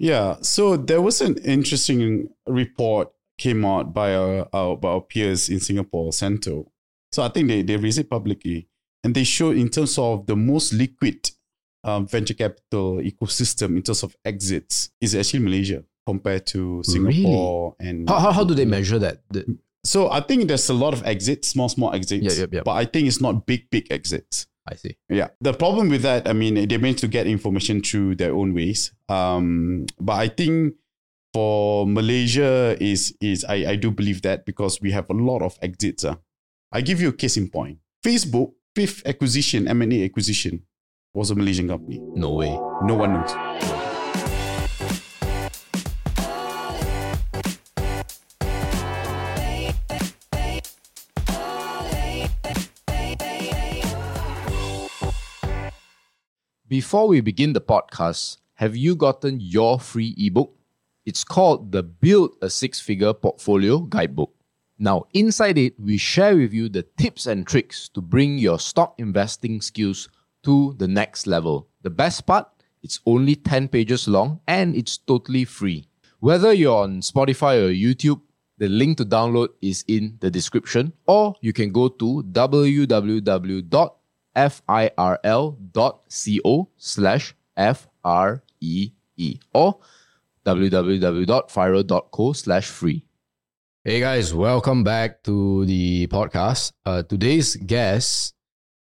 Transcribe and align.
Yeah. 0.00 0.36
So 0.40 0.76
there 0.78 1.02
was 1.02 1.20
an 1.20 1.36
interesting 1.44 2.30
report 2.46 3.12
came 3.38 3.64
out 3.64 3.92
by 3.92 4.14
our, 4.14 4.48
our, 4.52 4.76
by 4.76 4.88
our 4.88 5.00
peers 5.02 5.48
in 5.48 5.60
Singapore, 5.60 6.12
Cento. 6.12 6.72
So 7.12 7.22
I 7.22 7.28
think 7.28 7.48
they, 7.48 7.62
they 7.62 7.76
raised 7.76 7.98
it 7.98 8.08
publicly. 8.08 8.68
And 9.04 9.14
they 9.14 9.24
showed 9.24 9.56
in 9.56 9.68
terms 9.68 9.98
of 9.98 10.26
the 10.26 10.36
most 10.36 10.72
liquid 10.72 11.30
um, 11.84 12.06
venture 12.06 12.34
capital 12.34 12.96
ecosystem 12.96 13.76
in 13.76 13.82
terms 13.82 14.02
of 14.02 14.16
exits 14.24 14.90
is 15.00 15.14
actually 15.14 15.40
Malaysia 15.40 15.84
compared 16.06 16.46
to 16.48 16.82
Singapore 16.82 17.74
Really? 17.78 17.90
and 17.90 18.08
How, 18.08 18.18
how, 18.18 18.32
how 18.32 18.44
do 18.44 18.54
they 18.54 18.64
measure 18.66 18.98
that? 18.98 19.22
The- 19.30 19.58
so 19.84 20.10
I 20.10 20.20
think 20.20 20.48
there's 20.48 20.68
a 20.68 20.74
lot 20.74 20.92
of 20.92 21.02
exits, 21.06 21.48
small, 21.48 21.70
small 21.70 21.94
exits. 21.94 22.36
Yeah, 22.36 22.42
yeah, 22.44 22.46
yeah. 22.52 22.62
But 22.64 22.72
I 22.72 22.84
think 22.84 23.06
it's 23.08 23.20
not 23.20 23.46
big, 23.46 23.70
big 23.70 23.90
exits. 23.90 24.46
I 24.66 24.74
see. 24.74 24.96
Yeah. 25.08 25.28
The 25.40 25.52
problem 25.52 25.88
with 25.88 26.02
that, 26.02 26.28
I 26.28 26.32
mean, 26.32 26.54
they 26.68 26.76
managed 26.76 27.00
to 27.00 27.08
get 27.08 27.26
information 27.26 27.80
through 27.80 28.16
their 28.16 28.34
own 28.34 28.54
ways. 28.54 28.92
Um, 29.08 29.86
but 29.98 30.14
I 30.14 30.28
think 30.28 30.74
for 31.32 31.86
Malaysia 31.86 32.76
is 32.80 33.14
is 33.20 33.44
I, 33.44 33.72
I 33.72 33.76
do 33.76 33.90
believe 33.90 34.22
that 34.22 34.44
because 34.44 34.80
we 34.80 34.90
have 34.92 35.08
a 35.10 35.14
lot 35.14 35.42
of 35.42 35.58
exits. 35.62 36.04
Uh. 36.04 36.16
I 36.72 36.82
give 36.82 37.00
you 37.00 37.08
a 37.08 37.12
case 37.12 37.36
in 37.36 37.50
point. 37.50 37.78
Facebook, 38.04 38.52
fifth 38.76 39.02
acquisition, 39.04 39.66
M&A 39.66 40.04
acquisition, 40.04 40.62
was 41.12 41.30
a 41.30 41.34
Malaysian 41.34 41.68
company. 41.68 41.98
No 42.14 42.34
way. 42.34 42.50
No 42.84 42.94
one 42.94 43.14
knows. 43.14 43.79
Before 56.70 57.08
we 57.08 57.20
begin 57.20 57.52
the 57.52 57.60
podcast, 57.60 58.36
have 58.54 58.76
you 58.76 58.94
gotten 58.94 59.40
your 59.40 59.80
free 59.80 60.14
ebook? 60.16 60.54
It's 61.04 61.24
called 61.24 61.72
the 61.72 61.82
Build 61.82 62.36
a 62.40 62.48
Six 62.48 62.78
Figure 62.78 63.12
Portfolio 63.12 63.80
Guidebook. 63.80 64.32
Now, 64.78 65.06
inside 65.12 65.58
it, 65.58 65.74
we 65.80 65.96
share 65.96 66.36
with 66.36 66.54
you 66.54 66.68
the 66.68 66.84
tips 66.96 67.26
and 67.26 67.44
tricks 67.44 67.88
to 67.88 68.00
bring 68.00 68.38
your 68.38 68.60
stock 68.60 68.94
investing 68.98 69.60
skills 69.60 70.08
to 70.44 70.76
the 70.78 70.86
next 70.86 71.26
level. 71.26 71.66
The 71.82 71.90
best 71.90 72.24
part, 72.24 72.46
it's 72.84 73.00
only 73.04 73.34
10 73.34 73.66
pages 73.66 74.06
long 74.06 74.38
and 74.46 74.76
it's 74.76 74.96
totally 74.96 75.46
free. 75.46 75.88
Whether 76.20 76.52
you're 76.52 76.84
on 76.84 77.00
Spotify 77.00 77.66
or 77.66 77.74
YouTube, 77.74 78.20
the 78.58 78.68
link 78.68 78.96
to 78.98 79.04
download 79.04 79.48
is 79.60 79.84
in 79.88 80.18
the 80.20 80.30
description, 80.30 80.92
or 81.08 81.34
you 81.40 81.52
can 81.52 81.72
go 81.72 81.88
to 81.88 82.22
www 82.30 83.90
firl.co 84.48 86.68
slash 86.76 87.34
F-R-E-E 87.56 89.38
or 89.52 89.78
www.firl.co 90.46 92.32
slash 92.32 92.66
free. 92.66 93.04
Hey 93.84 94.00
guys, 94.00 94.34
welcome 94.34 94.84
back 94.84 95.22
to 95.24 95.64
the 95.66 96.06
podcast. 96.08 96.72
Uh, 96.84 97.02
today's 97.02 97.56
guest 97.56 98.34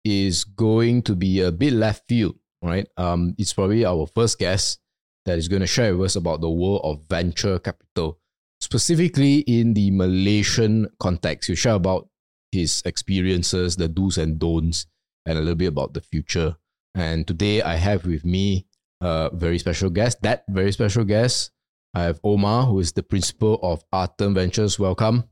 is 0.03 0.43
going 0.43 1.03
to 1.03 1.15
be 1.15 1.41
a 1.41 1.51
bit 1.51 1.73
left 1.73 2.07
field, 2.07 2.35
right? 2.61 2.87
Um, 2.97 3.35
it's 3.37 3.53
probably 3.53 3.85
our 3.85 4.07
first 4.07 4.39
guest 4.39 4.79
that 5.25 5.37
is 5.37 5.47
going 5.47 5.61
to 5.61 5.67
share 5.67 5.95
with 5.95 6.05
us 6.05 6.15
about 6.15 6.41
the 6.41 6.49
world 6.49 6.81
of 6.83 7.03
venture 7.07 7.59
capital, 7.59 8.19
specifically 8.59 9.39
in 9.41 9.73
the 9.73 9.91
Malaysian 9.91 10.89
context. 10.99 11.47
He'll 11.47 11.55
share 11.55 11.75
about 11.75 12.09
his 12.51 12.81
experiences, 12.85 13.75
the 13.75 13.87
do's 13.87 14.17
and 14.17 14.39
don'ts, 14.39 14.87
and 15.25 15.37
a 15.37 15.41
little 15.41 15.55
bit 15.55 15.67
about 15.67 15.93
the 15.93 16.01
future. 16.01 16.55
And 16.95 17.27
today 17.27 17.61
I 17.61 17.75
have 17.75 18.05
with 18.05 18.25
me 18.25 18.65
a 19.01 19.29
very 19.33 19.59
special 19.59 19.89
guest. 19.89 20.21
That 20.23 20.43
very 20.49 20.71
special 20.71 21.03
guest, 21.03 21.51
I 21.93 22.03
have 22.03 22.19
Omar, 22.23 22.65
who 22.65 22.79
is 22.79 22.91
the 22.93 23.03
principal 23.03 23.59
of 23.61 23.83
Artem 23.91 24.33
Ventures. 24.33 24.79
Welcome. 24.79 25.23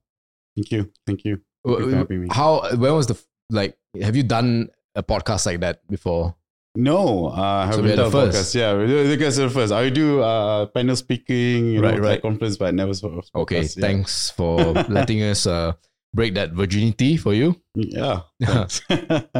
Thank 0.55 0.71
you. 0.71 0.91
Thank 1.05 1.25
you. 1.25 1.41
Thank 1.65 1.79
you 1.79 1.89
for 1.91 1.95
having 1.97 2.21
me. 2.23 2.27
How? 2.31 2.75
When 2.75 2.93
was 2.93 3.07
the 3.07 3.21
like? 3.49 3.77
Have 4.01 4.15
you 4.15 4.23
done 4.23 4.69
a 4.95 5.03
podcast 5.03 5.45
like 5.45 5.59
that 5.61 5.85
before? 5.87 6.35
No, 6.75 7.29
uh, 7.29 7.65
I 7.65 7.71
So 7.71 7.77
haven't 7.77 7.89
the 7.89 7.95
done 7.95 8.11
first. 8.11 8.37
podcast. 8.37 8.55
Yeah, 8.55 9.01
you 9.09 9.17
guys 9.17 9.39
are 9.39 9.49
first. 9.49 9.73
I 9.73 9.89
do 9.89 10.21
uh, 10.21 10.67
panel 10.67 10.95
speaking, 10.95 11.73
you 11.73 11.81
Right, 11.81 11.95
know, 11.97 12.03
right. 12.03 12.21
conference, 12.21 12.55
but 12.57 12.73
never 12.75 12.93
sort 12.93 13.17
of 13.17 13.25
Okay, 13.33 13.61
yeah. 13.61 13.67
thanks 13.81 14.29
for 14.29 14.57
letting 14.87 15.23
us 15.23 15.47
uh, 15.47 15.73
break 16.13 16.35
that 16.35 16.51
virginity 16.51 17.17
for 17.17 17.33
you. 17.33 17.55
Yeah. 17.75 18.21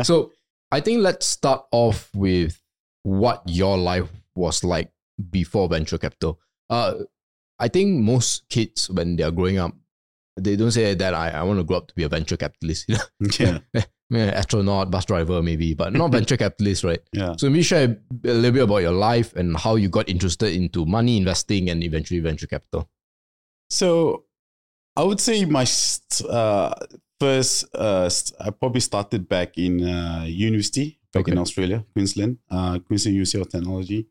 so 0.03 0.31
I 0.71 0.79
think 0.79 1.01
let's 1.01 1.25
start 1.25 1.65
off 1.71 2.09
with 2.13 2.61
what 3.03 3.41
your 3.45 3.77
life 3.77 4.09
was 4.35 4.63
like 4.63 4.91
before 5.31 5.67
venture 5.69 5.97
capital. 5.97 6.39
Uh, 6.69 6.95
I 7.59 7.67
think 7.67 8.01
most 8.01 8.47
kids 8.49 8.89
when 8.89 9.15
they 9.15 9.23
are 9.23 9.31
growing 9.31 9.57
up, 9.57 9.73
they 10.39 10.55
don't 10.55 10.71
say 10.71 10.93
that 10.93 11.13
I, 11.13 11.29
I 11.29 11.43
want 11.43 11.59
to 11.59 11.63
grow 11.63 11.77
up 11.77 11.87
to 11.87 11.95
be 11.95 12.03
a 12.03 12.09
venture 12.09 12.37
capitalist. 12.37 12.85
You 12.87 12.95
know, 12.95 13.29
yeah. 13.73 13.83
Yeah, 14.09 14.27
astronaut, 14.27 14.89
bus 14.89 15.03
driver, 15.03 15.43
maybe, 15.43 15.73
but 15.73 15.91
not 15.91 16.11
venture 16.13 16.37
capitalist, 16.37 16.85
right? 16.85 17.01
Yeah. 17.11 17.35
So 17.37 17.49
maybe 17.49 17.61
share 17.61 17.97
a 18.23 18.27
little 18.33 18.51
bit 18.51 18.63
about 18.63 18.77
your 18.77 18.93
life 18.93 19.35
and 19.35 19.57
how 19.57 19.75
you 19.75 19.89
got 19.89 20.07
interested 20.07 20.53
into 20.53 20.85
money 20.85 21.17
investing 21.17 21.69
and 21.69 21.83
eventually 21.83 22.21
venture 22.21 22.47
capital. 22.47 22.89
So 23.69 24.23
I 24.95 25.03
would 25.03 25.19
say 25.19 25.43
my 25.43 25.65
uh, 26.29 26.73
first, 27.19 27.65
uh, 27.73 28.09
I 28.39 28.49
probably 28.51 28.81
started 28.81 29.27
back 29.27 29.57
in 29.57 29.87
uh, 29.87 30.25
university, 30.27 30.99
back 31.13 31.27
in 31.27 31.37
Australia, 31.37 31.85
Queensland, 31.93 32.37
uh, 32.49 32.79
Queensland 32.79 33.15
University 33.15 33.41
of 33.41 33.49
Technology. 33.49 34.07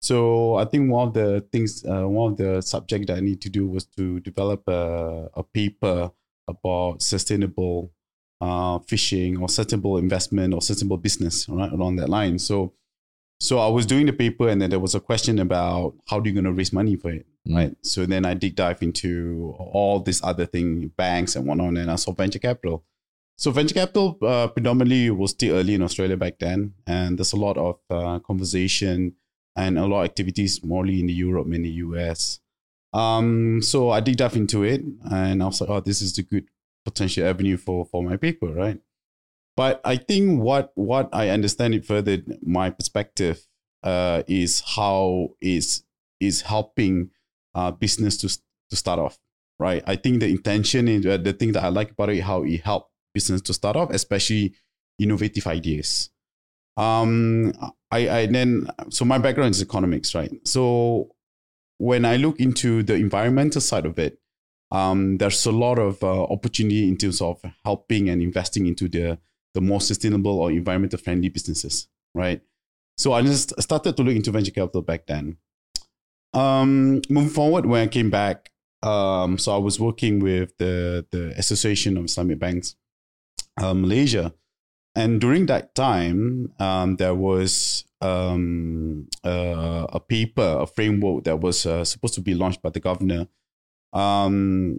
So 0.00 0.56
I 0.56 0.64
think 0.64 0.90
one 0.90 1.08
of 1.08 1.14
the 1.14 1.46
things, 1.52 1.84
uh, 1.84 2.08
one 2.08 2.32
of 2.32 2.38
the 2.38 2.60
subject 2.60 3.06
that 3.06 3.18
I 3.18 3.20
need 3.20 3.40
to 3.42 3.48
do 3.48 3.68
was 3.68 3.84
to 3.96 4.18
develop 4.20 4.64
a, 4.66 5.30
a 5.34 5.42
paper 5.44 6.10
about 6.48 7.02
sustainable 7.02 7.92
uh, 8.40 8.80
fishing 8.80 9.38
or 9.38 9.48
sustainable 9.48 9.98
investment 9.98 10.52
or 10.52 10.60
sustainable 10.60 10.96
business 10.96 11.48
right, 11.48 11.70
along 11.70 11.96
that 11.96 12.08
line. 12.08 12.38
So, 12.38 12.74
so 13.40 13.58
I 13.58 13.68
was 13.68 13.86
doing 13.86 14.06
the 14.06 14.12
paper, 14.12 14.48
and 14.48 14.60
then 14.62 14.70
there 14.70 14.78
was 14.80 14.94
a 14.94 15.00
question 15.00 15.38
about 15.38 15.94
how 16.06 16.20
do 16.20 16.28
you 16.30 16.34
going 16.34 16.44
to 16.44 16.52
raise 16.52 16.72
money 16.72 16.96
for 16.96 17.10
it, 17.10 17.26
Mm. 17.48 17.56
right? 17.56 17.76
So 17.82 18.06
then 18.06 18.24
I 18.24 18.34
dig 18.34 18.54
dive 18.54 18.82
into 18.82 19.54
all 19.58 19.98
this 19.98 20.22
other 20.22 20.46
thing, 20.46 20.88
banks 20.96 21.34
and 21.34 21.44
whatnot, 21.46 21.76
and 21.76 21.90
I 21.90 21.96
saw 21.96 22.12
venture 22.12 22.38
capital. 22.38 22.84
So 23.36 23.50
venture 23.50 23.74
capital 23.74 24.16
uh, 24.22 24.46
predominantly 24.48 25.10
was 25.10 25.32
still 25.32 25.56
early 25.56 25.74
in 25.74 25.82
Australia 25.82 26.16
back 26.16 26.38
then, 26.38 26.74
and 26.86 27.18
there's 27.18 27.32
a 27.32 27.36
lot 27.36 27.56
of 27.56 27.78
uh, 27.90 28.20
conversation 28.20 29.14
and 29.56 29.76
a 29.78 29.86
lot 29.86 30.00
of 30.02 30.04
activities, 30.04 30.62
mostly 30.62 31.00
in 31.00 31.06
the 31.06 31.12
Europe 31.12 31.46
and 31.52 31.64
the 31.64 31.70
US. 31.86 32.38
Um, 32.92 33.60
so 33.62 33.90
I 33.90 34.00
dig 34.00 34.16
dive 34.18 34.36
into 34.36 34.62
it, 34.62 34.82
and 35.10 35.42
I 35.42 35.46
was 35.46 35.60
like, 35.60 35.70
oh, 35.70 35.80
this 35.80 36.00
is 36.02 36.16
a 36.18 36.22
good 36.22 36.46
potential 36.84 37.26
avenue 37.26 37.56
for 37.56 37.84
for 37.86 38.02
my 38.02 38.16
paper, 38.16 38.48
right? 38.52 38.78
But 39.56 39.80
I 39.84 39.96
think 39.96 40.40
what 40.40 40.72
what 40.74 41.10
I 41.12 41.28
understand 41.28 41.74
it 41.74 41.84
further, 41.84 42.18
my 42.42 42.70
perspective 42.70 43.46
uh, 43.82 44.22
is 44.26 44.62
how 44.76 45.30
is 45.40 45.84
is 46.20 46.42
helping 46.42 47.10
uh, 47.54 47.70
business 47.70 48.16
to 48.18 48.28
to 48.70 48.76
start 48.76 48.98
off, 48.98 49.18
right? 49.58 49.82
I 49.86 49.96
think 49.96 50.20
the 50.20 50.28
intention 50.28 50.88
is 50.88 51.04
uh, 51.04 51.18
the 51.18 51.32
thing 51.32 51.52
that 51.52 51.64
I 51.64 51.68
like 51.68 51.90
about 51.90 52.10
it, 52.10 52.20
how 52.20 52.44
it 52.44 52.62
helped 52.62 52.90
business 53.12 53.42
to 53.42 53.54
start 53.54 53.76
off, 53.76 53.90
especially 53.90 54.54
innovative 54.98 55.46
ideas. 55.46 56.10
Um, 56.76 57.52
I 57.90 58.08
I 58.08 58.26
then 58.26 58.68
so 58.88 59.04
my 59.04 59.18
background 59.18 59.54
is 59.54 59.60
economics, 59.62 60.14
right? 60.14 60.32
So 60.46 61.14
when 61.76 62.04
I 62.04 62.16
look 62.16 62.40
into 62.40 62.82
the 62.82 62.94
environmental 62.94 63.60
side 63.60 63.84
of 63.84 63.98
it, 63.98 64.18
um, 64.70 65.18
there's 65.18 65.44
a 65.44 65.52
lot 65.52 65.78
of 65.78 66.02
uh, 66.02 66.22
opportunity 66.24 66.88
in 66.88 66.96
terms 66.96 67.20
of 67.20 67.42
helping 67.64 68.08
and 68.08 68.22
investing 68.22 68.66
into 68.66 68.88
the 68.88 69.18
the 69.54 69.60
more 69.60 69.80
sustainable 69.80 70.38
or 70.40 70.50
environmental 70.50 70.98
friendly 70.98 71.28
businesses, 71.28 71.88
right? 72.14 72.40
So 72.96 73.12
I 73.12 73.22
just 73.22 73.60
started 73.60 73.96
to 73.96 74.02
look 74.02 74.16
into 74.16 74.30
venture 74.30 74.50
capital 74.50 74.82
back 74.82 75.06
then. 75.06 75.36
Um, 76.34 77.02
moving 77.08 77.30
forward, 77.30 77.66
when 77.66 77.82
I 77.82 77.86
came 77.86 78.10
back, 78.10 78.50
um, 78.82 79.38
so 79.38 79.54
I 79.54 79.58
was 79.58 79.78
working 79.78 80.20
with 80.20 80.56
the 80.58 81.06
the 81.10 81.34
Association 81.36 81.96
of 81.96 82.04
Islamic 82.06 82.38
Banks, 82.38 82.74
uh, 83.60 83.74
Malaysia, 83.74 84.34
and 84.94 85.20
during 85.20 85.46
that 85.46 85.74
time, 85.74 86.52
um, 86.58 86.96
there 86.96 87.14
was 87.14 87.84
um, 88.00 89.08
uh, 89.24 89.86
a 89.92 90.00
paper, 90.00 90.58
a 90.60 90.66
framework 90.66 91.24
that 91.24 91.40
was 91.40 91.64
uh, 91.64 91.84
supposed 91.84 92.14
to 92.14 92.20
be 92.20 92.34
launched 92.34 92.60
by 92.60 92.70
the 92.70 92.80
governor 92.80 93.28
um, 93.92 94.78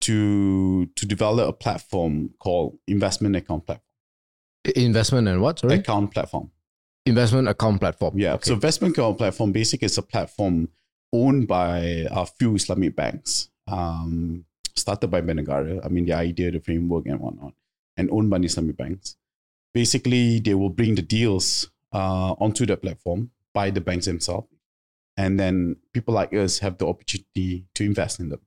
to 0.00 0.86
to 0.86 1.06
develop 1.06 1.48
a 1.48 1.52
platform 1.52 2.30
called 2.38 2.78
investment 2.86 3.36
account 3.36 3.66
platform. 3.66 3.83
Investment 4.76 5.28
and 5.28 5.40
what? 5.40 5.58
Sorry? 5.58 5.74
Account 5.74 6.12
platform. 6.12 6.50
Investment 7.06 7.48
account 7.48 7.80
platform. 7.80 8.18
Yeah. 8.18 8.34
Okay. 8.34 8.48
So 8.48 8.54
investment 8.54 8.96
account 8.96 9.18
platform 9.18 9.52
basically 9.52 9.86
is 9.86 9.98
a 9.98 10.02
platform 10.02 10.68
owned 11.12 11.46
by 11.46 12.06
a 12.10 12.26
few 12.26 12.54
Islamic 12.54 12.96
banks, 12.96 13.50
um, 13.68 14.44
started 14.74 15.08
by 15.08 15.20
Bank 15.20 15.40
Negara. 15.40 15.84
I 15.84 15.88
mean, 15.88 16.06
the 16.06 16.14
idea, 16.14 16.50
the 16.50 16.60
framework, 16.60 17.06
and 17.06 17.20
whatnot, 17.20 17.52
and 17.96 18.10
owned 18.10 18.30
by 18.30 18.38
the 18.38 18.46
Islamic 18.46 18.76
banks. 18.76 19.16
Basically, 19.74 20.40
they 20.40 20.54
will 20.54 20.70
bring 20.70 20.94
the 20.94 21.02
deals 21.02 21.70
uh, 21.92 22.32
onto 22.40 22.64
the 22.64 22.76
platform 22.76 23.30
by 23.52 23.70
the 23.70 23.80
banks 23.80 24.06
themselves. 24.06 24.48
and 25.16 25.38
then 25.38 25.76
people 25.92 26.14
like 26.14 26.32
us 26.32 26.58
have 26.58 26.78
the 26.78 26.86
opportunity 26.86 27.64
to 27.74 27.84
invest 27.84 28.20
in 28.20 28.28
them. 28.28 28.40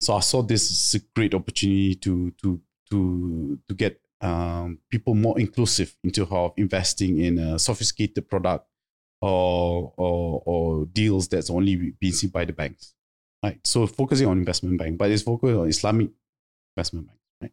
So 0.00 0.14
I 0.14 0.20
saw 0.20 0.42
this 0.42 0.70
as 0.70 1.00
a 1.00 1.04
great 1.14 1.34
opportunity 1.34 1.94
to 1.96 2.30
to 2.42 2.60
to 2.90 3.58
to 3.68 3.74
get 3.74 4.00
um, 4.20 4.78
people 4.90 5.14
more 5.14 5.38
inclusive 5.38 5.96
into 6.04 6.24
how 6.26 6.54
investing 6.56 7.18
in 7.20 7.38
a 7.38 7.58
sophisticated 7.58 8.28
product 8.28 8.66
or 9.20 9.92
or, 9.96 10.42
or 10.46 10.86
deals 10.86 11.28
that's 11.28 11.50
only 11.50 11.92
being 11.98 12.12
seen 12.12 12.30
by 12.30 12.44
the 12.44 12.52
banks. 12.52 12.94
Right. 13.42 13.60
So 13.64 13.86
focusing 13.86 14.26
on 14.28 14.38
investment 14.38 14.78
bank, 14.78 14.98
but 14.98 15.10
it's 15.10 15.22
focused 15.22 15.54
on 15.54 15.68
Islamic 15.68 16.10
investment 16.76 17.06
bank. 17.06 17.18
Right. 17.42 17.52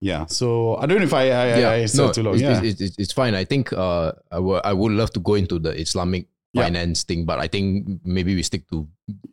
Yeah. 0.00 0.26
So 0.26 0.76
I 0.76 0.86
don't 0.86 0.98
know 0.98 1.04
if 1.04 1.14
I 1.14 1.22
I, 1.30 1.58
yeah, 1.58 1.70
I 1.70 1.86
said 1.86 1.98
no, 2.06 2.12
too 2.12 2.22
long. 2.22 2.34
it's, 2.34 2.42
yeah. 2.42 2.62
it's, 2.62 2.80
it's, 2.80 2.98
it's 2.98 3.12
fine. 3.12 3.34
I 3.34 3.44
think 3.44 3.72
uh, 3.72 4.12
I 4.30 4.38
would 4.38 4.62
I 4.64 4.72
would 4.72 4.92
love 4.92 5.12
to 5.12 5.20
go 5.20 5.34
into 5.34 5.58
the 5.58 5.70
Islamic 5.80 6.26
Yeah. 6.52 6.64
finance 6.68 7.04
thing, 7.08 7.24
but 7.24 7.38
I 7.40 7.48
think 7.48 8.04
maybe 8.04 8.34
we 8.36 8.42
stick 8.44 8.68
to 8.68 8.84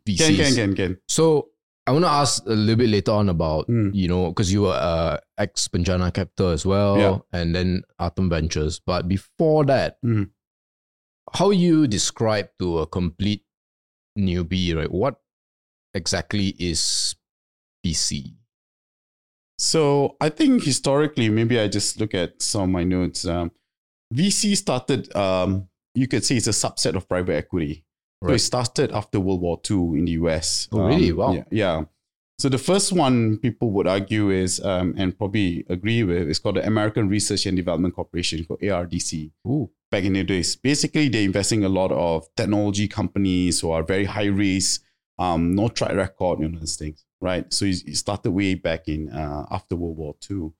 VCs. 0.08 0.16
can 0.16 0.36
can 0.36 0.54
can 0.54 0.70
can. 0.74 0.92
So 1.04 1.49
I 1.86 1.92
want 1.92 2.04
to 2.04 2.10
ask 2.10 2.44
a 2.46 2.50
little 2.50 2.76
bit 2.76 2.88
later 2.90 3.12
on 3.12 3.28
about 3.28 3.66
Mm. 3.68 3.90
you 3.94 4.06
know 4.06 4.28
because 4.28 4.52
you 4.52 4.62
were 4.62 4.78
uh, 4.78 5.18
ex 5.38 5.66
Penjana 5.68 6.12
Capital 6.12 6.48
as 6.50 6.64
well, 6.66 6.98
Yeah. 6.98 7.18
and 7.32 7.54
then 7.54 7.82
Artem 7.98 8.28
Ventures. 8.30 8.80
But 8.84 9.08
before 9.08 9.64
that, 9.66 9.98
Mm. 10.04 10.30
how 11.32 11.50
you 11.50 11.86
describe 11.88 12.48
to 12.58 12.78
a 12.80 12.86
complete 12.86 13.44
newbie, 14.18 14.74
right? 14.76 14.90
What 14.90 15.20
exactly 15.94 16.48
is 16.58 17.14
VC? 17.84 18.36
So 19.58 20.16
I 20.20 20.28
think 20.30 20.64
historically, 20.64 21.28
maybe 21.28 21.58
I 21.60 21.68
just 21.68 22.00
look 22.00 22.14
at 22.14 22.40
some 22.42 22.62
of 22.62 22.68
my 22.70 22.84
notes. 22.84 23.24
Um, 23.26 23.50
VC 24.12 24.54
started, 24.56 25.14
um, 25.14 25.68
you 25.94 26.08
could 26.08 26.24
say 26.24 26.36
it's 26.36 26.46
a 26.46 26.50
subset 26.50 26.94
of 26.96 27.08
private 27.08 27.34
equity. 27.36 27.84
So 28.22 28.34
it 28.34 28.38
started 28.40 28.92
after 28.92 29.18
World 29.18 29.40
War 29.40 29.60
II 29.68 29.98
in 29.98 30.04
the 30.04 30.12
US. 30.12 30.68
Oh, 30.72 30.80
really? 30.86 31.10
Um, 31.10 31.16
Wow. 31.16 31.32
Yeah, 31.32 31.44
yeah. 31.50 31.84
So 32.38 32.48
the 32.48 32.58
first 32.58 32.92
one 32.92 33.36
people 33.38 33.70
would 33.72 33.86
argue 33.86 34.30
is, 34.30 34.60
um, 34.64 34.94
and 34.96 35.16
probably 35.16 35.64
agree 35.68 36.02
with, 36.04 36.28
is 36.28 36.38
called 36.38 36.56
the 36.56 36.66
American 36.66 37.08
Research 37.08 37.44
and 37.46 37.56
Development 37.56 37.94
Corporation, 37.94 38.44
called 38.44 38.60
ARDC. 38.60 39.30
Ooh, 39.46 39.70
Back 39.90 40.04
in 40.04 40.12
the 40.14 40.24
days, 40.24 40.56
basically 40.56 41.08
they're 41.08 41.24
investing 41.24 41.64
a 41.64 41.68
lot 41.68 41.92
of 41.92 42.26
technology 42.36 42.88
companies 42.88 43.60
who 43.60 43.70
are 43.72 43.82
very 43.82 44.04
high 44.04 44.26
risk, 44.26 44.82
um, 45.18 45.54
no 45.54 45.68
track 45.68 45.92
record, 45.94 46.40
you 46.40 46.48
know, 46.48 46.58
those 46.60 46.76
things, 46.76 47.04
right? 47.20 47.52
So 47.52 47.64
it 47.66 47.82
it 47.86 47.96
started 47.96 48.30
way 48.30 48.54
back 48.54 48.88
in 48.88 49.10
uh, 49.10 49.46
after 49.50 49.76
World 49.76 49.96
War 49.98 50.14
II. 50.30 50.52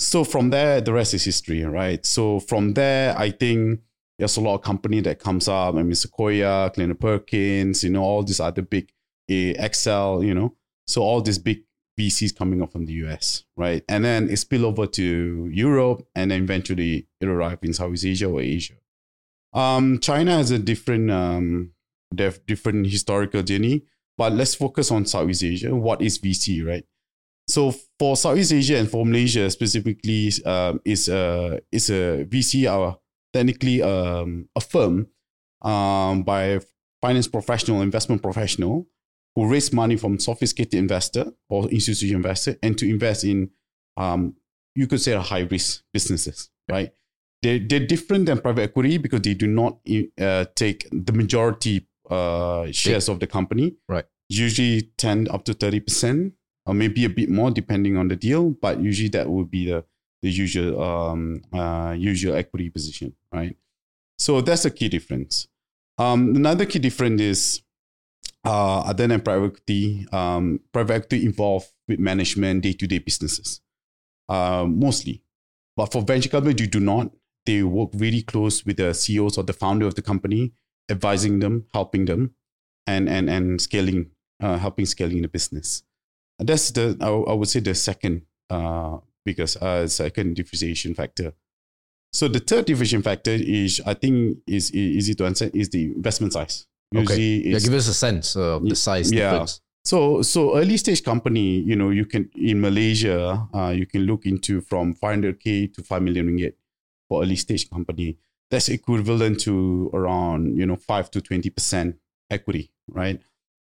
So 0.00 0.24
from 0.24 0.50
there, 0.50 0.80
the 0.80 0.92
rest 0.92 1.14
is 1.14 1.24
history, 1.24 1.62
right? 1.64 2.04
So 2.06 2.40
from 2.40 2.74
there, 2.74 3.16
I 3.18 3.30
think 3.30 3.80
there's 4.18 4.36
a 4.36 4.40
lot 4.40 4.56
of 4.56 4.62
company 4.62 5.00
that 5.00 5.20
comes 5.20 5.48
up. 5.48 5.76
I 5.76 5.82
mean, 5.82 5.94
Sequoia, 5.94 6.70
Kleiner 6.74 6.94
Perkins, 6.94 7.84
you 7.84 7.90
know, 7.90 8.02
all 8.02 8.22
these 8.22 8.40
other 8.40 8.62
big 8.62 8.90
uh, 9.30 9.54
Accel, 9.62 10.26
you 10.26 10.34
know. 10.34 10.54
So 10.86 11.02
all 11.02 11.20
these 11.20 11.38
big 11.38 11.62
VCs 11.98 12.36
coming 12.36 12.62
up 12.62 12.72
from 12.72 12.86
the 12.86 12.92
US, 13.04 13.44
right? 13.56 13.84
And 13.88 14.04
then 14.04 14.28
it 14.30 14.36
spill 14.38 14.64
over 14.64 14.86
to 14.86 15.50
Europe 15.52 16.06
and 16.14 16.30
then 16.30 16.42
eventually 16.42 17.08
it 17.20 17.28
arrived 17.28 17.64
in 17.64 17.72
Southeast 17.72 18.06
Asia 18.06 18.26
or 18.26 18.40
Asia. 18.40 18.74
Um, 19.52 19.98
China 19.98 20.36
has 20.36 20.50
a 20.50 20.58
different 20.58 21.10
um, 21.10 21.72
different 22.14 22.86
historical 22.86 23.42
journey, 23.42 23.84
but 24.16 24.32
let's 24.32 24.54
focus 24.54 24.90
on 24.90 25.06
Southeast 25.06 25.42
Asia. 25.42 25.74
What 25.74 26.02
is 26.02 26.18
VC, 26.18 26.64
right? 26.66 26.84
So 27.48 27.74
for 27.98 28.16
Southeast 28.16 28.52
Asia 28.52 28.76
and 28.76 28.90
for 28.90 29.06
Malaysia 29.06 29.50
specifically, 29.50 30.30
um, 30.44 30.80
is 30.84 31.08
a 31.08 31.60
is 31.72 31.90
a 31.90 32.26
VC, 32.28 32.66
uh, 32.66 32.94
technically 33.38 33.80
um, 33.82 34.48
a 34.56 34.60
firm 34.60 35.06
um, 35.62 36.22
by 36.24 36.42
a 36.42 36.60
finance 37.00 37.28
professional, 37.28 37.82
investment 37.82 38.20
professional 38.20 38.88
who 39.36 39.48
raise 39.48 39.72
money 39.72 39.96
from 39.96 40.18
sophisticated 40.18 40.74
investor 40.74 41.26
or 41.48 41.68
institutional 41.68 42.16
investor 42.16 42.56
and 42.62 42.76
to 42.76 42.88
invest 42.88 43.22
in, 43.24 43.50
um, 43.96 44.34
you 44.74 44.88
could 44.88 45.00
say, 45.00 45.12
a 45.12 45.20
high 45.20 45.46
risk 45.50 45.82
businesses, 45.92 46.50
right? 46.68 46.90
They're, 47.42 47.60
they're 47.60 47.86
different 47.86 48.26
than 48.26 48.40
private 48.40 48.62
equity 48.62 48.98
because 48.98 49.20
they 49.20 49.34
do 49.34 49.46
not 49.46 49.78
uh, 50.20 50.46
take 50.56 50.88
the 50.90 51.12
majority 51.12 51.86
uh, 52.10 52.72
shares 52.72 53.08
of 53.08 53.20
the 53.20 53.28
company. 53.28 53.76
Right. 53.88 54.06
Usually 54.28 54.90
10 54.98 55.28
up 55.30 55.44
to 55.44 55.54
30%, 55.54 56.32
or 56.66 56.74
maybe 56.74 57.04
a 57.04 57.08
bit 57.08 57.30
more 57.30 57.52
depending 57.52 57.96
on 57.96 58.08
the 58.08 58.16
deal, 58.16 58.50
but 58.50 58.80
usually 58.80 59.10
that 59.10 59.30
would 59.30 59.50
be 59.50 59.66
the, 59.66 59.84
the 60.22 60.30
usual, 60.30 60.82
um, 60.82 61.42
uh, 61.52 61.94
usual 61.96 62.34
equity 62.34 62.70
position, 62.70 63.14
right? 63.32 63.56
So 64.18 64.40
that's 64.40 64.64
a 64.64 64.70
key 64.70 64.88
difference. 64.88 65.48
Um, 65.96 66.36
another 66.36 66.66
key 66.66 66.78
difference 66.78 67.20
is 67.20 67.62
uh, 68.44 68.80
other 68.80 69.06
than 69.06 69.20
private 69.20 69.46
equity, 69.46 70.06
um, 70.12 70.60
private 70.72 70.94
equity 70.94 71.26
involved 71.26 71.72
with 71.86 71.98
management, 71.98 72.62
day 72.62 72.72
to 72.72 72.86
day 72.86 72.98
businesses, 72.98 73.60
uh, 74.28 74.64
mostly. 74.68 75.22
But 75.76 75.92
for 75.92 76.02
venture 76.02 76.28
capital, 76.28 76.60
you 76.60 76.66
do 76.66 76.80
not. 76.80 77.10
They 77.46 77.62
work 77.62 77.90
really 77.94 78.22
close 78.22 78.64
with 78.64 78.76
the 78.76 78.92
CEOs 78.92 79.38
or 79.38 79.44
the 79.44 79.52
founder 79.52 79.86
of 79.86 79.94
the 79.94 80.02
company, 80.02 80.52
advising 80.90 81.38
them, 81.38 81.66
helping 81.72 82.04
them, 82.04 82.34
and 82.86 83.08
and 83.08 83.28
and 83.30 83.60
scaling, 83.60 84.10
uh, 84.42 84.58
helping 84.58 84.86
scaling 84.86 85.22
the 85.22 85.28
business. 85.28 85.82
That's 86.38 86.70
the 86.70 86.96
I, 87.00 87.08
I 87.08 87.34
would 87.34 87.48
say 87.48 87.60
the 87.60 87.74
second 87.74 88.22
uh, 88.50 88.98
biggest 89.28 89.54
uh, 89.62 89.86
second 89.86 90.36
differentiation 90.36 90.94
factor. 90.94 91.32
So 92.12 92.28
the 92.28 92.40
third 92.40 92.64
differentiation 92.64 93.02
factor 93.02 93.32
is 93.32 93.80
I 93.84 93.94
think 93.94 94.38
is, 94.46 94.70
is 94.70 94.96
easy 94.98 95.14
to 95.16 95.26
answer 95.26 95.50
is 95.52 95.68
the 95.68 95.82
investment 95.98 96.32
size. 96.32 96.66
okay. 96.94 97.18
Yeah, 97.18 97.58
give 97.58 97.74
us 97.74 97.88
a 97.88 97.94
sense 97.94 98.36
of 98.36 98.64
the 98.64 98.76
size 98.76 99.12
yeah. 99.12 99.30
difference. 99.30 99.60
so 99.84 100.22
so 100.22 100.56
early 100.56 100.76
stage 100.76 101.02
company, 101.04 101.60
you 101.60 101.76
know, 101.76 101.90
you 101.90 102.06
can 102.06 102.30
in 102.34 102.60
Malaysia, 102.60 103.46
uh, 103.54 103.72
you 103.80 103.86
can 103.86 104.02
look 104.10 104.24
into 104.24 104.60
from 104.60 104.94
500k 104.94 105.72
to 105.74 105.82
5 105.82 106.02
million 106.02 106.26
ringgit 106.28 106.54
for 107.08 107.22
early 107.22 107.36
stage 107.36 107.68
company. 107.68 108.16
That's 108.50 108.68
equivalent 108.70 109.40
to 109.40 109.90
around 109.92 110.56
you 110.56 110.64
know 110.64 110.76
five 110.76 111.10
to 111.12 111.20
20 111.20 111.50
percent 111.50 111.96
equity, 112.30 112.72
right? 112.88 113.20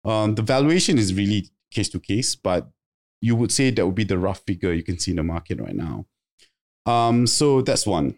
Um, 0.05 0.35
the 0.35 0.43
valuation 0.43 0.99
is 0.99 1.15
really 1.15 1.47
case 1.71 1.89
to 1.91 2.01
case, 2.01 2.35
but 2.35 2.69
you 3.23 3.37
would 3.37 3.53
say 3.53 3.71
that 3.71 3.87
would 3.87 3.95
be 3.95 4.05
the 4.05 4.19
rough 4.19 4.43
figure 4.47 4.73
you 4.73 4.83
can 4.83 4.99
see 4.99 5.13
in 5.13 5.17
the 5.17 5.23
market 5.23 5.61
right 5.61 5.77
now. 5.77 6.05
Um, 6.85 7.27
so 7.27 7.63
that's 7.63 7.87
one. 7.87 8.17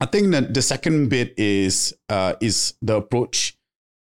I 0.00 0.06
think 0.06 0.30
that 0.30 0.54
the 0.54 0.62
second 0.62 1.08
bit 1.08 1.34
is 1.36 1.92
uh, 2.08 2.34
is 2.40 2.74
the 2.80 2.96
approach. 2.96 3.58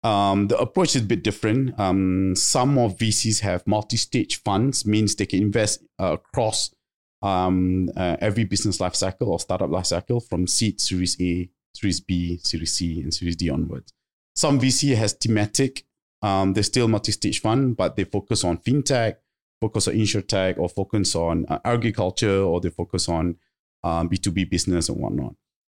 Um, 0.04 0.48
the 0.48 0.58
approach 0.60 0.96
is 0.96 1.02
a 1.02 1.06
bit 1.06 1.24
different. 1.24 1.80
Um, 1.80 2.36
some 2.36 2.78
of 2.78 2.98
VCs 2.98 3.40
have 3.40 3.66
multi-stage 3.66 4.42
funds, 4.44 4.86
means 4.86 5.16
they 5.16 5.26
can 5.26 5.42
invest 5.42 5.84
uh, 6.00 6.14
across 6.14 6.72
um, 7.22 7.90
uh, 7.96 8.18
every 8.20 8.44
business 8.44 8.80
life 8.80 8.96
cycle 8.96 9.30
or 9.30 9.40
startup 9.40 9.70
life 9.70 9.88
cycle 9.88 10.20
from 10.20 10.46
seed, 10.46 10.80
Series 10.80 11.20
A, 11.20 11.50
Series 11.74 12.00
B, 12.00 12.38
Series 12.44 12.74
C, 12.74 13.02
and 13.02 13.14
Series 13.14 13.38
D 13.38 13.50
onwards. 13.50 13.94
Some 14.36 14.60
VC 14.60 14.96
has 14.96 15.14
thematic. 15.14 15.84
Um, 16.22 16.54
they're 16.54 16.64
still 16.64 16.88
multi-stage 16.88 17.42
fund, 17.42 17.78
but 17.78 17.96
they 17.96 18.04
focus 18.04 18.44
on 18.44 18.58
fintech, 18.58 19.16
focus 19.62 19.88
on 19.88 19.96
insurtech, 19.96 20.58
or 20.58 20.70
focus 20.70 21.16
on 21.16 21.46
uh, 21.48 21.60
agriculture, 21.66 22.42
or 22.42 22.60
they 22.62 22.70
focus 22.70 23.10
on 23.10 23.38
um, 23.84 24.10
B2B 24.10 24.50
business 24.50 24.90
and 24.90 25.00
whatnot. 25.00 25.36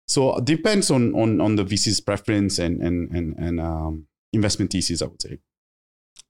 So 0.06 0.36
it 0.36 0.44
depends 0.44 0.90
on 0.90 1.14
on 1.14 1.40
on 1.40 1.56
the 1.56 1.64
VC's 1.64 2.00
preference 2.00 2.58
and 2.58 2.80
and 2.80 3.10
and 3.10 3.36
and 3.38 3.60
um, 3.60 4.06
investment 4.32 4.72
thesis, 4.72 5.02
I 5.02 5.06
would 5.06 5.20
say. 5.20 5.38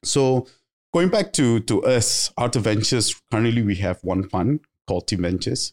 So 0.05 0.47
going 0.93 1.09
back 1.09 1.33
to 1.35 1.61
to 1.61 1.85
us, 1.85 2.33
Artem 2.37 2.62
Ventures. 2.62 3.14
Currently, 3.31 3.62
we 3.62 3.76
have 3.76 4.00
one 4.02 4.28
fund 4.28 4.61
called 4.87 5.07
Team 5.07 5.23
Ventures. 5.23 5.73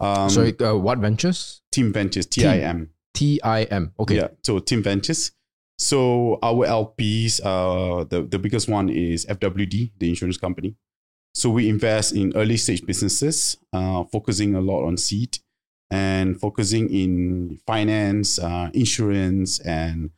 Um, 0.00 0.28
Sorry, 0.28 0.58
uh, 0.60 0.74
what 0.74 0.98
ventures? 0.98 1.62
Team 1.72 1.92
Ventures, 1.92 2.26
T 2.26 2.44
I 2.46 2.58
M. 2.58 2.90
T 3.14 3.40
I 3.42 3.62
M. 3.62 3.92
Okay. 3.98 4.16
Yeah, 4.16 4.28
so 4.42 4.58
Team 4.58 4.82
Ventures. 4.82 5.32
So 5.78 6.38
our 6.42 6.66
LPs, 6.66 7.40
uh, 7.44 8.04
the 8.04 8.22
the 8.22 8.38
biggest 8.38 8.68
one 8.68 8.88
is 8.88 9.24
FWD, 9.26 9.92
the 9.98 10.08
insurance 10.08 10.36
company. 10.36 10.74
So 11.36 11.50
we 11.50 11.68
invest 11.68 12.14
in 12.14 12.32
early 12.34 12.56
stage 12.56 12.86
businesses, 12.86 13.58
uh, 13.70 14.04
focusing 14.04 14.54
a 14.54 14.60
lot 14.62 14.86
on 14.86 14.96
seed 14.96 15.38
and 15.90 16.40
focusing 16.40 16.88
in 16.88 17.60
finance, 17.66 18.38
uh, 18.38 18.70
insurance, 18.72 19.58
and 19.60 20.12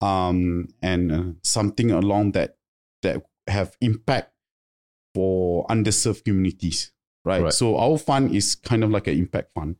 um, 0.00 0.66
and 0.82 1.12
uh, 1.12 1.24
something 1.44 1.92
along 1.92 2.32
that 2.32 2.56
that 3.02 3.22
have 3.46 3.76
impact 3.80 4.32
for 5.14 5.64
underserved 5.68 6.24
communities, 6.24 6.90
right? 7.24 7.44
Right. 7.44 7.52
So 7.52 7.78
our 7.78 7.96
fund 7.96 8.34
is 8.34 8.56
kind 8.56 8.82
of 8.82 8.90
like 8.90 9.06
an 9.06 9.16
impact 9.16 9.52
fund. 9.54 9.76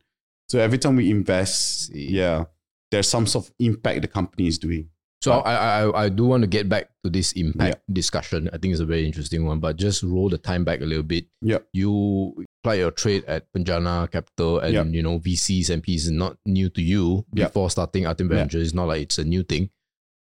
So 0.47 0.59
every 0.59 0.77
time 0.77 0.95
we 0.95 1.11
invest, 1.11 1.93
yeah, 1.93 2.45
there's 2.89 3.09
some 3.09 3.27
sort 3.27 3.47
of 3.47 3.53
impact 3.59 4.01
the 4.01 4.07
company 4.07 4.47
is 4.47 4.57
doing. 4.57 4.87
So 5.21 5.31
oh. 5.33 5.37
Right. 5.37 5.47
I, 5.47 5.81
I 5.83 6.03
I 6.05 6.09
do 6.09 6.25
want 6.25 6.41
to 6.43 6.47
get 6.47 6.69
back 6.69 6.89
to 7.03 7.09
this 7.09 7.31
impact 7.33 7.81
discussion. 7.91 8.49
I 8.53 8.57
think 8.57 8.73
it's 8.73 8.81
a 8.81 8.85
very 8.85 9.05
interesting 9.05 9.45
one, 9.45 9.59
but 9.59 9.75
just 9.77 10.03
roll 10.03 10.29
the 10.29 10.37
time 10.37 10.63
back 10.63 10.81
a 10.81 10.85
little 10.85 11.03
bit. 11.03 11.25
Yeah. 11.41 11.59
You 11.73 12.45
apply 12.61 12.75
your 12.75 12.91
trade 12.91 13.23
at 13.25 13.51
Penjana 13.53 14.11
Capital 14.11 14.59
and 14.59 14.73
Yep. 14.73 14.87
you 14.91 15.01
know 15.03 15.19
VCs 15.19 15.69
and 15.69 15.81
Ps 15.81 16.05
is 16.05 16.11
not 16.11 16.37
new 16.45 16.69
to 16.69 16.81
you 16.81 17.25
before 17.33 17.69
starting 17.69 18.03
Yeah. 18.03 18.13
Ventures. 18.13 18.67
It's 18.67 18.73
not 18.75 18.87
like 18.87 19.01
it's 19.01 19.17
a 19.17 19.23
new 19.23 19.43
thing. 19.43 19.69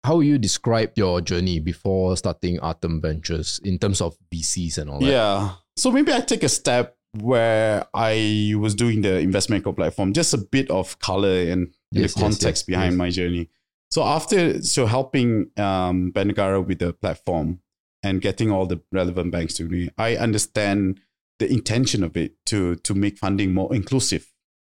how 0.05 0.17
would 0.17 0.27
you 0.27 0.39
describe 0.39 0.93
your 0.97 1.21
journey 1.21 1.61
before 1.61 2.17
starting 2.17 2.59
Artem 2.61 3.01
Ventures 3.03 3.61
in 3.65 3.79
terms 3.79 4.01
of 4.01 4.17
VCs 4.33 4.79
and 4.79 4.89
all 4.91 4.99
that? 5.01 5.11
Yeah. 5.11 5.53
So 5.77 5.91
maybe 5.93 6.13
I 6.13 6.21
take 6.21 6.43
a 6.43 6.49
step 6.49 6.97
where 7.21 7.85
I 7.93 8.55
was 8.59 8.75
doing 8.75 9.03
the 9.03 9.19
investment 9.19 9.65
platform, 9.77 10.13
just 10.13 10.33
a 10.33 10.39
bit 10.39 10.71
of 10.71 10.99
color 11.01 11.51
and 11.53 11.69
Yes, 11.93 12.15
the 12.15 12.21
context 12.21 12.45
yes, 12.45 12.63
behind 12.63 12.93
yes. 12.93 12.99
my 12.99 13.11
journey. 13.11 13.49
So 13.91 14.05
after 14.05 14.63
so 14.63 14.87
helping 14.87 15.51
um 15.57 16.11
Bank 16.11 16.33
Negara 16.33 16.65
with 16.65 16.79
the 16.79 16.93
platform 16.93 17.61
and 18.03 18.21
getting 18.21 18.51
all 18.51 18.67
the 18.67 18.81
relevant 18.93 19.33
banks 19.33 19.55
to 19.55 19.65
me, 19.65 19.91
I 19.99 20.17
understand 20.17 21.01
the 21.39 21.51
intention 21.51 22.05
of 22.05 22.17
it 22.17 22.35
to 22.47 22.77
to 22.77 22.95
make 22.95 23.19
funding 23.19 23.53
more 23.53 23.75
inclusive, 23.75 24.33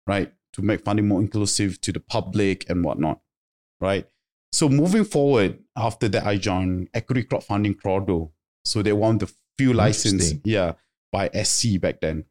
right? 0.07 0.33
To 0.55 0.63
make 0.63 0.85
funding 0.85 1.09
more 1.09 1.21
inclusive 1.21 1.81
to 1.83 1.93
the 1.93 2.01
public 2.01 2.69
and 2.71 2.85
whatnot, 2.85 3.21
right? 3.81 4.07
So 4.53 4.69
moving 4.69 5.05
forward, 5.05 5.59
after 5.77 6.09
that, 6.09 6.27
I 6.27 6.37
joined 6.37 6.89
Equity 6.93 7.25
Crowdfunding 7.25 7.77
Crowdo. 7.77 8.33
So 8.65 8.83
they 8.83 8.93
won 8.93 9.19
the 9.19 9.33
few 9.59 9.73
license, 9.73 10.35
yeah, 10.45 10.73
by 11.11 11.29
SC 11.43 11.81
back 11.81 12.01
then, 12.01 12.25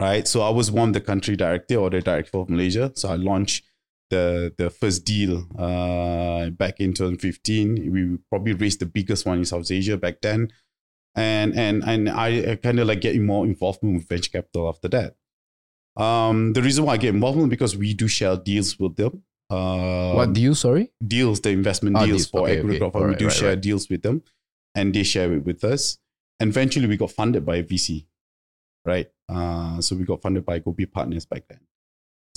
right? 0.00 0.26
So 0.26 0.40
I 0.40 0.50
was 0.50 0.70
one 0.70 0.88
of 0.88 0.94
the 0.94 1.00
country 1.00 1.36
director 1.36 1.76
or 1.76 1.90
the 1.90 2.00
director 2.00 2.38
of 2.38 2.48
Malaysia. 2.48 2.92
So 2.94 3.10
I 3.10 3.16
launched 3.16 3.64
the 4.10 4.54
the 4.58 4.70
first 4.70 5.04
deal 5.04 5.46
uh, 5.58 6.50
back 6.50 6.80
in 6.80 6.92
2015. 6.94 7.92
We 7.92 8.18
probably 8.30 8.54
raised 8.54 8.80
the 8.80 8.86
biggest 8.86 9.26
one 9.26 9.38
in 9.38 9.44
South 9.44 9.70
Asia 9.70 9.96
back 9.96 10.20
then, 10.22 10.50
and 11.14 11.54
and 11.56 11.82
and 11.84 12.08
I 12.08 12.56
kind 12.56 12.78
of 12.80 12.86
like 12.88 13.00
getting 13.00 13.26
more 13.26 13.44
involvement 13.46 13.96
with 13.96 14.08
venture 14.08 14.30
capital 14.30 14.68
after 14.68 14.88
that. 14.88 15.16
Um, 16.02 16.52
the 16.52 16.62
reason 16.62 16.84
why 16.84 16.94
I 16.94 16.96
get 16.96 17.14
involved 17.14 17.38
is 17.40 17.46
because 17.48 17.76
we 17.76 17.92
do 17.94 18.06
share 18.08 18.36
deals 18.36 18.78
with 18.78 18.96
them. 18.96 19.22
Uh, 19.50 20.12
what 20.12 20.32
deal? 20.32 20.54
Sorry. 20.54 20.92
deals, 21.06 21.40
the 21.40 21.50
investment 21.50 21.96
Ah, 21.96 22.04
deals 22.06 22.26
deals. 22.26 22.30
for 22.30 22.40
Okay, 22.48 22.60
okay. 22.60 22.78
crowdfunding. 22.78 23.08
we 23.08 23.14
do 23.16 23.24
right, 23.26 23.34
share 23.34 23.48
right. 23.50 23.60
deals 23.60 23.88
with 23.88 24.02
them, 24.02 24.22
and 24.74 24.94
they 24.94 25.02
share 25.02 25.32
it 25.32 25.44
with 25.44 25.64
us. 25.64 25.98
And 26.40 26.50
eventually, 26.50 26.86
we 26.86 26.96
got 26.96 27.10
funded 27.10 27.44
by 27.44 27.56
a 27.56 27.62
VC, 27.64 28.06
right? 28.84 29.08
Uh, 29.28 29.80
so 29.80 29.96
we 29.96 30.04
got 30.04 30.22
funded 30.22 30.44
by 30.44 30.58
Gobi 30.60 30.86
Partners 30.86 31.26
back 31.26 31.44
then. 31.48 31.60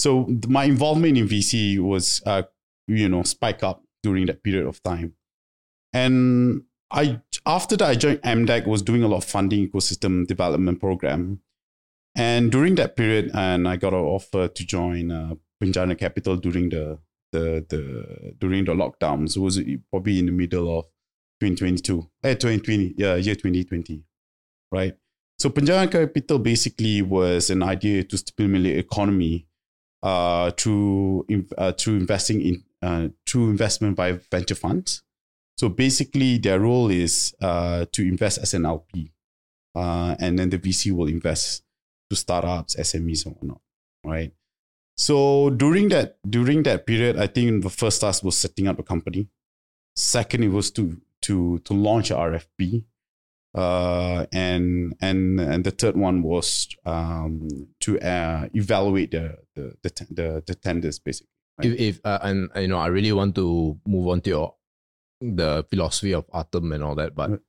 So 0.02 0.28
my 0.48 0.64
involvement 0.64 1.16
in 1.16 1.28
VC 1.28 1.78
was, 1.78 2.24
uh, 2.26 2.42
you 2.88 3.08
know, 3.08 3.22
spike 3.22 3.62
up 3.62 3.84
during 4.02 4.26
that 4.26 4.44
period 4.44 4.66
of 4.66 4.82
time. 4.82 5.14
And 5.94 6.64
I 6.90 7.22
after 7.46 7.78
that 7.78 7.88
I 7.88 7.94
joined 7.94 8.22
MDEC 8.24 8.66
was 8.66 8.82
doing 8.82 9.04
a 9.04 9.08
lot 9.08 9.18
of 9.18 9.26
funding 9.26 9.70
ecosystem 9.70 10.26
development 10.26 10.80
program. 10.80 11.42
And 12.16 12.52
during 12.52 12.74
that 12.76 12.96
period, 12.96 13.30
and 13.36 13.68
I 13.68 13.76
got 13.76 13.94
an 13.94 14.00
offer 14.00 14.48
to 14.48 14.66
join 14.66 15.12
uh, 15.12 15.36
Penjana 15.64 15.96
Capital 15.96 16.36
during 16.36 16.70
the 16.70 16.98
the 17.32 17.64
the 17.70 18.34
during 18.40 18.66
the 18.66 18.74
lockdowns. 18.74 19.38
It 19.38 19.40
was 19.40 19.62
probably 19.92 20.18
in 20.18 20.26
the 20.26 20.32
middle 20.32 20.80
of 20.80 20.86
2022, 21.42 22.10
eh, 22.24 22.34
2020, 22.34 22.96
yeah, 22.98 23.16
year 23.16 23.36
2020, 23.36 24.04
right? 24.72 24.98
So 25.38 25.52
Penjana 25.52 25.92
Capital 25.92 26.40
basically 26.40 27.04
was 27.04 27.52
an 27.52 27.62
idea 27.62 28.04
to 28.04 28.18
stimulate 28.18 28.80
economy 28.80 29.48
uh, 30.04 30.52
through 30.52 31.26
uh, 31.58 31.72
through 31.74 31.98
investing 31.98 32.42
in 32.42 32.64
uh, 32.82 33.10
through 33.28 33.50
investment 33.50 33.96
by 33.96 34.14
venture 34.32 34.56
funds. 34.56 35.04
So 35.58 35.70
basically, 35.70 36.38
their 36.38 36.60
role 36.60 36.90
is 36.90 37.36
uh, 37.42 37.86
to 37.92 38.02
invest 38.02 38.40
as 38.40 38.54
an 38.54 38.66
LP, 38.66 39.12
uh, 39.76 40.16
and 40.20 40.40
then 40.40 40.50
the 40.50 40.58
VC 40.58 40.92
will 40.92 41.08
invest 41.08 41.64
to 42.10 42.16
startups, 42.16 42.76
SMEs, 42.76 43.26
and 43.26 43.36
whatnot, 43.36 43.62
right? 44.04 44.34
So 44.98 45.50
during 45.52 45.90
that 45.90 46.18
during 46.28 46.64
that 46.64 46.86
period, 46.86 47.18
I 47.18 47.28
think 47.28 47.64
the 47.64 47.70
first 47.70 48.02
task 48.02 48.24
was 48.24 48.38
setting 48.38 48.68
up 48.68 48.80
a 48.80 48.84
company. 48.84 49.28
Second, 49.96 50.44
it 50.44 50.50
was 50.50 50.72
to 50.72 51.00
to 51.24 51.60
to 51.60 51.74
launch 51.74 52.12
a 52.12 52.16
RFP, 52.16 52.84
uh, 53.54 54.26
and 54.32 54.96
and 55.02 55.40
and 55.40 55.64
the 55.64 55.72
third 55.72 55.98
one 55.98 56.24
was 56.24 56.70
um, 56.86 57.68
to 57.82 58.00
uh, 58.00 58.48
evaluate 58.54 59.12
the 59.12 59.38
the 59.56 59.76
the, 59.84 59.90
t- 59.90 60.06
the 60.10 60.44
the 60.46 60.56
tenders 60.56 61.00
basically. 61.00 61.28
If, 61.62 61.80
if 61.80 62.02
uh, 62.06 62.20
and 62.24 62.50
you 62.56 62.68
know, 62.68 62.78
I 62.78 62.88
really 62.88 63.12
want 63.12 63.36
to 63.36 63.78
move 63.86 64.08
on 64.08 64.22
to 64.22 64.30
your 64.30 64.56
the 65.20 65.66
philosophy 65.70 66.14
of 66.14 66.26
Artem 66.32 66.72
and 66.72 66.84
all 66.84 66.96
that, 66.96 67.14
but 67.14 67.30
Right. 67.30 67.40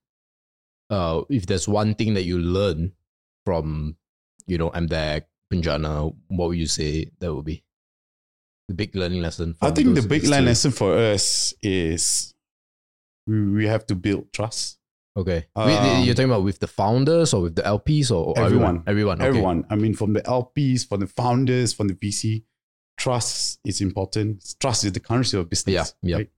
uh, 0.90 1.23
if 1.30 1.47
there's 1.47 1.66
one 1.66 1.94
thing 1.94 2.12
that 2.14 2.25
you 2.25 2.38
learn 2.38 2.92
from, 3.47 3.97
you 4.47 4.59
know, 4.59 4.71
MDEC, 4.71 5.23
Penjana, 5.50 6.14
what 6.28 6.49
would 6.50 6.59
you 6.59 6.66
say 6.66 7.11
that 7.21 7.32
would 7.32 7.47
be 7.47 7.64
the 8.68 8.75
big 8.75 8.94
learning 8.94 9.23
lesson? 9.23 9.56
I 9.62 9.71
think 9.71 9.94
the 9.94 10.02
big 10.02 10.25
learning 10.25 10.47
lesson 10.47 10.71
for 10.73 10.92
us 10.94 11.54
is 11.62 12.35
we, 13.26 13.49
we 13.49 13.66
have 13.66 13.87
to 13.87 13.94
build 13.94 14.32
trust. 14.35 14.78
Okay, 15.14 15.47
Um, 15.54 15.69
you're 16.04 16.14
talking 16.14 16.31
about 16.31 16.42
with 16.42 16.59
the 16.61 16.66
founders 16.66 17.35
or 17.35 17.42
with 17.42 17.54
the 17.57 17.62
LPs 17.62 18.11
or 18.11 18.28
or 18.28 18.38
Everyone. 18.38 18.83
everyone, 18.87 18.87
everyone, 18.87 19.19
okay. 19.21 19.28
Everyone. 19.28 19.66
I 19.69 19.76
mean, 19.76 19.95
from 19.95 20.14
the 20.14 20.23
LPs, 20.23 20.88
from 20.88 21.00
the 21.00 21.07
founders, 21.07 21.75
from 21.75 21.88
the 21.88 21.95
VC, 21.95 22.45
trust 22.97 23.61
is 23.64 23.81
important. 23.83 24.54
Trust 24.59 24.85
is 24.85 24.92
the 24.92 25.00
currency 25.00 25.37
of 25.37 25.50
business. 25.50 25.95
Yeah, 26.02 26.09
yeah. 26.11 26.16
Right? 26.16 26.31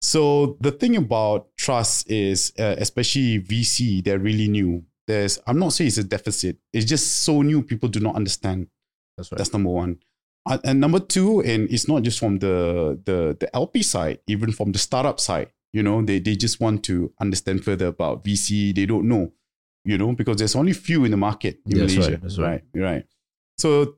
So 0.00 0.56
the 0.60 0.70
thing 0.72 0.96
about 0.96 1.48
trust 1.58 2.10
is, 2.10 2.52
uh, 2.58 2.76
especially 2.78 3.40
VC, 3.40 4.02
they're 4.02 4.18
really 4.18 4.48
new. 4.48 4.84
There's, 5.06 5.38
I'm 5.46 5.58
not 5.58 5.72
saying 5.72 5.88
it's 5.88 5.98
a 5.98 6.04
deficit. 6.04 6.58
It's 6.72 6.86
just 6.86 7.24
so 7.24 7.42
new. 7.42 7.62
People 7.62 7.88
do 7.88 7.98
not 8.00 8.14
understand. 8.14 8.68
That's 9.16 9.32
right. 9.32 9.38
That's 9.38 9.52
number 9.52 9.70
one. 9.70 9.98
Uh, 10.46 10.58
and 10.64 10.80
number 10.80 11.00
two, 11.00 11.40
and 11.40 11.68
it's 11.70 11.88
not 11.88 12.02
just 12.02 12.18
from 12.18 12.38
the 12.38 12.98
the 13.04 13.36
the 13.38 13.54
LP 13.54 13.82
side, 13.82 14.20
even 14.26 14.50
from 14.52 14.72
the 14.72 14.78
startup 14.78 15.20
side. 15.20 15.50
You 15.72 15.82
know, 15.82 16.02
they 16.02 16.18
they 16.18 16.34
just 16.34 16.60
want 16.60 16.82
to 16.84 17.12
understand 17.20 17.64
further 17.64 17.86
about 17.86 18.24
VC. 18.24 18.74
They 18.74 18.86
don't 18.86 19.06
know, 19.08 19.32
you 19.84 19.98
know, 19.98 20.12
because 20.12 20.36
there's 20.36 20.56
only 20.56 20.72
few 20.72 21.04
in 21.04 21.10
the 21.10 21.16
market 21.16 21.60
in 21.66 21.78
That's 21.78 21.96
right, 21.96 22.20
that's 22.20 22.38
right. 22.38 22.62
right, 22.74 22.82
right. 22.82 23.04
So 23.58 23.96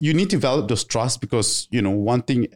you 0.00 0.14
need 0.14 0.30
to 0.30 0.36
develop 0.36 0.68
those 0.68 0.84
trust 0.84 1.20
because 1.20 1.66
you 1.70 1.82
know 1.82 1.90
one 1.90 2.22
thing, 2.22 2.48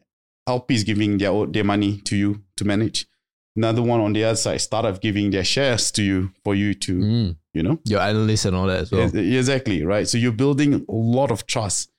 LP 0.47 0.75
is 0.75 0.85
giving 0.85 1.18
their 1.18 1.47
their 1.47 1.64
money 1.64 1.99
to 2.02 2.16
you 2.16 2.42
to 2.56 2.64
manage. 2.64 3.06
Another 3.54 3.82
one 3.82 4.00
on 4.00 4.14
the 4.14 4.25
other 4.25 4.37
side, 4.37 4.61
startup 4.62 5.00
giving 5.02 5.30
their 5.30 5.44
shares 5.44 5.90
to 5.92 6.02
you 6.02 6.30
for 6.42 6.54
you 6.54 6.73
to 6.75 6.99
Mm, 6.99 7.37
you 7.52 7.62
know 7.62 7.78
your 7.85 8.00
analysts 8.00 8.47
and 8.47 8.56
all 8.56 8.66
that 8.66 8.80
as 8.80 8.92
well. 8.92 9.14
Exactly, 9.14 9.85
right? 9.85 10.09
So 10.09 10.16
you're 10.18 10.32
building 10.32 10.75
a 10.75 10.92
lot 10.92 11.30
of 11.30 11.47
trust. 11.47 11.90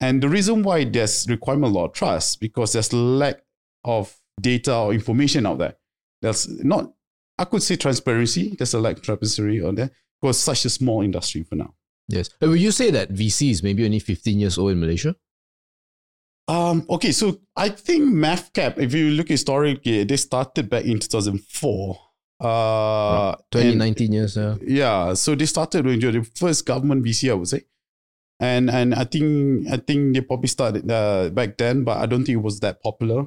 And 0.00 0.22
the 0.22 0.28
reason 0.28 0.62
why 0.62 0.84
there's 0.84 1.26
requirement 1.28 1.74
a 1.74 1.78
lot 1.78 1.84
of 1.86 1.92
trust 1.92 2.40
because 2.40 2.72
there's 2.72 2.92
lack 2.92 3.42
of 3.84 4.14
data 4.40 4.74
or 4.74 4.92
information 4.92 5.46
out 5.46 5.58
there. 5.58 5.76
There's 6.24 6.48
not, 6.48 6.90
I 7.38 7.44
could 7.44 7.62
say 7.62 7.76
transparency. 7.76 8.54
There's 8.56 8.72
a 8.72 8.80
lack 8.80 8.96
of 8.96 9.02
transparency 9.02 9.62
on 9.62 9.74
there 9.74 9.90
because 10.20 10.38
such 10.40 10.64
a 10.64 10.70
small 10.70 11.02
industry 11.02 11.42
for 11.42 11.56
now. 11.56 11.74
Yes. 12.08 12.30
But 12.40 12.48
would 12.48 12.60
you 12.60 12.70
say 12.70 12.90
that 12.92 13.12
VC 13.12 13.50
is 13.50 13.62
maybe 13.62 13.84
only 13.84 13.98
15 13.98 14.38
years 14.38 14.56
old 14.56 14.72
in 14.72 14.80
Malaysia? 14.80 15.14
Um, 16.48 16.86
okay, 16.88 17.12
so 17.12 17.40
I 17.56 17.68
think 17.68 18.04
MAVCAP, 18.04 18.78
if 18.78 18.94
you 18.94 19.10
look 19.10 19.28
historically, 19.28 20.04
they 20.04 20.16
started 20.16 20.70
back 20.70 20.84
in 20.84 20.98
2004. 20.98 21.98
Uh, 22.40 23.28
and- 23.28 23.38
2019 23.52 24.12
years, 24.12 24.36
yeah. 24.36 24.56
yeah 24.66 25.14
so 25.14 25.34
they 25.34 25.46
started 25.46 25.84
when 25.84 26.00
the 26.00 26.24
first 26.34 26.66
government 26.66 27.04
vc 27.04 27.30
i 27.30 27.32
would 27.32 27.46
say 27.46 27.62
and 28.40 28.68
and 28.68 28.92
i 28.92 29.04
think 29.04 29.66
i 29.70 29.76
think 29.76 30.12
they 30.12 30.20
probably 30.20 30.48
started 30.48 30.90
uh, 30.90 31.30
back 31.30 31.56
then 31.56 31.84
but 31.84 31.96
i 31.98 32.06
don't 32.06 32.24
think 32.24 32.36
it 32.36 32.42
was 32.42 32.58
that 32.58 32.82
popular 32.82 33.24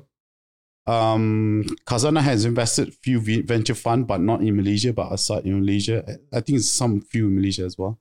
um 0.87 1.63
Khazanah 1.85 2.21
has 2.21 2.45
invested 2.45 2.93
few 2.93 3.19
v- 3.19 3.41
venture 3.41 3.75
fund 3.75 4.07
but 4.07 4.21
not 4.21 4.41
in 4.41 4.55
malaysia 4.55 4.93
but 4.93 5.11
outside 5.11 5.45
in 5.45 5.59
malaysia. 5.59 6.03
I 6.33 6.39
think 6.39 6.61
some 6.61 7.01
few 7.01 7.27
in 7.27 7.35
malaysia 7.35 7.63
as 7.63 7.77
well. 7.77 7.99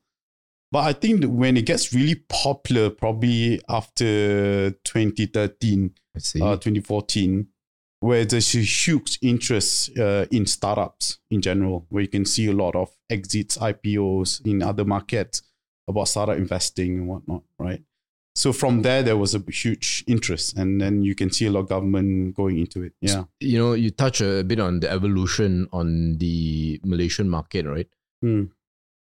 But 0.73 0.85
i 0.85 0.93
think 0.93 1.21
that 1.23 1.31
when 1.31 1.57
it 1.57 1.67
gets 1.67 1.93
really 1.93 2.17
popular 2.29 2.91
probably 2.91 3.61
after 3.69 4.71
2013 4.71 5.95
I 6.17 6.19
uh, 6.41 6.57
2014, 6.57 7.47
where 8.01 8.25
there's 8.25 8.55
a 8.55 8.61
huge 8.61 9.19
interest 9.23 9.97
uh, 9.99 10.27
in 10.31 10.47
startups 10.47 11.19
in 11.31 11.43
general, 11.43 11.87
where 11.91 12.03
you 12.03 12.09
can 12.09 12.25
see 12.25 12.47
a 12.47 12.53
lot 12.53 12.75
of 12.75 12.91
exits, 13.11 13.59
IPOs 13.59 14.45
in 14.47 14.63
other 14.63 14.85
markets 14.85 15.43
about 15.89 16.09
startup 16.09 16.37
investing 16.37 16.99
and 16.99 17.09
whatnot, 17.09 17.43
right? 17.59 17.83
So 18.37 18.53
from 18.53 18.83
there, 18.83 19.03
there 19.03 19.17
was 19.17 19.35
a 19.35 19.43
huge 19.51 20.05
interest, 20.07 20.59
and 20.59 20.79
then 20.79 21.03
you 21.03 21.15
can 21.15 21.31
see 21.33 21.47
a 21.47 21.51
lot 21.51 21.61
of 21.61 21.69
government 21.71 22.35
going 22.37 22.59
into 22.59 22.83
it. 22.83 22.93
Yeah, 23.01 23.25
you 23.41 23.59
know, 23.59 23.73
you 23.73 23.91
touch 23.91 24.21
a 24.21 24.45
bit 24.45 24.61
on 24.61 24.81
the 24.81 24.91
evolution 24.91 25.69
on 25.73 26.19
the 26.19 26.79
Malaysian 26.85 27.31
market, 27.31 27.65
right? 27.67 27.89
Hmm. 28.21 28.45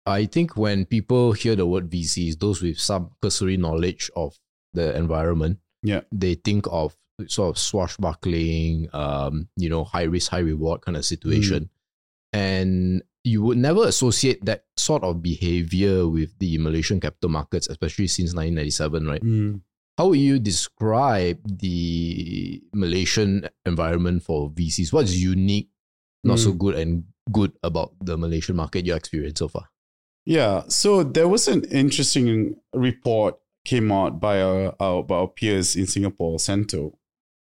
I 0.06 0.26
think 0.26 0.56
when 0.56 0.86
people 0.86 1.32
hear 1.34 1.56
the 1.56 1.66
word 1.66 1.90
VCs, 1.90 2.38
those 2.40 2.62
with 2.62 2.78
some 2.80 3.10
cursory 3.20 3.58
knowledge 3.58 4.12
of 4.16 4.38
the 4.74 4.96
environment, 4.96 5.58
Yeah. 5.82 6.02
they 6.12 6.36
think 6.36 6.68
of 6.70 6.96
sort 7.28 7.50
of 7.50 7.58
swashbuckling, 7.58 8.90
um, 8.94 9.48
you 9.58 9.70
know, 9.70 9.84
high 9.86 10.04
risk, 10.04 10.30
high 10.30 10.40
reward 10.46 10.82
kind 10.82 10.98
of 10.98 11.04
situation. 11.06 11.70
And 12.34 13.02
you 13.26 13.42
would 13.42 13.58
never 13.58 13.88
associate 13.88 14.46
that 14.46 14.66
sort 14.78 15.04
of 15.04 15.22
behavior 15.22 16.08
with 16.08 16.38
the 16.40 16.58
Malaysian 16.60 17.00
capital 17.00 17.30
markets, 17.30 17.68
especially 17.68 18.08
since 18.08 18.34
1997, 18.36 19.08
right? 19.08 19.24
how 19.98 20.10
would 20.10 20.20
you 20.20 20.38
describe 20.40 21.40
the 21.46 22.62
Malaysian 22.74 23.48
environment 23.66 24.22
for 24.24 24.50
VCs? 24.52 24.92
What's 24.92 25.16
unique, 25.16 25.70
not 26.24 26.38
so 26.40 26.52
Mm. 26.52 26.58
good, 26.60 26.76
and 26.76 27.04
good 27.32 27.54
about 27.64 27.94
the 28.04 28.18
Malaysian 28.18 28.58
market 28.58 28.86
your 28.86 28.98
experience 28.98 29.40
so 29.40 29.48
far? 29.48 29.70
Yeah, 30.26 30.64
so 30.68 31.04
there 31.04 31.28
was 31.30 31.48
an 31.48 31.64
interesting 31.72 32.56
report 32.74 33.36
came 33.64 33.90
out 33.92 34.20
by 34.20 34.42
our, 34.42 34.76
our 34.80 35.02
by 35.04 35.16
our 35.16 35.28
peers 35.30 35.76
in 35.76 35.88
Singapore, 35.88 36.40
Cento. 36.40 37.00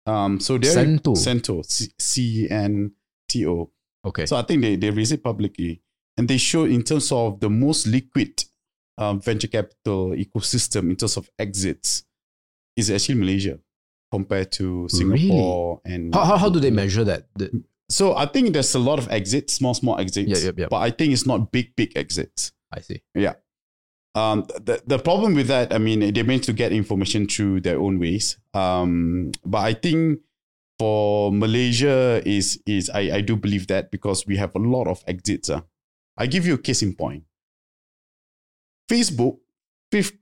Um, 0.05 0.41
so 0.41 0.59
they're 0.59 0.73
Cento? 0.73 1.15
Cento, 1.15 1.63
C 1.63 2.49
N 2.51 2.93
T 3.29 3.47
O. 3.47 3.71
Okay. 4.05 4.27
So 4.27 4.37
I 4.37 4.43
think 4.43 4.63
they 4.63 4.77
they 4.77 4.91
raised 4.91 5.13
it 5.13 5.23
publicly, 5.23 5.81
and 6.17 6.27
they 6.29 6.39
show 6.39 6.65
in 6.65 6.83
terms 6.83 7.13
of 7.13 7.41
the 7.41 7.49
most 7.51 7.87
liquid 7.87 8.45
um, 8.99 9.21
venture 9.21 9.49
capital 9.49 10.11
ecosystem 10.11 10.91
in 10.91 10.97
terms 10.97 11.17
of 11.17 11.31
exits 11.39 12.05
is 12.77 12.91
actually 12.91 13.17
Malaysia 13.17 13.59
compared 14.11 14.53
to 14.53 14.87
Singapore 14.89 15.81
and 15.85 16.15
how, 16.15 16.25
how, 16.25 16.37
how 16.37 16.49
do 16.51 16.61
they 16.61 16.71
measure 16.71 17.05
that? 17.05 17.29
The- 17.37 17.63
So 17.93 18.17
I 18.17 18.25
think 18.27 18.53
there's 18.55 18.75
a 18.75 18.79
lot 18.81 18.99
of 18.99 19.07
exits, 19.13 19.53
small 19.55 19.75
small 19.75 20.01
exits, 20.01 20.29
Yeah, 20.29 20.39
yeah, 20.49 20.53
yeah. 20.65 20.67
but 20.71 20.81
I 20.81 20.91
think 20.91 21.13
it's 21.13 21.27
not 21.27 21.53
big 21.53 21.77
big 21.77 21.93
exits. 21.97 22.53
I 22.73 22.81
see. 22.81 23.03
Yeah. 23.15 23.35
Um, 24.15 24.45
the, 24.65 24.81
the 24.87 24.99
problem 24.99 25.35
with 25.35 25.49
that, 25.49 25.73
I 25.73 25.79
mean, 25.79 26.01
they 26.13 26.23
meant 26.23 26.45
to 26.45 26.53
get 26.53 26.73
information 26.73 27.27
through 27.29 27.61
their 27.61 27.79
own 27.79 27.99
ways. 27.99 28.37
Um, 28.55 29.33
but 29.45 29.59
I 29.61 29.75
think 29.75 30.21
for 30.83 31.31
Malaysia 31.31 32.19
is 32.27 32.59
is 32.67 32.91
I, 32.91 33.19
I 33.19 33.21
do 33.23 33.37
believe 33.39 33.67
that 33.71 33.93
because 33.95 34.27
we 34.27 34.35
have 34.43 34.51
a 34.57 34.59
lot 34.59 34.89
of 34.91 34.99
exits. 35.07 35.49
Uh. 35.49 35.61
I 36.19 36.27
give 36.27 36.45
you 36.45 36.55
a 36.55 36.59
case 36.59 36.83
in 36.83 36.95
point. 36.99 37.23
Facebook 38.91 39.39
fifth 39.93 40.19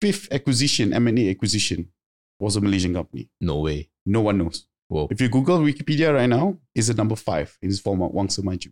fifth 0.00 0.28
acquisition 0.30 0.92
M 0.94 1.08
and 1.08 1.18
A 1.18 1.30
acquisition 1.30 1.88
was 2.38 2.54
a 2.56 2.60
Malaysian 2.60 2.94
company. 2.94 3.28
No 3.40 3.58
way. 3.66 3.90
No 4.06 4.20
one 4.20 4.38
knows. 4.38 4.66
Whoa. 4.88 5.08
If 5.10 5.20
you 5.20 5.28
Google 5.28 5.58
Wikipedia 5.58 6.14
right 6.14 6.28
now, 6.30 6.58
it's 6.74 6.86
the 6.88 6.94
number 6.94 7.16
five 7.16 7.56
in 7.62 7.68
this 7.70 7.80
form 7.80 8.02
of 8.02 8.12
Wangsa 8.12 8.42
Maju. 8.44 8.70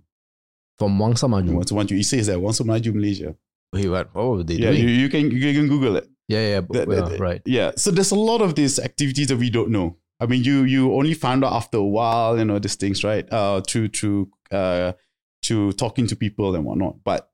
From 0.78 0.96
Wangsa 0.98 1.28
Maju. 1.28 1.52
Wangsa 1.58 1.72
Maju. 1.74 1.94
It 1.96 2.04
says 2.04 2.26
that 2.28 2.38
Wangsa 2.38 2.64
Maju 2.64 2.92
Malaysia. 2.92 3.34
Wait, 3.72 3.88
what? 3.88 4.14
What 4.14 4.24
were 4.30 4.42
they 4.44 4.54
Yeah, 4.62 4.70
doing? 4.70 4.82
you, 4.82 4.88
you 5.02 5.08
can 5.08 5.30
you 5.30 5.52
can 5.58 5.66
Google 5.66 5.96
it. 5.96 6.06
yeah, 6.28 6.44
yeah, 6.54 6.60
but, 6.60 6.72
The- 6.72 6.84
the- 6.86 6.86
well, 7.00 7.08
the- 7.10 7.18
right. 7.18 7.42
Yeah. 7.46 7.72
So 7.76 7.90
there's 7.90 8.12
a 8.12 8.20
lot 8.30 8.40
of 8.46 8.54
these 8.54 8.78
activities 8.78 9.26
that 9.28 9.38
we 9.42 9.50
don't 9.50 9.70
know. 9.70 9.96
I 10.20 10.26
mean, 10.26 10.44
you 10.44 10.62
you 10.62 10.92
only 10.94 11.14
found 11.14 11.44
out 11.44 11.52
after 11.52 11.78
a 11.78 11.84
while, 11.84 12.38
you 12.38 12.44
know, 12.44 12.58
these 12.58 12.76
things, 12.76 13.02
right? 13.02 13.26
Uh, 13.32 13.60
to 13.68 13.88
through 13.88 14.30
uh, 14.50 14.92
to 15.42 15.72
talking 15.72 16.06
to 16.06 16.16
people 16.16 16.54
and 16.54 16.64
whatnot. 16.64 17.02
But 17.04 17.30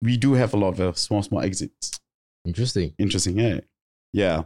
we 0.00 0.16
do 0.16 0.34
have 0.34 0.54
a 0.54 0.56
lot 0.56 0.78
of 0.78 0.96
small 0.98 1.22
small 1.22 1.42
exits. 1.42 2.00
Interesting. 2.44 2.94
Interesting, 2.98 3.38
yeah, 3.38 3.60
yeah. 4.12 4.44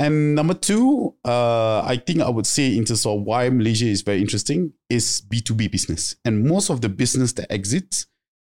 And 0.00 0.34
number 0.34 0.54
two, 0.54 1.14
uh, 1.24 1.80
I 1.80 1.96
think 1.96 2.20
I 2.20 2.28
would 2.28 2.46
say 2.46 2.76
in 2.76 2.84
terms 2.84 3.04
of 3.04 3.22
why 3.22 3.50
Malaysia 3.50 3.86
is 3.86 4.02
very 4.02 4.20
interesting 4.20 4.72
is 4.88 5.20
B 5.20 5.40
two 5.40 5.54
B 5.54 5.68
business, 5.68 6.16
and 6.24 6.44
most 6.44 6.70
of 6.70 6.80
the 6.80 6.88
business 6.88 7.32
that 7.34 7.50
exits 7.52 8.06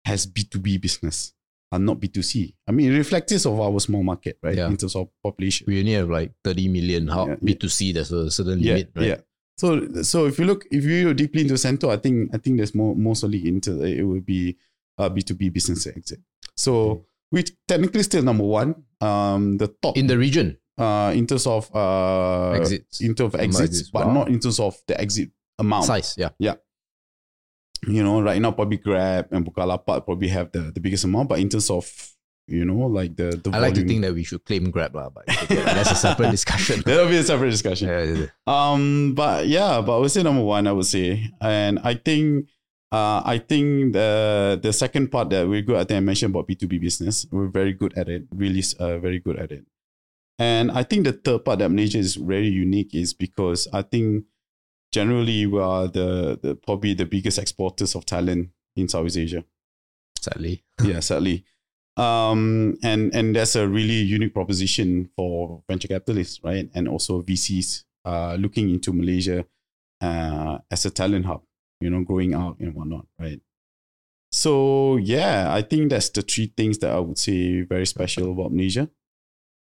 has 0.04 0.26
B 0.26 0.44
two 0.44 0.60
B 0.60 0.78
business, 0.78 1.32
and 1.72 1.86
not 1.86 1.98
B 1.98 2.08
two 2.08 2.22
C. 2.22 2.54
I 2.68 2.72
mean, 2.72 2.92
it 2.92 2.96
reflects 2.96 3.44
of 3.46 3.58
our 3.58 3.80
small 3.80 4.02
market, 4.02 4.38
right? 4.42 4.54
Yeah. 4.56 4.68
In 4.68 4.76
terms 4.76 4.94
of 4.94 5.08
population. 5.22 5.64
We 5.66 5.80
only 5.80 5.92
have 5.94 6.10
like 6.10 6.32
30 6.44 6.68
million. 6.68 7.08
How 7.08 7.26
Yeah, 7.26 7.36
yeah. 7.40 7.54
B2C, 7.54 7.94
there's 7.94 8.12
a 8.12 8.30
certain 8.30 8.60
yeah, 8.60 8.74
limit, 8.74 8.90
right? 8.94 9.06
yeah. 9.06 9.16
So, 9.56 10.02
so 10.02 10.26
if 10.26 10.38
you 10.38 10.44
look, 10.44 10.66
if 10.70 10.84
you 10.84 11.14
deeply 11.14 11.42
into 11.42 11.56
Cento, 11.56 11.90
I 11.90 11.96
think 11.96 12.30
I 12.34 12.38
think 12.38 12.56
there's 12.58 12.74
more 12.74 12.94
mostly 12.94 13.48
into 13.48 13.82
it 13.82 14.02
would 14.02 14.26
be 14.26 14.56
a 14.98 15.08
B 15.08 15.22
two 15.22 15.34
B 15.34 15.48
business 15.48 15.86
exit. 15.86 16.20
So 16.56 17.06
we 17.30 17.44
technically 17.66 18.02
still 18.02 18.22
number 18.22 18.44
one. 18.44 18.74
Um, 19.00 19.56
the 19.58 19.68
top 19.82 19.96
In 19.96 20.06
the 20.06 20.18
region, 20.18 20.58
uh 20.78 21.12
in 21.14 21.26
terms 21.26 21.46
of 21.46 21.70
uh 21.74 22.52
exits, 22.52 23.00
in 23.00 23.14
terms 23.14 23.34
of 23.34 23.40
exits, 23.40 23.62
exits, 23.62 23.90
but 23.90 24.06
wow. 24.06 24.14
not 24.14 24.28
in 24.28 24.40
terms 24.40 24.58
of 24.60 24.76
the 24.86 25.00
exit 25.00 25.30
amount. 25.58 25.84
size, 25.84 26.14
Yeah, 26.18 26.30
yeah. 26.38 26.54
You 27.86 28.02
know, 28.04 28.22
right 28.22 28.40
now 28.40 28.52
probably 28.52 28.76
Grab 28.78 29.26
and 29.32 29.44
Bukalapak 29.44 30.04
probably 30.04 30.28
have 30.28 30.52
the, 30.52 30.70
the 30.70 30.80
biggest 30.80 31.04
amount, 31.04 31.28
but 31.28 31.40
in 31.40 31.48
terms 31.48 31.68
of 31.68 31.90
you 32.46 32.64
know 32.64 32.86
like 32.86 33.16
the 33.16 33.34
the 33.42 33.50
I 33.50 33.58
like 33.58 33.74
to 33.74 33.84
think 33.86 34.02
that 34.02 34.14
we 34.14 34.22
should 34.22 34.44
claim 34.44 34.70
Grab, 34.70 34.94
lah, 34.94 35.10
but 35.10 35.26
okay, 35.26 35.56
that's 35.56 35.90
a 35.90 35.94
separate 35.96 36.30
discussion. 36.38 36.82
that'll 36.86 37.08
be 37.08 37.16
a 37.16 37.24
separate 37.24 37.50
discussion. 37.50 37.88
Yeah, 37.88 38.02
yeah, 38.02 38.26
yeah. 38.26 38.30
Um, 38.46 39.14
but 39.14 39.48
yeah, 39.48 39.80
but 39.80 39.96
I 39.96 39.98
would 39.98 40.10
say 40.10 40.22
number 40.22 40.42
one, 40.42 40.66
I 40.66 40.72
would 40.72 40.86
say, 40.86 41.26
and 41.40 41.80
I 41.82 41.94
think, 41.94 42.46
uh, 42.92 43.22
I 43.24 43.38
think 43.38 43.94
the 43.94 44.60
the 44.62 44.72
second 44.72 45.10
part 45.10 45.30
that 45.30 45.48
we're 45.48 45.62
good. 45.62 45.76
I 45.76 45.84
think 45.84 45.98
I 45.98 46.00
mentioned 46.06 46.30
about 46.34 46.46
B 46.46 46.54
two 46.54 46.68
B 46.68 46.78
business. 46.78 47.26
We're 47.32 47.50
very 47.50 47.72
good 47.72 47.98
at 47.98 48.08
it. 48.08 48.30
Really, 48.30 48.62
uh, 48.78 48.98
very 48.98 49.18
good 49.18 49.38
at 49.42 49.50
it. 49.50 49.66
And 50.38 50.70
I 50.70 50.82
think 50.82 51.04
the 51.04 51.12
third 51.12 51.44
part 51.44 51.58
that 51.58 51.70
Malaysia 51.70 51.98
is 51.98 52.14
very 52.16 52.48
unique 52.48 52.94
is 52.94 53.14
because 53.14 53.68
I 53.72 53.82
think 53.82 54.24
generally 54.92 55.46
we 55.46 55.58
are 55.60 55.88
the, 55.88 56.38
the 56.40 56.54
probably 56.54 56.94
the 56.94 57.06
biggest 57.06 57.38
exporters 57.38 57.94
of 57.94 58.06
talent 58.06 58.50
in 58.76 58.88
Southeast 58.88 59.18
Asia. 59.18 59.44
Sadly. 60.20 60.62
yeah, 60.84 61.00
sadly. 61.00 61.44
Um, 61.96 62.78
and 62.82 63.14
and 63.14 63.36
that's 63.36 63.56
a 63.56 63.68
really 63.68 64.00
unique 64.00 64.32
proposition 64.32 65.10
for 65.16 65.62
venture 65.68 65.88
capitalists, 65.88 66.40
right? 66.42 66.70
And 66.74 66.88
also 66.88 67.22
VCs 67.22 67.84
uh, 68.04 68.36
looking 68.38 68.70
into 68.70 68.92
Malaysia 68.92 69.44
uh, 70.00 70.58
as 70.70 70.86
a 70.86 70.90
talent 70.90 71.26
hub, 71.26 71.42
you 71.80 71.90
know, 71.90 72.02
growing 72.02 72.34
out 72.34 72.58
and 72.60 72.74
whatnot, 72.74 73.06
right? 73.18 73.40
So 74.30 74.96
yeah, 74.96 75.52
I 75.52 75.60
think 75.60 75.90
that's 75.90 76.08
the 76.08 76.22
three 76.22 76.52
things 76.56 76.78
that 76.78 76.92
I 76.92 77.00
would 77.00 77.18
say 77.18 77.62
very 77.62 77.86
special 77.86 78.32
about 78.32 78.52
Malaysia. 78.52 78.88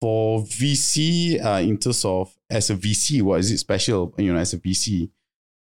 For 0.01 0.41
VC, 0.41 1.39
uh, 1.43 1.59
in 1.61 1.77
terms 1.77 2.03
of 2.05 2.35
as 2.49 2.69
a 2.71 2.75
VC, 2.75 3.21
what 3.21 3.39
is 3.39 3.51
it 3.51 3.59
special? 3.59 4.13
You 4.17 4.33
know, 4.33 4.39
as 4.39 4.53
a 4.53 4.57
VC, 4.57 5.09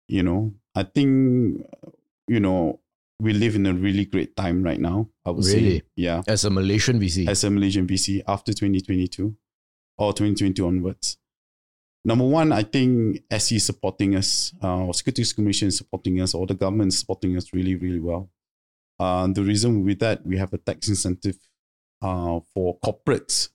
you 0.09 0.23
know, 0.23 0.53
I 0.75 0.83
think 0.83 1.65
you 2.29 2.41
know 2.41 2.81
we 3.19 3.33
live 3.33 3.55
in 3.57 3.65
a 3.65 3.73
really 3.73 4.05
great 4.05 4.37
time 4.37 4.63
right 4.63 4.79
now. 4.79 5.09
I 5.25 5.31
would 5.31 5.45
Really? 5.47 5.79
say, 5.79 5.83
yeah, 5.97 6.23
As 6.29 6.45
a 6.45 6.51
Malaysian 6.51 7.01
VC. 7.01 7.27
as 7.27 7.45
a 7.45 7.51
Malaysian 7.51 7.87
VC 7.87 8.23
after 8.29 8.53
2022 8.53 9.35
or 9.97 10.13
2022 10.13 10.67
onwards. 10.67 11.17
Number 12.05 12.27
one, 12.27 12.53
I 12.53 12.63
think 12.63 13.23
SC 13.37 13.53
is 13.53 13.65
supporting 13.65 14.15
us, 14.17 14.53
uh, 14.63 14.85
or 14.85 14.93
Securities 14.95 15.33
Commission 15.33 15.69
is 15.69 15.79
supporting 15.79 16.21
us, 16.21 16.35
or 16.35 16.47
the 16.47 16.55
government 16.55 16.93
is 16.93 16.99
supporting 17.01 17.37
us 17.39 17.53
really, 17.55 17.75
really 17.75 17.99
well. 18.01 18.31
Uh, 19.01 19.27
the 19.29 19.43
reason 19.43 19.83
with 19.83 19.99
that, 20.01 20.25
we 20.27 20.37
have 20.37 20.53
a 20.53 20.59
tax 20.59 20.89
incentive 20.89 21.39
uh, 22.03 22.39
for 22.55 22.79
corporates 22.85 23.49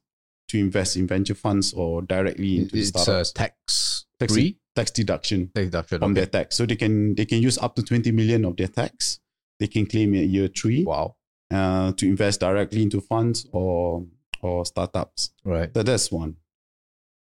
to 0.51 0.59
invest 0.59 0.97
in 0.97 1.07
venture 1.07 1.35
funds 1.35 1.73
or 1.73 2.01
directly 2.01 2.59
into 2.59 2.77
it's 2.77 2.89
startups. 2.89 3.31
a 3.31 3.33
tax 3.33 4.05
tax, 4.19 4.33
free 4.33 4.57
tax 4.75 4.91
deduction 4.91 5.49
tax 5.55 5.65
deduction. 5.67 5.99
from 5.99 6.11
okay. 6.11 6.19
their 6.21 6.25
tax. 6.27 6.57
So 6.57 6.65
they 6.65 6.75
can 6.75 7.15
they 7.15 7.25
can 7.25 7.41
use 7.41 7.57
up 7.57 7.75
to 7.75 7.83
20 7.83 8.11
million 8.11 8.45
of 8.45 8.57
their 8.57 8.67
tax. 8.67 9.19
They 9.59 9.67
can 9.67 9.85
claim 9.85 10.13
it 10.15 10.29
year 10.29 10.47
three 10.47 10.83
Wow. 10.83 11.15
uh, 11.51 11.93
to 11.93 12.05
invest 12.07 12.39
directly 12.41 12.81
into 12.83 12.99
funds 13.01 13.47
or 13.51 14.05
or 14.41 14.65
startups. 14.65 15.31
Right. 15.45 15.73
That, 15.73 15.85
that's 15.85 16.11
one. 16.11 16.35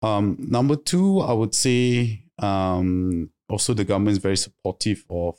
Um, 0.02 0.36
number 0.40 0.74
two, 0.76 1.20
I 1.20 1.32
would 1.32 1.54
say 1.54 2.24
um, 2.38 3.30
also 3.48 3.74
the 3.74 3.84
government 3.84 4.16
is 4.16 4.22
very 4.22 4.36
supportive 4.36 5.04
of 5.08 5.38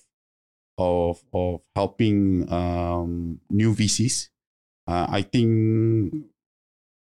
of 0.78 1.22
of 1.34 1.62
helping 1.76 2.52
um, 2.52 3.40
new 3.50 3.74
VCs. 3.74 4.30
Uh, 4.88 5.08
I 5.10 5.22
think 5.24 6.14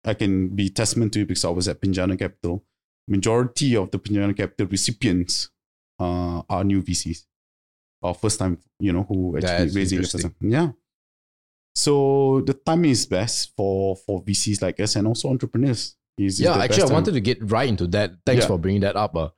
I 0.04 0.14
can 0.14 0.48
be 0.48 0.68
testament 0.70 1.12
to 1.14 1.20
it 1.22 1.28
because 1.28 1.44
I 1.44 1.50
was 1.50 1.68
at 1.68 1.80
Penjana 1.80 2.18
Capital. 2.18 2.64
Majority 3.08 3.76
of 3.76 3.90
the 3.90 3.98
Penjana 3.98 4.36
Capital 4.36 4.66
recipients 4.66 5.50
uh, 5.98 6.42
are 6.48 6.64
new 6.64 6.82
VCs, 6.82 7.24
or 8.02 8.14
first 8.14 8.38
time, 8.38 8.58
you 8.78 8.92
know, 8.92 9.02
who 9.02 9.36
actually 9.36 9.70
raising 9.74 9.98
first 10.00 10.20
time. 10.22 10.34
Yeah. 10.40 10.70
So 11.74 12.42
the 12.46 12.54
timing 12.54 12.90
is 12.90 13.06
best 13.06 13.52
for 13.56 13.96
for 13.96 14.22
VCs 14.24 14.62
like 14.62 14.80
us 14.80 14.96
and 14.96 15.06
also 15.06 15.28
entrepreneurs. 15.28 15.96
Is, 16.18 16.40
yeah, 16.40 16.56
actually, 16.58 16.82
I 16.82 16.86
time. 16.86 16.94
wanted 16.94 17.12
to 17.12 17.20
get 17.20 17.38
right 17.50 17.68
into 17.68 17.86
that. 17.88 18.12
Thanks 18.26 18.42
Yeah. 18.42 18.48
for 18.48 18.58
bringing 18.58 18.82
that 18.82 18.96
up. 18.96 19.16
Uh, 19.16 19.30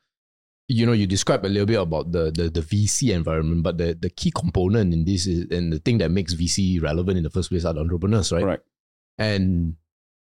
you 0.68 0.86
know, 0.86 0.92
you 0.92 1.06
described 1.06 1.44
a 1.44 1.48
little 1.48 1.66
bit 1.66 1.78
about 1.80 2.10
the, 2.10 2.30
the 2.32 2.48
the 2.48 2.60
VC 2.62 3.14
environment, 3.14 3.62
but 3.62 3.78
the, 3.78 3.94
the 3.94 4.10
key 4.10 4.32
component 4.34 4.92
in 4.92 5.04
this 5.04 5.26
is 5.26 5.46
and 5.50 5.72
the 5.72 5.78
thing 5.78 5.98
that 5.98 6.10
makes 6.10 6.34
VC 6.34 6.82
relevant 6.82 7.18
in 7.18 7.22
the 7.24 7.30
first 7.30 7.50
place 7.50 7.64
are 7.64 7.74
the 7.74 7.80
entrepreneurs, 7.80 8.32
right? 8.32 8.42
Correct. 8.42 8.66
And 9.18 9.76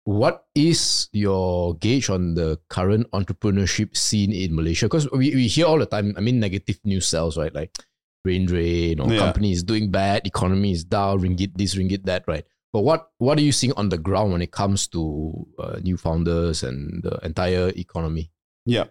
what 0.04 0.46
is 0.54 1.08
your 1.12 1.74
gauge 1.76 2.08
on 2.10 2.34
the 2.34 2.58
current 2.68 3.10
entrepreneurship 3.12 3.96
scene 3.96 4.32
in 4.32 4.54
Malaysia? 4.54 4.86
Because 4.86 5.10
we, 5.12 5.34
we 5.34 5.46
hear 5.46 5.66
all 5.66 5.78
the 5.78 5.86
time, 5.86 6.14
I 6.16 6.20
mean, 6.20 6.40
negative 6.40 6.80
news 6.84 7.06
sells, 7.06 7.36
right? 7.36 7.54
Like 7.54 7.76
brain 8.24 8.46
drain 8.46 9.00
or 9.00 9.12
Yeah. 9.12 9.18
companies 9.18 9.62
doing 9.62 9.90
bad, 9.90 10.26
economy 10.26 10.72
is 10.72 10.84
down, 10.84 11.20
ringgit 11.20 11.56
this, 11.56 11.74
ringgit 11.74 12.04
that, 12.04 12.24
right? 12.26 12.44
But 12.72 12.80
what, 12.82 13.10
what 13.18 13.36
are 13.38 13.42
you 13.42 13.52
seeing 13.52 13.72
on 13.74 13.88
the 13.88 13.98
ground 13.98 14.32
when 14.32 14.42
it 14.42 14.52
comes 14.52 14.86
to 14.88 15.46
uh, 15.58 15.80
new 15.82 15.96
founders 15.96 16.62
and 16.62 17.02
the 17.02 17.18
entire 17.24 17.68
economy? 17.76 18.30
Yeah. 18.64 18.84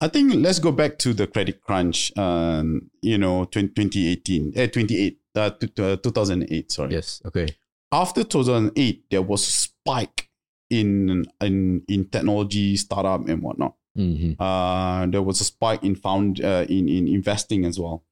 I 0.00 0.08
think 0.08 0.34
let's 0.34 0.58
go 0.58 0.72
back 0.72 0.98
to 0.98 1.14
the 1.14 1.26
credit 1.26 1.60
crunch, 1.62 2.12
um, 2.18 2.90
you 3.02 3.16
know, 3.18 3.44
20, 3.44 3.68
2018, 3.68 4.52
eh, 4.56 4.66
28, 4.66 5.18
uh, 5.36 5.50
t- 5.50 5.66
t- 5.68 5.82
uh, 5.82 5.96
2008, 5.96 6.72
sorry. 6.72 6.92
Yes. 6.94 7.22
Okay. 7.24 7.46
After 7.92 8.24
2008, 8.24 9.04
there 9.10 9.22
was 9.22 9.46
a 9.48 9.52
spike 9.52 10.23
in 10.70 11.24
in 11.40 11.82
in 11.88 12.04
technology 12.08 12.76
startup 12.76 13.28
and 13.28 13.42
whatnot. 13.42 13.74
Mhm. 13.96 14.36
Uh, 14.38 15.06
there 15.06 15.22
was 15.22 15.40
a 15.40 15.44
spike 15.44 15.82
in 15.84 15.94
found 15.94 16.40
uh, 16.40 16.66
in 16.68 16.88
in 16.88 17.06
investing 17.08 17.64
as 17.64 17.78
well. 17.78 18.04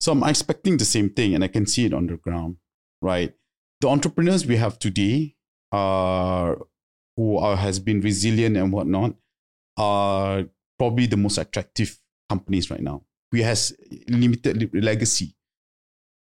So 0.00 0.12
I'm 0.12 0.22
expecting 0.24 0.76
the 0.78 0.84
same 0.84 1.10
thing, 1.10 1.34
and 1.34 1.44
I 1.44 1.48
can 1.48 1.64
see 1.66 1.84
it 1.86 1.94
on 1.94 2.06
the 2.06 2.16
ground, 2.16 2.56
right? 3.00 3.32
The 3.80 3.88
entrepreneurs 3.88 4.46
we 4.46 4.56
have 4.56 4.78
today, 4.78 5.36
uh, 5.70 6.54
who 7.16 7.38
are, 7.38 7.56
has 7.56 7.78
been 7.78 8.00
resilient 8.00 8.56
and 8.56 8.72
whatnot, 8.72 9.14
are 9.76 10.44
probably 10.78 11.06
the 11.06 11.16
most 11.16 11.38
attractive 11.38 11.98
companies 12.28 12.70
right 12.70 12.80
now. 12.82 13.04
We 13.30 13.42
has 13.42 13.74
limited 14.08 14.70
legacy. 14.74 15.34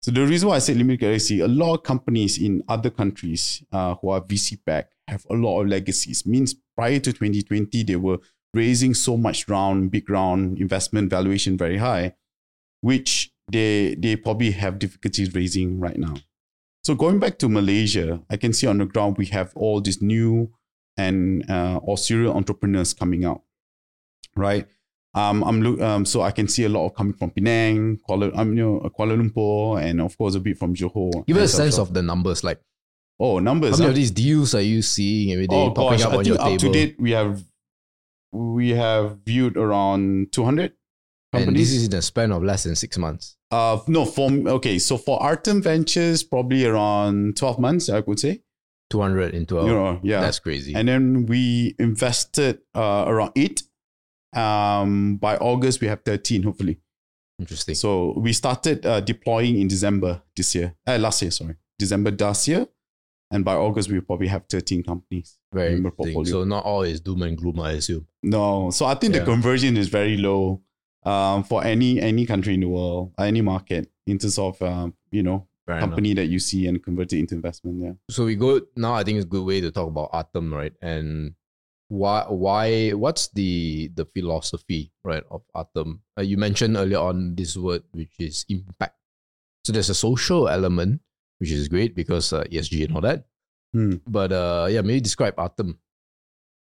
So 0.06 0.12
the 0.12 0.24
reason 0.24 0.48
why 0.48 0.54
I 0.54 0.58
say 0.60 0.72
limited 0.72 1.04
legacy, 1.04 1.40
a 1.40 1.48
lot 1.48 1.74
of 1.74 1.82
companies 1.82 2.38
in 2.38 2.62
other 2.68 2.90
countries 2.90 3.64
uh, 3.72 3.96
who 3.96 4.10
are 4.10 4.20
VC 4.20 4.56
backed 4.64 4.94
have 5.08 5.26
a 5.28 5.34
lot 5.34 5.60
of 5.60 5.66
legacies. 5.66 6.24
Means 6.24 6.54
prior 6.76 7.00
to 7.00 7.12
2020, 7.12 7.82
they 7.82 7.96
were 7.96 8.18
raising 8.54 8.94
so 8.94 9.16
much 9.16 9.48
round, 9.48 9.90
big 9.90 10.08
round 10.08 10.58
investment 10.60 11.10
valuation 11.10 11.58
very 11.58 11.78
high, 11.78 12.14
which 12.82 13.32
they 13.50 13.96
they 13.96 14.14
probably 14.14 14.52
have 14.52 14.78
difficulties 14.78 15.34
raising 15.34 15.80
right 15.80 15.98
now. 15.98 16.14
So 16.84 16.94
going 16.94 17.18
back 17.18 17.40
to 17.40 17.48
Malaysia, 17.48 18.22
I 18.30 18.36
can 18.36 18.52
see 18.52 18.68
on 18.68 18.78
the 18.78 18.86
ground 18.86 19.18
we 19.18 19.26
have 19.26 19.50
all 19.56 19.80
these 19.80 20.00
new 20.00 20.52
and 20.96 21.44
uh, 21.50 21.80
or 21.82 21.98
serial 21.98 22.36
entrepreneurs 22.36 22.94
coming 22.94 23.24
out, 23.24 23.42
right? 24.36 24.68
Um, 25.16 25.42
I'm 25.44 25.62
look 25.62 25.80
um, 25.80 26.04
so 26.04 26.20
I 26.22 26.30
can 26.30 26.46
see 26.46 26.64
a 26.64 26.68
lot 26.68 26.86
of 26.86 26.94
coming 26.94 27.14
from 27.14 27.30
Penang, 27.30 27.98
Kuala, 28.08 28.36
um, 28.36 28.50
you 28.56 28.62
know, 28.62 28.90
Kuala 28.98 29.16
Lumpur, 29.16 29.82
and 29.82 30.00
of 30.00 30.16
course 30.18 30.34
a 30.34 30.40
bit 30.40 30.58
from 30.58 30.74
Johor. 30.74 31.26
Give 31.26 31.38
us 31.38 31.54
a 31.54 31.56
sense 31.56 31.78
of 31.78 31.94
the 31.94 32.02
numbers. 32.02 32.44
Like, 32.44 32.60
Oh, 33.18 33.38
numbers. 33.38 33.70
how 33.70 33.76
many 33.78 33.84
huh? 33.86 33.90
of 33.90 33.96
these 33.96 34.10
deals 34.10 34.54
are 34.54 34.60
you 34.60 34.82
seeing 34.82 35.32
every 35.32 35.46
day 35.46 35.56
oh 35.56 35.70
popping 35.70 35.98
gosh, 36.00 36.04
up 36.06 36.12
I 36.12 36.16
on 36.16 36.24
think 36.24 36.36
your 36.36 36.42
up 36.42 36.48
table? 36.48 36.58
to 36.58 36.72
date 36.72 36.96
we 37.00 37.12
have 37.12 37.42
we 38.32 38.70
have 38.70 39.18
viewed 39.24 39.56
around 39.56 40.32
200 40.32 40.72
and 41.32 41.56
this 41.56 41.70
is 41.72 41.84
in 41.84 41.90
the 41.90 42.02
span 42.02 42.30
of 42.32 42.42
less 42.42 42.64
than 42.64 42.74
six 42.76 42.98
months. 42.98 43.36
uh 43.50 43.78
no, 43.88 44.04
for 44.04 44.30
okay, 44.30 44.78
so 44.78 44.98
for 44.98 45.22
Artem 45.22 45.62
Ventures 45.62 46.22
probably 46.22 46.64
around 46.66 47.36
12 47.38 47.58
months, 47.58 47.88
I 47.88 48.00
would 48.00 48.18
say. 48.20 48.42
200 48.90 49.34
in 49.34 49.46
12. 49.46 49.66
You 49.66 49.72
know, 49.72 50.00
yeah. 50.02 50.20
That's 50.20 50.38
crazy. 50.38 50.74
and 50.74 50.86
then 50.88 51.26
we 51.26 51.74
invested 51.78 52.60
uh, 52.74 53.04
around 53.06 53.32
8 53.34 53.62
um 54.34 55.16
by 55.16 55.36
August 55.36 55.80
we 55.80 55.86
have 55.88 56.02
13 56.04 56.42
hopefully. 56.42 56.78
Interesting. 57.38 57.74
So 57.74 58.14
we 58.16 58.32
started 58.32 58.86
uh, 58.86 59.00
deploying 59.00 59.58
in 59.60 59.68
December 59.68 60.22
this 60.34 60.54
year. 60.54 60.74
Uh, 60.86 60.96
last 60.98 61.20
year, 61.20 61.30
sorry. 61.30 61.56
December 61.78 62.10
last 62.18 62.48
year. 62.48 62.66
And 63.30 63.44
by 63.44 63.56
August, 63.56 63.90
we 63.90 64.00
probably 64.00 64.28
have 64.28 64.44
13 64.48 64.84
companies. 64.84 65.36
Very 65.52 65.74
interesting. 65.76 66.24
So 66.24 66.44
not 66.44 66.64
all 66.64 66.82
is 66.82 67.00
doom 67.00 67.22
and 67.22 67.36
gloom, 67.36 67.60
I 67.60 67.72
assume. 67.72 68.06
No, 68.22 68.70
so 68.70 68.86
I 68.86 68.94
think 68.94 69.12
Yeah. 69.14 69.20
the 69.20 69.26
conversion 69.26 69.76
is 69.76 69.88
very 69.88 70.16
low 70.16 70.62
um, 71.04 71.44
for 71.44 71.62
any 71.64 72.00
any 72.00 72.24
country 72.24 72.54
in 72.54 72.60
the 72.60 72.68
world, 72.68 73.12
any 73.18 73.42
market 73.42 73.90
in 74.06 74.16
terms 74.18 74.38
of 74.38 74.60
um, 74.62 74.94
you 75.10 75.22
know 75.22 75.46
Fair 75.66 75.76
enough. 75.76 75.88
company 75.90 76.14
that 76.14 76.26
you 76.26 76.38
see 76.38 76.66
and 76.68 76.82
convert 76.82 77.12
it 77.12 77.18
into 77.18 77.34
investment. 77.34 77.82
Yeah. 77.82 77.92
So 78.10 78.24
we 78.24 78.34
go 78.36 78.60
now. 78.76 78.94
I 78.94 79.02
think 79.04 79.16
it's 79.16 79.26
a 79.26 79.28
good 79.28 79.44
way 79.44 79.60
to 79.60 79.70
talk 79.70 79.88
about 79.88 80.10
Artem, 80.12 80.54
right? 80.54 80.72
And 80.80 81.34
why? 81.88 82.24
Why? 82.28 82.90
What's 82.90 83.28
the 83.28 83.88
the 83.94 84.04
philosophy, 84.04 84.92
right, 85.04 85.22
of 85.30 85.42
Artem? 85.54 86.02
Uh, 86.18 86.22
you 86.22 86.36
mentioned 86.36 86.76
earlier 86.76 86.98
on 86.98 87.34
this 87.34 87.56
word, 87.56 87.82
which 87.92 88.14
is 88.18 88.44
impact. 88.48 88.96
So 89.64 89.72
there's 89.72 89.90
a 89.90 89.94
social 89.94 90.48
element, 90.48 91.00
which 91.38 91.50
is 91.50 91.68
great 91.68 91.94
because 91.94 92.32
uh, 92.32 92.44
ESG 92.44 92.86
and 92.86 92.94
all 92.94 93.02
that. 93.02 93.26
Hmm. 93.72 93.96
But 94.06 94.32
uh, 94.32 94.66
yeah, 94.70 94.80
maybe 94.82 95.00
describe 95.00 95.34
Artem. 95.38 95.78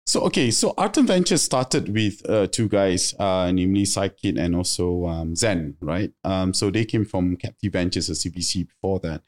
So 0.07 0.23
okay, 0.23 0.51
so 0.51 0.75
Artem 0.77 1.07
Ventures 1.07 1.42
started 1.42 1.88
with 1.88 2.29
uh, 2.29 2.46
two 2.49 2.68
guys, 2.68 3.14
uh, 3.18 3.51
namely 3.53 3.85
Psykit 3.85 4.38
and 4.38 4.57
also 4.57 5.07
um, 5.07 5.37
Zen, 5.37 5.77
right? 5.81 6.12
Um, 6.25 6.53
so 6.53 6.70
they 6.70 6.85
came 6.85 7.05
from 7.05 7.37
Captii 7.37 7.70
Ventures, 7.70 8.09
a 8.09 8.12
CVC 8.12 8.66
before 8.66 8.99
that. 9.01 9.23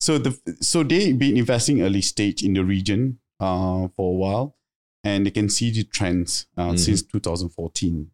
So 0.00 0.18
the 0.18 0.38
so 0.60 0.82
they've 0.82 1.18
been 1.18 1.36
investing 1.36 1.82
early 1.82 2.02
stage 2.02 2.42
in 2.42 2.54
the 2.54 2.64
region 2.64 3.18
uh, 3.40 3.88
for 3.96 4.14
a 4.14 4.16
while, 4.16 4.56
and 5.04 5.26
they 5.26 5.30
can 5.30 5.48
see 5.48 5.70
the 5.70 5.84
trends 5.84 6.46
uh, 6.56 6.70
Mhm. 6.72 6.78
since 6.78 7.02
2014. 7.02 8.10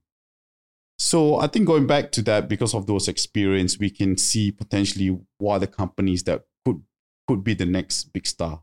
So 0.99 1.37
I 1.37 1.47
think 1.47 1.67
going 1.67 1.87
back 1.87 2.11
to 2.13 2.23
that, 2.23 2.49
because 2.49 2.75
of 2.75 2.87
those 2.87 3.07
experience, 3.09 3.79
we 3.79 3.91
can 3.91 4.17
see 4.17 4.51
potentially 4.51 5.17
what 5.39 5.55
are 5.55 5.61
the 5.61 5.67
companies 5.69 6.25
that 6.25 6.45
could 6.65 6.83
could 7.29 7.45
be 7.45 7.55
the 7.55 7.67
next 7.67 8.13
big 8.13 8.27
star. 8.27 8.63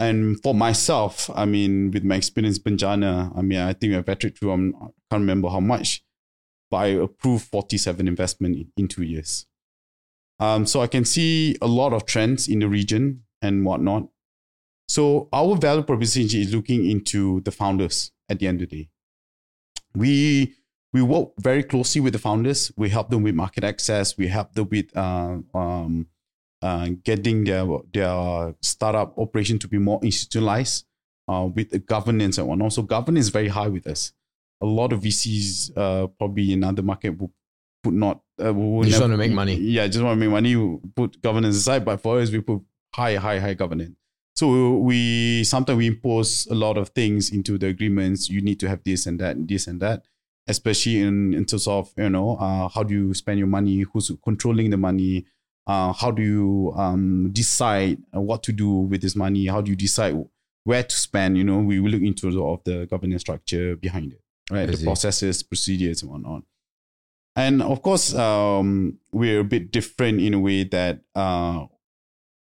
And 0.00 0.40
for 0.42 0.54
myself, 0.54 1.30
I 1.34 1.44
mean, 1.44 1.90
with 1.90 2.04
my 2.04 2.16
experience 2.16 2.58
Penjana, 2.58 3.36
I 3.36 3.42
mean, 3.42 3.58
I 3.58 3.72
think 3.72 3.94
I 3.94 4.02
vetted 4.02 4.36
through, 4.38 4.52
um, 4.52 4.74
I 4.80 4.86
can't 5.10 5.22
remember 5.22 5.48
how 5.48 5.60
much, 5.60 6.04
but 6.70 6.76
I 6.78 6.86
approved 6.88 7.46
47 7.46 8.06
investment 8.06 8.56
in, 8.56 8.72
in 8.76 8.88
two 8.88 9.02
years. 9.02 9.46
Um, 10.38 10.66
so 10.66 10.80
I 10.82 10.86
can 10.86 11.04
see 11.04 11.56
a 11.60 11.66
lot 11.66 11.92
of 11.92 12.04
trends 12.04 12.46
in 12.46 12.60
the 12.60 12.68
region 12.68 13.24
and 13.42 13.64
whatnot. 13.64 14.08
So 14.88 15.28
our 15.32 15.56
value 15.56 15.82
proposition 15.82 16.40
is 16.40 16.54
looking 16.54 16.88
into 16.90 17.40
the 17.42 17.50
founders 17.50 18.10
at 18.28 18.38
the 18.38 18.46
end 18.46 18.62
of 18.62 18.70
the 18.70 18.76
day. 18.84 18.88
We 19.94 20.54
we 20.92 21.02
work 21.02 21.30
very 21.40 21.62
closely 21.62 22.00
with 22.00 22.14
the 22.14 22.18
founders. 22.18 22.72
We 22.76 22.88
help 22.88 23.10
them 23.10 23.22
with 23.22 23.34
market 23.34 23.64
access. 23.64 24.16
We 24.16 24.28
help 24.28 24.54
them 24.54 24.68
with 24.70 24.96
uh, 24.96 25.38
um, 25.54 26.06
uh, 26.62 26.88
getting 27.04 27.44
their 27.44 27.66
their 27.92 28.54
startup 28.62 29.18
operation 29.18 29.58
to 29.60 29.68
be 29.68 29.78
more 29.78 30.00
institutionalized 30.02 30.86
uh, 31.28 31.48
with 31.54 31.70
the 31.70 31.78
governance 31.78 32.38
and 32.38 32.48
whatnot. 32.48 32.72
So 32.72 32.82
governance 32.82 33.26
is 33.26 33.30
very 33.30 33.48
high 33.48 33.68
with 33.68 33.86
us. 33.86 34.12
A 34.62 34.66
lot 34.66 34.92
of 34.92 35.00
VCs 35.00 35.76
uh, 35.76 36.06
probably 36.18 36.52
in 36.52 36.64
other 36.64 36.82
market 36.82 37.10
would, 37.10 37.30
would 37.84 37.94
not. 37.94 38.22
Uh, 38.40 38.52
Just 38.52 38.92
never- 38.92 39.00
wanna 39.02 39.16
make 39.18 39.32
money. 39.32 39.54
Yeah, 39.54 39.86
just 39.86 40.02
want 40.02 40.18
to 40.18 40.26
make 40.26 40.32
money. 40.32 40.78
Put 40.96 41.20
governance 41.20 41.56
aside, 41.56 41.84
but 41.84 42.00
for 42.00 42.18
us, 42.18 42.30
we 42.30 42.40
put 42.40 42.62
high, 42.94 43.16
high, 43.16 43.38
high 43.38 43.54
governance. 43.54 43.94
So 44.34 44.76
we 44.76 45.44
sometimes 45.44 45.78
we 45.78 45.86
impose 45.88 46.46
a 46.46 46.54
lot 46.54 46.78
of 46.78 46.90
things 46.90 47.30
into 47.30 47.58
the 47.58 47.66
agreements. 47.66 48.28
You 48.28 48.40
need 48.40 48.60
to 48.60 48.68
have 48.68 48.84
this 48.84 49.06
and 49.06 49.18
that, 49.20 49.36
and 49.36 49.48
this 49.48 49.66
and 49.66 49.80
that, 49.80 50.04
especially 50.46 51.00
in, 51.00 51.34
in 51.34 51.44
terms 51.44 51.66
of 51.66 51.92
you 51.96 52.08
know 52.08 52.36
uh, 52.36 52.68
how 52.68 52.82
do 52.82 52.94
you 52.94 53.14
spend 53.14 53.38
your 53.38 53.48
money, 53.48 53.80
who's 53.92 54.12
controlling 54.22 54.70
the 54.70 54.76
money, 54.76 55.26
uh, 55.66 55.92
how 55.92 56.10
do 56.12 56.22
you 56.22 56.72
um, 56.76 57.30
decide 57.32 57.98
what 58.12 58.42
to 58.44 58.52
do 58.52 58.70
with 58.70 59.02
this 59.02 59.16
money, 59.16 59.46
how 59.46 59.60
do 59.60 59.70
you 59.70 59.76
decide 59.76 60.16
where 60.68 60.82
to 60.82 60.96
spend. 60.96 61.38
You 61.38 61.44
know, 61.44 61.58
we 61.60 61.80
will 61.80 61.90
look 61.90 62.02
into 62.02 62.30
the, 62.30 62.42
of 62.42 62.62
the 62.64 62.86
governance 62.86 63.22
structure 63.22 63.74
behind 63.74 64.12
it, 64.12 64.20
right? 64.50 64.70
The 64.70 64.84
processes, 64.84 65.42
procedures, 65.42 66.02
and 66.02 66.10
whatnot. 66.10 66.42
And 67.34 67.62
of 67.62 67.80
course, 67.80 68.14
um, 68.14 68.98
we're 69.10 69.40
a 69.40 69.44
bit 69.44 69.70
different 69.72 70.20
in 70.20 70.34
a 70.34 70.38
way 70.38 70.64
that 70.64 71.00
uh, 71.14 71.66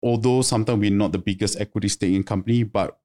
although 0.02 0.42
sometimes 0.42 0.80
we're 0.80 0.90
not 0.90 1.12
the 1.12 1.18
biggest 1.18 1.60
equity 1.60 1.88
stake 1.88 2.14
in 2.14 2.22
company, 2.22 2.62
but 2.62 2.98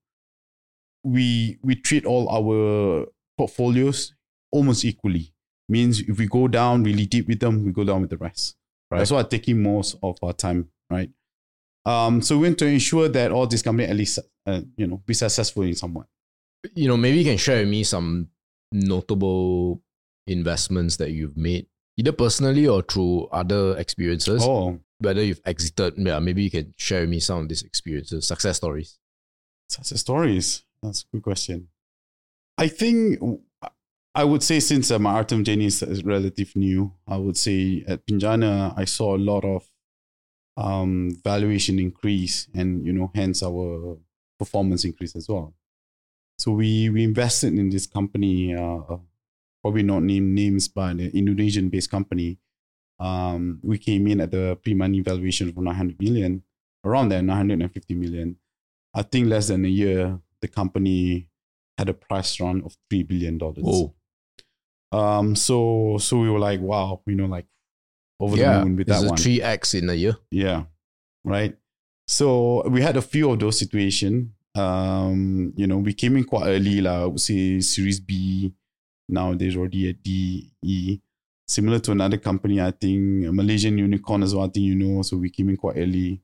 we 1.03 1.57
we 1.61 1.75
treat 1.75 2.05
all 2.05 2.29
our 2.29 3.05
portfolios 3.37 4.13
almost 4.51 4.83
equally. 4.83 5.33
Means 5.69 5.99
if 6.01 6.17
we 6.17 6.27
go 6.27 6.47
down 6.47 6.83
really 6.83 7.05
deep 7.05 7.27
with 7.27 7.39
them, 7.39 7.63
we 7.65 7.71
go 7.71 7.83
down 7.83 8.01
with 8.01 8.09
the 8.09 8.17
rest. 8.17 8.55
Right. 8.89 8.99
That's 8.99 9.11
why 9.11 9.19
I'm 9.19 9.27
taking 9.27 9.61
most 9.61 9.97
of 10.01 10.17
our 10.23 10.31
time, 10.31 10.69
right? 10.89 11.09
Um, 11.85 12.21
so 12.21 12.37
we 12.37 12.47
want 12.47 12.57
to 12.59 12.67
ensure 12.67 13.09
that 13.09 13.31
all 13.31 13.47
these 13.47 13.61
companies 13.61 13.89
at 13.89 13.95
least 13.95 14.19
uh, 14.45 14.61
you 14.77 14.87
know 14.87 15.01
be 15.05 15.13
successful 15.13 15.63
in 15.63 15.75
some 15.75 15.93
way. 15.93 16.05
You 16.73 16.87
know, 16.87 16.97
maybe 16.97 17.19
you 17.19 17.25
can 17.25 17.37
share 17.37 17.59
with 17.59 17.69
me 17.69 17.83
some 17.83 18.29
notable 18.71 19.81
investments 20.25 20.97
that 20.97 21.11
you've 21.11 21.37
made, 21.37 21.67
either 21.97 22.11
personally 22.11 22.67
or 22.67 22.81
through 22.81 23.27
other 23.27 23.77
experiences. 23.77 24.43
Oh, 24.45 24.79
Whether 24.99 25.23
you've 25.23 25.41
exited, 25.45 25.93
yeah, 25.97 26.19
maybe 26.19 26.43
you 26.43 26.49
can 26.51 26.73
share 26.77 27.01
with 27.01 27.09
me 27.09 27.19
some 27.19 27.39
of 27.39 27.49
these 27.49 27.63
experiences, 27.63 28.27
success 28.27 28.57
stories. 28.57 28.97
success 29.69 29.99
stories. 30.01 30.63
That's 30.81 31.03
a 31.03 31.15
good 31.15 31.23
question. 31.23 31.67
I 32.57 32.67
think 32.67 33.19
I 34.15 34.23
would 34.23 34.41
say 34.41 34.59
since 34.59 34.89
uh, 34.89 34.97
my 34.97 35.13
Artem 35.13 35.43
journey 35.43 35.65
is, 35.65 35.83
is 35.83 36.03
relative 36.03 36.55
new, 36.55 36.93
I 37.07 37.17
would 37.17 37.37
say 37.37 37.83
at 37.87 38.05
Penjana 38.07 38.73
I 38.75 38.85
saw 38.85 39.15
a 39.15 39.19
lot 39.19 39.45
of 39.45 39.69
um, 40.57 41.11
valuation 41.23 41.77
increase, 41.77 42.47
and 42.55 42.85
you 42.85 42.93
know, 42.93 43.11
hence 43.13 43.43
our 43.43 43.97
performance 44.39 44.85
increase 44.85 45.15
as 45.15 45.29
well. 45.29 45.53
So 46.39 46.51
we 46.51 46.89
we 46.89 47.03
invested 47.03 47.53
in 47.53 47.69
this 47.69 47.85
company, 47.85 48.55
uh, 48.55 48.97
probably 49.61 49.83
not 49.83 50.01
name 50.03 50.33
names, 50.33 50.67
but 50.67 50.91
an 50.91 51.11
Indonesian-based 51.13 51.91
company. 51.91 52.39
Um, 52.99 53.59
we 53.63 53.77
came 53.77 54.07
in 54.07 54.21
at 54.21 54.31
the 54.31 54.57
pre-money 54.63 55.01
valuation 55.01 55.49
of 55.49 55.57
900 55.57 56.01
million, 56.01 56.43
around 56.83 57.09
there, 57.09 57.21
950 57.21 57.93
million. 57.95 58.37
I 58.93 59.03
think 59.03 59.27
less 59.27 59.49
than 59.49 59.65
a 59.65 59.69
year, 59.69 60.19
the 60.41 60.47
company 60.47 61.27
had 61.77 61.89
a 61.89 61.93
price 61.93 62.39
run 62.39 62.63
of 62.65 62.75
three 62.89 63.03
billion 63.03 63.37
dollars. 63.37 63.91
Um. 64.91 65.35
So 65.35 65.97
so 65.99 66.17
we 66.19 66.29
were 66.29 66.39
like, 66.39 66.61
wow, 66.61 67.01
you 67.05 67.15
know, 67.15 67.25
like 67.25 67.45
over 68.19 68.37
yeah, 68.37 68.59
the 68.59 68.65
moon 68.65 68.77
with 68.77 68.87
that 68.87 69.03
one. 69.03 69.17
3x 69.17 69.79
in 69.79 69.89
a 69.89 69.93
year. 69.93 70.17
Yeah. 70.31 70.63
Right. 71.23 71.55
So 72.07 72.67
we 72.69 72.81
had 72.81 72.97
a 72.97 73.01
few 73.01 73.29
of 73.31 73.39
those 73.39 73.59
situations. 73.59 74.29
Um, 74.55 75.53
you 75.55 75.67
know, 75.67 75.77
we 75.77 75.93
came 75.93 76.17
in 76.17 76.23
quite 76.23 76.47
early, 76.47 76.81
like, 76.81 76.93
I 76.93 77.05
would 77.05 77.19
say 77.19 77.59
Series 77.59 77.99
B. 77.99 78.53
Now 79.09 79.33
there's 79.33 79.55
already 79.55 79.89
a 79.89 79.93
D, 79.93 80.51
E. 80.63 80.99
Similar 81.47 81.79
to 81.79 81.91
another 81.93 82.17
company, 82.17 82.59
I 82.61 82.71
think 82.71 83.25
a 83.25 83.31
Malaysian 83.31 83.77
unicorn 83.77 84.21
as 84.23 84.35
well. 84.35 84.45
I 84.45 84.49
think 84.49 84.65
you 84.65 84.75
know. 84.75 85.01
So 85.01 85.17
we 85.17 85.29
came 85.29 85.49
in 85.49 85.57
quite 85.57 85.77
early, 85.77 86.21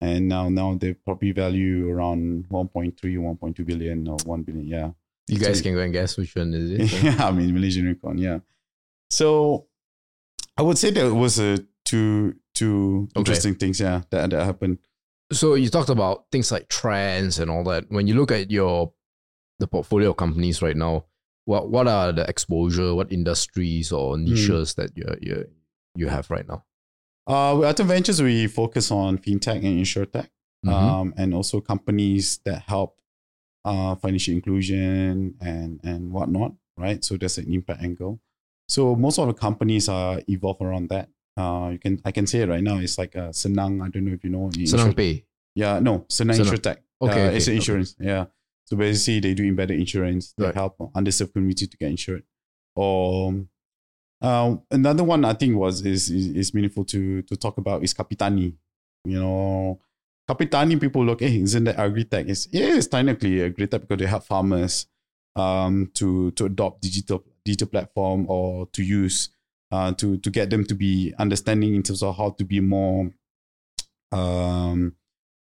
and 0.00 0.28
now 0.28 0.48
now 0.48 0.74
they 0.76 0.92
probably 0.94 1.32
value 1.32 1.90
around 1.90 2.46
1.3, 2.48 2.94
1.2 3.00 3.66
billion 3.66 4.06
or 4.08 4.16
1 4.24 4.42
billion. 4.42 4.66
Yeah. 4.66 4.90
You 5.28 5.38
guys 5.38 5.58
So- 5.58 5.64
can 5.64 5.74
go 5.74 5.80
and 5.80 5.92
guess 5.92 6.16
which 6.16 6.34
one 6.36 6.54
is 6.54 6.70
it. 6.70 7.02
yeah, 7.04 7.26
I 7.26 7.32
mean 7.32 7.52
Malaysian 7.52 7.84
unicorn. 7.84 8.18
Yeah. 8.18 8.38
So 9.10 9.66
I 10.56 10.62
would 10.62 10.78
say 10.78 10.90
there 10.90 11.12
was 11.14 11.38
a 11.40 11.58
two 11.84 12.34
two 12.54 13.08
Okay. 13.16 13.20
interesting 13.20 13.54
things. 13.56 13.80
Yeah, 13.80 14.02
that 14.10 14.30
that 14.30 14.44
happened. 14.44 14.78
So 15.32 15.54
you 15.54 15.68
talked 15.68 15.90
about 15.90 16.26
things 16.30 16.50
like 16.52 16.68
trends 16.68 17.38
and 17.38 17.50
all 17.50 17.64
that. 17.64 17.84
When 17.88 18.06
you 18.06 18.14
look 18.14 18.30
at 18.30 18.50
your 18.50 18.92
the 19.58 19.66
portfolio 19.66 20.10
of 20.10 20.16
companies 20.16 20.62
right 20.62 20.76
now, 20.76 21.04
what 21.44 21.70
what 21.70 21.86
are 21.88 22.12
the 22.12 22.28
exposure, 22.28 22.94
what 22.94 23.12
industries 23.12 23.92
or 23.92 24.16
Hmm. 24.16 24.24
niches 24.24 24.74
that 24.74 24.96
you 24.96 25.04
you 25.20 25.46
you 25.96 26.08
have 26.08 26.30
right 26.30 26.46
now? 26.48 26.64
Uh, 27.28 27.62
Artem 27.62 27.86
Ventures, 27.88 28.20
we 28.22 28.46
focus 28.46 28.90
on 28.90 29.18
fintech 29.18 29.56
and 29.64 29.78
insurtech, 29.80 30.28
Mhm. 30.66 30.72
um, 30.72 31.14
and 31.16 31.34
also 31.34 31.60
companies 31.60 32.38
that 32.44 32.62
help 32.66 32.96
uh, 33.64 33.94
financial 33.96 34.34
inclusion 34.34 35.34
and 35.40 35.80
and 35.84 36.12
whatnot. 36.12 36.54
Right, 36.76 37.04
so 37.04 37.16
there's 37.18 37.36
an 37.36 37.52
impact 37.52 37.82
angle. 37.82 38.20
So 38.68 38.96
most 38.96 39.18
of 39.18 39.26
the 39.28 39.34
companies 39.34 39.86
are 39.88 40.22
evolve 40.28 40.62
around 40.62 40.88
that. 40.88 41.10
Uh, 41.36 41.70
you 41.72 41.78
can 41.78 42.00
I 42.04 42.10
can 42.12 42.26
say 42.26 42.40
it 42.40 42.48
right 42.48 42.62
now. 42.62 42.78
It's 42.78 42.96
like 42.96 43.14
a 43.14 43.30
Senang. 43.36 43.84
I 43.84 43.88
don't 43.90 44.04
know 44.06 44.12
if 44.14 44.24
you 44.24 44.30
know. 44.30 44.48
Senang 44.64 44.96
Pay. 44.96 45.24
Yeah, 45.54 45.78
no, 45.80 46.06
Senang 46.08 46.40
Senang. 46.40 46.46
Insurtech. 46.46 46.76
Okay, 47.02 47.26
uh, 47.28 47.30
it's 47.36 47.44
okay, 47.44 47.52
an 47.52 47.52
okay. 47.52 47.56
insurance. 47.56 47.96
Yeah. 48.00 48.24
So 48.70 48.76
basically, 48.76 49.20
they 49.20 49.34
do 49.34 49.44
embedded 49.44 49.80
insurance. 49.80 50.32
They 50.38 50.44
Right. 50.44 50.54
help 50.54 50.78
underserved 50.94 51.32
community 51.32 51.66
to 51.66 51.76
get 51.76 51.90
insured. 51.90 52.22
Or 52.76 53.34
uh, 54.22 54.56
another 54.70 55.02
one 55.02 55.24
I 55.24 55.32
think 55.34 55.56
was 55.56 55.84
is, 55.84 56.08
is 56.10 56.28
is 56.28 56.54
meaningful 56.54 56.84
to 56.86 57.22
to 57.22 57.36
talk 57.36 57.58
about 57.58 57.82
is 57.82 57.92
Kapitani. 57.94 58.54
You 59.04 59.20
know, 59.20 59.80
Kapitani 60.30 60.80
people 60.80 61.04
look, 61.04 61.20
hey, 61.20 61.40
isn't 61.40 61.64
that 61.64 61.78
agri-tech? 61.78 62.28
It's, 62.28 62.46
yeah, 62.52 62.76
it's 62.76 62.86
technically 62.86 63.42
agri-tech 63.42 63.80
because 63.80 63.98
they 63.98 64.06
help 64.06 64.24
farmers 64.24 64.86
um 65.36 65.90
to 65.94 66.30
to 66.32 66.44
adopt 66.46 66.82
digital 66.82 67.24
digital 67.44 67.68
platform 67.68 68.26
or 68.28 68.66
to 68.66 68.82
use 68.82 69.30
uh 69.72 69.92
to 69.94 70.16
to 70.18 70.28
get 70.30 70.50
them 70.50 70.64
to 70.64 70.74
be 70.74 71.14
understanding 71.18 71.74
in 71.74 71.82
terms 71.82 72.02
of 72.02 72.16
how 72.16 72.30
to 72.30 72.44
be 72.44 72.60
more 72.60 73.10
um 74.12 74.94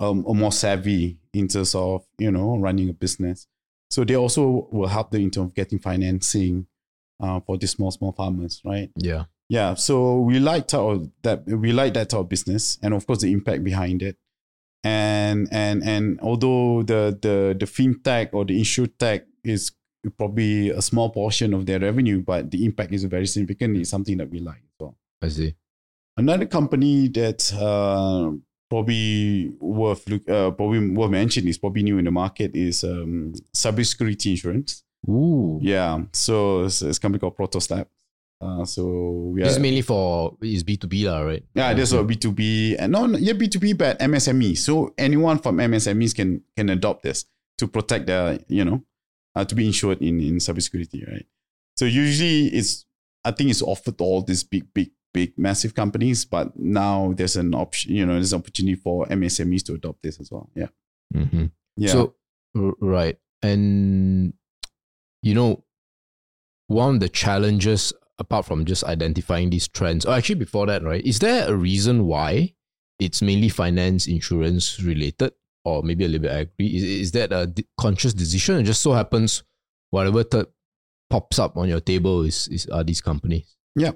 um, 0.00 0.24
or 0.26 0.34
more 0.34 0.52
savvy 0.52 1.18
in 1.32 1.48
terms 1.48 1.74
of 1.74 2.04
you 2.18 2.30
know 2.30 2.56
running 2.58 2.88
a 2.88 2.92
business. 2.92 3.46
So 3.90 4.04
they 4.04 4.16
also 4.16 4.68
will 4.72 4.88
help 4.88 5.10
them 5.10 5.22
in 5.22 5.30
terms 5.30 5.48
of 5.48 5.54
getting 5.54 5.78
financing 5.78 6.66
uh, 7.20 7.40
for 7.40 7.56
the 7.56 7.66
small 7.66 7.90
small 7.90 8.12
farmers, 8.12 8.60
right? 8.64 8.90
Yeah. 8.96 9.24
Yeah. 9.48 9.74
So 9.74 10.20
we 10.20 10.38
like 10.38 10.68
that 10.68 11.42
we 11.46 11.72
like 11.72 11.94
that 11.94 12.10
type 12.10 12.20
of 12.20 12.28
business, 12.28 12.78
and 12.82 12.94
of 12.94 13.06
course 13.06 13.20
the 13.20 13.32
impact 13.32 13.64
behind 13.64 14.02
it. 14.02 14.16
And 14.84 15.48
and 15.50 15.82
and 15.82 16.20
although 16.20 16.82
the 16.82 17.16
the 17.20 17.56
the 17.58 17.66
fintech 17.66 18.30
or 18.32 18.44
the 18.44 18.58
insurtech 18.58 19.22
is 19.44 19.72
probably 20.18 20.70
a 20.70 20.82
small 20.82 21.10
portion 21.10 21.54
of 21.54 21.66
their 21.66 21.80
revenue, 21.80 22.22
but 22.22 22.50
the 22.50 22.64
impact 22.64 22.92
is 22.92 23.04
very 23.04 23.26
significant. 23.26 23.76
It's 23.76 23.90
something 23.90 24.16
that 24.18 24.30
we 24.30 24.38
like 24.38 24.58
as 24.58 24.74
well. 24.78 24.96
I 25.22 25.28
see. 25.28 25.54
Another 26.16 26.46
company 26.46 27.08
that 27.08 27.52
uh, 27.52 28.30
probably 28.68 29.52
worth 29.60 30.08
look, 30.08 30.28
uh, 30.28 30.50
probably 30.50 30.88
worth 30.90 31.10
mentioning 31.10 31.48
is 31.48 31.58
probably 31.58 31.82
new 31.82 31.98
in 31.98 32.04
the 32.04 32.10
market 32.10 32.54
is 32.54 32.84
um, 32.84 33.34
cybersecurity 33.54 34.30
insurance. 34.30 34.82
Ooh. 35.08 35.58
Yeah, 35.62 36.02
so 36.12 36.64
it's, 36.64 36.82
it's 36.82 36.98
a 36.98 37.00
company 37.00 37.20
called 37.20 37.36
Protostab. 37.36 37.86
Uh, 38.38 38.64
so 38.66 39.32
we 39.32 39.40
This 39.40 39.52
are, 39.52 39.56
is 39.56 39.58
mainly 39.60 39.80
for 39.82 40.36
is 40.42 40.62
B 40.62 40.76
two 40.76 40.88
B 40.88 41.08
lah, 41.08 41.20
right? 41.20 41.42
yeah, 41.54 41.72
there's 41.72 41.92
a 41.94 42.02
B 42.04 42.16
two 42.16 42.32
B 42.32 42.76
and 42.78 42.92
no, 42.92 43.06
no, 43.06 43.16
yeah, 43.18 43.32
B 43.32 43.48
two 43.48 43.58
B, 43.58 43.72
but 43.72 43.98
MSME. 43.98 44.58
So 44.58 44.92
anyone 44.98 45.38
from 45.38 45.56
MSMEs 45.56 46.14
can 46.14 46.42
can 46.54 46.68
adopt 46.68 47.02
this 47.02 47.24
to 47.58 47.66
protect 47.66 48.06
their, 48.08 48.38
you 48.48 48.64
know, 48.64 48.82
uh, 49.34 49.44
to 49.44 49.54
be 49.54 49.64
insured 49.66 50.02
in 50.02 50.20
in 50.20 50.36
cybersecurity, 50.36 51.08
right? 51.10 51.26
So 51.78 51.84
usually 51.86 52.48
it's, 52.48 52.84
I 53.24 53.30
think 53.30 53.50
it's 53.50 53.62
offered 53.62 53.98
to 53.98 54.04
all 54.04 54.22
these 54.22 54.42
big, 54.42 54.72
big, 54.74 54.90
big, 55.16 55.32
massive 55.38 55.72
companies, 55.74 56.24
but 56.24 56.46
now 56.58 57.12
there's 57.16 57.36
an 57.36 57.54
option, 57.54 57.94
you 57.98 58.04
know, 58.06 58.14
there's 58.14 58.32
an 58.34 58.40
opportunity 58.40 58.74
for 58.76 59.06
MSMEs 59.06 59.64
to 59.66 59.74
adopt 59.74 60.02
this 60.02 60.20
as 60.20 60.30
well. 60.30 60.50
Yeah, 60.54 60.68
Mm-hmm. 61.14 61.46
yeah. 61.76 61.92
So 61.92 62.14
right, 62.80 63.16
and 63.42 64.32
you 65.22 65.34
know, 65.34 65.64
one 66.68 66.94
of 66.96 67.00
the 67.00 67.08
challenges 67.08 67.92
apart 68.18 68.46
from 68.46 68.64
just 68.64 68.84
identifying 68.84 69.50
these 69.50 69.68
trends, 69.68 70.04
or 70.06 70.12
actually 70.14 70.36
before 70.46 70.66
that, 70.66 70.82
right? 70.82 71.04
Is 71.04 71.18
there 71.18 71.48
a 71.48 71.54
reason 71.54 72.06
why 72.06 72.54
it's 72.98 73.20
mainly 73.22 73.48
finance, 73.48 74.06
insurance 74.06 74.80
related, 74.82 75.32
or 75.64 75.82
maybe 75.82 76.04
a 76.04 76.08
little 76.08 76.22
bit 76.22 76.32
I 76.32 76.40
agree? 76.40 76.76
Is 76.76 76.82
is 76.84 77.12
that 77.12 77.32
a 77.32 77.52
conscious 77.80 78.14
decision? 78.14 78.56
It 78.60 78.64
just 78.64 78.82
so 78.82 78.92
happens 78.92 79.42
whatever 79.90 80.24
pops 81.08 81.38
up 81.38 81.56
on 81.56 81.68
your 81.68 81.80
table 81.80 82.22
is 82.22 82.48
is 82.48 82.66
are 82.68 82.84
these 82.84 83.00
companies. 83.00 83.56
Yeah. 83.76 83.92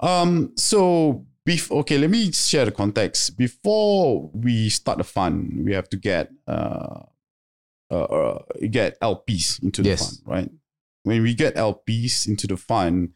Um. 0.00 0.52
So, 0.56 1.26
bef- 1.48 1.70
okay, 1.70 1.98
let 1.98 2.10
me 2.10 2.32
share 2.32 2.64
the 2.64 2.72
context. 2.72 3.36
Before 3.36 4.30
we 4.34 4.68
start 4.68 4.98
the 4.98 5.04
fund, 5.04 5.64
we 5.64 5.72
have 5.72 5.88
to 5.90 5.96
get 5.96 6.30
uh, 6.46 7.00
uh, 7.90 7.94
uh 7.94 8.42
get 8.70 9.00
LPs 9.00 9.62
into 9.62 9.82
the 9.82 9.90
Yes. 9.90 10.18
fund, 10.20 10.22
right? 10.26 10.50
When 11.04 11.22
we 11.22 11.34
get 11.34 11.54
LPs 11.56 12.26
into 12.28 12.46
the 12.46 12.56
fund, 12.56 13.10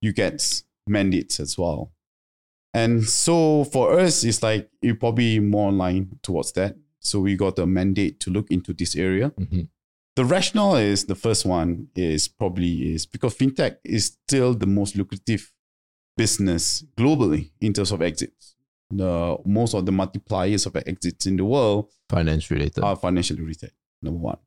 you 0.00 0.12
get 0.12 0.62
mandates 0.86 1.40
as 1.40 1.56
well. 1.56 1.92
And 2.74 3.04
so 3.04 3.64
for 3.64 3.98
us, 3.98 4.22
it's 4.24 4.42
like 4.42 4.68
you 4.82 4.94
probably 4.96 5.38
more 5.40 5.70
aligned 5.70 6.18
towards 6.22 6.52
that. 6.52 6.76
So 7.00 7.20
we 7.20 7.36
got 7.36 7.58
a 7.58 7.66
mandate 7.66 8.20
to 8.20 8.30
look 8.30 8.50
into 8.50 8.72
this 8.74 8.96
area 8.96 9.30
Mhm. 9.30 9.68
the 10.16 10.24
rationale 10.24 10.76
is 10.76 11.04
the 11.04 11.14
first 11.14 11.46
one 11.46 11.88
is 11.94 12.26
probably 12.26 12.94
is 12.94 13.06
because 13.06 13.34
fintech 13.36 13.76
is 13.84 14.16
still 14.26 14.54
the 14.54 14.66
most 14.66 14.96
lucrative 14.96 15.52
business 16.16 16.84
globally 16.96 17.50
in 17.60 17.72
terms 17.72 17.92
of 17.92 18.02
exits. 18.02 18.54
The 18.90 19.36
most 19.44 19.74
of 19.74 19.84
the 19.84 19.92
multipliers 19.92 20.66
of 20.66 20.76
exits 20.76 21.26
in 21.26 21.36
the 21.36 21.44
world 21.44 21.90
Finance 22.08 22.50
related. 22.50 22.84
are 22.84 22.96
financially 22.96 23.40
related. 23.40 23.72
Number 24.02 24.18
one. 24.20 24.38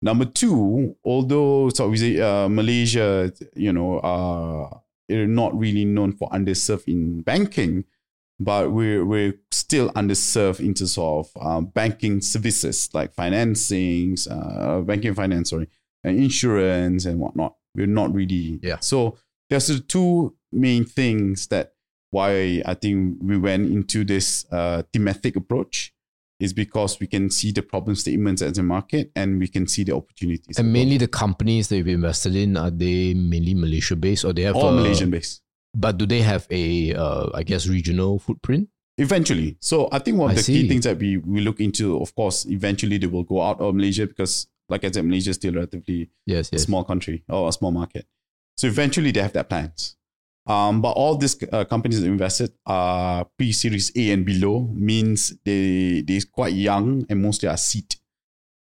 Number 0.00 0.24
two, 0.24 0.96
although 1.04 1.68
so 1.68 1.88
we 1.88 1.96
say 1.96 2.20
uh, 2.20 2.48
Malaysia, 2.48 3.32
you 3.54 3.72
know, 3.72 4.00
are 4.00 4.82
are 5.10 5.26
not 5.26 5.56
really 5.56 5.84
known 5.84 6.12
for 6.12 6.28
underserved 6.30 6.88
in 6.88 7.20
banking, 7.22 7.84
but 8.40 8.72
we're 8.72 9.04
we're 9.04 9.34
still 9.52 9.90
underserved 9.90 10.58
in 10.60 10.74
terms 10.74 10.98
of 10.98 11.30
um, 11.40 11.66
banking 11.66 12.20
services 12.20 12.88
like 12.94 13.14
financings, 13.14 14.26
uh, 14.28 14.80
banking 14.80 15.14
finance, 15.14 15.50
sorry, 15.50 15.68
and 16.02 16.18
insurance 16.18 17.04
and 17.04 17.20
whatnot. 17.20 17.54
We're 17.74 17.86
not 17.86 18.12
really 18.12 18.58
Yeah. 18.62 18.78
So 18.80 19.18
there's 19.50 19.68
the 19.68 19.80
two 19.80 20.34
main 20.52 20.84
things 20.84 21.46
that 21.48 21.72
why 22.10 22.62
I 22.66 22.74
think 22.74 23.18
we 23.22 23.38
went 23.38 23.70
into 23.72 24.04
this 24.04 24.44
uh, 24.52 24.82
thematic 24.92 25.36
approach 25.36 25.92
is 26.38 26.52
because 26.52 26.98
we 27.00 27.06
can 27.06 27.30
see 27.30 27.52
the 27.52 27.62
problem 27.62 27.94
statements 27.96 28.42
as 28.42 28.58
a 28.58 28.62
market 28.62 29.10
and 29.14 29.38
we 29.38 29.46
can 29.48 29.66
see 29.66 29.84
the 29.84 29.94
opportunities. 29.94 30.58
and 30.58 30.72
mainly 30.72 30.98
the 30.98 31.06
companies 31.08 31.68
that 31.68 31.76
you've 31.78 31.88
invested 31.88 32.34
in 32.34 32.56
are 32.56 32.70
they 32.70 33.14
mainly 33.14 33.54
Malaysia 33.54 33.94
based 33.96 34.24
or 34.24 34.32
they 34.32 34.42
have 34.42 34.56
all 34.56 34.68
a- 34.68 34.72
Malaysian 34.72 35.10
based. 35.10 35.40
But 35.74 35.96
do 35.96 36.04
they 36.04 36.20
have 36.20 36.46
a, 36.50 36.92
uh, 36.94 37.30
I 37.32 37.44
guess, 37.44 37.66
regional 37.66 38.18
footprint? 38.18 38.68
Eventually. 38.98 39.56
So 39.60 39.88
I 39.90 40.00
think 40.00 40.18
one 40.18 40.30
of 40.32 40.36
I 40.36 40.40
the 40.42 40.46
key 40.52 40.68
things 40.68 40.84
that 40.84 40.98
we, 40.98 41.16
we 41.16 41.40
look 41.40 41.60
into, 41.60 41.98
of 42.02 42.14
course, 42.14 42.44
eventually 42.44 42.98
they 42.98 43.06
will 43.06 43.22
go 43.24 43.40
out 43.40 43.58
of 43.58 43.74
Malaysia 43.74 44.06
because, 44.06 44.48
like 44.68 44.84
I 44.84 44.90
said, 44.90 45.06
Malaysia 45.06 45.30
is 45.30 45.36
still 45.36 45.54
relatively 45.54 46.10
Yes, 46.26 46.50
a 46.52 46.56
yes. 46.56 46.64
small 46.64 46.84
country 46.84 47.24
or 47.28 47.48
a 47.48 47.52
small 47.52 47.70
market. 47.70 48.06
So 48.58 48.66
eventually 48.66 49.12
they 49.12 49.22
have 49.22 49.32
their 49.32 49.44
plans. 49.44 49.96
Um, 50.46 50.82
but 50.82 50.90
all 50.92 51.16
these 51.16 51.36
uh, 51.52 51.64
companies 51.64 52.00
that 52.00 52.08
invested 52.08 52.52
are 52.66 53.24
pre-series 53.38 53.92
A 53.96 54.10
and 54.10 54.26
below 54.26 54.68
means 54.74 55.32
they 55.44 56.02
they're 56.02 56.20
quite 56.32 56.52
young 56.52 57.06
and 57.08 57.22
mostly 57.22 57.48
are 57.48 57.56
seed, 57.56 57.94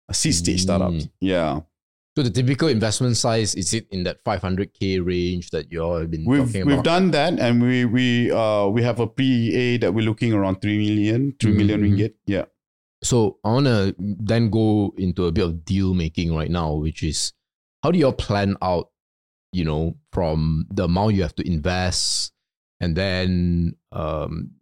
a 0.08 0.12
seed 0.14 0.34
stage 0.34 0.62
startups. 0.62 1.04
Mm. 1.06 1.10
Yeah, 1.20 1.60
So 2.16 2.22
the 2.22 2.28
typical 2.30 2.68
investment 2.68 3.16
size 3.16 3.54
is 3.54 3.72
it 3.72 3.86
in 3.90 4.04
that 4.04 4.22
500k 4.24 5.00
range 5.04 5.48
that 5.50 5.72
you 5.72 5.80
all 5.80 5.98
have 6.00 6.10
been 6.10 6.24
we've 6.26 6.44
talking 6.44 6.66
we've 6.66 6.82
done 6.82 7.12
that, 7.12 7.38
and 7.40 7.62
we 7.62 7.86
we 7.86 8.30
uh 8.30 8.66
we 8.66 8.82
have 8.82 9.00
a 9.00 9.06
pre-A 9.06 9.78
that 9.78 9.94
we're 9.94 10.04
looking 10.04 10.34
around 10.34 10.60
three 10.60 10.76
million, 10.76 11.32
three 11.40 11.52
million 11.56 11.80
Mhm. 11.80 11.84
ringgit. 11.96 12.12
Yeah. 12.26 12.44
So 13.02 13.38
I 13.42 13.52
want 13.56 13.66
to 13.72 13.94
then 13.98 14.50
go 14.50 14.92
into 14.98 15.24
a 15.24 15.32
bit 15.32 15.44
of 15.48 15.64
deal 15.64 15.94
making 15.94 16.34
right 16.36 16.50
now, 16.50 16.74
which 16.74 17.02
is 17.02 17.32
how 17.82 17.90
do 17.90 17.98
you 17.98 18.04
all 18.04 18.12
plan 18.12 18.56
out, 18.60 18.90
you 19.52 19.64
know, 19.64 19.96
from 20.12 20.66
the 20.70 20.84
amount 20.84 21.14
you 21.14 21.22
have 21.22 21.34
to 21.36 21.46
invest 21.46 22.32
and 22.80 22.96
then, 22.96 23.76
um, 23.92 24.52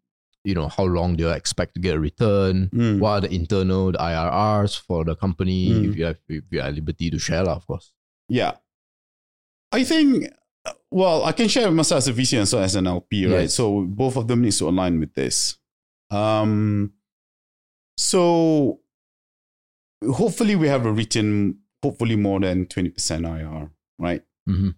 you 0.44 0.54
know, 0.54 0.68
how 0.68 0.84
long 0.84 1.16
do 1.16 1.24
you 1.24 1.30
expect 1.30 1.74
to 1.74 1.80
get 1.80 1.96
a 1.96 2.00
return? 2.00 2.70
Mm. 2.72 2.98
What 3.00 3.10
are 3.10 3.20
the 3.28 3.34
internal 3.34 3.92
the 3.92 3.98
IRRs 3.98 4.80
for 4.80 5.04
the 5.04 5.14
company? 5.14 5.70
Mm. 5.70 5.90
If 5.90 5.96
you 5.96 6.04
have 6.06 6.18
if 6.28 6.44
you 6.50 6.60
are 6.60 6.70
liberty 6.70 7.10
to 7.10 7.18
share, 7.18 7.48
of 7.48 7.66
course. 7.66 7.92
Yeah. 8.28 8.52
I 9.70 9.84
think, 9.84 10.32
uh, 10.64 10.72
well, 10.90 11.24
I 11.24 11.32
can 11.32 11.48
share 11.48 11.70
myself 11.70 11.98
as 11.98 12.08
a 12.08 12.12
VC 12.12 12.38
and 12.38 12.48
so 12.48 12.58
as 12.60 12.74
an 12.74 12.86
LP, 12.86 13.26
right? 13.26 13.42
Yes. 13.42 13.54
So 13.54 13.82
both 13.82 14.16
of 14.16 14.26
them 14.26 14.42
needs 14.42 14.58
to 14.58 14.68
align 14.68 14.98
with 14.98 15.14
this. 15.14 15.58
Um, 16.10 16.94
so 17.96 18.80
hopefully 20.02 20.56
we 20.56 20.68
have 20.68 20.86
a 20.86 20.92
return, 20.92 21.58
hopefully 21.82 22.16
more 22.16 22.40
than 22.40 22.66
20% 22.66 23.26
IR, 23.26 23.70
right? 23.98 24.22
Mhm. 24.48 24.74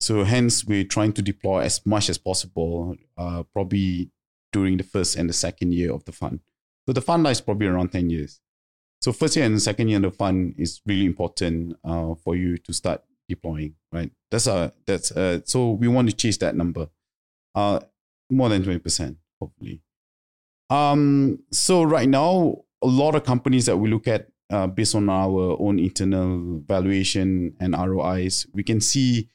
So 0.00 0.24
hence 0.24 0.64
we're 0.64 0.84
trying 0.84 1.12
to 1.14 1.22
deploy 1.22 1.60
as 1.60 1.84
much 1.86 2.08
as 2.10 2.18
possible, 2.18 2.96
uh, 3.16 3.44
probably 3.44 4.10
during 4.52 4.76
the 4.76 4.82
first 4.84 5.16
and 5.16 5.28
the 5.28 5.32
second 5.32 5.72
year 5.72 5.92
of 5.92 6.04
the 6.04 6.12
fund. 6.12 6.40
So 6.86 6.92
the 6.92 7.00
fund 7.00 7.22
life 7.22 7.36
is 7.36 7.40
probably 7.40 7.68
around 7.68 7.92
10 7.92 8.10
years. 8.10 8.40
So 9.00 9.12
first 9.12 9.36
year 9.36 9.46
and 9.46 9.60
second 9.62 9.88
year 9.88 9.98
of 9.98 10.02
the 10.02 10.10
fund 10.10 10.54
is 10.58 10.80
really 10.86 11.06
important 11.06 11.76
uh, 11.84 12.14
for 12.16 12.36
you 12.36 12.58
to 12.58 12.72
start 12.72 13.02
deploying, 13.28 13.74
right? 13.92 14.10
That's 14.30 14.46
a 14.46 14.72
that's 14.86 15.12
uh 15.12 15.40
so 15.44 15.72
we 15.72 15.88
want 15.88 16.10
to 16.10 16.16
chase 16.16 16.36
that 16.38 16.56
number. 16.56 16.88
Uh 17.54 17.80
more 18.30 18.48
than 18.48 18.62
20%, 18.62 19.16
hopefully. 19.40 19.82
Um 20.70 21.38
so 21.50 21.82
right 21.82 22.08
now 22.08 22.62
a 22.82 22.86
lot 22.86 23.14
of 23.14 23.24
companies 23.24 23.66
that 23.66 23.76
we 23.76 23.88
look 23.88 24.08
at 24.08 24.28
uh, 24.52 24.66
based 24.66 24.94
on 24.94 25.08
our 25.08 25.56
own 25.58 25.78
internal 25.78 26.60
valuation 26.66 27.54
and 27.58 27.74
ROIs, 27.74 28.46
we 28.52 28.62
can 28.62 28.80
see 28.80 29.28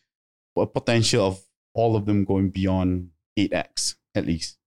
a 0.58 0.66
potential 0.66 1.26
of 1.28 1.40
all 1.74 1.96
of 1.96 2.06
them 2.06 2.24
going 2.24 2.50
beyond 2.50 3.10
8x 3.38 3.96
at 4.16 4.26
least, 4.26 4.58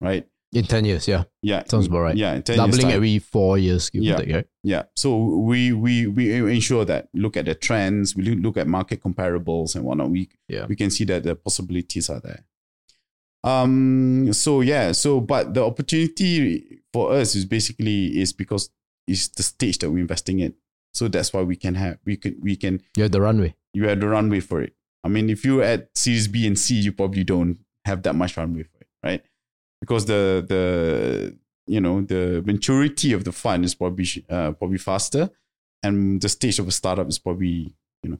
right? 0.00 0.26
In 0.52 0.64
ten 0.64 0.84
years, 0.84 1.06
yeah, 1.06 1.24
Yeah. 1.42 1.62
sounds 1.66 1.86
about 1.86 2.00
right. 2.00 2.16
Yeah. 2.16 2.34
in 2.34 2.42
10 2.42 2.56
Doubling 2.56 2.90
every 2.90 3.20
four 3.20 3.56
years, 3.56 3.88
Yeah. 3.94 4.16
take, 4.16 4.34
right? 4.34 4.46
Yeah. 4.64 4.82
So 4.96 5.16
we 5.48 5.72
we 5.72 6.08
we 6.08 6.34
ensure 6.54 6.84
that 6.86 7.08
look 7.14 7.36
at 7.36 7.44
the 7.44 7.54
trends, 7.54 8.16
we 8.16 8.24
look 8.34 8.56
at 8.56 8.66
market 8.66 9.00
comparables 9.00 9.76
and 9.76 9.84
whatnot. 9.84 10.10
We 10.10 10.28
Yeah. 10.48 10.66
we 10.66 10.74
can 10.74 10.90
see 10.90 11.04
that 11.04 11.22
the 11.22 11.36
possibilities 11.36 12.10
are 12.10 12.18
there. 12.20 12.46
Um. 13.44 14.32
So 14.32 14.60
yeah. 14.60 14.90
So 14.92 15.20
but 15.20 15.54
the 15.54 15.64
opportunity 15.64 16.80
for 16.92 17.12
us 17.12 17.34
is 17.36 17.44
basically 17.44 18.20
is 18.20 18.32
because 18.32 18.70
it's 19.10 19.28
the 19.28 19.42
stage 19.42 19.78
that 19.80 19.90
we're 19.90 19.98
investing 20.06 20.38
in. 20.40 20.54
So 20.92 21.08
that's 21.08 21.32
why 21.32 21.42
we 21.42 21.56
can 21.56 21.74
have 21.74 21.98
we 22.04 22.16
can 22.16 22.34
we 22.40 22.56
can 22.56 22.74
You 22.96 23.02
have 23.04 23.12
the 23.12 23.20
runway. 23.20 23.54
you 23.74 23.86
have 23.88 24.00
the 24.00 24.08
runway 24.08 24.40
for 24.40 24.58
it. 24.62 24.72
I 25.04 25.08
mean, 25.08 25.30
if 25.30 25.44
you're 25.44 25.62
at 25.62 25.88
Series 25.94 26.28
B 26.28 26.46
and 26.46 26.58
C, 26.58 26.74
you 26.86 26.92
probably 26.92 27.24
don't 27.24 27.58
have 27.88 28.02
that 28.02 28.14
much 28.14 28.36
runway 28.36 28.64
for 28.64 28.78
it, 28.84 28.88
right? 29.08 29.22
Because 29.80 30.04
the 30.06 30.22
the 30.52 30.62
you 31.66 31.80
know 31.80 32.02
the 32.02 32.42
maturity 32.44 33.12
of 33.14 33.22
the 33.24 33.32
fund 33.32 33.64
is 33.64 33.74
probably 33.74 34.04
uh, 34.28 34.50
probably 34.52 34.78
faster, 34.78 35.30
and 35.82 36.20
the 36.20 36.28
stage 36.28 36.58
of 36.58 36.66
a 36.68 36.72
startup 36.72 37.08
is 37.08 37.18
probably 37.18 37.72
you 38.02 38.10
know 38.10 38.18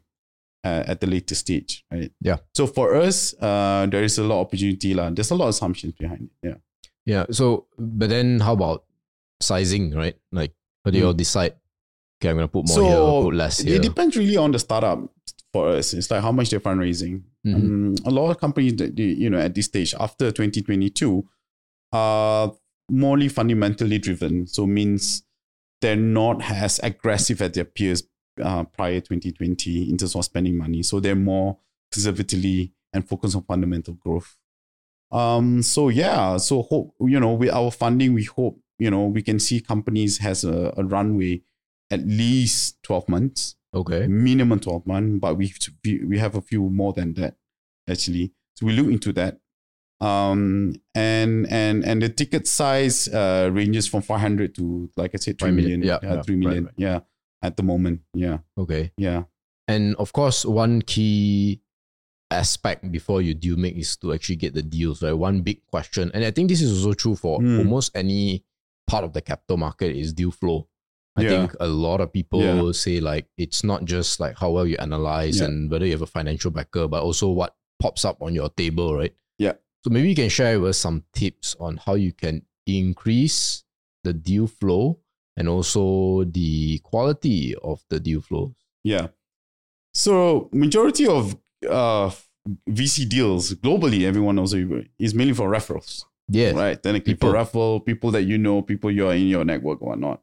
uh, 0.65 0.85
at 0.87 1.01
the 1.01 1.07
later 1.07 1.35
stage, 1.35 1.85
right? 1.93 2.13
Yeah. 2.21 2.39
So 2.55 2.67
for 2.67 2.95
us, 2.97 3.35
uh, 3.41 3.87
there 3.91 4.05
is 4.05 4.17
a 4.19 4.25
lot 4.25 4.41
of 4.41 4.47
opportunity, 4.47 4.95
lah. 4.95 5.11
There's 5.11 5.33
a 5.33 5.35
lot 5.37 5.47
of 5.47 5.51
assumptions 5.57 5.93
behind 5.99 6.31
it. 6.31 6.49
Yeah. 6.49 6.59
Yeah. 7.05 7.25
So, 7.31 7.67
but 7.77 8.09
then 8.09 8.41
how 8.41 8.53
about 8.55 8.85
sizing, 9.43 9.93
right? 9.93 10.17
Like, 10.33 10.53
how 10.85 10.91
do 10.91 10.99
you 10.99 11.07
all 11.07 11.13
decide? 11.15 11.55
Okay, 12.21 12.31
I'm 12.31 12.37
gonna 12.37 12.49
put 12.49 12.69
more 12.69 12.83
here, 12.83 13.23
put 13.25 13.35
less 13.35 13.59
here. 13.61 13.77
It 13.77 13.83
depends 13.83 14.17
really 14.17 14.37
on 14.37 14.53
the 14.53 14.59
startup 14.59 15.01
for 15.53 15.69
us. 15.71 15.95
It's 15.95 16.11
like 16.11 16.23
how 16.23 16.33
much 16.33 16.51
they're 16.51 16.61
fundraising. 16.61 17.23
Mhm. 17.47 17.55
Um, 17.55 17.95
a 18.05 18.11
lot 18.11 18.31
of 18.31 18.39
companies 18.39 18.77
that 18.77 18.99
you 18.99 19.31
know 19.31 19.39
at 19.39 19.55
this 19.55 19.67
stage 19.67 19.95
after 19.99 20.31
2022 20.31 21.27
are 21.93 22.53
morely 22.91 23.29
fundamentally 23.29 23.99
driven. 23.99 24.47
So 24.47 24.67
means 24.67 25.23
they're 25.81 25.97
not 25.97 26.43
as 26.43 26.79
aggressive 26.83 27.41
as 27.41 27.53
their 27.53 27.65
peers 27.65 28.03
uh, 28.43 28.65
prior 28.65 29.01
2020 29.01 29.91
in 29.91 29.97
terms 29.97 30.15
of 30.15 30.25
spending 30.25 30.57
money. 30.57 30.83
So 30.83 31.01
they're 31.01 31.15
more 31.17 31.59
conservatively 31.93 32.73
and 32.93 33.07
focused 33.09 33.37
on 33.37 33.43
fundamental 33.45 33.95
growth. 33.95 34.37
Um, 35.13 35.63
so 35.63 35.89
yeah, 35.89 36.37
so 36.37 36.63
hope 36.63 36.95
you 37.01 37.19
know 37.19 37.33
with 37.33 37.51
our 37.51 37.71
funding, 37.71 38.13
we 38.15 38.25
hope 38.25 38.61
you 38.81 38.91
know 38.91 39.05
we 39.07 39.23
can 39.23 39.39
see 39.39 39.61
companies 39.61 40.19
has 40.19 40.43
a, 40.45 40.73
a 40.77 40.83
runway 40.85 41.43
at 41.91 42.01
least 42.07 42.83
12 42.85 43.09
months 43.09 43.57
okay. 43.75 44.07
minimum 44.07 44.59
12 44.59 44.87
months, 44.87 45.19
but 45.21 45.37
we 45.37 45.53
we 46.07 46.19
have 46.19 46.35
a 46.35 46.41
few 46.41 46.69
more 46.71 46.93
than 46.93 47.15
that 47.15 47.35
actually. 47.89 48.33
So 48.57 48.67
we 48.67 48.73
look 48.73 48.89
into 48.91 49.13
that. 49.15 49.39
Um 50.01 50.73
and 50.95 51.47
and 51.51 51.85
and 51.85 52.01
the 52.03 52.09
ticket 52.09 52.47
size 52.49 53.07
uh 53.09 53.51
ranges 53.53 53.87
from 53.87 54.03
500 54.03 54.55
to 54.57 54.91
like 54.97 55.15
I 55.15 55.19
said 55.19 55.39
3 55.39 55.49
Five 55.49 55.55
million, 55.55 55.81
million. 55.81 56.01
Yeah, 56.03 56.11
uh, 56.11 56.15
yeah, 56.17 56.23
3 56.23 56.47
right, 56.47 56.63
right. 56.65 56.75
Yeah, 56.77 57.01
at 57.43 57.57
the 57.57 57.63
moment. 57.63 58.01
Yeah. 58.15 58.39
Okay. 58.57 58.93
Yeah. 58.97 59.25
And 59.69 59.95
of 59.97 60.13
course, 60.13 60.45
one 60.45 60.83
key 60.83 61.61
aspect 62.31 62.91
before 62.91 63.21
you 63.23 63.35
deal 63.35 63.57
make 63.57 63.77
is 63.77 63.97
to 63.99 64.13
actually 64.15 64.37
get 64.37 64.55
the 64.55 64.63
deals, 64.63 65.03
right? 65.03 65.13
One 65.13 65.43
big 65.43 65.67
question. 65.67 66.11
And 66.15 66.25
I 66.25 66.31
think 66.31 66.49
this 66.49 66.63
is 66.63 66.71
also 66.73 66.95
true 66.95 67.17
for 67.17 67.39
Mm. 67.41 67.59
almost 67.59 67.91
any 67.95 68.45
part 68.91 69.05
of 69.05 69.13
the 69.13 69.21
capital 69.31 69.57
market 69.57 69.91
is 70.03 70.13
deal 70.13 70.33
flow. 70.41 70.67
I 71.17 71.23
Yeah. 71.23 71.31
think 71.31 71.49
a 71.61 71.67
lot 71.87 72.01
of 72.01 72.13
people 72.13 72.41
Yeah. 72.43 72.73
say 72.73 73.01
like 73.01 73.27
it's 73.37 73.63
not 73.71 73.85
just 73.85 74.21
like 74.21 74.35
how 74.43 74.51
well 74.51 74.67
you 74.67 74.77
analyze 74.79 75.39
Yeah. 75.39 75.47
and 75.47 75.71
whether 75.71 75.87
you 75.87 75.93
have 75.93 76.03
a 76.03 76.07
financial 76.19 76.51
backer, 76.51 76.89
but 76.89 77.03
also 77.03 77.29
what 77.41 77.57
pops 77.83 78.05
up 78.05 78.19
on 78.23 78.35
your 78.35 78.49
table, 78.51 78.95
right? 79.01 79.15
Yeah. 79.39 79.55
So 79.85 79.91
maybe 79.91 80.09
you 80.11 80.15
can 80.23 80.29
share 80.29 80.59
with 80.61 80.71
us 80.71 80.79
some 80.79 81.05
tips 81.13 81.57
on 81.61 81.79
how 81.87 81.95
you 81.95 82.13
can 82.13 82.43
increase 82.67 83.65
the 84.05 84.13
deal 84.13 84.47
flow 84.47 84.99
and 85.37 85.49
also 85.49 86.25
the 86.25 86.79
quality 86.91 87.55
of 87.63 87.85
the 87.91 87.99
deal 88.01 88.21
flows. 88.21 88.55
Yeah. 88.85 89.09
So 89.95 90.49
majority 90.53 91.07
of 91.07 91.37
uh 91.69 92.11
VC 92.69 93.05
deals 93.09 93.55
globally, 93.55 94.03
everyone 94.11 94.37
knows 94.37 94.55
is 94.99 95.15
mainly 95.15 95.35
for 95.35 95.51
referrals. 95.51 96.05
Yes. 96.31 96.55
right? 96.55 96.81
Technically, 96.81 97.15
People. 97.15 97.33
for 97.33 97.37
referral, 97.37 97.85
people 97.85 98.11
that 98.13 98.23
you 98.23 98.39
know, 98.39 98.63
people 98.63 98.91
you're 98.91 99.13
in 99.13 99.29
your 99.29 99.45
network, 99.45 99.83
or 99.83 99.91
whatnot. 99.91 100.23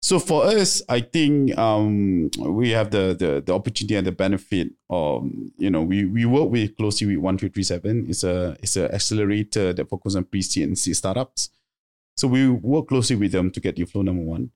So 0.00 0.18
for 0.18 0.44
us, 0.44 0.82
I 0.88 1.00
think 1.00 1.56
um, 1.56 2.30
we 2.38 2.70
have 2.70 2.90
the, 2.90 3.16
the 3.18 3.42
the 3.44 3.54
opportunity 3.54 3.94
and 3.96 4.06
the 4.06 4.12
benefit. 4.12 4.68
of 4.90 5.30
you 5.56 5.70
know, 5.70 5.82
we 5.82 6.04
we 6.04 6.24
work 6.26 6.50
with 6.50 6.76
closely 6.76 7.06
with 7.06 7.24
one 7.24 7.38
three 7.38 7.48
three 7.48 7.62
seven. 7.62 8.06
It's 8.08 8.22
a 8.22 8.56
it's 8.62 8.76
an 8.76 8.90
accelerator 8.92 9.72
that 9.72 9.88
focuses 9.88 10.16
on 10.16 10.24
pre 10.24 10.42
seed 10.42 10.68
and 10.68 10.78
seed 10.78 10.96
startups. 10.96 11.50
So 12.16 12.28
we 12.28 12.48
work 12.48 12.88
closely 12.88 13.16
with 13.16 13.32
them 13.32 13.50
to 13.50 13.60
get 13.60 13.78
your 13.78 13.86
flow 13.86 14.02
number 14.02 14.22
one. 14.22 14.50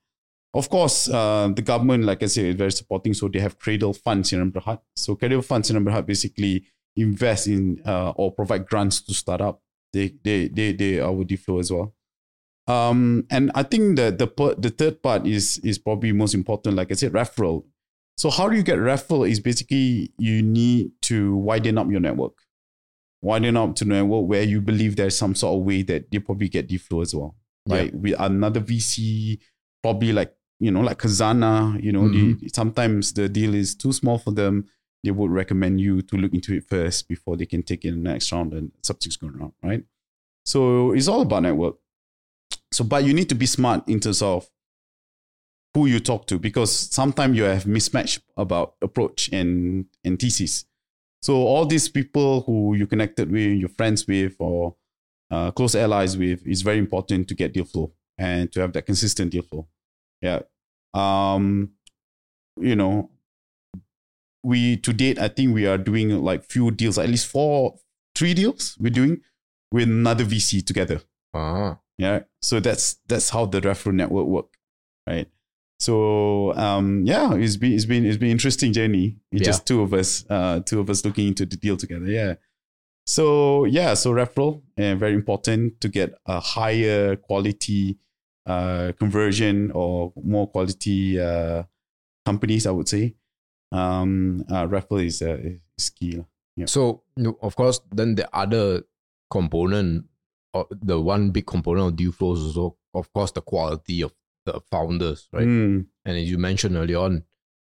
Of 0.55 0.69
course, 0.71 1.09
uh, 1.09 1.51
the 1.55 1.63
government, 1.63 2.05
like 2.05 2.23
I 2.23 2.27
said, 2.27 2.45
is 2.47 2.55
very 2.55 2.73
supporting. 2.73 3.15
So 3.15 3.29
they 3.29 3.41
have 3.41 3.59
Cradle 3.59 3.95
Funds 3.95 4.33
in 4.33 4.51
Berhad. 4.53 4.81
So 4.97 5.15
Cradle 5.17 5.43
Funds 5.43 5.71
in 5.71 5.83
Berhad 5.85 6.07
basically 6.07 6.65
invest 6.97 7.47
in 7.47 7.81
uh, 7.87 8.11
or 8.17 8.33
provide 8.33 8.67
grants 8.67 9.01
to 9.03 9.15
startup. 9.15 9.63
They 9.93 10.15
they 10.23 10.49
they 10.49 10.73
they 10.73 11.01
are 11.01 11.13
with 11.13 11.29
flow 11.37 11.59
as 11.61 11.71
well. 11.73 11.95
Um, 12.67 13.27
and 13.31 13.51
I 13.55 13.63
think 13.63 13.97
the 13.97 14.11
the 14.11 14.55
the 14.59 14.71
third 14.71 15.03
part 15.03 15.27
is 15.27 15.59
is 15.59 15.79
probably 15.79 16.13
most 16.13 16.35
important. 16.35 16.77
Like 16.77 16.91
I 16.93 16.95
said, 16.95 17.13
referral. 17.13 17.65
So 18.17 18.31
how 18.31 18.49
do 18.49 18.57
you 18.57 18.63
get 18.63 18.79
referral? 18.79 19.29
Is 19.29 19.41
basically 19.41 20.13
you 20.19 20.43
need 20.43 20.91
to 21.03 21.35
widen 21.37 21.79
up 21.79 21.91
your 21.91 22.01
network, 22.01 22.35
widen 23.23 23.57
up 23.57 23.75
to 23.77 23.85
network 23.85 24.27
where 24.29 24.43
you 24.43 24.61
believe 24.61 24.97
there's 24.97 25.17
some 25.17 25.35
sort 25.35 25.59
of 25.59 25.65
way 25.67 25.83
that 25.85 26.11
they 26.11 26.19
probably 26.19 26.49
get 26.49 26.69
flow 26.81 27.01
as 27.01 27.15
well, 27.15 27.37
Yeah. 27.67 27.77
right? 27.77 27.95
With 27.95 28.15
another 28.19 28.61
VC, 28.61 29.39
probably 29.83 30.13
like 30.13 30.35
you 30.61 30.71
know 30.71 30.81
like 30.83 30.99
Khazanah, 30.99 31.83
you 31.83 31.93
know, 31.93 32.03
Mhm. 32.03 32.41
they, 32.41 32.49
sometimes 32.49 33.13
the 33.15 33.29
deal 33.29 33.55
is 33.55 33.75
too 33.75 33.93
small 33.93 34.19
for 34.19 34.33
them. 34.33 34.67
They 35.05 35.11
would 35.11 35.31
recommend 35.31 35.81
you 35.81 36.03
to 36.03 36.17
look 36.17 36.35
into 36.35 36.55
it 36.55 36.65
first 36.69 37.09
before 37.09 37.37
they 37.37 37.47
can 37.47 37.63
take 37.63 37.85
in 37.85 38.03
the 38.03 38.11
next 38.11 38.33
round 38.33 38.53
and 38.53 38.73
subsequent 38.83 39.37
round, 39.37 39.53
right? 39.63 39.85
So 40.45 40.93
it's 40.93 41.09
all 41.09 41.23
about 41.23 41.43
network. 41.43 41.77
So, 42.73 42.85
but 42.85 43.05
you 43.05 43.15
need 43.15 43.29
to 43.29 43.35
be 43.35 43.47
smart 43.47 43.89
in 43.89 44.01
terms 44.01 44.23
of 44.23 44.49
who 45.75 45.87
you 45.87 46.01
talk 46.01 46.27
to 46.27 46.39
because 46.39 46.73
sometimes 46.73 47.37
you 47.37 47.45
have 47.45 47.65
mismatch 47.65 48.21
about 48.37 48.75
approach 48.83 49.31
and 49.33 49.87
and 50.05 50.19
thesis. 50.19 50.65
So 51.21 51.35
all 51.35 51.67
these 51.67 51.89
people 51.89 52.43
who 52.43 52.75
you 52.75 52.87
connected 52.87 53.31
with, 53.31 53.59
you're 53.59 53.69
friends 53.69 54.07
with, 54.07 54.37
or 54.39 54.77
uh, 55.31 55.51
close 55.51 55.75
allies 55.75 56.17
with, 56.17 56.47
is 56.47 56.63
very 56.63 56.79
important 56.79 57.29
to 57.29 57.35
get 57.35 57.53
deal 57.53 57.65
flow 57.65 57.93
and 58.17 58.51
to 58.53 58.61
have 58.61 58.73
that 58.73 58.87
consistent 58.87 59.33
deal 59.33 59.43
flow. 59.43 59.69
Yeah. 60.21 60.41
Um, 60.95 61.73
you 62.61 62.77
know, 62.77 63.11
we 64.43 64.77
to 64.79 64.93
date, 64.93 65.19
I 65.19 65.29
think 65.29 65.55
we 65.55 65.67
are 65.67 65.79
doing 65.79 66.11
like 66.23 66.45
few 66.45 66.71
deals, 66.71 66.99
at 66.99 67.09
least 67.09 67.27
four, 67.27 67.77
three 68.15 68.35
deals 68.35 68.77
we're 68.79 68.91
doing 68.91 69.21
with 69.73 69.85
another 69.85 70.25
VC 70.25 70.65
together. 70.65 71.01
Ah. 71.35 71.79
Yeah. 71.99 72.21
So 72.43 72.61
that's 72.61 72.97
that's 73.09 73.31
how 73.31 73.47
the 73.47 73.61
referral 73.61 73.95
network 73.95 74.27
work, 74.27 74.47
right? 75.07 75.29
So 75.81 76.55
um 76.55 77.05
yeah, 77.05 77.35
it's 77.35 77.57
been 77.57 77.73
it's 77.73 77.85
been 77.85 78.05
it's 78.07 78.17
been 78.17 78.31
interesting 78.31 78.73
journey. 78.73 79.17
It's 79.33 79.43
Yeah. 79.43 79.47
just 79.47 79.67
two 79.67 79.83
of 79.83 79.93
us, 79.93 80.25
uh 80.31 80.61
two 80.61 80.81
of 80.81 80.89
us 80.91 81.05
looking 81.05 81.29
into 81.29 81.45
the 81.47 81.57
deal 81.57 81.77
together. 81.77 82.07
Yeah. 82.07 82.35
So 83.07 83.65
yeah, 83.65 83.95
so 83.95 84.13
referral 84.13 84.63
uh, 84.79 84.95
very 84.95 85.15
important 85.15 85.81
to 85.81 85.89
get 85.89 86.15
a 86.27 86.41
higher 86.41 87.17
quality 87.17 87.99
uh, 88.47 88.93
conversion 88.99 89.71
or 89.73 90.13
more 90.23 90.47
quality 90.47 91.19
uh, 91.21 91.65
companies. 92.25 92.67
I 92.67 92.71
would 92.71 92.89
say 92.89 93.15
um, 93.73 94.45
uh, 94.51 94.67
referral 94.67 95.05
is, 95.05 95.23
uh, 95.23 95.39
is 95.77 95.91
key. 95.91 96.25
Yeah. 96.57 96.67
So 96.67 97.03
of 97.43 97.55
course, 97.57 97.81
then 97.93 98.15
the 98.15 98.29
other 98.35 98.83
component, 99.31 100.07
or 100.55 100.67
the 100.71 101.01
one 101.01 101.31
big 101.31 101.47
component 101.47 101.89
of 101.89 101.97
deal 101.97 102.13
flows 102.13 102.41
is 102.41 102.57
also, 102.57 102.77
of 102.95 103.13
course, 103.13 103.31
the 103.33 103.43
quality 103.43 104.03
of 104.03 104.13
the 104.45 104.61
founders, 104.71 105.29
right? 105.33 105.47
Mm, 105.47 105.87
And 106.05 106.17
as 106.19 106.31
you 106.31 106.39
mentioned 106.39 106.77
earlier 106.77 106.99
on, 106.99 107.25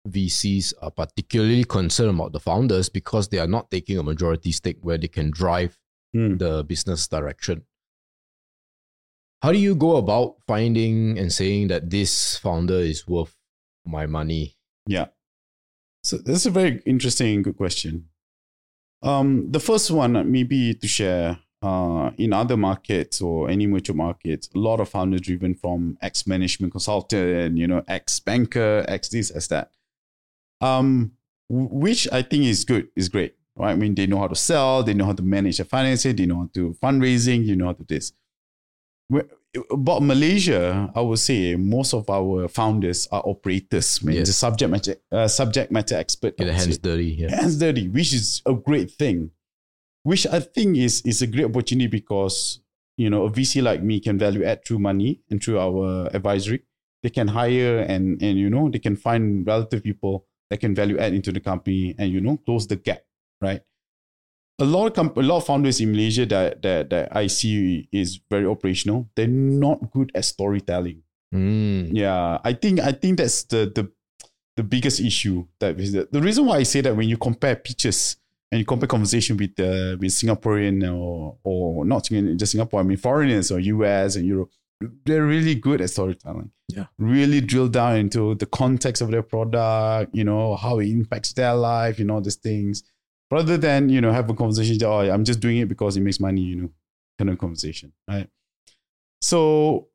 VCs 0.08 0.74
are 0.82 0.92
particularly 0.92 1.64
concerned 1.64 2.12
about 2.12 2.32
the 2.32 2.40
founders 2.40 2.90
because 2.90 3.30
they 3.30 3.40
are 3.40 3.48
not 3.48 3.72
taking 3.72 3.98
a 3.98 4.04
majority 4.04 4.52
stake 4.52 4.78
where 4.82 4.98
they 4.98 5.08
can 5.08 5.32
drive 5.32 5.80
mm. 6.16 6.38
the 6.38 6.64
business 6.64 7.08
direction. 7.08 7.64
How 9.42 9.52
do 9.52 9.58
you 9.58 9.76
go 9.76 9.98
about 9.98 10.36
finding 10.48 11.18
and 11.18 11.32
saying 11.32 11.68
that 11.68 11.90
this 11.90 12.38
founder 12.38 12.80
is 12.80 13.08
worth 13.08 13.36
my 13.86 14.06
money? 14.06 14.58
Yeah. 14.88 15.08
So 16.06 16.20
that's 16.20 16.46
a 16.46 16.52
very 16.52 16.84
interesting, 16.86 17.42
good 17.42 17.58
question. 17.58 18.06
Um, 19.02 19.52
the 19.52 19.60
first 19.60 19.90
one, 19.90 20.32
maybe 20.32 20.76
to 20.76 20.88
share, 20.88 21.40
uh, 21.64 22.12
in 22.20 22.32
other 22.32 22.56
markets 22.56 23.22
or 23.22 23.50
any 23.50 23.66
mature 23.66 23.96
markets, 23.96 24.48
a 24.54 24.60
lot 24.60 24.80
of 24.80 24.88
founders 24.88 25.22
driven 25.22 25.56
from 25.56 25.98
ex 26.04 26.28
management 26.28 26.74
consultant, 26.74 27.58
you 27.58 27.66
know, 27.66 27.84
ex 27.88 28.20
banker, 28.20 28.86
ex 28.88 29.10
this, 29.10 29.36
ex 29.36 29.48
that. 29.48 29.72
Um, 30.62 31.14
which 31.50 32.08
I 32.12 32.22
think 32.22 32.44
is 32.46 32.66
good, 32.66 32.88
is 32.96 33.10
great, 33.10 33.36
right? 33.56 33.72
I 33.72 33.76
mean, 33.76 33.96
they 33.96 34.06
know 34.06 34.20
how 34.20 34.28
to 34.28 34.36
sell, 34.36 34.84
they 34.84 34.94
know 34.94 35.06
how 35.06 35.14
to 35.14 35.24
manage 35.24 35.58
their 35.58 35.66
financing, 35.66 36.16
they 36.16 36.28
know 36.28 36.42
how 36.42 36.50
to 36.54 36.76
fundraising, 36.84 37.46
you 37.46 37.56
know 37.56 37.66
how 37.66 37.74
to 37.74 37.84
this. 37.84 38.14
About 39.72 40.02
Malaysia, 40.02 40.92
I 40.96 41.02
would 41.02 41.20
say 41.20 41.56
most 41.56 41.94
of 41.94 42.10
our 42.10 42.48
founders 42.48 43.08
are 43.12 43.22
operators, 43.26 44.04
man. 44.04 44.16
Yes. 44.16 44.28
The 44.28 44.34
subject 44.34 44.72
matter, 44.72 44.96
uh, 45.12 45.28
subject 45.28 45.72
matter 45.72 45.96
expert. 45.96 46.38
Get 46.38 46.46
the 46.46 46.54
hands 46.54 46.76
say 46.76 46.82
dirty. 46.82 47.06
Yeah. 47.06 47.36
hands 47.36 47.58
dirty, 47.58 47.88
which 47.88 48.14
is 48.14 48.42
a 48.46 48.54
great 48.54 48.92
thing. 48.92 49.32
Which 50.04 50.28
I 50.28 50.40
think 50.40 50.78
is 50.78 51.02
is 51.02 51.22
a 51.22 51.28
great 51.28 51.46
opportunity 51.46 51.88
because 51.88 52.60
you 52.98 53.10
know 53.10 53.26
a 53.26 53.32
VC 53.32 53.62
like 53.64 53.82
me 53.82 54.00
can 54.00 54.20
value 54.20 54.44
add 54.44 54.66
through 54.66 54.80
money 54.80 55.22
and 55.30 55.42
through 55.42 55.60
our 55.60 56.08
advisory. 56.14 56.64
They 57.02 57.10
can 57.10 57.28
hire 57.30 57.80
and 57.80 58.22
and 58.22 58.38
you 58.38 58.50
know 58.50 58.70
they 58.70 58.80
can 58.80 58.96
find 58.96 59.46
relative 59.48 59.84
people 59.84 60.28
that 60.50 60.60
can 60.60 60.76
value 60.76 60.98
add 60.98 61.14
into 61.14 61.32
the 61.32 61.40
company 61.40 61.96
and 61.98 62.12
you 62.12 62.22
know 62.22 62.38
close 62.38 62.68
the 62.68 62.76
gap, 62.76 63.02
right? 63.42 63.62
A 64.60 64.66
lot 64.66 64.88
of 64.88 64.94
comp- 64.94 65.18
a 65.18 65.22
lot 65.22 65.38
of 65.38 65.46
founders 65.46 65.82
in 65.82 65.92
Malaysia 65.92 66.26
that 66.28 66.62
that 66.62 66.90
that 66.90 67.16
I 67.16 67.28
see 67.28 67.90
is 67.92 68.20
very 68.30 68.46
operational. 68.46 69.10
They're 69.16 69.28
not 69.28 69.92
good 69.92 70.12
at 70.16 70.24
storytelling. 70.26 71.04
Mm. 71.34 71.90
Yeah, 71.92 72.40
I 72.44 72.54
think 72.54 72.80
I 72.80 72.94
think 72.94 73.18
that's 73.18 73.44
the 73.44 73.72
the 73.74 73.92
the 74.56 74.64
biggest 74.64 75.02
issue 75.02 75.46
that 75.60 75.80
is 75.80 75.92
the, 75.92 76.08
the 76.10 76.22
reason 76.22 76.46
why 76.46 76.58
I 76.58 76.64
say 76.64 76.82
that 76.82 76.96
when 76.96 77.10
you 77.10 77.18
compare 77.18 77.58
pitches 77.58 78.16
and 78.52 78.60
you 78.60 78.66
compare 78.66 78.88
conversation 78.88 79.36
with 79.36 79.60
uh, 79.60 79.98
with 80.00 80.12
Singaporean 80.12 80.84
or 80.90 81.38
or 81.44 81.84
not 81.86 82.06
just 82.06 82.52
Singapore, 82.54 82.80
I 82.80 82.84
mean 82.84 82.98
foreigners 82.98 83.52
or 83.52 83.60
US 83.60 84.16
and 84.16 84.26
Europe, 84.26 84.52
they're 85.06 85.26
really 85.26 85.56
good 85.56 85.82
at 85.82 85.90
storytelling. 85.90 86.52
Yeah. 86.68 86.86
really 86.98 87.42
drill 87.42 87.68
down 87.68 87.96
into 87.98 88.34
the 88.36 88.48
context 88.48 89.02
of 89.02 89.12
their 89.12 89.22
product, 89.22 90.16
you 90.16 90.24
know 90.24 90.56
how 90.56 90.80
it 90.80 90.90
impacts 90.90 91.34
their 91.34 91.54
life, 91.54 92.00
you 92.00 92.06
know 92.06 92.20
these 92.20 92.38
things, 92.38 92.84
rather 93.32 93.58
than 93.58 93.90
you 93.90 94.02
know 94.02 94.12
have 94.12 94.30
a 94.30 94.34
conversation. 94.34 94.78
Oh, 94.84 95.00
I'm 95.00 95.24
just 95.26 95.40
doing 95.40 95.58
it 95.58 95.68
because 95.68 95.98
it 95.98 96.02
makes 96.02 96.20
money, 96.20 96.42
you 96.42 96.56
know, 96.56 96.70
kind 97.18 97.30
of 97.30 97.38
conversation, 97.38 97.92
right? 98.08 98.30
So 99.22 99.88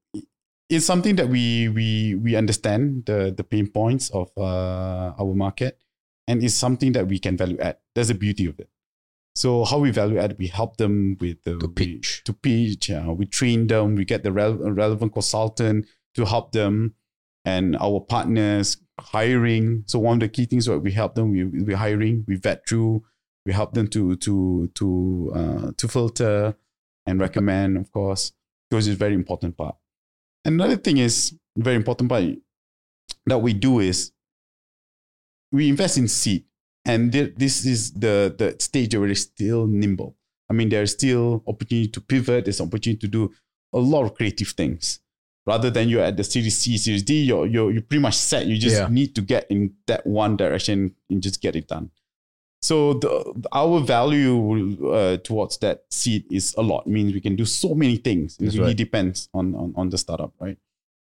it's 0.68 0.86
something 0.86 1.16
that 1.16 1.28
we 1.28 1.68
we 1.68 2.14
we 2.16 2.36
understand 2.36 3.06
the 3.06 3.32
the 3.36 3.44
pain 3.44 3.68
points 3.68 4.10
of 4.10 4.30
uh, 4.36 5.12
our 5.18 5.34
market, 5.34 5.78
and 6.28 6.42
it's 6.42 6.54
something 6.54 6.92
that 6.92 7.06
we 7.08 7.18
can 7.18 7.36
value 7.36 7.58
add. 7.60 7.78
That's 7.94 8.08
the 8.08 8.14
beauty 8.14 8.46
of 8.46 8.58
it. 8.58 8.68
So 9.36 9.64
how 9.64 9.78
we 9.78 9.90
value 9.92 10.18
add, 10.18 10.36
we 10.38 10.48
help 10.48 10.76
them 10.76 11.16
with 11.20 11.42
the 11.44 11.56
To 11.58 11.66
we- 11.68 11.72
pitch. 11.74 12.22
to 12.24 12.32
pitch. 12.32 12.90
Uh, 12.90 13.14
we 13.16 13.26
train 13.26 13.68
them. 13.68 13.94
We 13.94 14.04
get 14.04 14.24
the 14.24 14.32
rel- 14.32 14.58
relevant 14.58 15.12
consultant 15.12 15.86
to 16.14 16.24
help 16.24 16.52
them, 16.52 16.94
and 17.44 17.76
our 17.76 18.00
partners 18.00 18.76
hiring. 18.98 19.84
So 19.86 19.98
one 20.00 20.14
of 20.14 20.20
the 20.20 20.28
key 20.28 20.46
things 20.46 20.66
that 20.66 20.80
we 20.80 20.90
help 20.92 21.14
them, 21.14 21.30
we 21.30 21.44
we 21.44 21.74
hiring, 21.74 22.24
we 22.26 22.36
vet 22.36 22.66
through, 22.68 23.04
we 23.46 23.52
help 23.52 23.72
them 23.74 23.88
to 23.88 24.16
to 24.16 24.68
to 24.74 25.32
uh, 25.34 25.72
to 25.76 25.88
filter 25.88 26.54
and 27.06 27.20
recommend, 27.20 27.76
of 27.78 27.90
course, 27.90 28.32
because 28.68 28.86
it's 28.86 28.96
a 28.96 28.98
very 28.98 29.14
important 29.14 29.56
part. 29.56 29.76
Another 30.44 30.76
thing 30.76 30.98
is 30.98 31.34
very 31.56 31.76
important 31.76 32.08
part 32.08 32.24
that 33.26 33.38
we 33.38 33.52
do 33.52 33.80
is 33.80 34.12
we 35.52 35.68
invest 35.68 35.98
in 35.98 36.08
seed, 36.08 36.44
and 36.84 37.12
thi- 37.12 37.32
this 37.36 37.64
is 37.66 37.92
the 37.92 38.34
the 38.36 38.56
stage 38.58 38.94
where 38.94 39.08
it's 39.08 39.22
still 39.22 39.66
nimble. 39.66 40.16
I 40.48 40.52
mean, 40.52 40.68
there's 40.68 40.92
still 40.92 41.42
opportunity 41.46 41.88
to 41.88 42.00
pivot. 42.00 42.44
There's 42.44 42.60
opportunity 42.60 42.98
to 43.00 43.08
do 43.08 43.30
a 43.72 43.78
lot 43.78 44.04
of 44.04 44.14
creative 44.14 44.48
things. 44.48 45.00
Rather 45.46 45.70
than 45.70 45.88
you're 45.88 46.02
at 46.04 46.16
the 46.16 46.24
Series 46.24 46.58
C, 46.58 46.76
Series 46.76 47.02
D, 47.02 47.22
you're 47.24 47.46
you're 47.46 47.72
you're 47.72 47.82
pretty 47.82 48.02
much 48.02 48.14
set. 48.16 48.46
You 48.46 48.58
just 48.58 48.76
Yeah. 48.76 48.88
need 48.88 49.14
to 49.14 49.22
get 49.22 49.46
in 49.50 49.74
that 49.86 50.06
one 50.06 50.36
direction 50.36 50.94
and 51.08 51.22
just 51.22 51.40
get 51.40 51.56
it 51.56 51.66
done. 51.68 51.90
So 52.62 52.94
the 52.94 53.48
our 53.52 53.80
value 53.80 54.92
uh, 54.92 55.16
towards 55.18 55.56
that 55.58 55.84
seed 55.90 56.30
is 56.30 56.54
a 56.58 56.62
lot. 56.62 56.86
It 56.86 56.90
means 56.90 57.14
we 57.14 57.20
can 57.20 57.36
do 57.36 57.46
so 57.46 57.74
many 57.74 57.96
things. 57.96 58.36
It 58.36 58.44
That's 58.44 58.56
really 58.56 58.68
right. 58.68 58.76
depends 58.76 59.28
on, 59.32 59.54
on 59.54 59.72
on 59.76 59.88
the 59.88 59.96
startup, 59.96 60.32
right? 60.38 60.58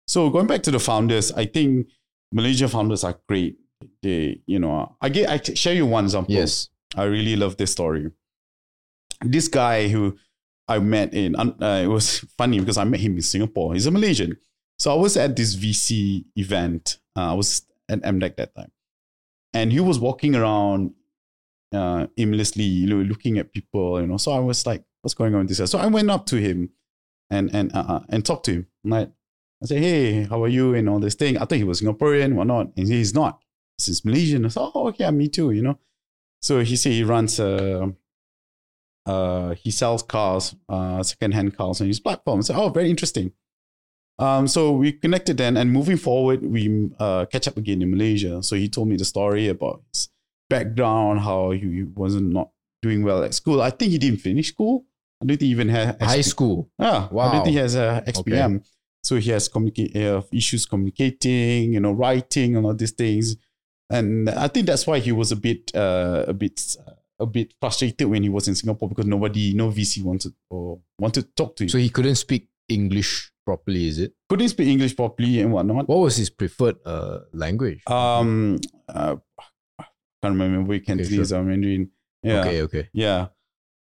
So 0.06 0.30
going 0.30 0.46
back 0.46 0.62
to 0.64 0.70
the 0.70 0.78
founders, 0.78 1.32
I 1.32 1.46
think 1.46 1.88
Malaysia 2.32 2.68
founders 2.68 3.02
are 3.04 3.18
great. 3.28 3.58
They, 4.02 4.40
you 4.46 4.58
know, 4.58 4.96
I 5.00 5.08
get 5.08 5.28
I 5.28 5.38
share 5.54 5.74
you 5.74 5.86
one 5.86 6.04
example. 6.04 6.34
Yes. 6.34 6.68
I 6.94 7.04
really 7.04 7.36
love 7.36 7.56
this 7.56 7.72
story. 7.72 8.10
This 9.20 9.48
guy 9.48 9.88
who 9.88 10.16
I 10.68 10.78
met 10.78 11.14
in, 11.14 11.34
uh, 11.36 11.80
it 11.82 11.86
was 11.88 12.20
funny 12.38 12.60
because 12.60 12.76
I 12.78 12.84
met 12.84 13.00
him 13.00 13.16
in 13.16 13.22
Singapore. 13.22 13.74
He's 13.74 13.86
a 13.86 13.90
Malaysian. 13.90 14.36
So 14.78 14.92
I 14.92 14.96
was 14.96 15.16
at 15.16 15.36
this 15.36 15.56
VC 15.56 16.24
event. 16.36 16.98
Uh, 17.16 17.32
I 17.32 17.34
was 17.34 17.62
at 17.88 18.02
MDEC 18.02 18.36
that 18.36 18.54
time. 18.54 18.72
And 19.54 19.70
he 19.70 19.80
was 19.80 19.98
walking 19.98 20.34
around 20.34 20.94
uh, 21.72 22.06
aimlessly, 22.16 22.64
you 22.64 22.86
know, 22.86 23.02
looking 23.02 23.38
at 23.38 23.52
people, 23.52 24.00
you 24.00 24.06
know. 24.06 24.16
So 24.16 24.32
I 24.32 24.38
was 24.38 24.66
like, 24.66 24.84
what's 25.00 25.14
going 25.14 25.34
on 25.34 25.40
with 25.40 25.48
this 25.48 25.58
guy? 25.58 25.64
So 25.66 25.78
I 25.78 25.86
went 25.86 26.10
up 26.10 26.26
to 26.26 26.36
him 26.36 26.70
and 27.30 27.54
and 27.54 27.74
uh, 27.74 27.84
uh, 27.88 28.00
and 28.08 28.24
talked 28.24 28.44
to 28.46 28.52
him. 28.52 28.66
Like, 28.84 29.10
I 29.62 29.66
said, 29.66 29.78
hey, 29.78 30.24
how 30.24 30.42
are 30.42 30.48
you? 30.48 30.74
And 30.74 30.88
all 30.88 30.98
this 30.98 31.14
thing. 31.14 31.36
I 31.36 31.40
thought 31.40 31.52
he 31.58 31.64
was 31.64 31.80
Singaporean, 31.80 32.34
whatnot. 32.34 32.72
And 32.76 32.88
he's 32.88 33.14
not. 33.14 33.40
He's 33.78 34.04
Malaysian. 34.04 34.44
I 34.44 34.48
said, 34.48 34.70
oh, 34.74 34.88
okay, 34.88 35.10
me 35.10 35.28
too, 35.28 35.50
you 35.52 35.62
know. 35.62 35.78
So 36.40 36.60
he 36.60 36.74
said 36.76 36.92
he 36.92 37.04
runs 37.04 37.38
a, 37.38 37.94
uh, 39.06 39.54
he 39.54 39.70
sells 39.70 40.02
cars, 40.02 40.56
uh, 40.68 41.02
secondhand 41.02 41.56
cars 41.56 41.80
on 41.80 41.86
his 41.86 42.00
platform. 42.00 42.40
I 42.40 42.42
said, 42.42 42.56
oh, 42.56 42.68
very 42.68 42.90
interesting. 42.90 43.32
Um, 44.18 44.46
so 44.46 44.72
we 44.72 44.92
connected 44.92 45.36
then, 45.38 45.56
and 45.56 45.72
moving 45.72 45.96
forward, 45.96 46.44
we 46.44 46.90
uh, 46.98 47.26
catch 47.26 47.48
up 47.48 47.56
again 47.56 47.82
in 47.82 47.90
Malaysia. 47.90 48.42
So 48.42 48.56
he 48.56 48.68
told 48.68 48.88
me 48.88 48.96
the 48.96 49.04
story 49.04 49.48
about 49.48 49.82
his 49.92 50.08
background, 50.52 51.20
how 51.20 51.50
he, 51.50 51.84
wasn't 51.94 52.28
not 52.38 52.48
doing 52.84 53.02
well 53.02 53.22
at 53.24 53.32
school. 53.34 53.60
I 53.62 53.70
think 53.70 53.92
he 53.92 53.98
didn't 53.98 54.20
finish 54.20 54.48
school. 54.48 54.84
I 55.20 55.24
don't 55.24 55.38
think 55.38 55.48
he 55.48 55.54
even 55.58 55.68
had 55.68 56.00
High 56.02 56.20
school. 56.20 56.70
yeah, 56.78 57.08
wow. 57.10 57.28
I 57.28 57.32
don't 57.32 57.44
think 57.44 57.54
he 57.54 57.62
has 57.66 57.74
a 57.74 58.02
SPM. 58.06 58.64
So 59.04 59.16
he 59.16 59.30
has 59.30 59.48
communicate 59.48 59.96
uh, 59.96 60.22
issues 60.32 60.66
communicating, 60.66 61.72
you 61.74 61.80
know, 61.80 61.92
writing 61.92 62.56
and 62.56 62.66
all 62.66 62.74
these 62.74 62.92
things. 62.92 63.36
And 63.90 64.30
I 64.30 64.48
think 64.48 64.66
that's 64.66 64.86
why 64.86 65.00
he 65.00 65.12
was 65.12 65.32
a 65.32 65.36
bit, 65.36 65.74
uh, 65.74 66.24
a 66.28 66.32
bit, 66.32 66.76
a 67.18 67.26
bit 67.26 67.54
frustrated 67.60 68.08
when 68.08 68.22
he 68.22 68.28
was 68.28 68.46
in 68.48 68.54
Singapore 68.54 68.88
because 68.88 69.06
nobody, 69.06 69.54
no 69.54 69.70
VC 69.70 70.02
wanted 70.02 70.32
or 70.50 70.78
wanted 70.98 71.22
to 71.22 71.32
talk 71.34 71.56
to 71.56 71.64
him. 71.64 71.68
So 71.68 71.78
he 71.78 71.90
couldn't 71.90 72.14
speak 72.14 72.48
English 72.68 73.32
properly, 73.44 73.88
is 73.88 73.98
it? 73.98 74.14
couldn't 74.28 74.48
speak 74.48 74.68
English 74.68 74.96
properly 74.96 75.40
and 75.40 75.52
whatnot. 75.52 75.88
What 75.88 75.98
was 75.98 76.16
his 76.16 76.30
preferred 76.30 76.76
uh, 76.86 77.20
language? 77.32 77.82
Um, 77.86 78.58
uh, 78.88 79.16
can't 80.22 80.38
remember. 80.38 80.68
We 80.68 80.80
can 80.80 81.00
Okay, 81.00 81.08
please 81.08 81.32
or 81.32 81.42
Mandarin. 81.42 81.90
Yeah. 82.22 82.40
Okay, 82.40 82.62
okay. 82.62 82.88
Yeah. 82.92 83.28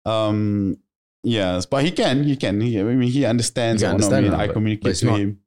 Um, 0.05 0.77
yes, 1.23 1.65
but 1.65 1.83
he 1.83 1.91
can, 1.91 2.23
he 2.23 2.35
can. 2.37 2.61
He, 2.61 2.79
I 2.79 2.83
mean, 2.83 3.09
he 3.11 3.25
understands. 3.25 3.81
He 3.81 3.87
can 3.87 3.95
and. 3.95 4.03
I, 4.03 4.07
mean, 4.07 4.15
understand 4.31 4.49
I 4.49 4.53
communicate 4.53 4.95
to 4.97 5.11
him. 5.13 5.39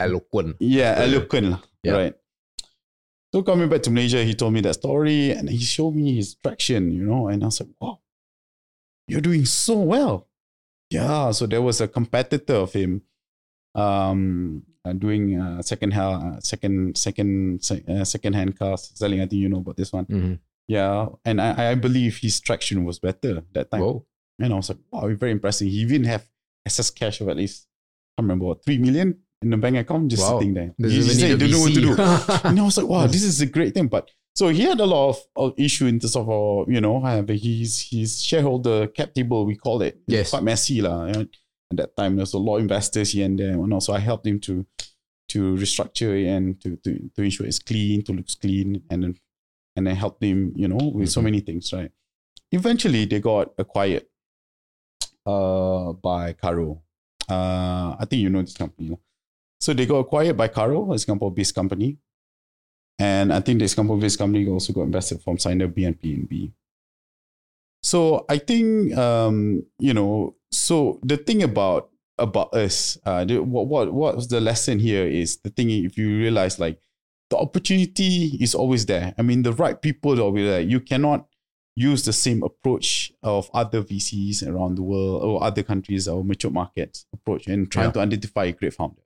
Eloquent. 0.00 0.56
Yeah, 0.60 0.92
Uh, 0.98 1.02
eloquent. 1.02 1.56
yeah. 1.82 1.92
Right. 1.92 2.14
So 3.32 3.42
coming 3.42 3.68
back 3.68 3.82
to 3.82 3.90
Malaysia, 3.90 4.22
he 4.24 4.34
told 4.34 4.52
me 4.52 4.60
that 4.62 4.74
story 4.74 5.30
and 5.30 5.48
he 5.48 5.58
showed 5.58 5.94
me 5.94 6.16
his 6.16 6.34
traction, 6.36 6.90
you 6.90 7.04
know, 7.04 7.28
and 7.28 7.42
I 7.42 7.46
was 7.46 7.60
like, 7.60 7.70
wow, 7.80 8.00
you're 9.08 9.20
doing 9.20 9.44
so 9.44 9.78
well. 9.78 10.28
Yeah. 10.90 11.30
So 11.32 11.46
there 11.46 11.62
was 11.62 11.80
a 11.80 11.88
competitor 11.88 12.54
of 12.54 12.72
him 12.72 13.02
um, 13.74 14.62
doing 14.92 15.38
uh, 15.40 15.62
second 15.62 15.92
hand, 15.92 16.36
uh, 16.36 16.40
second, 16.40 16.96
second, 16.96 17.60
uh, 17.88 18.04
second 18.04 18.32
hand 18.34 18.58
cars 18.58 18.90
selling. 18.94 19.20
I 19.20 19.26
think 19.26 19.40
you 19.42 19.48
know 19.48 19.58
about 19.58 19.76
this 19.76 19.92
one. 19.92 20.06
Mhm. 20.06 20.38
Yeah. 20.68 21.06
And 21.24 21.40
I, 21.40 21.70
I 21.70 21.74
believe 21.74 22.18
his 22.18 22.40
traction 22.40 22.84
was 22.84 22.98
better 22.98 23.42
that 23.52 23.70
time. 23.70 23.80
Whoa. 23.80 24.04
And 24.38 24.52
I 24.52 24.56
was 24.56 24.68
like, 24.68 24.78
wow, 24.90 25.08
very 25.14 25.32
impressive. 25.32 25.68
He 25.68 25.78
even 25.78 26.04
have 26.04 26.26
excess 26.64 26.90
cash 26.90 27.20
of 27.20 27.28
at 27.28 27.36
least, 27.36 27.66
I 28.16 28.20
can't 28.20 28.24
remember 28.26 28.46
what, 28.46 28.64
3 28.64 28.78
million 28.78 29.16
in 29.42 29.50
the 29.50 29.56
bank 29.56 29.76
account 29.76 30.08
just 30.10 30.22
Wow. 30.22 30.38
sitting 30.38 30.54
there. 30.54 30.74
Does 30.78 30.92
he 30.92 30.98
just 31.02 31.20
said, 31.20 31.38
don't 31.38 31.50
know 31.50 31.60
what 31.60 31.74
to 31.74 31.80
do. 31.80 31.94
And 32.48 32.58
I 32.60 32.62
was 32.64 32.76
like, 32.78 32.86
wow, 32.88 33.06
this 33.06 33.22
is 33.22 33.40
a 33.40 33.46
great 33.46 33.74
thing. 33.74 33.86
But 33.86 34.10
so 34.34 34.48
he 34.48 34.62
had 34.62 34.80
a 34.80 34.84
lot 34.84 35.16
of, 35.36 35.54
issue 35.56 35.86
in 35.86 35.98
terms 36.00 36.16
of, 36.16 36.28
uh, 36.28 36.64
you 36.70 36.80
know, 36.80 37.02
uh, 37.04 37.22
his 37.28 37.88
his 37.90 38.20
shareholder 38.22 38.86
cap 38.88 39.14
table, 39.14 39.46
we 39.46 39.56
call 39.56 39.80
it. 39.82 39.94
It's 40.08 40.12
Yes. 40.12 40.30
Quite 40.30 40.42
messy. 40.42 40.82
lah. 40.82 41.06
At 41.70 41.76
that 41.78 41.96
time, 41.96 42.16
there's 42.16 42.34
a 42.34 42.38
lot 42.38 42.56
of 42.56 42.62
investors 42.62 43.12
here 43.12 43.26
and 43.26 43.38
there. 43.38 43.52
And 43.52 43.72
also, 43.72 43.92
I 43.92 43.98
helped 43.98 44.26
him 44.26 44.40
to 44.40 44.66
to 45.28 45.56
restructure 45.56 46.22
it 46.22 46.28
and 46.28 46.60
to, 46.60 46.76
to, 46.76 47.10
to 47.16 47.22
ensure 47.22 47.46
it's 47.46 47.58
clean, 47.58 48.00
to 48.04 48.12
looks 48.12 48.36
clean, 48.36 48.82
and 48.90 49.02
then 49.02 49.14
and 49.74 49.86
then 49.86 49.96
helped 49.96 50.22
him, 50.22 50.52
you 50.56 50.68
know, 50.68 50.78
with 50.94 51.10
so 51.10 51.20
Mhm. 51.20 51.24
many 51.24 51.40
things, 51.40 51.72
right? 51.72 51.90
Eventually, 52.52 53.04
they 53.06 53.20
got 53.20 53.52
acquired 53.58 54.06
uh, 55.26 55.92
by 55.94 56.32
Carro. 56.34 56.82
Uh, 57.28 57.96
I 57.98 58.06
think 58.08 58.22
you 58.22 58.30
know 58.30 58.40
this 58.42 58.54
company. 58.56 58.96
So 59.60 59.74
they 59.74 59.84
got 59.86 59.96
acquired 59.98 60.36
by 60.36 60.46
Carro, 60.48 60.92
a 60.92 60.98
Singapore-based 60.98 61.54
company. 61.54 61.98
And 63.00 63.32
I 63.32 63.40
think 63.40 63.58
this 63.58 63.72
Singapore-based 63.72 64.18
company 64.18 64.46
also 64.48 64.72
got 64.72 64.82
invested 64.82 65.20
from 65.22 65.36
Siner 65.38 65.66
B 65.74 65.84
and 65.84 65.98
B. 65.98 66.52
So 67.82 68.24
I 68.28 68.38
think 68.38 68.96
um, 68.96 69.64
you 69.80 69.92
know, 69.92 70.35
so 70.50 71.00
the 71.02 71.16
thing 71.16 71.42
about 71.42 71.90
about 72.18 72.54
us, 72.54 72.96
uh, 73.04 73.24
the, 73.24 73.42
what 73.42 73.66
what 73.66 73.92
what 73.92 74.16
was 74.16 74.28
the 74.28 74.40
lesson 74.40 74.78
here 74.78 75.06
is 75.06 75.38
the 75.38 75.50
thing 75.50 75.70
if 75.70 75.98
you 75.98 76.16
realize 76.16 76.58
like 76.58 76.78
the 77.30 77.36
opportunity 77.36 78.36
is 78.40 78.54
always 78.54 78.86
there. 78.86 79.12
I 79.18 79.22
mean, 79.22 79.42
the 79.42 79.52
right 79.52 79.80
people 79.80 80.18
are 80.18 80.22
always 80.22 80.46
there. 80.46 80.60
You 80.60 80.80
cannot 80.80 81.26
use 81.74 82.04
the 82.04 82.12
same 82.12 82.42
approach 82.42 83.12
of 83.22 83.50
other 83.52 83.82
VCs 83.82 84.46
around 84.46 84.76
the 84.76 84.82
world 84.82 85.22
or 85.22 85.42
other 85.44 85.62
countries 85.62 86.08
or 86.08 86.24
mature 86.24 86.50
markets 86.50 87.04
approach 87.12 87.48
and 87.48 87.70
trying 87.70 87.86
Yeah. 87.88 87.92
to 87.92 88.00
identify 88.00 88.44
a 88.46 88.52
great 88.52 88.72
founder. 88.74 89.02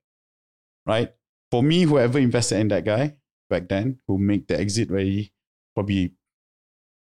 Right? 0.87 1.13
For 1.51 1.63
me, 1.65 1.83
whoever 1.83 2.19
invested 2.21 2.61
in 2.61 2.69
that 2.69 2.85
guy 2.85 3.17
back 3.49 3.69
then, 3.69 3.99
who 4.07 4.19
make 4.19 4.47
the 4.47 4.61
exit 4.61 4.89
very 4.89 5.33
probably 5.75 6.13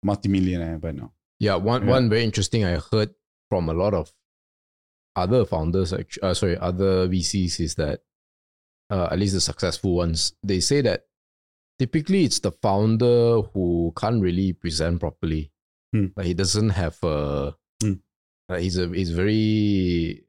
multimillionaire 0.02 0.78
by 0.78 0.92
now. 0.92 1.12
Yeah, 1.38 1.56
one 1.56 1.84
Yeah. 1.84 1.90
one 1.90 2.08
very 2.08 2.24
interesting 2.24 2.64
I 2.64 2.78
heard 2.90 3.14
from 3.48 3.68
a 3.68 3.74
lot 3.74 3.94
of 3.94 4.12
other 5.20 5.44
founders, 5.44 5.92
uh, 5.92 6.34
sorry, 6.34 6.56
other 6.58 7.08
VCs 7.08 7.60
is 7.60 7.74
that 7.76 8.00
uh, 8.90 9.08
at 9.12 9.18
least 9.18 9.34
the 9.34 9.40
successful 9.40 9.94
ones, 9.94 10.32
they 10.42 10.60
say 10.60 10.80
that 10.82 11.04
typically 11.78 12.24
it's 12.24 12.40
the 12.40 12.52
founder 12.52 13.40
who 13.54 13.92
can't 13.96 14.20
really 14.22 14.52
present 14.52 15.00
properly. 15.00 15.52
Hmm. 15.92 16.06
Like 16.16 16.26
he 16.26 16.34
doesn't 16.34 16.70
have 16.70 16.98
a, 17.02 17.54
Hmm. 17.82 17.94
like 18.48 18.60
he's 18.62 18.78
a 18.78 18.88
he's 18.88 19.10
very 19.10 20.24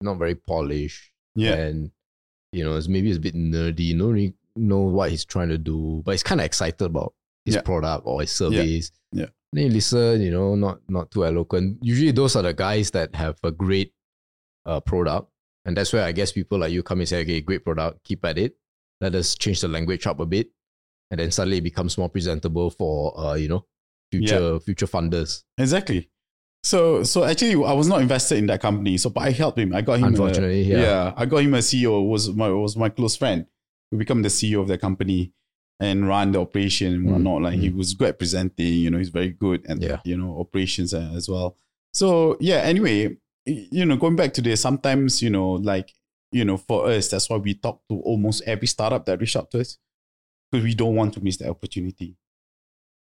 not 0.00 0.18
very 0.18 0.34
polished 0.34 1.12
Yeah. 1.34 1.54
and 1.54 1.90
you 2.52 2.64
know 2.64 2.76
it's 2.76 2.88
maybe 2.88 3.08
it's 3.10 3.18
a 3.18 3.20
bit 3.20 3.34
nerdy. 3.34 3.94
No 3.94 4.08
really 4.10 4.34
know 4.56 4.80
what 4.80 5.10
he's 5.10 5.24
trying 5.24 5.48
to 5.50 5.58
do, 5.58 6.02
but 6.04 6.12
he's 6.12 6.22
kind 6.22 6.40
of 6.40 6.44
excited 6.46 6.82
about 6.82 7.14
his 7.44 7.56
Yeah. 7.56 7.62
product 7.62 8.06
or 8.06 8.20
his 8.22 8.30
service. 8.30 8.90
Yeah. 9.12 9.26
Then 9.52 9.64
you 9.66 9.70
listen, 9.70 10.20
you 10.22 10.30
know, 10.30 10.54
not 10.54 10.80
not 10.88 11.10
too 11.10 11.24
eloquent. 11.24 11.78
Usually 11.82 12.12
those 12.12 12.36
are 12.36 12.42
the 12.42 12.54
guys 12.54 12.90
that 12.92 13.14
have 13.14 13.38
a 13.44 13.50
great 13.52 13.92
uh, 14.66 14.80
product, 14.80 15.30
and 15.64 15.76
that's 15.76 15.92
where 15.92 16.04
I 16.04 16.12
guess 16.12 16.32
people 16.32 16.58
like 16.58 16.72
you 16.72 16.82
come 16.82 17.00
and 17.00 17.08
say, 17.08 17.20
okay, 17.22 17.40
great 17.40 17.64
product, 17.64 18.04
keep 18.04 18.24
at 18.24 18.38
it. 18.38 18.56
Let 19.00 19.14
us 19.14 19.34
change 19.34 19.60
the 19.60 19.68
language 19.68 20.06
up 20.06 20.20
a 20.20 20.26
bit, 20.26 20.48
and 21.10 21.20
then 21.20 21.30
suddenly 21.30 21.58
it 21.58 21.64
becomes 21.64 21.98
more 21.98 22.08
presentable 22.08 22.70
for 22.70 23.18
uh, 23.18 23.34
you 23.34 23.48
know, 23.48 23.66
future 24.10 24.60
future 24.60 24.86
funders. 24.86 25.42
Exactly. 25.58 26.10
So 26.62 27.02
so 27.02 27.24
actually 27.24 27.52
I 27.64 27.72
was 27.74 27.88
not 27.88 28.00
invested 28.00 28.38
in 28.38 28.46
that 28.46 28.60
company. 28.62 28.96
So 28.96 29.10
but 29.10 29.20
I 29.24 29.30
helped 29.32 29.58
him. 29.58 29.74
I 29.74 29.82
got 29.82 29.98
him 29.98 30.04
a- 30.04 30.06
Unfortunately, 30.08 30.62
yeah. 30.62 31.12
I 31.16 31.26
got 31.26 31.38
him 31.38 31.52
a 31.54 31.58
CEO, 31.58 32.08
was 32.08 32.30
my 32.32 32.48
was 32.50 32.76
my 32.76 32.88
close 32.88 33.16
friend 33.16 33.44
who 33.90 33.98
become 33.98 34.22
the 34.22 34.28
CEO 34.30 34.60
of 34.62 34.68
the 34.68 34.78
company 34.78 35.32
and 35.80 36.08
run 36.08 36.32
the 36.32 36.40
operation 36.40 36.94
and 36.94 37.02
Mm, 37.06 37.12
whatnot. 37.12 37.42
Like 37.42 37.58
he 37.58 37.68
was 37.68 37.92
good 37.94 38.08
at 38.10 38.18
presenting, 38.18 38.72
you 38.74 38.90
know, 38.90 38.96
he's 38.98 39.10
very 39.10 39.28
good 39.30 39.66
at 39.66 39.82
Yeah. 39.82 40.00
you 40.04 40.16
know, 40.16 40.38
operations 40.40 40.94
as 40.94 41.28
well. 41.28 41.58
So 41.92 42.38
yeah, 42.40 42.58
anyway, 42.58 43.16
you 43.46 43.84
know, 43.84 43.96
going 43.96 44.16
back 44.16 44.32
to 44.34 44.42
this, 44.42 44.60
sometimes, 44.60 45.22
you 45.22 45.30
know, 45.30 45.52
like, 45.52 45.92
you 46.32 46.44
know, 46.44 46.56
for 46.56 46.86
us, 46.88 47.08
that's 47.08 47.28
why 47.30 47.36
we 47.36 47.54
talk 47.54 47.82
to 47.90 48.00
almost 48.00 48.42
every 48.46 48.66
startup 48.66 49.04
that 49.06 49.20
reach 49.20 49.36
out 49.36 49.50
to 49.52 49.60
us. 49.60 49.78
Because 50.50 50.64
we 50.64 50.74
don't 50.74 50.94
want 50.94 51.14
to 51.14 51.20
miss 51.22 51.36
the 51.36 51.48
opportunity. 51.48 52.16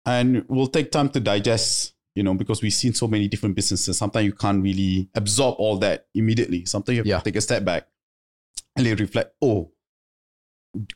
And 0.04 0.44
we'll 0.48 0.66
take 0.66 0.90
time 0.90 1.08
to 1.10 1.20
digest, 1.20 1.94
you 2.14 2.22
know, 2.22 2.34
because 2.34 2.62
we've 2.62 2.72
seen 2.72 2.94
so 2.94 3.06
many 3.06 3.28
different 3.28 3.54
businesses. 3.54 3.96
Sometimes 3.96 4.26
you 4.26 4.32
can't 4.32 4.62
really 4.62 5.08
absorb 5.14 5.56
all 5.58 5.76
that 5.78 6.06
immediately. 6.14 6.64
Sometimes 6.64 6.96
you 6.96 7.00
have 7.00 7.06
Yeah. 7.06 7.18
to 7.18 7.24
take 7.24 7.36
a 7.36 7.40
step 7.40 7.64
back 7.64 7.86
and 8.76 8.86
then 8.86 8.96
reflect, 8.96 9.34
oh, 9.42 9.72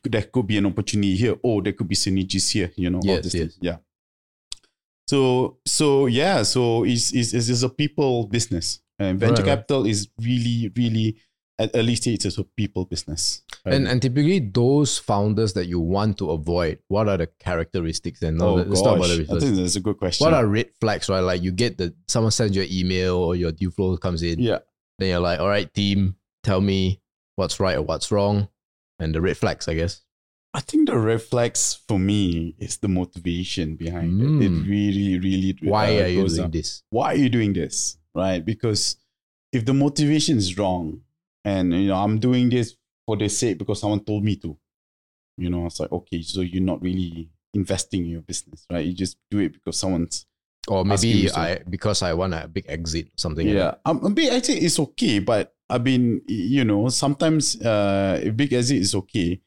there 0.04 0.22
could 0.22 0.46
be 0.46 0.56
an 0.56 0.66
opportunity 0.66 1.16
here. 1.16 1.36
Oh, 1.44 1.60
there 1.60 1.74
could 1.74 1.88
be 1.88 1.94
synergies 1.94 2.50
here, 2.50 2.72
you 2.76 2.90
know, 2.90 2.98
all 2.98 3.20
this 3.20 3.34
yes. 3.34 3.54
thing. 3.54 3.58
Yeah. 3.60 3.76
So, 5.06 5.58
so 5.64 6.06
yeah, 6.06 6.42
so 6.42 6.84
it's, 6.84 7.12
it's, 7.12 7.32
it's 7.32 7.48
it's 7.48 7.62
a 7.62 7.68
people 7.68 8.26
business. 8.26 8.80
And 8.98 9.20
venture 9.20 9.42
Right, 9.42 9.48
right. 9.48 9.56
capital 9.58 9.86
is 9.86 10.08
really, 10.18 10.72
really 10.74 11.18
at 11.58 11.70
early 11.74 11.94
stage, 11.96 12.24
it's 12.26 12.38
a 12.38 12.44
people 12.44 12.84
business. 12.84 13.42
right? 13.64 13.74
And 13.74 13.88
and 13.88 14.00
typically 14.00 14.40
those 14.40 14.98
founders 14.98 15.54
that 15.54 15.66
you 15.66 15.80
want 15.80 16.18
to 16.18 16.30
avoid, 16.30 16.80
what 16.88 17.08
are 17.08 17.16
the 17.16 17.26
characteristics? 17.38 18.22
And 18.22 18.40
oh, 18.42 18.56
let's 18.56 18.82
talk 18.82 18.96
about 18.96 19.08
gosh, 19.08 19.26
the 19.26 19.36
I 19.36 19.38
think 19.38 19.56
that's 19.56 19.76
a 19.76 19.80
good 19.80 19.96
question. 19.96 20.24
What 20.24 20.34
are 20.34 20.46
red 20.46 20.70
flags, 20.80 21.08
right? 21.08 21.20
Like 21.20 21.42
you 21.42 21.52
get 21.52 21.78
the 21.78 21.94
someone 22.08 22.32
sends 22.32 22.56
you 22.56 22.62
an 22.62 22.68
email 22.70 23.16
or 23.16 23.36
your 23.36 23.52
deal 23.52 23.70
flow 23.70 23.96
comes 23.96 24.22
in. 24.22 24.38
yeah. 24.40 24.58
Then 24.98 25.10
you're 25.10 25.20
like, 25.20 25.40
all 25.40 25.48
right, 25.48 25.72
team, 25.74 26.16
tell 26.42 26.60
me 26.60 27.02
what's 27.36 27.60
right 27.60 27.76
or 27.76 27.82
what's 27.82 28.10
wrong. 28.10 28.48
And 28.98 29.14
the 29.14 29.20
red 29.20 29.36
flags, 29.36 29.68
I 29.68 29.74
guess. 29.74 30.02
I 30.54 30.60
think 30.60 30.88
the 30.88 30.98
red 30.98 31.20
flags 31.20 31.80
for 31.86 31.98
me 31.98 32.54
is 32.58 32.78
the 32.78 32.88
motivation 32.88 33.76
behind 33.76 34.22
it. 34.22 34.24
Mm. 34.24 34.42
It 34.42 34.66
really, 34.66 35.18
really. 35.18 35.58
Why 35.60 35.98
uh, 35.98 36.04
are 36.04 36.06
you 36.08 36.26
doing 36.26 36.40
down. 36.40 36.50
this? 36.50 36.82
Why 36.88 37.12
are 37.12 37.16
you 37.16 37.28
doing 37.28 37.52
this? 37.52 37.98
Right? 38.16 38.44
Because 38.44 38.96
if 39.52 39.64
the 39.64 39.74
motivation 39.74 40.38
is 40.38 40.56
wrong, 40.56 41.02
and 41.44 41.72
you 41.72 41.88
know 41.88 41.96
I'm 41.96 42.18
doing 42.18 42.48
this 42.50 42.76
for 43.04 43.16
the 43.16 43.28
sake 43.28 43.58
because 43.58 43.80
someone 43.80 44.00
told 44.00 44.24
me 44.24 44.36
to, 44.36 44.56
you 45.36 45.50
know, 45.50 45.66
it's 45.66 45.78
like 45.78 45.92
okay, 45.92 46.22
so 46.22 46.40
you're 46.40 46.62
not 46.62 46.82
really 46.82 47.28
investing 47.54 48.04
in 48.04 48.10
your 48.10 48.22
business, 48.22 48.66
right? 48.70 48.84
You 48.84 48.92
just 48.94 49.16
do 49.30 49.38
it 49.38 49.52
because 49.52 49.78
someone's 49.78 50.26
Or 50.68 50.84
maybe. 50.84 51.30
I 51.30 51.60
because 51.68 52.02
I 52.02 52.12
want 52.14 52.34
a 52.34 52.48
big 52.48 52.66
exit, 52.68 53.08
something 53.16 53.46
like 53.46 53.56
yeah. 53.56 53.74
Um, 53.84 54.04
a 54.04 54.10
big 54.10 54.32
exit 54.32 54.58
is 54.58 54.78
okay, 54.78 55.20
but 55.20 55.54
I 55.70 55.78
mean, 55.78 56.22
you 56.26 56.64
know, 56.64 56.88
sometimes 56.88 57.60
uh, 57.60 58.20
a 58.22 58.30
big 58.30 58.52
exit 58.52 58.78
is 58.78 58.94
okay, 58.94 59.40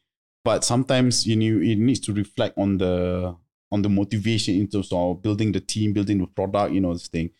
but 0.44 0.64
sometimes 0.64 1.26
you 1.26 1.36
know 1.36 1.60
it 1.60 1.76
needs 1.76 2.00
to 2.00 2.12
reflect 2.12 2.56
on 2.56 2.78
the 2.78 3.36
on 3.72 3.82
the 3.82 3.88
motivation 3.88 4.54
in 4.54 4.66
terms 4.66 4.88
of 4.92 5.22
building 5.22 5.52
the 5.52 5.60
team, 5.60 5.92
building 5.92 6.18
the 6.18 6.26
product, 6.26 6.72
you 6.72 6.80
know, 6.80 6.92
this 6.92 7.08
thing. 7.08 7.30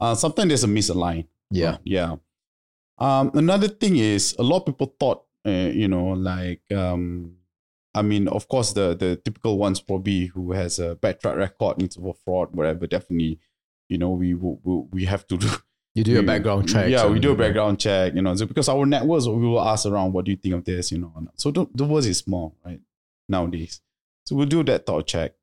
Uh, 0.00 0.14
sometimes 0.14 0.48
there's 0.48 0.64
a 0.64 0.68
misalign. 0.68 1.26
that. 1.50 1.58
Yeah. 1.58 1.76
Yeah. 1.84 2.16
Um, 2.98 3.30
another 3.34 3.68
thing 3.68 3.96
is 3.96 4.34
a 4.38 4.42
lot 4.42 4.58
of 4.58 4.66
people 4.66 4.94
thought, 4.98 5.24
uh, 5.46 5.50
you 5.50 5.88
know, 5.88 6.08
like, 6.08 6.60
um, 6.74 7.34
I 7.94 8.02
mean, 8.02 8.28
of 8.28 8.46
course, 8.48 8.72
the 8.72 8.94
the 8.94 9.16
typical 9.16 9.58
ones 9.58 9.80
probably 9.80 10.26
who 10.26 10.52
has 10.52 10.78
a 10.78 10.94
bad 10.96 11.20
track 11.20 11.36
record 11.36 11.82
into 11.82 12.00
for 12.00 12.14
fraud, 12.24 12.54
whatever. 12.54 12.86
Definitely, 12.86 13.40
you 13.88 13.98
know, 13.98 14.10
we 14.10 14.34
we, 14.34 14.56
we 14.92 15.04
have 15.06 15.26
to 15.28 15.36
do. 15.36 15.48
You 15.92 16.04
do 16.04 16.14
we- 16.20 16.24
background 16.24 16.68
check. 16.68 16.88
Yeah, 16.88 17.08
we 17.08 17.18
do 17.18 17.32
a 17.32 17.34
background 17.34 17.80
check. 17.80 18.14
You 18.14 18.22
know, 18.22 18.32
so 18.36 18.46
because 18.46 18.68
our 18.68 18.86
networks, 18.86 19.26
we 19.26 19.44
will 19.44 19.60
ask 19.60 19.86
around, 19.86 20.12
what 20.12 20.24
do 20.24 20.30
you 20.30 20.36
think 20.36 20.54
of 20.54 20.64
this? 20.64 20.92
You 20.92 20.98
know, 20.98 21.12
so 21.34 21.50
the 21.50 21.66
the 21.74 21.84
world 21.84 22.04
is 22.06 22.18
small, 22.18 22.54
right? 22.64 22.80
Nowadays, 23.28 23.80
so 24.24 24.36
we'll 24.36 24.46
do 24.46 24.62
that 24.62 24.86
thought 24.86 25.08
check. 25.08 25.34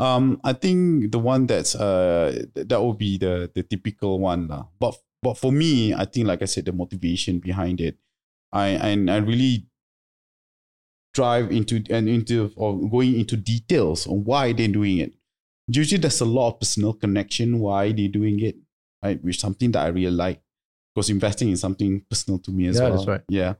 Um, 0.00 0.40
I 0.42 0.54
think 0.54 1.12
the 1.12 1.18
one 1.20 1.44
that's 1.46 1.74
uh 1.76 2.44
that 2.56 2.80
will 2.80 2.96
be 2.96 3.18
the 3.18 3.52
the 3.54 3.62
typical 3.62 4.18
one 4.18 4.48
lah. 4.48 4.64
But 4.80 4.96
but 5.20 5.36
for 5.36 5.52
me, 5.52 5.92
I 5.92 6.06
think 6.08 6.26
like 6.26 6.40
I 6.40 6.46
said, 6.48 6.64
the 6.64 6.72
motivation 6.72 7.38
behind 7.38 7.80
it, 7.84 7.98
I 8.50 8.68
and 8.80 9.10
I 9.10 9.18
really 9.20 9.68
drive 11.12 11.52
into 11.52 11.84
and 11.90 12.08
into 12.08 12.50
or 12.56 12.80
going 12.88 13.20
into 13.20 13.36
details 13.36 14.06
on 14.06 14.24
why 14.24 14.52
they're 14.56 14.72
doing 14.72 14.98
it. 14.98 15.12
Usually, 15.68 16.00
there's 16.00 16.20
a 16.20 16.24
lot 16.24 16.48
of 16.48 16.60
personal 16.60 16.94
connection 16.94 17.60
why 17.60 17.92
they're 17.92 18.08
doing 18.08 18.40
it, 18.40 18.56
right? 19.04 19.22
Which 19.22 19.36
is 19.36 19.40
something 19.42 19.70
that 19.72 19.84
I 19.84 19.88
really 19.88 20.10
like 20.16 20.40
because 20.94 21.10
investing 21.10 21.50
is 21.50 21.60
something 21.60 22.00
personal 22.08 22.38
to 22.40 22.50
me 22.50 22.66
as 22.66 22.76
Yeah, 22.80 22.88
well. 22.88 22.96
that's 22.96 23.06
right. 23.06 23.22
Yeah. 23.28 23.54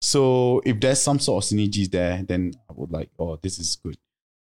So 0.00 0.62
if 0.64 0.80
there's 0.80 1.00
some 1.02 1.18
sort 1.18 1.44
of 1.44 1.50
synergies 1.50 1.90
there, 1.90 2.22
then 2.22 2.54
I 2.70 2.72
would 2.74 2.90
like, 2.90 3.10
oh, 3.18 3.36
this 3.36 3.58
is 3.58 3.76
good. 3.76 3.98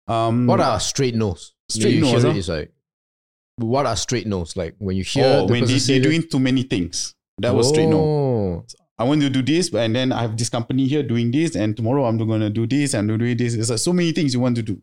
Um, 0.06 0.46
What 0.46 0.60
are 0.60 0.78
straight 0.80 1.14
no's? 1.14 1.54
Straight 1.68 1.94
you 1.94 2.00
no's, 2.02 2.22
Hear 2.22 2.32
huh? 2.32 2.38
it's 2.38 2.48
like, 2.48 2.72
what 3.56 3.86
are 3.86 3.96
straight 3.96 4.26
no's? 4.26 4.56
Like 4.56 4.74
when 4.78 4.96
you 4.96 5.04
hear 5.04 5.24
oh, 5.24 5.46
the 5.46 5.52
when 5.52 5.64
they, 5.64 5.78
they're 5.78 6.00
doing 6.00 6.22
too 6.28 6.38
many 6.40 6.62
things. 6.62 7.14
That 7.38 7.54
was 7.54 7.68
straight 7.68 7.88
no. 7.88 7.98
Oh. 7.98 8.66
I 8.98 9.04
want 9.04 9.20
to 9.22 9.30
do 9.30 9.42
this, 9.42 9.72
and 9.72 9.96
then 9.96 10.12
I 10.12 10.22
have 10.22 10.36
this 10.36 10.48
company 10.48 10.86
here 10.86 11.02
doing 11.02 11.30
this, 11.30 11.56
and 11.56 11.76
tomorrow 11.76 12.04
I'm 12.04 12.18
going 12.18 12.40
to 12.40 12.50
do 12.50 12.66
this, 12.66 12.94
and 12.94 13.10
I'm 13.10 13.36
this. 13.36 13.54
It's 13.54 13.70
like 13.70 13.78
so 13.78 13.92
many 13.92 14.12
things 14.12 14.34
you 14.34 14.40
want 14.40 14.56
to 14.56 14.62
do. 14.62 14.80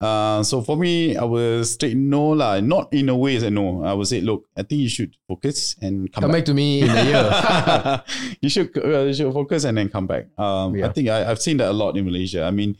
Uh, 0.00 0.42
so 0.42 0.60
for 0.60 0.76
me, 0.76 1.16
I 1.16 1.24
was 1.24 1.72
straight 1.72 1.96
no 1.96 2.28
lah. 2.28 2.60
Not 2.60 2.92
in 2.92 3.08
a 3.08 3.16
way 3.16 3.36
as 3.36 3.42
a 3.42 3.50
no. 3.50 3.84
I 3.84 3.94
would 3.94 4.06
say, 4.06 4.20
look, 4.20 4.48
I 4.56 4.62
think 4.62 4.82
you 4.82 4.88
should 4.88 5.16
focus 5.28 5.76
and 5.80 6.12
come, 6.12 6.22
Come 6.22 6.30
back. 6.30 6.38
back 6.40 6.44
to 6.46 6.54
me 6.54 6.82
in 6.82 6.90
a 6.90 7.04
year. 7.04 8.02
you 8.42 8.48
should 8.48 8.76
uh, 8.76 9.04
you 9.04 9.14
should 9.14 9.32
focus 9.32 9.64
and 9.64 9.78
then 9.78 9.88
come 9.88 10.06
back. 10.06 10.26
Um, 10.38 10.74
Yeah. 10.76 10.88
I 10.88 10.92
think 10.92 11.08
I, 11.08 11.30
I've 11.30 11.40
seen 11.40 11.56
that 11.58 11.70
a 11.70 11.72
lot 11.72 11.96
in 11.96 12.04
Malaysia. 12.04 12.44
I 12.44 12.50
mean, 12.50 12.76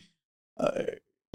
uh, 0.59 0.83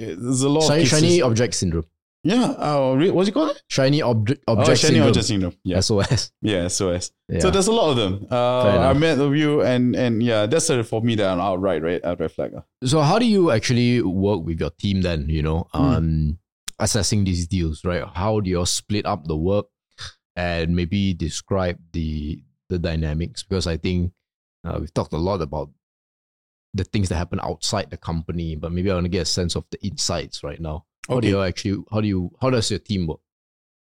there's 0.06 0.42
a 0.44 0.50
lot 0.50 0.64
shiny, 0.64 0.82
of 0.84 0.88
shiny 0.88 1.22
object 1.22 1.54
syndrome. 1.56 1.86
Yeah. 2.24 2.52
Uh, 2.52 2.94
re- 2.98 3.10
what's 3.10 3.30
it 3.30 3.32
called? 3.32 3.60
Shiny 3.68 4.02
object 4.04 4.44
Oh, 4.48 4.64
shiny 4.64 4.76
syndrome. 4.76 5.08
object 5.08 5.26
syndrome. 5.26 5.56
Yeah. 5.64 5.80
SOS. 5.80 6.32
Yeah. 6.42 6.68
SOS. 6.68 7.12
Yeah. 7.28 7.40
So 7.40 7.50
there's 7.50 7.68
a 7.68 7.72
lot 7.72 7.90
of 7.92 7.98
them. 7.98 8.28
Uh, 8.30 8.62
I 8.90 8.94
met 8.94 9.16
the 9.18 9.28
view 9.30 9.62
and 9.64 9.96
and 9.96 10.22
yeah, 10.22 10.46
that's 10.46 10.70
uh, 10.70 10.84
for 10.84 11.02
me 11.02 11.16
that 11.16 11.34
an 11.34 11.40
outright 11.40 11.82
right 11.82 12.04
outright 12.06 12.32
flag. 12.32 12.54
So 12.84 13.02
how 13.02 13.18
do 13.18 13.26
you 13.26 13.50
actually 13.52 14.02
work 14.04 14.46
with 14.46 14.60
your 14.60 14.70
team 14.72 15.02
then, 15.02 15.30
you 15.30 15.42
know, 15.42 15.68
Hmm. 15.74 15.82
um, 15.82 16.38
assessing 16.78 17.24
these 17.24 17.48
deals, 17.48 17.84
right? 17.84 18.04
How 18.14 18.40
do 18.40 18.50
you 18.50 18.66
split 18.68 19.06
up 19.08 19.26
the 19.26 19.36
work 19.38 19.66
and 20.36 20.76
maybe 20.76 21.14
describe 21.16 21.80
the 21.92 22.44
the 22.70 22.78
dynamics? 22.78 23.42
Because 23.44 23.66
I 23.66 23.78
think 23.78 24.14
uh, 24.64 24.78
we've 24.80 24.94
talked 24.94 25.14
a 25.14 25.18
lot 25.18 25.42
about 25.42 25.72
the 26.74 26.84
things 26.86 27.10
that 27.10 27.16
happen 27.16 27.40
outside 27.44 27.90
the 27.90 27.98
company, 27.98 28.56
but 28.56 28.72
maybe 28.72 28.90
I 28.90 28.94
want 28.94 29.06
to 29.06 29.10
get 29.10 29.24
a 29.24 29.26
sense 29.26 29.56
of 29.56 29.66
the 29.72 29.84
insights 29.86 30.44
right 30.44 30.60
now. 30.60 30.86
How 31.10 31.20
do 31.20 31.28
you 31.28 31.42
actually 31.42 31.84
how 31.92 32.00
do 32.02 32.08
you 32.08 32.32
how 32.42 32.50
does 32.50 32.70
your 32.70 32.80
team 32.80 33.08
work? 33.08 33.20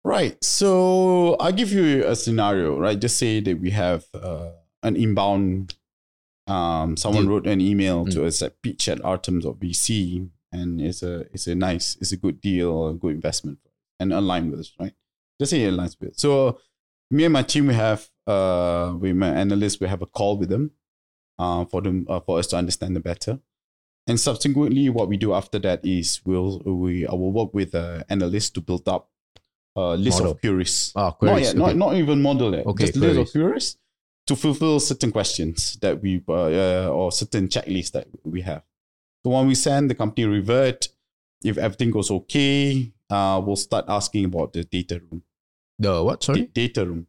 Right. 0.03 0.41
So 0.43 1.35
I'll 1.39 1.53
give 1.53 1.71
you 1.71 2.05
a 2.05 2.15
scenario, 2.15 2.77
right? 2.77 2.99
Just 2.99 3.17
say 3.17 3.39
that 3.39 3.59
we 3.61 3.69
have 3.71 4.03
uh, 4.13 4.49
an 4.81 4.95
inbound, 4.97 5.75
um, 6.47 6.97
someone 6.97 7.27
wrote 7.29 7.47
an 7.47 7.61
email 7.61 8.05
to 8.05 8.19
Mm. 8.19 8.25
us 8.25 8.41
at 8.41 8.61
pitch 8.61 8.89
at 8.89 9.03
Artems 9.05 9.45
or 9.45 9.55
VC, 9.55 10.29
and 10.51 10.81
it's 10.81 11.01
a 11.03 11.21
it's 11.33 11.47
a 11.47 11.55
nice, 11.55 11.95
it's 12.01 12.11
a 12.11 12.17
good 12.17 12.41
deal, 12.41 12.89
a 12.89 12.93
good 12.93 13.15
investment, 13.15 13.59
and 13.99 14.11
align 14.11 14.51
with 14.51 14.59
us, 14.59 14.73
right? 14.79 14.93
Just 15.39 15.51
say 15.51 15.61
it 15.63 15.73
aligns 15.73 15.97
with. 15.99 16.09
it. 16.09 16.19
So 16.19 16.59
me 17.09 17.23
and 17.23 17.31
my 17.33 17.43
team, 17.43 17.67
we 17.67 17.73
have 17.75 18.09
uh, 18.27 18.93
with 18.99 19.15
my 19.15 19.29
analysts, 19.29 19.79
we 19.79 19.87
have 19.87 20.01
a 20.01 20.05
call 20.05 20.37
with 20.37 20.49
them, 20.49 20.71
uh, 21.39 21.65
for 21.65 21.81
them 21.81 22.05
uh, 22.09 22.19
for 22.19 22.39
us 22.39 22.47
to 22.47 22.57
understand 22.57 22.95
them 22.95 23.03
better. 23.03 23.39
And 24.07 24.19
subsequently, 24.19 24.89
what 24.89 25.07
we 25.07 25.15
do 25.17 25.33
after 25.33 25.59
that 25.59 25.85
is 25.85 26.21
we'll 26.25 26.59
we 26.65 27.07
I 27.07 27.13
will 27.13 27.31
work 27.31 27.53
with 27.53 27.73
uh, 27.75 28.03
analysts 28.09 28.49
to 28.51 28.61
build 28.61 28.87
up 28.87 29.09
a 29.75 29.95
list 29.95 30.19
Model. 30.19 30.31
of 30.33 30.41
queries. 30.41 30.91
Ah, 30.95 31.11
queries. 31.11 31.33
Not 31.33 31.41
yet, 31.41 31.49
okay. 31.49 31.59
not, 31.59 31.75
not 31.77 31.95
even 31.95 32.21
model 32.21 32.53
yet. 32.55 32.65
Okay, 32.65 32.85
Just 32.85 32.97
list 32.97 33.13
queries. 33.13 33.27
of 33.27 33.31
queries 33.31 33.77
to 34.27 34.35
fulfill 34.35 34.79
certain 34.79 35.11
questions 35.11 35.77
that 35.81 36.01
we 36.01 36.21
uh, 36.27 36.33
uh, 36.33 36.89
or 36.91 37.11
certain 37.11 37.47
checklists 37.47 37.91
that 37.91 38.07
we 38.23 38.41
have. 38.41 38.63
So 39.23 39.31
when 39.31 39.47
we 39.47 39.55
send 39.55 39.89
the 39.89 39.95
company 39.95 40.25
revert, 40.27 40.89
if 41.43 41.57
everything 41.57 41.91
goes 41.91 42.11
okay, 42.11 42.91
uh, 43.09 43.41
we'll 43.43 43.55
start 43.55 43.85
asking 43.87 44.25
about 44.25 44.53
the 44.53 44.63
data 44.65 44.99
room. 44.99 45.23
the 45.79 46.03
what? 46.03 46.23
Sorry. 46.23 46.41
Da- 46.41 46.51
data 46.67 46.85
room. 46.85 47.07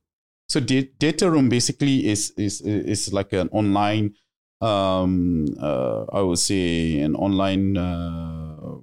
So 0.49 0.61
da- 0.61 0.91
data 0.99 1.31
room 1.31 1.49
basically 1.49 2.07
is 2.07 2.31
is 2.37 2.61
is 2.61 3.13
like 3.13 3.33
an 3.33 3.49
online, 3.53 4.15
um, 4.61 5.47
uh, 5.61 6.05
I 6.13 6.21
would 6.21 6.39
say 6.39 7.01
an 7.01 7.15
online 7.17 7.77
uh, 7.77 8.77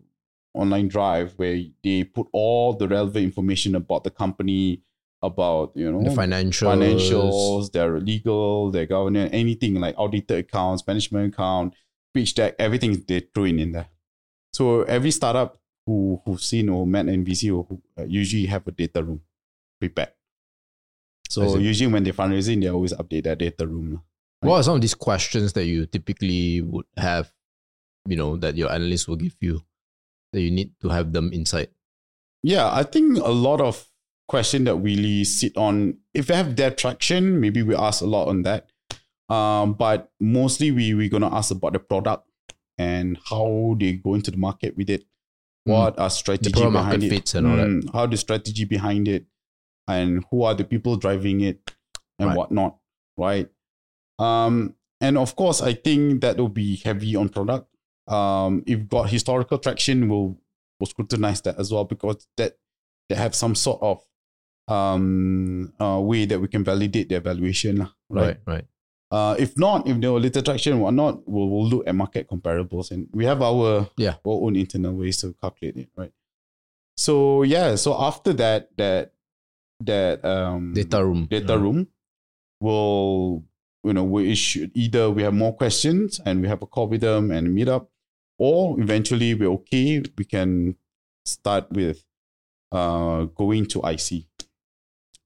online 0.53 0.87
drive 0.87 1.33
where 1.37 1.59
they 1.83 2.03
put 2.03 2.27
all 2.33 2.73
the 2.73 2.87
relevant 2.87 3.23
information 3.23 3.75
about 3.75 4.03
the 4.03 4.09
company, 4.09 4.81
about 5.21 5.71
you 5.75 5.91
know 5.91 6.03
the 6.03 6.09
financials. 6.09 6.81
financials, 6.81 7.71
their 7.71 7.99
legal, 7.99 8.71
their 8.71 8.85
governance, 8.85 9.29
anything 9.33 9.75
like 9.75 9.95
audited 9.97 10.39
accounts, 10.39 10.85
management 10.87 11.33
account, 11.33 11.75
pitch 12.13 12.33
deck, 12.35 12.55
everything 12.59 13.03
they 13.07 13.21
throw 13.21 13.45
in 13.45 13.59
in 13.59 13.71
there. 13.71 13.87
So 14.53 14.81
every 14.83 15.11
startup 15.11 15.57
who 15.85 16.21
who've 16.25 16.41
seen 16.41 16.69
or 16.69 16.85
met 16.87 17.07
NVC 17.07 17.51
or 17.51 17.63
who 17.63 17.81
uh, 17.97 18.05
usually 18.05 18.47
have 18.47 18.67
a 18.67 18.71
data 18.71 19.03
room 19.03 19.21
prepared. 19.79 20.11
So 21.31 21.57
usually 21.57 21.91
when 21.91 22.03
they're 22.03 22.13
fundraising, 22.13 22.61
they 22.61 22.67
always 22.67 22.93
update 22.93 23.23
their 23.23 23.35
data 23.35 23.65
room. 23.65 23.93
lah. 23.93 24.01
What 24.43 24.57
are 24.59 24.63
some 24.63 24.75
of 24.75 24.81
these 24.81 24.95
questions 24.95 25.53
that 25.53 25.65
you 25.65 25.85
typically 25.85 26.61
would 26.61 26.85
have, 26.97 27.31
you 28.07 28.17
know, 28.17 28.35
that 28.37 28.57
your 28.57 28.71
analyst 28.71 29.07
will 29.07 29.15
give 29.15 29.35
you 29.39 29.61
that 30.33 30.41
you 30.41 30.51
need 30.51 30.71
to 30.81 30.89
have 30.89 31.13
them 31.13 31.31
inside? 31.31 31.69
Yeah, 32.43 32.67
I 32.73 32.83
think 32.83 33.17
a 33.19 33.29
lot 33.31 33.61
of 33.61 33.87
question 34.27 34.63
that 34.65 34.75
really 34.75 35.23
sit 35.23 35.55
on 35.57 35.97
if 36.13 36.27
they 36.27 36.35
have 36.35 36.55
their 36.55 36.71
traction, 36.71 37.39
maybe 37.39 37.61
we 37.63 37.75
ask 37.75 38.01
a 38.01 38.05
lot 38.09 38.27
on 38.27 38.41
that. 38.43 38.71
Um, 39.29 39.73
but 39.73 40.11
mostly 40.19 40.71
we 40.71 40.93
we're 40.93 41.09
gonna 41.09 41.31
ask 41.33 41.51
about 41.51 41.73
the 41.73 41.79
product 41.79 42.27
and 42.77 43.17
how 43.29 43.75
they 43.79 43.93
go 43.93 44.15
into 44.15 44.31
the 44.31 44.37
market 44.37 44.75
with 44.75 44.89
it. 44.89 45.05
Mm. 45.67 45.73
What 45.77 45.99
are 45.99 46.09
strategy 46.09 46.51
behind 46.51 47.03
it? 47.03 47.09
fits 47.09 47.35
and 47.35 47.45
all 47.47 47.55
that. 47.55 47.67
Mm, 47.67 47.93
How 47.93 48.07
the 48.07 48.17
strategy 48.17 48.65
behind 48.65 49.07
it, 49.07 49.25
and 49.87 50.23
who 50.29 50.43
are 50.43 50.53
the 50.53 50.63
people 50.63 50.95
driving 50.95 51.41
it, 51.41 51.71
and 52.19 52.29
Right. 52.29 52.37
whatnot, 52.37 52.77
right? 53.17 53.49
Um, 54.19 54.75
and 54.99 55.17
of 55.17 55.35
course, 55.35 55.61
I 55.61 55.73
think 55.73 56.21
that 56.21 56.37
will 56.37 56.49
be 56.49 56.75
heavy 56.77 57.15
on 57.15 57.29
product. 57.29 57.67
Um, 58.07 58.63
if 58.67 58.87
got 58.89 59.09
historical 59.09 59.57
traction, 59.57 60.07
we'll 60.09 60.37
we'll 60.79 60.87
scrutinize 60.87 61.41
that 61.41 61.59
as 61.59 61.71
well 61.71 61.85
because 61.85 62.27
that 62.37 62.57
they 63.09 63.15
have 63.15 63.33
some 63.35 63.55
sort 63.55 63.81
of 63.81 64.03
um 64.67 65.73
uh, 65.79 65.99
way 65.99 66.25
that 66.25 66.39
we 66.39 66.47
can 66.47 66.63
validate 66.63 67.09
their 67.09 67.19
valuation, 67.19 67.79
right? 67.79 67.89
Right, 68.09 68.37
right. 68.45 68.65
Uh, 69.11 69.35
if 69.37 69.57
not, 69.57 69.87
if 69.87 69.99
there 69.99 70.11
were 70.13 70.19
little 70.19 70.41
traction 70.41 70.73
or 70.73 70.77
whatnot, 70.77 71.27
we'll, 71.27 71.49
we'll 71.49 71.67
look 71.67 71.83
at 71.85 71.93
market 71.93 72.29
comparables 72.29 72.91
and 72.91 73.09
we 73.11 73.25
have 73.25 73.41
our, 73.41 73.89
Yeah. 73.97 74.15
our 74.25 74.39
own 74.45 74.55
internal 74.55 74.93
ways 74.93 75.17
to 75.17 75.35
calculate 75.41 75.75
it, 75.75 75.89
right? 75.97 76.13
So 76.95 77.43
yeah, 77.43 77.75
so 77.75 77.93
after 77.99 78.31
that, 78.33 78.69
that 78.77 79.13
that 79.85 80.23
um 80.25 80.73
Data 80.73 81.03
room. 81.03 81.25
data 81.29 81.53
Uh, 81.53 81.57
room 81.59 81.87
will 82.59 83.43
you 83.83 83.93
know 83.93 84.03
we 84.03 84.35
should 84.35 84.71
either 84.75 85.09
we 85.09 85.23
have 85.23 85.33
more 85.33 85.55
questions 85.55 86.19
and 86.25 86.41
we 86.41 86.47
have 86.47 86.61
a 86.61 86.65
call 86.67 86.87
with 86.87 87.01
them 87.01 87.31
and 87.31 87.53
meet 87.53 87.67
up, 87.67 87.89
or 88.37 88.79
eventually 88.79 89.33
we're 89.33 89.49
okay, 89.51 90.01
we 90.17 90.25
can 90.25 90.75
start 91.25 91.69
with 91.71 92.03
uh 92.71 93.25
going 93.35 93.65
to 93.67 93.79
IC. 93.79 94.25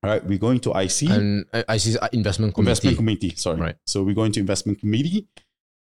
All 0.03 0.12
right, 0.12 0.24
we're 0.24 0.38
going 0.38 0.60
to 0.60 0.70
IC 0.72 1.10
And 1.10 1.45
I, 1.51 1.64
I 1.68 1.76
uh, 1.99 2.08
investment 2.14 2.53
committee. 2.53 2.70
investment 2.70 2.97
committee. 2.97 3.34
Sorry. 3.36 3.60
Right. 3.60 3.76
So 3.88 4.03
we're 4.03 4.14
going 4.14 4.32
to 4.34 4.39
investment 4.39 4.80
committee 4.80 5.28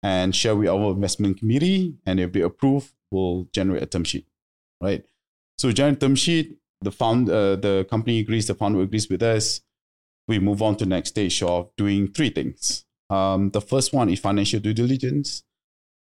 and 0.02 0.36
share 0.36 0.56
with 0.56 0.70
our 0.70 0.92
investment 0.92 1.38
committee, 1.40 1.96
and 2.06 2.20
if 2.20 2.32
they 2.32 2.42
approve, 2.42 2.94
we'll 3.12 3.48
generate 3.54 3.84
a 3.84 3.86
term 3.86 4.04
sheet. 4.04 4.28
Right. 4.82 5.06
So 5.58 5.72
generate 5.72 6.00
term 6.00 6.16
sheet. 6.16 6.58
The 6.82 6.92
found 6.92 7.30
uh, 7.30 7.56
the 7.56 7.86
company 7.90 8.20
agrees. 8.20 8.48
The 8.48 8.56
founder 8.56 8.82
agrees 8.82 9.10
with 9.10 9.24
us. 9.24 9.62
We 10.28 10.40
move 10.40 10.62
on 10.62 10.76
to 10.78 10.86
the 10.86 10.90
next 10.90 11.10
stage 11.10 11.42
of 11.42 11.70
doing 11.78 12.10
three 12.10 12.30
things. 12.30 12.86
Um, 13.10 13.50
the 13.52 13.62
first 13.62 13.94
one 13.94 14.10
is 14.10 14.20
financial 14.20 14.60
due 14.60 14.74
diligence. 14.74 15.44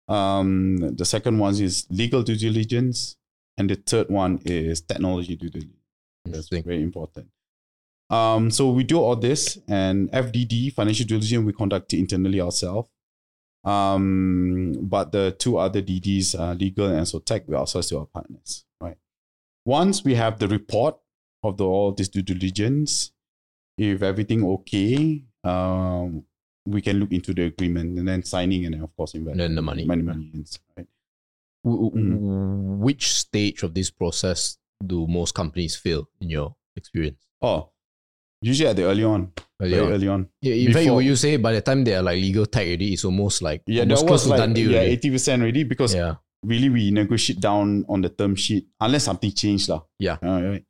Um, 0.08 0.96
the 0.96 1.04
second 1.04 1.38
one 1.38 1.54
is 1.54 1.86
legal 1.90 2.22
due 2.22 2.36
diligence, 2.36 3.16
and 3.56 3.70
the 3.70 3.76
third 3.76 4.08
one 4.08 4.40
is 4.44 4.80
technology 4.80 5.36
due 5.36 5.50
diligence. 5.50 5.76
That's 6.24 6.48
very 6.48 6.82
important. 6.82 7.28
Um, 8.10 8.50
so 8.50 8.70
we 8.70 8.84
do 8.84 8.98
all 8.98 9.16
this, 9.16 9.58
and 9.68 10.10
FDD 10.10 10.72
financial 10.72 11.06
due 11.06 11.18
diligence 11.18 11.44
we 11.44 11.52
conduct 11.52 11.92
internally 11.92 12.40
ourselves. 12.40 12.88
Um, 13.64 14.74
but 14.82 15.12
the 15.12 15.34
two 15.38 15.56
other 15.56 15.80
DDs, 15.80 16.38
uh, 16.38 16.52
legal 16.52 16.86
and 16.86 17.08
so 17.08 17.18
tech, 17.18 17.44
we 17.48 17.54
outsource 17.54 17.88
to 17.88 17.98
our 17.98 18.06
partners. 18.06 18.64
Once 19.64 20.04
we 20.04 20.14
have 20.14 20.38
the 20.38 20.48
report 20.48 20.96
of 21.42 21.56
the 21.56 21.64
all 21.64 21.92
this 21.92 22.08
due 22.08 22.22
diligence, 22.22 23.12
if 23.78 24.02
everything 24.02 24.44
okay, 24.44 25.22
um, 25.42 26.22
we 26.66 26.80
can 26.80 26.98
look 27.00 27.12
into 27.12 27.32
the 27.34 27.42
agreement 27.44 27.98
and 27.98 28.08
then 28.08 28.22
signing 28.22 28.64
and 28.66 28.74
then 28.74 28.82
of 28.82 28.94
course 28.96 29.14
invest. 29.14 29.32
And 29.32 29.40
then 29.40 29.54
the 29.54 29.62
money. 29.62 29.84
money, 29.84 30.02
money, 30.02 30.30
right? 30.76 30.86
Mm. 31.66 32.78
Which 32.78 33.12
stage 33.12 33.62
of 33.62 33.72
this 33.74 33.90
process 33.90 34.58
do 34.84 35.06
most 35.06 35.32
companies 35.34 35.76
fail 35.76 36.08
in 36.20 36.28
your 36.30 36.54
experience? 36.76 37.26
Oh, 37.40 37.70
usually 38.42 38.68
at 38.68 38.76
the 38.76 38.84
early 38.84 39.04
on, 39.04 39.32
Early 39.60 39.70
very 39.70 39.86
on? 39.86 39.92
early 39.92 40.08
on. 40.08 40.28
Yeah, 40.42 40.54
in 40.54 40.72
Before- 40.72 40.96
would 40.96 41.04
you 41.06 41.16
say 41.16 41.36
by 41.38 41.52
the 41.54 41.60
time 41.62 41.84
they 41.84 41.94
are 41.94 42.02
like 42.02 42.16
legal 42.20 42.44
tech 42.46 42.66
already, 42.66 42.92
it's 42.92 43.04
almost 43.04 43.40
like 43.40 43.62
Yeah, 43.66 43.82
almost 43.82 44.04
that 44.04 44.10
was 44.12 44.26
like 44.28 44.56
yeah, 44.58 44.80
eighty 44.80 45.10
percent 45.10 45.42
already 45.42 45.64
because 45.64 45.94
Yeah, 45.94 46.16
really 46.44 46.68
we 46.68 46.90
negotiate 46.90 47.40
down 47.40 47.84
on 47.88 48.00
the 48.02 48.08
term 48.08 48.36
sheet 48.36 48.68
unless 48.80 49.04
something 49.04 49.32
changed 49.32 49.68
lah. 49.68 49.82
Yeah. 49.98 50.18
All 50.22 50.42
right. 50.42 50.64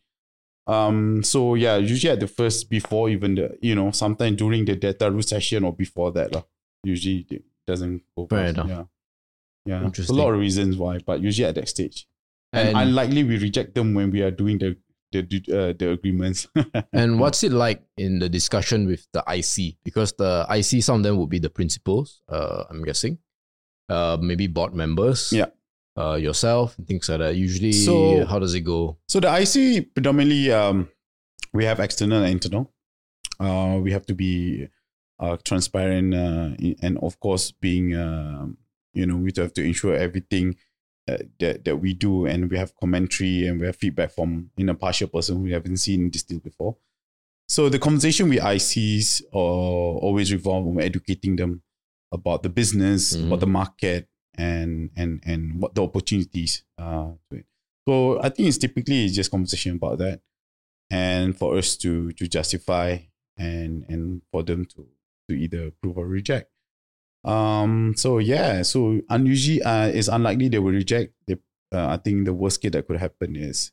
Um. 0.67 1.23
So 1.23 1.55
yeah, 1.55 1.77
usually 1.77 2.13
at 2.13 2.21
the 2.21 2.27
first 2.27 2.71
before 2.71 3.11
even 3.11 3.35
the 3.35 3.59
you 3.61 3.75
know 3.75 3.91
sometime 3.91 4.37
during 4.37 4.65
the 4.65 4.77
data 4.77 5.11
room 5.11 5.23
session 5.23 5.65
or 5.65 5.73
before 5.75 6.13
that 6.13 6.33
lah. 6.33 6.43
Usually 6.85 7.27
it 7.31 7.43
doesn't 7.67 8.03
go. 8.17 8.27
Fair 8.27 8.47
fast. 8.47 8.57
enough. 8.57 8.69
Yeah. 8.69 8.85
Yeah. 9.67 9.91
A 10.09 10.13
lot 10.13 10.33
of 10.33 10.41
reasons 10.41 10.77
why, 10.77 10.99
but 11.05 11.21
usually 11.21 11.47
at 11.49 11.55
that 11.57 11.69
stage, 11.69 12.07
and, 12.53 12.69
And- 12.69 12.89
unlikely 12.89 13.25
we 13.25 13.39
reject 13.39 13.75
them 13.75 13.95
when 13.95 14.11
we 14.11 14.21
are 14.23 14.31
doing 14.31 14.59
the 14.59 14.77
the 15.13 15.23
uh, 15.53 15.73
the 15.79 15.93
agreements. 15.93 16.49
And 16.93 17.21
what's 17.21 17.45
it 17.45 17.53
like 17.53 17.83
in 17.97 18.19
the 18.19 18.29
discussion 18.29 18.87
with 18.87 19.07
the 19.13 19.23
IC? 19.29 19.77
Because 19.85 20.13
the 20.19 20.45
IC, 20.51 20.83
some 20.83 20.97
of 20.97 21.03
them 21.05 21.17
would 21.19 21.31
be 21.31 21.39
the 21.39 21.51
principals, 21.51 22.21
uh, 22.29 22.65
I'm 22.69 22.83
guessing. 22.85 23.19
Uh, 23.89 24.17
maybe 24.21 24.47
board 24.49 24.75
members. 24.75 25.31
Yeah. 25.33 25.53
Uh, 25.97 26.15
yourself 26.15 26.77
and 26.79 26.87
things 26.87 27.09
like 27.09 27.19
that? 27.19 27.37
Usually, 27.37 27.73
So- 27.73 28.25
how 28.27 28.39
does 28.39 28.55
it 28.55 28.61
go? 28.63 28.99
So 29.09 29.21
the 29.21 29.29
IC 29.29 29.95
predominantly 29.95 30.51
um, 30.53 30.89
we 31.53 31.65
have 31.65 31.81
external 31.81 32.23
and 32.23 32.33
internal. 32.33 32.73
Uh, 33.41 33.79
we 33.83 33.91
have 33.93 34.07
to 34.07 34.15
be 34.15 34.69
uh, 35.21 35.37
transparent 35.45 36.15
uh, 36.15 36.51
and 36.83 36.99
of 36.99 37.19
course 37.21 37.51
being 37.53 37.95
um, 37.95 38.57
you 38.93 39.07
know 39.07 39.17
we 39.17 39.31
have 39.37 39.53
to 39.55 39.63
ensure 39.65 39.95
everything 39.95 40.57
uh, 41.09 41.19
that 41.41 41.65
that 41.65 41.77
we 41.77 41.95
do 41.95 42.27
and 42.27 42.51
we 42.51 42.57
have 42.59 42.75
commentary 42.77 43.47
and 43.47 43.61
we 43.61 43.67
have 43.67 43.77
feedback 43.77 44.11
from 44.13 44.51
in 44.57 44.69
a 44.69 44.75
partial 44.75 45.09
person 45.09 45.37
who 45.37 45.43
we 45.43 45.53
haven't 45.53 45.77
seen 45.79 46.11
this 46.11 46.23
deal 46.23 46.41
before. 46.41 46.77
So 47.49 47.69
the 47.69 47.79
conversation 47.79 48.29
with 48.29 48.39
ICs 48.41 49.23
uh, 49.33 49.37
always 49.37 50.33
revolve 50.33 50.67
on 50.67 50.81
educating 50.81 51.37
them 51.37 51.63
about 52.11 52.43
the 52.43 52.49
business, 52.49 53.15
Mhm. 53.17 53.27
about 53.27 53.41
the 53.41 53.47
market, 53.47 54.09
and 54.37 54.91
and 54.97 55.23
and 55.25 55.61
what 55.61 55.75
the 55.75 55.83
opportunities 55.83 56.65
uh, 56.79 57.13
to 57.31 57.37
it. 57.39 57.47
So 57.89 58.21
I 58.23 58.29
think 58.31 58.49
it's 58.49 58.59
typically 58.59 59.09
just 59.09 59.31
conversation 59.31 59.77
about 59.77 59.99
that, 59.99 60.21
and 60.91 61.37
for 61.37 61.57
us 61.57 61.77
to 61.79 62.13
to 62.13 62.27
justify 62.29 62.99
and 63.37 63.85
and 63.89 64.23
for 64.33 64.43
them 64.43 64.65
to 64.67 64.87
to 65.29 65.35
either 65.35 65.67
approve 65.69 65.99
or 65.99 66.07
reject. 66.07 66.51
Um. 67.25 67.95
So 67.97 68.19
yeah. 68.19 68.63
So 68.63 69.01
unusually, 69.09 69.63
uh, 69.63 69.89
it's 69.89 70.09
unlikely 70.09 70.49
they 70.49 70.59
will 70.59 70.73
reject. 70.73 71.15
They, 71.27 71.35
uh, 71.73 71.89
I 71.89 71.97
think 71.97 72.27
the 72.27 72.35
worst 72.35 72.61
case 72.61 72.73
that 72.73 72.87
could 72.87 72.99
happen 73.01 73.37
is 73.37 73.73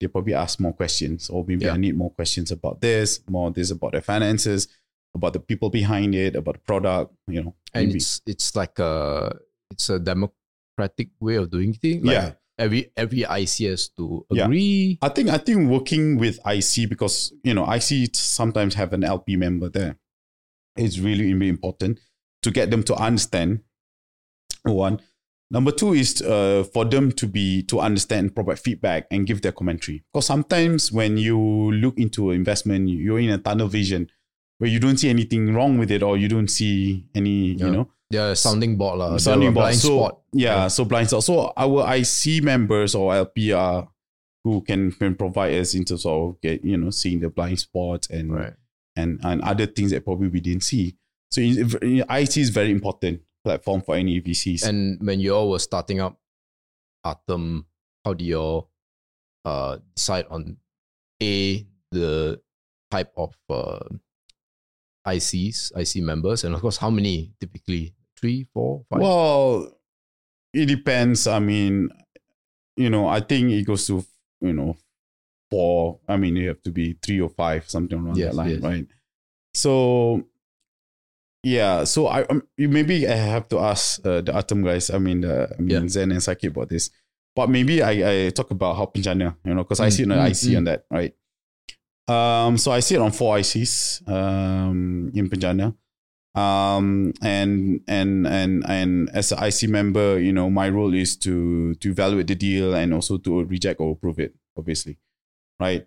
they 0.00 0.06
probably 0.06 0.34
ask 0.34 0.60
more 0.60 0.72
questions, 0.72 1.28
or 1.30 1.44
maybe 1.46 1.64
Yeah. 1.64 1.72
I 1.74 1.76
need 1.76 1.96
more 1.96 2.10
questions 2.10 2.50
about 2.50 2.80
this, 2.80 3.20
more 3.28 3.50
this 3.50 3.70
about 3.70 3.92
their 3.92 4.02
finances, 4.02 4.68
about 5.14 5.32
the 5.32 5.40
people 5.40 5.70
behind 5.70 6.14
it, 6.14 6.36
about 6.36 6.54
the 6.54 6.60
product. 6.60 7.14
You 7.26 7.42
know, 7.44 7.54
And 7.74 7.86
maybe. 7.88 7.96
it's 7.98 8.20
it's 8.26 8.54
like 8.56 8.78
a 8.78 9.36
it's 9.70 9.88
a 9.88 9.98
democratic 9.98 11.08
way 11.20 11.36
of 11.36 11.50
doing 11.50 11.72
things. 11.74 12.04
Like 12.04 12.14
Yeah. 12.14 12.32
Every 12.58 12.92
every 12.94 13.22
IC 13.24 13.64
has 13.70 13.88
to 13.96 14.26
Yeah. 14.30 14.44
agree. 14.44 14.98
I 15.00 15.08
think 15.08 15.30
I 15.30 15.38
think 15.38 15.70
working 15.70 16.18
with 16.18 16.38
IC 16.44 16.86
because 16.86 17.32
you 17.42 17.54
know 17.54 17.64
IC 17.64 18.14
sometimes 18.14 18.74
have 18.74 18.92
an 18.92 19.02
LP 19.02 19.36
member 19.36 19.68
there. 19.70 19.96
It's 20.76 20.98
really 20.98 21.32
really 21.32 21.48
important 21.48 22.00
to 22.42 22.50
get 22.50 22.70
them 22.70 22.82
to 22.84 22.94
understand. 22.94 23.60
One, 24.64 25.00
number 25.50 25.72
two 25.72 25.94
is 25.94 26.20
uh, 26.20 26.64
for 26.74 26.84
them 26.84 27.12
to 27.12 27.26
be 27.26 27.62
to 27.64 27.80
understand, 27.80 28.34
provide 28.34 28.58
feedback, 28.58 29.06
and 29.10 29.26
give 29.26 29.40
their 29.40 29.52
commentary. 29.52 30.04
Because 30.12 30.26
sometimes 30.26 30.92
when 30.92 31.16
you 31.16 31.38
look 31.72 31.98
into 31.98 32.30
investment, 32.30 32.90
you're 32.90 33.20
in 33.20 33.30
a 33.30 33.38
tunnel 33.38 33.68
vision 33.68 34.10
where 34.58 34.68
you 34.68 34.78
don't 34.78 34.98
see 34.98 35.08
anything 35.08 35.54
wrong 35.54 35.78
with 35.78 35.90
it, 35.90 36.02
or 36.02 36.18
you 36.18 36.28
don't 36.28 36.48
see 36.50 37.06
any 37.14 37.52
Yeah. 37.54 37.66
you 37.66 37.72
know 37.72 37.90
The 38.10 38.34
sounding 38.34 38.76
board, 38.76 38.98
lah. 38.98 39.16
sounding 39.18 39.54
board. 39.54 39.70
blind 39.70 39.76
So 39.78 39.96
spot. 39.98 40.20
yeah, 40.32 40.54
Yeah. 40.56 40.68
so 40.68 40.84
blind 40.84 41.08
spot. 41.08 41.22
So 41.24 41.52
our 41.56 41.86
IC 41.94 42.42
members 42.42 42.94
or 42.94 43.14
LP 43.14 43.52
are 43.52 43.88
who 44.42 44.62
can, 44.62 44.90
can 44.92 45.14
provide 45.14 45.54
us 45.54 45.74
in 45.74 45.84
terms 45.84 46.04
of 46.06 46.40
get 46.40 46.64
you 46.64 46.76
know 46.76 46.90
seeing 46.90 47.20
the 47.20 47.28
blind 47.30 47.58
spots 47.60 48.08
and 48.10 48.32
Right. 48.34 48.54
and 48.96 49.20
and 49.22 49.40
other 49.42 49.66
things 49.66 49.92
that 49.92 50.04
probably 50.04 50.28
we 50.28 50.40
didn't 50.40 50.64
see. 50.64 50.96
So 51.30 51.40
in, 51.40 51.70
in, 51.82 52.04
IC 52.10 52.36
is 52.38 52.50
very 52.50 52.70
important 52.72 53.20
platform 53.44 53.82
for 53.82 53.94
any 53.94 54.20
VCs. 54.20 54.66
And 54.66 54.98
when 55.06 55.20
you 55.20 55.34
all 55.34 55.48
were 55.50 55.60
starting 55.62 56.00
up 56.00 56.18
Artem, 57.04 57.66
how 58.04 58.14
do 58.14 58.24
you 58.24 58.36
all 58.40 58.70
uh, 59.44 59.78
decide 59.94 60.26
on 60.30 60.56
A, 61.22 61.64
the 61.92 62.40
type 62.90 63.12
of 63.16 63.34
uh, 63.48 63.78
ICs, 65.06 65.72
IC 65.76 66.02
members, 66.02 66.44
and 66.44 66.54
of 66.54 66.60
course, 66.60 66.76
how 66.78 66.90
many 66.90 67.32
typically? 67.40 67.94
Three, 68.20 68.46
four, 68.52 68.84
five? 68.90 69.00
well, 69.00 69.72
it 70.52 70.66
depends. 70.66 71.26
I 71.26 71.38
mean, 71.38 71.88
you 72.76 72.90
know, 72.90 73.08
I 73.08 73.20
think 73.20 73.50
it 73.50 73.64
goes 73.66 73.86
to 73.86 74.04
you 74.40 74.52
know 74.52 74.76
four. 75.50 76.00
I 76.08 76.16
mean, 76.16 76.36
you 76.36 76.48
have 76.48 76.62
to 76.62 76.70
be 76.70 76.96
three 77.02 77.20
or 77.20 77.28
five, 77.30 77.68
something 77.68 77.98
around 77.98 78.16
Yes, 78.16 78.30
that 78.30 78.36
line, 78.36 78.50
yes. 78.50 78.60
right? 78.62 78.86
So, 79.54 80.22
yeah. 81.42 81.84
So 81.84 82.06
I 82.06 82.22
um, 82.24 82.42
maybe 82.58 83.06
I 83.08 83.14
have 83.16 83.48
to 83.48 83.58
ask 83.58 84.04
uh, 84.06 84.20
the 84.20 84.32
Artem 84.34 84.62
guys. 84.62 84.90
I 84.90 84.98
mean, 84.98 85.24
uh, 85.24 85.48
I 85.58 85.60
mean 85.62 85.82
Yeah. 85.82 85.88
Zen 85.88 86.12
and 86.12 86.22
Saki 86.22 86.48
about 86.48 86.68
this. 86.68 86.90
But 87.34 87.48
maybe 87.48 87.80
I, 87.82 88.26
I 88.26 88.30
talk 88.30 88.50
about 88.50 88.76
how 88.76 88.86
Penjana, 88.86 89.36
you 89.44 89.54
know, 89.54 89.62
because 89.62 89.80
I 89.80 89.86
Mm, 89.88 89.92
see 89.92 90.02
on 90.04 90.08
mm, 90.10 90.28
IC 90.30 90.52
mm. 90.52 90.56
on 90.58 90.64
that, 90.64 90.84
right? 90.90 91.14
Um, 92.08 92.58
so 92.58 92.72
I 92.72 92.80
see 92.80 92.96
it 92.96 93.00
on 93.00 93.12
four 93.12 93.36
ICs 93.36 94.02
um, 94.08 95.12
in 95.14 95.30
Penjana. 95.30 95.74
Um, 96.34 97.12
and 97.22 97.80
and 97.88 98.26
and 98.26 98.64
and 98.68 99.10
as 99.10 99.32
an 99.32 99.42
IC 99.42 99.68
member, 99.68 100.18
you 100.18 100.32
know, 100.32 100.48
my 100.48 100.68
role 100.68 100.94
is 100.94 101.16
to 101.18 101.74
to 101.74 101.90
evaluate 101.90 102.28
the 102.28 102.36
deal 102.36 102.74
and 102.74 102.94
also 102.94 103.18
to 103.18 103.44
reject 103.44 103.80
or 103.80 103.92
approve 103.92 104.20
it, 104.20 104.34
obviously, 104.56 104.98
right? 105.58 105.86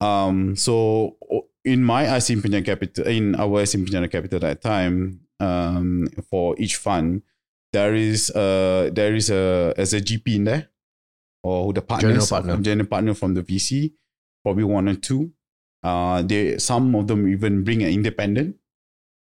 Um, 0.00 0.56
so 0.56 1.16
in 1.64 1.84
my 1.84 2.16
IC 2.16 2.30
in 2.30 2.64
Capital, 2.64 3.06
in 3.06 3.34
our 3.34 3.60
IC 3.60 3.74
in 3.74 3.84
Penjana 3.84 4.10
Capital 4.10 4.36
at 4.36 4.40
that 4.40 4.62
time, 4.62 5.20
um, 5.38 6.08
for 6.30 6.54
each 6.58 6.76
fund, 6.76 7.22
there 7.72 7.94
is 7.94 8.30
uh 8.30 8.88
there 8.92 9.14
is 9.14 9.28
a 9.28 9.74
as 9.76 9.92
a 9.92 10.00
GP 10.00 10.36
in 10.36 10.44
there, 10.44 10.68
or 11.42 11.74
the 11.74 11.82
partners, 11.82 12.30
partner. 12.30 12.56
general 12.58 12.88
partner 12.88 13.12
from 13.12 13.34
the 13.34 13.42
VC, 13.42 13.92
probably 14.42 14.64
one 14.64 14.88
or 14.88 14.94
two. 14.94 15.32
Uh, 15.82 16.22
they 16.22 16.56
some 16.58 16.94
of 16.94 17.06
them 17.06 17.28
even 17.28 17.62
bring 17.64 17.82
an 17.82 17.90
independent 17.90 18.56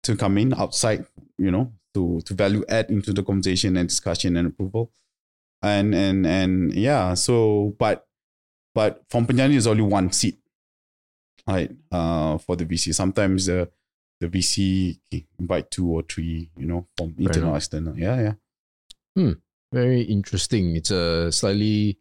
to 0.10 0.18
come 0.18 0.38
in 0.38 0.54
outside, 0.54 1.06
you 1.38 1.52
know, 1.52 1.72
to 1.94 2.22
to 2.26 2.34
value 2.34 2.66
add 2.68 2.90
into 2.90 3.14
the 3.14 3.24
conversation 3.24 3.78
and 3.78 3.88
discussion 3.88 4.36
and 4.38 4.48
approval, 4.50 4.92
and 5.62 5.94
and 5.94 6.26
and 6.26 6.74
yeah. 6.74 7.14
So, 7.14 7.76
but 7.78 8.08
but 8.74 9.04
from 9.10 9.26
Penjana 9.28 9.54
is 9.54 9.68
only 9.68 9.84
one 9.84 10.12
seat, 10.12 10.40
right? 11.48 11.72
Uh, 11.92 12.38
for 12.38 12.56
the 12.56 12.66
VC. 12.66 12.94
Sometimes 12.94 13.46
the 13.46 13.70
the 14.20 14.28
VC 14.28 15.00
invite 15.40 15.72
two 15.72 15.88
or 15.88 16.02
three, 16.04 16.50
you 16.58 16.66
know, 16.66 16.88
from 16.98 17.16
internal, 17.18 17.56
external. 17.56 17.98
Yeah, 17.98 18.20
yeah. 18.22 18.34
Hmm. 19.16 19.34
Very 19.72 20.02
interesting. 20.02 20.76
It's 20.76 20.92
a 20.92 21.32
slightly 21.32 22.00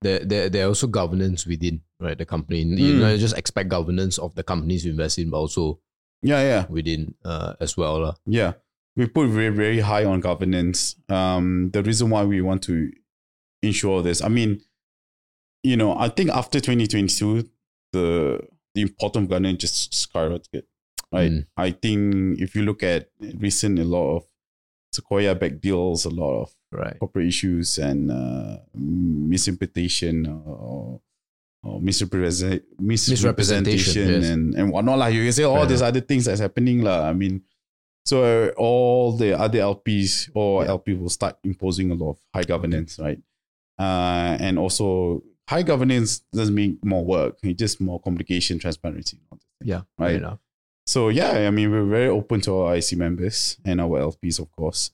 there, 0.00 0.20
there 0.20 0.48
there 0.48 0.64
are 0.66 0.68
also 0.68 0.86
governance 0.86 1.46
within 1.46 1.82
right 2.00 2.16
the 2.16 2.24
company. 2.26 2.62
You 2.62 2.94
Mm. 2.94 3.00
not 3.00 3.18
just 3.18 3.36
expect 3.36 3.68
governance 3.68 4.18
of 4.18 4.34
the 4.34 4.42
companies 4.42 4.84
you 4.84 4.92
invest 4.92 5.18
in, 5.18 5.30
but 5.30 5.38
also 5.38 5.80
Yeah, 6.22 6.40
yeah. 6.42 6.66
within 6.68 7.14
uh, 7.24 7.54
as 7.60 7.76
well. 7.76 8.16
Yeah, 8.26 8.52
we 8.96 9.06
put 9.06 9.28
very 9.28 9.54
very 9.54 9.80
high 9.80 10.04
on 10.04 10.20
governance. 10.20 10.96
Um, 11.08 11.70
the 11.72 11.82
reason 11.82 12.10
why 12.10 12.24
we 12.24 12.40
want 12.40 12.62
to 12.64 12.90
ensure 13.62 14.02
this, 14.02 14.22
I 14.22 14.28
mean, 14.28 14.60
you 15.62 15.76
know, 15.76 15.96
I 15.96 16.08
think 16.08 16.30
after 16.30 16.60
2022, 16.60 17.48
the 17.92 18.40
the 18.74 18.82
importance 18.82 19.24
of 19.24 19.30
governance 19.30 19.60
just 19.60 19.92
skyrocketed. 19.92 20.64
Right. 21.12 21.30
Mm. 21.30 21.46
I 21.56 21.70
think 21.72 22.40
if 22.40 22.54
you 22.56 22.62
look 22.62 22.82
at 22.82 23.10
recent, 23.20 23.78
a 23.78 23.84
lot 23.84 24.16
of 24.16 24.22
Sequoia 24.92 25.34
back 25.34 25.60
deals, 25.60 26.04
a 26.04 26.10
lot 26.10 26.42
of 26.42 26.54
Right. 26.74 26.98
corporate 26.98 27.26
issues 27.26 27.76
and 27.76 28.10
uh, 28.10 28.56
misinterpretation 28.74 30.26
or, 30.26 31.02
or 31.62 31.80
misrepresent, 31.80 32.62
misrepresentation 32.78 34.08
yes. 34.08 34.24
and, 34.28 34.54
and 34.54 34.70
whatnot. 34.72 34.98
Like 34.98 35.14
you 35.14 35.22
can 35.22 35.32
say 35.32 35.44
all 35.44 35.66
these 35.66 35.82
other 35.82 36.00
things 36.00 36.24
that's 36.24 36.40
happening. 36.40 36.82
lah. 36.82 37.08
I 37.08 37.12
mean, 37.12 37.42
so 38.04 38.48
all 38.56 39.16
the 39.16 39.38
other 39.38 39.58
LPs 39.60 40.30
or 40.34 40.64
Yeah. 40.64 40.70
LP 40.70 40.94
will 40.94 41.08
start 41.08 41.36
imposing 41.44 41.90
a 41.90 41.94
lot 41.94 42.10
of 42.10 42.18
high 42.34 42.42
governance, 42.44 42.98
right? 42.98 43.18
Uh, 43.78 44.36
and 44.40 44.58
also 44.58 45.22
high 45.48 45.62
governance 45.62 46.20
doesn't 46.32 46.54
mean 46.54 46.78
more 46.84 47.04
work. 47.04 47.38
It's 47.42 47.58
just 47.58 47.80
more 47.80 48.00
communication, 48.00 48.58
transparency. 48.58 49.18
Yeah. 49.64 49.82
Right. 49.98 50.16
Enough. 50.16 50.38
So 50.86 51.10
yeah, 51.10 51.46
I 51.46 51.50
mean 51.50 51.70
we're 51.70 51.84
very 51.86 52.08
open 52.08 52.40
to 52.42 52.56
our 52.58 52.74
IC 52.76 52.94
members 52.96 53.56
and 53.64 53.80
our 53.80 54.00
LPs, 54.00 54.40
of 54.40 54.50
course, 54.50 54.90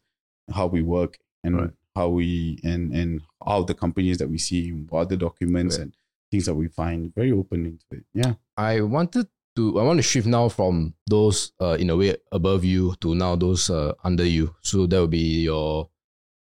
how 0.53 0.67
we 0.67 0.83
work 0.83 1.19
and 1.43 1.57
Right. 1.57 1.71
how 1.97 2.09
we 2.11 2.59
and 2.63 2.93
and 2.95 3.23
how 3.45 3.63
the 3.63 3.73
companies 3.75 4.19
that 4.19 4.29
we 4.29 4.37
see, 4.37 4.71
what 4.71 5.09
the 5.09 5.17
documents 5.17 5.79
Right. 5.79 5.85
and 5.85 5.95
things 6.31 6.47
that 6.47 6.55
we 6.55 6.69
find. 6.69 7.15
Very 7.15 7.33
open 7.33 7.67
into 7.67 7.85
it. 7.93 8.05
Yeah. 8.15 8.35
I 8.57 8.81
wanted 8.83 9.27
to 9.57 9.79
I 9.79 9.83
want 9.83 9.99
to 9.99 10.03
shift 10.03 10.27
now 10.27 10.49
from 10.49 10.95
those 11.07 11.53
uh, 11.61 11.77
in 11.81 11.91
a 11.91 11.97
way 11.97 12.17
above 12.33 12.65
you 12.65 12.95
to 13.01 13.15
now 13.15 13.37
those 13.37 13.71
uh, 13.71 13.93
under 14.05 14.25
you. 14.25 14.55
So 14.63 14.87
that 14.87 15.01
would 15.01 15.11
be 15.11 15.43
your 15.43 15.89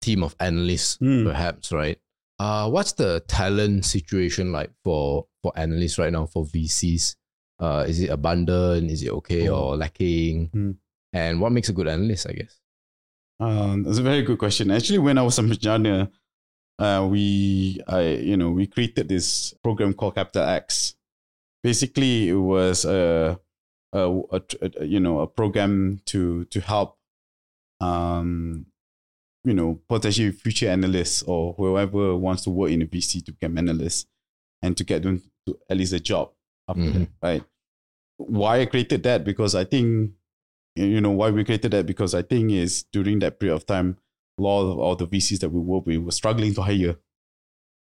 team 0.01 0.23
of 0.23 0.35
analysts, 0.39 0.97
Hmm. 0.97 1.25
perhaps, 1.25 1.71
right? 1.71 1.97
Uh, 2.39 2.69
what's 2.69 2.91
the 2.93 3.21
talent 3.27 3.83
situation 3.85 4.51
like 4.51 4.69
for 4.83 5.25
for 5.41 5.51
analysts 5.55 5.97
right 5.97 6.11
now 6.13 6.25
for 6.27 6.45
VCs? 6.45 7.15
Uh, 7.59 7.85
is 7.87 7.99
it 8.01 8.09
abundant? 8.11 8.91
Is 8.91 9.01
it 9.01 9.09
okay 9.09 9.49
Oh. 9.49 9.69
or 9.69 9.77
lacking? 9.77 10.49
Hmm. 10.53 10.71
And 11.13 11.41
what 11.41 11.51
makes 11.51 11.69
a 11.69 11.73
good 11.73 11.87
analyst? 11.87 12.27
I 12.29 12.33
guess. 12.33 12.59
Um, 13.39 13.83
that's 13.83 13.97
a 13.97 14.03
very 14.03 14.21
good 14.23 14.37
question. 14.37 14.69
Actually, 14.71 14.99
when 14.99 15.17
I 15.17 15.21
was 15.23 15.39
a 15.39 15.41
Majana, 15.41 16.11
uh, 16.79 17.07
we, 17.09 17.79
I, 17.87 18.01
you 18.01 18.37
know, 18.37 18.51
we 18.51 18.67
created 18.67 19.07
this 19.09 19.53
program 19.63 19.93
called 19.93 20.15
Capital 20.15 20.43
X. 20.43 20.95
Basically, 21.63 22.29
it 22.29 22.33
was 22.35 22.85
a, 22.85 23.39
a, 23.93 24.21
a, 24.31 24.41
a 24.79 24.85
you 24.85 24.99
know, 24.99 25.19
a 25.21 25.27
program 25.27 26.01
to 26.05 26.45
to 26.45 26.61
help, 26.61 26.97
um, 27.81 28.65
you 29.43 29.53
know, 29.53 29.79
potentially 29.89 30.31
future 30.31 30.69
analysts 30.69 31.23
or 31.23 31.53
whoever 31.53 32.15
wants 32.15 32.43
to 32.43 32.49
work 32.51 32.71
in 32.71 32.81
a 32.81 32.85
VC 32.85 33.23
to 33.25 33.31
become 33.31 33.57
analysts 33.57 34.05
and 34.61 34.75
to 34.77 34.83
get 34.83 35.03
them 35.03 35.21
to 35.47 35.57
at 35.69 35.77
least 35.77 35.93
a 35.93 35.99
job 35.99 36.31
after 36.67 36.81
Mhm. 36.81 36.93
that, 36.93 37.09
right? 37.21 37.43
Why 38.17 38.61
I 38.61 38.65
created 38.65 39.03
that 39.03 39.23
because 39.23 39.55
I 39.55 39.63
think 39.63 40.13
you 40.75 41.01
know 41.01 41.11
why 41.11 41.31
we 41.31 41.43
created 41.43 41.71
that 41.71 41.85
because 41.85 42.13
I 42.13 42.21
think 42.21 42.51
is 42.51 42.83
during 42.91 43.19
that 43.19 43.39
period 43.39 43.55
of 43.55 43.65
time, 43.65 43.97
a 44.37 44.41
lot 44.41 44.71
of 44.71 44.77
all 44.79 44.95
the 44.95 45.07
VCs 45.07 45.39
that 45.39 45.49
we 45.49 45.59
work 45.59 45.85
with 45.85 45.97
were 45.99 46.11
struggling 46.11 46.53
to 46.53 46.61
hire 46.61 46.95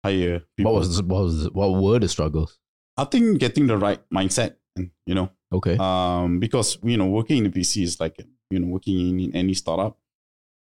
hire 0.04 0.42
people. 0.56 0.74
What 0.74 0.80
was 0.80 0.98
the- 0.98 1.04
what 1.04 1.24
was 1.24 1.44
the- 1.44 1.50
what 1.52 1.82
were 1.82 2.00
the 2.00 2.08
struggles? 2.08 2.60
I 2.98 3.06
think 3.06 3.40
getting 3.40 3.68
the 3.68 3.78
right 3.78 4.02
mindset 4.10 4.56
and 4.76 4.92
you 5.06 5.16
know 5.16 5.30
Okay. 5.54 5.78
um, 5.78 6.40
because 6.40 6.78
you 6.84 6.98
know 6.98 7.08
working 7.08 7.38
in 7.38 7.44
the 7.46 7.50
VC 7.60 7.84
is 7.84 8.00
like 8.00 8.26
you 8.50 8.60
know 8.60 8.68
working 8.68 9.20
in, 9.20 9.36
any 9.36 9.54
startup. 9.54 9.98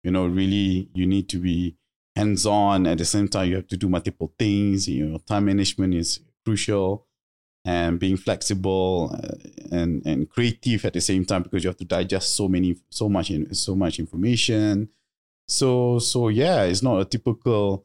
You 0.02 0.10
know, 0.10 0.26
really, 0.26 0.90
you 0.92 1.06
need 1.06 1.30
to 1.30 1.38
be 1.38 1.76
hands 2.14 2.44
on. 2.44 2.86
At 2.86 2.98
the 2.98 3.06
same 3.06 3.26
time, 3.26 3.48
you 3.48 3.56
have 3.56 3.68
to 3.68 3.76
do 3.78 3.88
multiple 3.88 4.34
things. 4.38 4.86
You 4.86 5.06
know, 5.06 5.18
time 5.18 5.46
management 5.46 5.94
is 5.94 6.20
crucial, 6.44 7.06
and 7.64 7.98
being 7.98 8.18
flexible 8.18 9.10
uh, 9.14 9.36
and 9.74 10.02
and 10.06 10.28
creative 10.28 10.84
at 10.84 10.92
the 10.92 11.00
same 11.00 11.24
time 11.24 11.42
because 11.42 11.64
you 11.64 11.68
have 11.68 11.78
to 11.78 11.86
digest 11.86 12.36
so 12.36 12.48
many 12.48 12.76
so 12.90 13.08
much 13.08 13.30
in, 13.30 13.54
so 13.54 13.74
much 13.74 13.98
information. 13.98 14.90
So 15.48 15.98
so 15.98 16.28
yeah, 16.28 16.62
it's 16.64 16.82
not 16.82 17.00
a 17.00 17.04
typical 17.04 17.84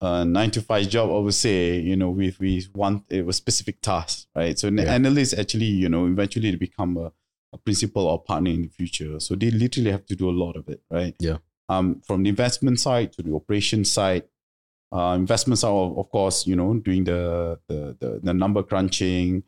uh, 0.00 0.24
nine 0.24 0.50
to 0.52 0.62
five 0.62 0.88
job. 0.88 1.10
I 1.10 1.18
would 1.18 1.34
say 1.34 1.78
you 1.78 1.96
know 1.96 2.10
with 2.10 2.38
with 2.40 2.68
one 2.74 3.04
it 3.08 3.24
was 3.24 3.36
specific 3.36 3.80
task, 3.80 4.28
right? 4.34 4.58
So 4.58 4.68
an 4.68 4.78
Yeah. 4.78 4.94
analyst 4.94 5.34
actually 5.38 5.66
you 5.66 5.88
know 5.88 6.06
eventually 6.06 6.50
they 6.50 6.56
become 6.56 6.96
a, 6.96 7.12
a 7.52 7.58
principal 7.58 8.06
or 8.06 8.22
partner 8.22 8.50
in 8.50 8.62
the 8.62 8.68
future. 8.68 9.18
So 9.20 9.34
they 9.34 9.50
literally 9.50 9.90
have 9.90 10.06
to 10.06 10.16
do 10.16 10.28
a 10.28 10.32
lot 10.44 10.56
of 10.56 10.68
it, 10.68 10.82
right? 10.90 11.14
Yeah. 11.18 11.38
Um, 11.68 12.00
from 12.06 12.22
the 12.24 12.30
investment 12.30 12.80
side 12.80 13.12
to 13.14 13.22
the 13.22 13.34
operation 13.34 13.84
side. 13.84 14.24
Uh, 14.92 15.14
investment 15.14 15.56
side, 15.56 15.68
of, 15.70 15.96
of 15.96 16.10
course, 16.10 16.48
you 16.48 16.56
know, 16.56 16.74
doing 16.74 17.04
the 17.04 17.56
the 17.68 17.96
the, 18.00 18.20
the 18.24 18.34
number 18.34 18.60
crunching, 18.64 19.44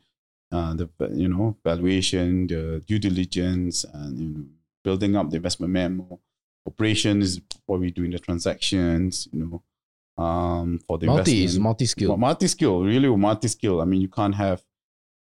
uh, 0.53 0.73
the 0.73 0.87
you 1.11 1.27
know 1.27 1.57
valuation, 1.65 2.47
the 2.47 2.81
due 2.87 2.97
diligence, 2.97 3.83
and 3.93 4.19
you 4.19 4.29
know 4.29 4.45
building 4.85 5.17
up 5.17 5.29
the 5.29 5.35
investment 5.35 5.73
memo. 5.73 6.17
Operations, 6.65 7.39
probably 7.67 7.91
doing 7.91 8.11
the 8.11 8.19
transactions, 8.19 9.27
you 9.31 9.39
know, 9.39 10.23
um, 10.23 10.79
for 10.87 10.97
the 10.97 11.07
multi 11.07 11.43
is 11.43 11.59
multi 11.59 11.85
skill. 11.85 12.17
Multi 12.17 12.47
skill, 12.47 12.83
really 12.83 13.09
multi 13.15 13.47
skill. 13.47 13.81
I 13.81 13.85
mean, 13.85 14.01
you 14.01 14.09
can't 14.09 14.35
have 14.35 14.63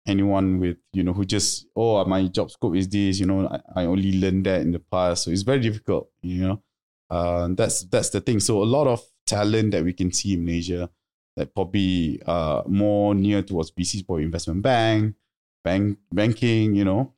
anyone 0.08 0.60
with 0.60 0.78
you 0.94 1.04
know 1.04 1.14
who 1.14 1.26
just 1.26 1.66
oh 1.76 2.04
my 2.06 2.28
job 2.28 2.52
scope 2.52 2.76
is 2.76 2.88
this. 2.90 3.20
You 3.20 3.26
know, 3.26 3.48
I, 3.48 3.84
I 3.84 3.86
only 3.86 4.20
learned 4.20 4.46
that 4.46 4.62
in 4.62 4.72
the 4.72 4.80
past, 4.80 5.24
so 5.24 5.32
it's 5.32 5.44
very 5.44 5.60
difficult. 5.60 6.10
You 6.22 6.48
know, 6.48 6.64
uh, 7.10 7.50
that's 7.52 7.84
that's 7.84 8.10
the 8.10 8.22
thing. 8.22 8.40
So 8.40 8.62
a 8.62 8.66
lot 8.66 8.88
of 8.88 9.02
talent 9.26 9.72
that 9.72 9.84
we 9.84 9.94
can 9.94 10.12
see 10.12 10.34
in 10.34 10.46
Malaysia 10.46 10.90
that 11.36 11.54
probably 11.54 12.22
uh 12.26 12.62
more 12.68 13.16
near 13.16 13.42
towards 13.42 13.72
VCs 13.72 14.06
for 14.06 14.20
investment 14.20 14.62
bank, 14.62 15.16
bank 15.64 15.98
banking. 16.12 16.76
You 16.76 16.86
know, 16.86 17.14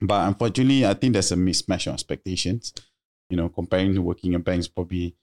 but 0.00 0.26
unfortunately, 0.28 0.86
I 0.86 0.94
think 0.94 1.14
there's 1.14 1.32
a 1.32 1.36
mismatch 1.36 1.88
on 1.88 1.94
expectations. 1.94 2.72
You 3.30 3.36
know, 3.36 3.48
comparing 3.48 3.94
to 3.94 4.02
working 4.02 4.34
in 4.34 4.42
banks, 4.42 4.68
probably 4.68 5.16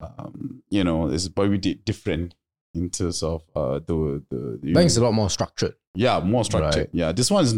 um, 0.00 0.62
you 0.70 0.84
know, 0.84 1.08
it's 1.10 1.28
probably 1.28 1.58
di- 1.58 1.74
different 1.74 2.34
in 2.74 2.88
terms 2.88 3.22
of 3.22 3.42
uh 3.56 3.80
the 3.86 4.22
the 4.30 4.72
Banks 4.72 4.96
know, 4.96 5.02
a 5.02 5.04
lot 5.06 5.12
more 5.14 5.28
structured. 5.28 5.74
yeah 5.94 6.20
more 6.20 6.44
structured. 6.44 6.82
Right. 6.82 6.90
Yeah, 6.92 7.12
this 7.12 7.30
one's 7.30 7.54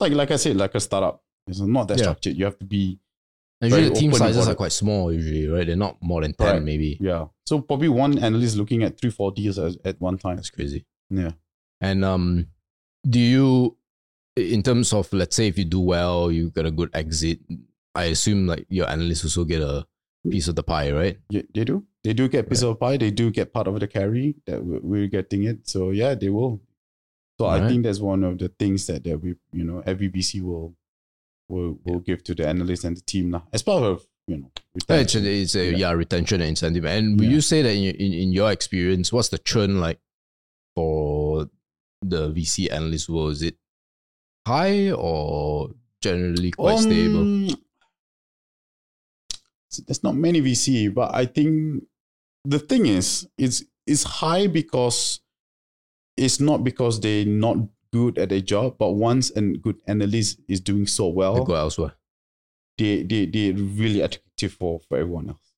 like 0.00 0.12
like 0.12 0.30
I 0.30 0.36
said, 0.36 0.56
like 0.56 0.74
a 0.74 0.80
startup. 0.80 1.22
It's 1.46 1.60
not 1.60 1.88
that 1.88 1.98
Yeah. 1.98 2.04
structured. 2.04 2.36
You 2.36 2.44
have 2.46 2.58
to 2.58 2.64
be 2.66 2.98
And 3.60 3.70
usually 3.70 3.88
the 3.90 3.94
team 3.94 4.12
sizes 4.12 4.48
are 4.48 4.54
quite 4.54 4.72
small 4.72 5.12
usually, 5.12 5.46
right? 5.48 5.66
They're 5.66 5.76
not 5.76 5.96
more 6.02 6.20
than 6.20 6.32
10 6.34 6.46
Correct. 6.46 6.64
maybe. 6.64 6.98
yeah. 7.00 7.26
So 7.46 7.60
probably 7.60 7.88
one 7.88 8.18
analyst 8.18 8.56
looking 8.56 8.82
at 8.82 8.98
three 8.98 9.10
four 9.10 9.30
deals 9.32 9.58
at, 9.58 9.74
at 9.84 10.00
one 10.00 10.18
time. 10.18 10.36
That's 10.36 10.50
crazy. 10.50 10.84
Yeah. 11.08 11.30
And 11.80 12.04
um, 12.04 12.48
do 13.08 13.20
you, 13.20 13.76
in 14.36 14.62
terms 14.64 14.92
of 14.92 15.10
let's 15.12 15.36
say 15.36 15.46
if 15.46 15.56
you 15.56 15.64
do 15.64 15.80
well, 15.80 16.30
you 16.32 16.50
get 16.50 16.66
a 16.66 16.70
good 16.72 16.90
exit. 16.92 17.38
I 17.96 18.04
assume 18.14 18.46
like 18.46 18.66
your 18.68 18.88
analysts 18.88 19.24
also 19.24 19.44
get 19.44 19.62
a 19.62 19.86
piece 20.30 20.48
of 20.48 20.54
the 20.56 20.62
pie, 20.62 20.90
right? 20.92 21.18
Yeah, 21.30 21.42
they 21.54 21.64
do. 21.64 21.84
They 22.04 22.12
do 22.12 22.28
get 22.28 22.48
piece 22.48 22.62
of 22.62 22.78
pie. 22.78 22.96
They 22.96 23.10
do 23.10 23.30
get 23.30 23.52
part 23.52 23.66
of 23.68 23.78
the 23.80 23.88
carry 23.88 24.36
that 24.46 24.64
we- 24.64 24.78
we're 24.80 25.06
getting 25.08 25.44
it. 25.44 25.68
So 25.68 25.90
yeah, 25.90 26.14
they 26.14 26.28
will. 26.28 26.60
So 27.38 27.46
I 27.46 27.56
Alright. 27.56 27.70
think 27.70 27.84
that's 27.84 28.00
one 28.00 28.22
of 28.24 28.38
the 28.38 28.48
things 28.48 28.86
that, 28.86 29.04
that 29.04 29.18
we, 29.20 29.34
you 29.52 29.64
know, 29.64 29.82
every 29.86 30.08
VC 30.10 30.40
will 30.42 30.74
will 31.48 31.78
will 31.84 32.00
give 32.00 32.24
to 32.24 32.34
the 32.34 32.46
analyst 32.48 32.84
and 32.84 32.96
the 32.96 33.00
team 33.02 33.30
now. 33.30 33.46
As 33.52 33.62
part 33.62 33.82
of 33.84 34.06
you 34.26 34.36
know, 34.38 34.50
Yeah, 34.88 34.96
It's, 35.00 35.14
retention. 35.14 35.26
it's 35.26 35.54
a, 35.54 35.64
Yeah. 35.70 35.76
yeah. 35.78 35.92
retention 35.92 36.40
and 36.40 36.48
incentive. 36.50 36.84
And 36.84 37.20
Yeah. 37.20 37.30
you 37.30 37.40
say 37.40 37.62
that 37.62 37.72
in, 37.72 37.82
your- 37.84 37.94
in 37.94 38.12
in 38.12 38.32
your 38.32 38.50
experience, 38.50 39.12
what's 39.12 39.28
the 39.28 39.38
churn 39.38 39.78
like 39.80 40.00
for 40.74 41.48
the 42.02 42.30
VC 42.32 42.68
analyst 42.70 43.08
world? 43.08 43.32
Is 43.32 43.42
it 43.42 43.56
high 44.46 44.90
or 44.90 45.70
generally 46.02 46.50
quite 46.50 46.80
stable? 46.80 47.20
Um, 47.20 47.48
so 47.50 47.56
There's 49.78 50.02
not 50.02 50.14
many 50.14 50.40
VC, 50.40 50.92
but 50.92 51.14
I 51.14 51.26
think 51.26 51.84
the 52.44 52.58
thing 52.58 52.86
is, 52.86 53.28
it's 53.38 53.64
it's 53.86 54.02
high 54.04 54.46
because 54.46 55.20
it's 56.16 56.40
not 56.40 56.64
because 56.64 57.00
they're 57.00 57.24
not 57.26 57.56
good 57.92 58.18
at 58.18 58.30
their 58.30 58.40
job, 58.40 58.76
but 58.78 58.92
once 58.92 59.30
a 59.36 59.40
good 59.42 59.76
analyst 59.86 60.40
is 60.48 60.60
doing 60.60 60.86
so 60.86 61.08
They 61.08 61.14
well, 61.16 61.44
go 61.44 61.54
elsewhere. 61.54 61.92
they 62.78 63.02
they 63.02 63.26
they're 63.26 63.54
really 63.54 64.00
attractive 64.00 64.52
for, 64.52 64.80
for 64.88 64.98
everyone 64.98 65.28
else. 65.30 65.52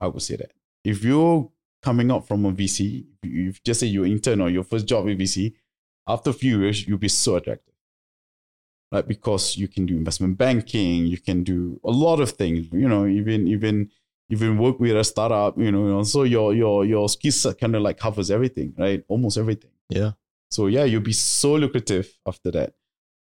I 0.00 0.06
would 0.08 0.22
say 0.22 0.36
that. 0.36 0.52
If 0.84 1.04
you're 1.04 1.50
coming 1.82 2.10
up 2.10 2.26
from 2.26 2.44
a 2.46 2.52
VC, 2.52 3.06
if 3.22 3.62
just 3.62 3.80
say 3.80 3.86
you're 3.86 4.06
intern 4.06 4.40
or 4.40 4.50
your 4.50 4.64
first 4.64 4.86
job 4.86 5.04
with 5.04 5.18
VC, 5.18 5.54
after 6.06 6.30
a 6.30 6.32
few 6.34 6.60
years, 6.60 6.86
you'll 6.86 6.98
be 6.98 7.08
so 7.08 7.36
attractive. 7.36 7.69
Right? 8.92 9.06
Because 9.06 9.56
you 9.56 9.68
can 9.68 9.86
do 9.86 9.96
investment 9.96 10.36
banking, 10.36 11.06
you 11.06 11.18
can 11.18 11.44
do 11.44 11.80
a 11.84 11.90
lot 11.90 12.20
of 12.20 12.30
things, 12.32 12.68
you 12.72 12.88
know, 12.88 13.06
even 13.06 13.46
even 13.46 13.90
even 14.30 14.58
work 14.58 14.78
with 14.80 14.96
a 14.96 15.04
startup, 15.04 15.58
you 15.58 15.72
know, 15.72 15.84
you 15.84 15.92
know, 15.92 16.02
so 16.02 16.24
your 16.24 16.54
your 16.54 16.84
your 16.84 17.08
skill 17.08 17.32
set 17.32 17.58
kind 17.58 17.74
of 17.76 17.82
like 17.82 17.98
covers 17.98 18.30
everything, 18.30 18.74
right? 18.76 19.04
Almost 19.08 19.38
everything. 19.38 19.70
Yeah. 19.88 20.12
So 20.50 20.66
yeah, 20.66 20.84
you'll 20.84 21.02
be 21.02 21.12
so 21.12 21.54
lucrative 21.54 22.12
after 22.26 22.50
that. 22.52 22.74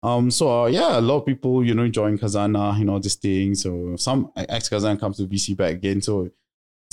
Um, 0.01 0.31
so 0.31 0.63
uh, 0.63 0.67
yeah, 0.67 0.99
a 0.99 1.01
lot 1.01 1.19
of 1.19 1.25
people, 1.25 1.63
you 1.63 1.73
know, 1.73 1.87
join 1.87 2.17
Khazanah, 2.17 2.77
you 2.77 2.83
know, 2.83 2.99
this 2.99 3.15
thing. 3.15 3.55
So 3.55 3.95
some 3.95 4.31
ex 4.35 4.67
Khazanah 4.69 4.99
comes 4.99 5.17
to 5.17 5.27
VC 5.27 5.55
back 5.55 5.71
again. 5.75 6.01
So 6.01 6.29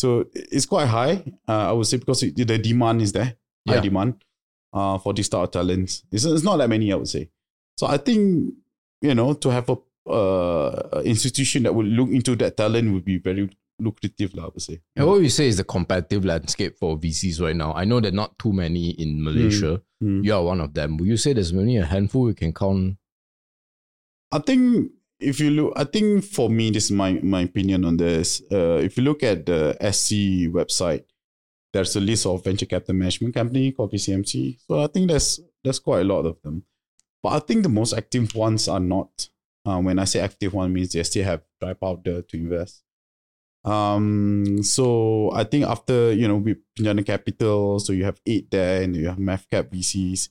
so 0.00 0.24
it's 0.32 0.64
quite 0.64 0.86
high, 0.86 1.22
uh, 1.46 1.68
I 1.68 1.72
would 1.72 1.86
say, 1.86 1.98
because 1.98 2.22
it, 2.22 2.34
the 2.34 2.56
demand 2.56 3.02
is 3.02 3.12
there, 3.12 3.36
high 3.68 3.80
demand 3.80 4.24
uh, 4.72 4.96
for 4.96 5.12
these 5.12 5.26
star 5.26 5.46
talents. 5.46 6.04
It's, 6.10 6.24
it's 6.24 6.42
not 6.42 6.56
that 6.56 6.70
many, 6.70 6.90
I 6.90 6.96
would 6.96 7.08
say. 7.08 7.28
So 7.76 7.86
I 7.86 7.98
think, 7.98 8.54
you 9.00 9.14
know, 9.14 9.32
to 9.34 9.48
have 9.50 9.68
a 9.68 9.76
uh, 10.10 11.02
institution 11.04 11.64
that 11.64 11.74
would 11.74 11.86
look 11.86 12.10
into 12.10 12.36
that 12.36 12.56
talent 12.56 12.92
would 12.92 13.04
be 13.04 13.18
very 13.18 13.48
lucrative, 13.78 14.34
lah, 14.34 14.44
I 14.44 14.48
would 14.48 14.62
say. 14.62 14.80
And 14.96 15.06
what 15.06 15.14
would 15.14 15.22
you 15.24 15.30
say 15.30 15.46
is 15.46 15.56
the 15.56 15.64
competitive 15.64 16.24
landscape 16.24 16.76
for 16.76 16.98
VCs 16.98 17.40
right 17.40 17.56
now? 17.56 17.72
I 17.72 17.84
know 17.84 18.00
there 18.00 18.12
are 18.12 18.14
not 18.14 18.38
too 18.38 18.52
many 18.52 18.90
in 18.90 19.22
Malaysia. 19.22 19.80
Mm. 20.02 20.24
You 20.24 20.34
are 20.34 20.42
one 20.42 20.60
of 20.60 20.74
them. 20.74 20.96
Will 20.96 21.06
you 21.06 21.16
say 21.16 21.32
there's 21.32 21.52
only 21.52 21.76
a 21.76 21.84
handful 21.84 22.28
you 22.28 22.34
can 22.34 22.52
count? 22.52 22.96
I 24.32 24.38
think 24.38 24.92
if 25.18 25.40
you 25.40 25.50
look, 25.50 25.72
I 25.76 25.84
think 25.84 26.24
for 26.24 26.48
me, 26.48 26.70
this 26.70 26.86
is 26.86 26.92
my, 26.92 27.12
my 27.22 27.42
opinion 27.42 27.84
on 27.84 27.96
this. 27.96 28.42
Uh, 28.50 28.80
if 28.82 28.96
you 28.96 29.02
look 29.02 29.22
at 29.22 29.46
the 29.46 29.76
SC 29.80 30.48
website, 30.52 31.04
there's 31.72 31.94
a 31.96 32.00
list 32.00 32.26
of 32.26 32.42
venture 32.42 32.66
capital 32.66 32.94
management 32.94 33.34
company 33.34 33.72
called 33.72 33.92
VCMC. 33.92 34.58
So 34.66 34.82
I 34.82 34.86
think 34.88 35.08
there's 35.08 35.40
there's 35.62 35.78
quite 35.78 36.00
a 36.00 36.04
lot 36.04 36.26
of 36.26 36.40
them. 36.42 36.64
But 37.22 37.30
I 37.30 37.38
think 37.40 37.62
the 37.62 37.68
most 37.68 37.92
active 37.92 38.34
ones 38.34 38.68
are 38.68 38.80
not. 38.80 39.28
Uh, 39.66 39.78
when 39.78 39.98
I 39.98 40.04
say 40.04 40.20
active 40.20 40.54
one, 40.54 40.72
means 40.72 40.92
they 40.92 41.02
still 41.02 41.24
have 41.24 41.42
dry 41.60 41.74
powder 41.74 42.22
to 42.22 42.36
invest. 42.36 42.82
Um, 43.64 44.62
so 44.62 45.30
I 45.34 45.44
think 45.44 45.66
after 45.66 46.12
you 46.12 46.26
know 46.26 46.36
with 46.36 46.58
Penjana 46.78 47.04
Capital, 47.04 47.78
so 47.78 47.92
you 47.92 48.04
have 48.04 48.20
eight 48.26 48.50
there, 48.50 48.82
and 48.82 48.96
you 48.96 49.08
have 49.08 49.18
MAVCAP 49.18 49.70
VCs. 49.70 50.28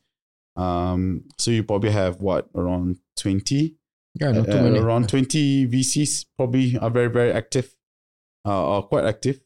Um, 0.60 1.26
so 1.38 1.52
you 1.52 1.64
probably 1.64 1.92
have 1.92 2.22
what 2.22 2.50
around 2.56 2.98
twenty 3.16 3.78
Yeah, 4.20 4.32
not 4.32 4.46
too 4.46 4.58
uh, 4.58 4.64
many. 4.64 4.80
around 4.80 5.08
20 5.08 5.68
VCs 5.68 6.26
probably 6.38 6.78
are 6.78 6.90
very, 6.90 7.10
very 7.10 7.32
active, 7.32 7.76
uh, 8.46 8.78
are 8.78 8.84
quite 8.84 9.06
active. 9.06 9.42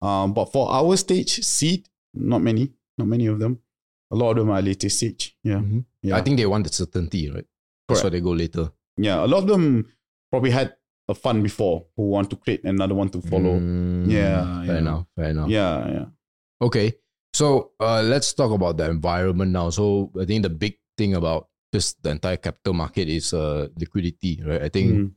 Um, 0.00 0.32
but 0.32 0.46
for 0.46 0.70
our 0.70 0.96
stage, 0.96 1.44
seed, 1.44 1.88
not 2.14 2.42
many, 2.42 2.72
not 2.98 3.08
many 3.08 3.26
of 3.26 3.38
them. 3.38 3.60
A 4.12 4.14
lot 4.14 4.30
of 4.32 4.36
them 4.36 4.50
are 4.50 4.62
later 4.62 4.88
stage. 4.90 5.36
Yeah. 5.42 5.60
Mhm. 5.60 5.84
Yeah. 6.02 6.16
I 6.16 6.20
think 6.22 6.36
they 6.36 6.46
want 6.46 6.66
the 6.66 6.72
certainty, 6.72 7.30
right? 7.30 7.46
That's 7.88 8.04
why 8.04 8.10
they 8.10 8.20
go 8.20 8.32
later. 8.32 8.70
yeah. 8.96 9.24
A 9.24 9.26
lot 9.26 9.42
of 9.44 9.48
them 9.48 9.86
probably 10.30 10.50
had 10.50 10.74
a 11.08 11.14
fund 11.14 11.42
before 11.42 11.86
who 11.96 12.04
want 12.14 12.28
to 12.30 12.36
create 12.36 12.62
another 12.64 12.94
one 12.94 13.08
to 13.10 13.20
follow. 13.20 13.58
Mm, 13.58 14.06
Yeah, 14.10 14.64
Fair 14.66 14.74
yeah. 14.74 14.78
enough. 14.84 15.06
Fair 15.16 15.28
enough. 15.30 15.48
Yeah. 15.48 15.88
Yeah. 15.88 16.06
Okay. 16.60 16.92
So 17.34 17.72
uh, 17.80 18.02
let's 18.02 18.32
talk 18.34 18.52
about 18.52 18.76
the 18.76 18.88
environment 18.88 19.50
now. 19.52 19.70
So 19.70 20.12
I 20.20 20.24
think 20.26 20.42
the 20.44 20.50
big 20.50 20.76
thing 20.98 21.14
about 21.14 21.48
just 21.74 22.02
the 22.02 22.10
entire 22.10 22.36
capital 22.36 22.74
market 22.74 23.08
is 23.08 23.32
uh, 23.32 23.68
liquidity, 23.78 24.42
right? 24.44 24.62
I 24.62 24.68
think 24.68 24.92
Mm. 24.92 25.10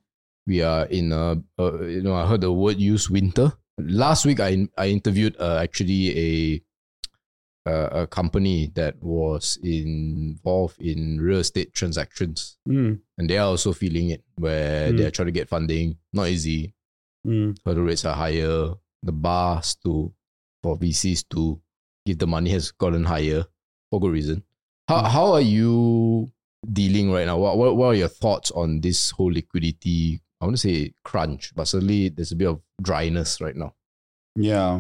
we 0.48 0.62
are 0.64 0.86
in 0.88 1.12
a, 1.12 1.36
uh, 1.60 1.84
you 1.84 2.02
know, 2.02 2.16
I 2.16 2.26
heard 2.28 2.42
the 2.42 2.52
word 2.52 2.80
used 2.80 3.10
winter. 3.10 3.52
Last 3.78 4.26
week, 4.26 4.40
I 4.40 4.68
I 4.78 4.88
interviewed 4.88 5.36
uh, 5.38 5.60
actually 5.62 6.16
a 6.16 6.62
uh, 7.66 7.90
a 8.04 8.08
company 8.08 8.72
that 8.76 8.96
was 9.02 9.58
involved 9.64 10.80
in 10.82 11.20
real 11.20 11.40
estate 11.40 11.74
transactions, 11.74 12.58
Mm, 12.68 13.00
and 13.18 13.30
they 13.30 13.38
are 13.38 13.48
also 13.48 13.74
feeling 13.74 14.10
it, 14.12 14.24
where 14.36 14.92
Mm. 14.92 14.98
they 14.98 15.06
are 15.06 15.12
trying 15.12 15.28
to 15.28 15.32
get 15.32 15.50
funding. 15.50 15.98
Not 16.14 16.30
easy. 16.30 16.74
mm, 17.26 17.58
Hurdle 17.66 17.84
rates 17.86 18.06
are 18.06 18.14
higher. 18.16 18.76
The 19.02 19.12
bars 19.12 19.76
to 19.84 20.14
for 20.62 20.78
VCs 20.78 21.24
to 21.30 21.60
give 22.06 22.20
the 22.20 22.28
money 22.28 22.52
has 22.52 22.72
gotten 22.72 23.04
higher 23.04 23.46
for 23.90 24.00
good 24.00 24.12
reason. 24.12 24.44
How 24.88 25.02
Mm. 25.04 25.08
how 25.10 25.34
are 25.34 25.42
you 25.42 26.30
dealing 26.72 27.12
right 27.12 27.26
now? 27.26 27.38
What, 27.40 27.58
what 27.58 27.76
what 27.78 27.88
are 27.88 27.96
your 27.96 28.10
thoughts 28.10 28.52
on 28.52 28.82
this 28.82 29.10
whole 29.12 29.32
liquidity? 29.34 30.22
I 30.40 30.46
want 30.46 30.58
to 30.58 30.62
say 30.62 30.94
crunch, 31.04 31.54
but 31.56 31.66
certainly 31.68 32.10
there's 32.10 32.32
a 32.32 32.36
bit 32.36 32.48
of 32.48 32.62
dryness 32.82 33.42
right 33.42 33.56
now. 33.56 33.74
yeah. 34.36 34.80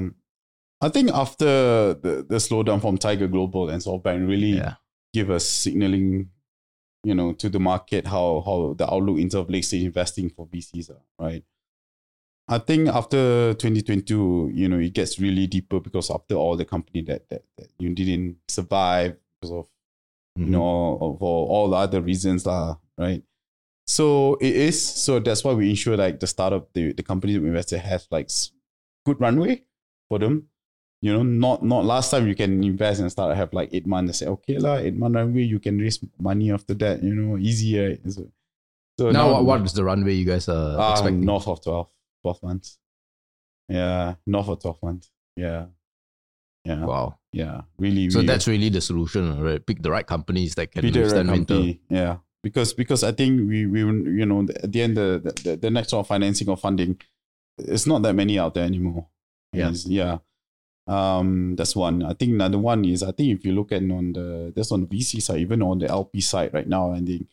I 0.82 0.90
think 0.90 1.10
after 1.12 1.94
the, 1.96 2.26
the 2.28 2.36
slowdown 2.36 2.82
from 2.82 2.98
Tiger 2.98 3.28
Global 3.28 3.70
and 3.70 3.82
SoftBank 3.82 4.28
really 4.28 4.58
Yeah. 4.58 4.76
give 5.14 5.30
us 5.32 5.46
signaling, 5.48 6.30
you 7.04 7.16
know, 7.16 7.34
to 7.34 7.50
the 7.50 7.60
market 7.60 8.06
how 8.06 8.42
how 8.46 8.74
the 8.78 8.92
outlook 8.92 9.18
in 9.18 9.30
terms 9.30 9.36
of 9.36 9.50
late 9.50 9.66
stage 9.66 9.84
investing 9.84 10.30
for 10.30 10.48
VCs 10.48 10.90
are, 10.92 11.02
right? 11.20 11.44
I 12.48 12.60
think 12.60 12.90
after 12.90 13.54
2022, 13.56 14.52
you 14.54 14.68
know, 14.70 14.78
it 14.78 14.94
gets 14.94 15.18
really 15.20 15.48
deeper 15.48 15.80
because 15.80 16.12
after 16.12 16.36
all 16.36 16.56
the 16.56 16.66
company 16.66 17.02
that 17.04 17.28
that, 17.30 17.44
that 17.58 17.70
you 17.80 17.90
didn't 17.96 18.38
survive 18.48 19.18
because 19.42 19.52
of 19.52 19.68
Mhm. 20.38 20.46
you 20.46 20.52
know 20.52 21.16
for 21.20 21.48
all 21.48 21.70
the 21.70 21.78
other 21.78 22.02
reasons 22.02 22.46
lah, 22.46 22.78
right? 22.98 23.24
So 23.88 24.36
it 24.42 24.54
is 24.56 24.84
so 24.84 25.20
that's 25.20 25.44
why 25.44 25.54
we 25.54 25.70
ensure 25.70 25.96
like 25.96 26.20
the 26.20 26.28
startup, 26.28 26.74
the 26.74 26.92
the 26.94 27.04
company 27.04 27.40
we 27.40 27.48
invested 27.48 27.80
has 27.80 28.08
like 28.12 28.30
good 29.06 29.20
runway 29.22 29.64
for 30.10 30.20
them. 30.20 30.50
You 31.06 31.14
know, 31.14 31.22
not 31.22 31.62
not 31.62 31.86
last 31.86 32.10
time 32.10 32.26
you 32.28 32.34
can 32.34 32.64
invest 32.64 33.00
and 33.00 33.12
start 33.12 33.38
have 33.38 33.54
like 33.54 33.70
eight 33.76 33.86
months 33.86 34.10
and 34.10 34.16
say, 34.16 34.28
okay 34.36 34.58
lah, 34.58 34.78
eight 34.86 34.98
month 34.98 35.14
runway, 35.14 35.44
you 35.44 35.60
can 35.60 35.78
raise 35.78 36.00
money 36.18 36.52
after 36.52 36.74
that, 36.82 37.04
you 37.04 37.14
know, 37.14 37.38
easier. 37.38 37.88
So, 38.10 38.22
so 38.98 39.12
now, 39.12 39.30
what, 39.34 39.46
what 39.46 39.62
is 39.62 39.74
the 39.74 39.84
runway 39.84 40.14
you 40.18 40.26
guys 40.26 40.50
are 40.50 40.80
uh, 40.82 40.92
expecting? 40.94 41.22
north 41.22 41.48
of 41.48 41.62
12, 41.62 41.88
12 42.24 42.42
months. 42.42 42.80
Yeah, 43.70 44.16
north 44.26 44.50
of 44.50 44.58
12 44.62 44.82
months. 44.82 45.12
Yeah. 45.36 45.66
Yeah. 46.66 46.84
Wow. 46.86 47.20
Yeah. 47.32 47.62
Really, 47.78 48.10
So 48.10 48.18
really 48.20 48.28
that's 48.28 48.48
really 48.48 48.70
the 48.70 48.82
solution, 48.82 49.40
right? 49.46 49.64
Pick 49.64 49.84
the 49.84 49.92
right 49.92 50.08
companies 50.08 50.56
that 50.56 50.72
can 50.72 50.82
the 50.82 50.90
right 50.92 51.02
withstand 51.04 51.30
winter. 51.30 51.54
company. 51.54 51.82
Yeah. 51.88 52.18
Because 52.42 52.74
because 52.74 53.04
I 53.04 53.12
think 53.12 53.48
we 53.48 53.68
we 53.68 53.80
you 53.82 54.26
know 54.26 54.42
at 54.64 54.72
the 54.72 54.82
end 54.82 54.98
the 54.98 55.22
the, 55.44 55.56
the 55.56 55.70
next 55.70 55.94
round 55.94 56.02
of 56.02 56.08
financing 56.08 56.50
or 56.50 56.58
funding, 56.58 56.98
it's 57.60 57.86
not 57.86 58.02
that 58.02 58.14
many 58.16 58.40
out 58.42 58.56
there 58.56 58.66
anymore. 58.66 59.06
Yeah. 59.54 59.70
It's- 59.70 59.86
yeah. 59.86 60.18
Um, 60.88 61.56
that's 61.56 61.76
one. 61.76 62.04
I 62.04 62.14
think 62.14 62.34
another 62.34 62.60
one 62.60 62.86
is 62.86 63.02
I 63.02 63.12
think 63.12 63.40
if 63.40 63.46
you 63.46 63.54
look 63.54 63.72
at 63.72 63.82
on 63.82 64.14
the 64.14 64.54
that's 64.56 64.72
on 64.72 64.82
the 64.82 64.88
VC 64.88 65.22
side, 65.22 65.40
even 65.40 65.62
on 65.62 65.80
the 65.80 65.88
LP 65.88 66.22
side 66.22 66.54
right 66.54 66.68
now, 66.68 66.92
I 66.92 67.02
think 67.02 67.28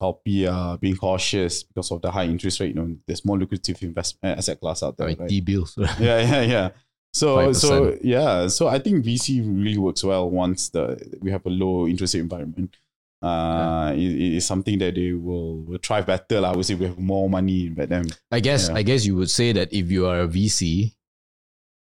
LP 0.00 0.46
are 0.46 0.78
being 0.78 0.96
cautious 0.96 1.62
because 1.62 1.90
of 1.90 2.02
the 2.02 2.10
high 2.10 2.24
interest 2.24 2.60
rate. 2.60 2.68
You 2.68 2.74
know, 2.74 2.96
there's 3.06 3.24
more 3.24 3.38
lucrative 3.38 3.82
investment 3.82 4.38
asset 4.38 4.60
class 4.60 4.82
out 4.82 4.96
there. 4.96 5.08
mean, 5.08 5.16
right? 5.18 5.28
T 5.28 5.40
bills. 5.40 5.74
yeah, 5.78 6.20
yeah, 6.20 6.42
yeah. 6.42 6.70
So 7.14 7.36
5%. 7.36 7.56
so 7.56 7.98
yeah, 8.02 8.48
so 8.48 8.68
I 8.68 8.78
think 8.78 9.04
VC 9.04 9.42
really 9.44 9.78
works 9.78 10.02
well 10.02 10.30
once 10.30 10.70
the 10.70 11.18
we 11.20 11.30
have 11.30 11.44
a 11.44 11.50
low 11.50 11.86
interest 11.86 12.14
rate 12.14 12.20
environment. 12.20 12.76
Uh, 13.20 13.92
it, 13.94 14.00
it 14.00 14.32
is 14.34 14.46
something 14.46 14.78
that 14.78 14.96
they 14.96 15.12
will, 15.12 15.58
will 15.58 15.78
thrive 15.78 16.06
better. 16.06 16.44
I 16.44 16.56
would 16.56 16.64
say 16.66 16.74
we 16.74 16.86
have 16.86 16.98
more 16.98 17.28
money 17.28 17.68
but 17.68 17.88
them. 17.88 18.06
I 18.30 18.40
guess 18.40 18.68
Yeah. 18.68 18.76
I 18.76 18.82
guess 18.82 19.04
you 19.04 19.14
would 19.16 19.30
say 19.30 19.52
that 19.52 19.72
if 19.72 19.90
you 19.90 20.06
are 20.06 20.22
a 20.22 20.28
VC 20.28 20.94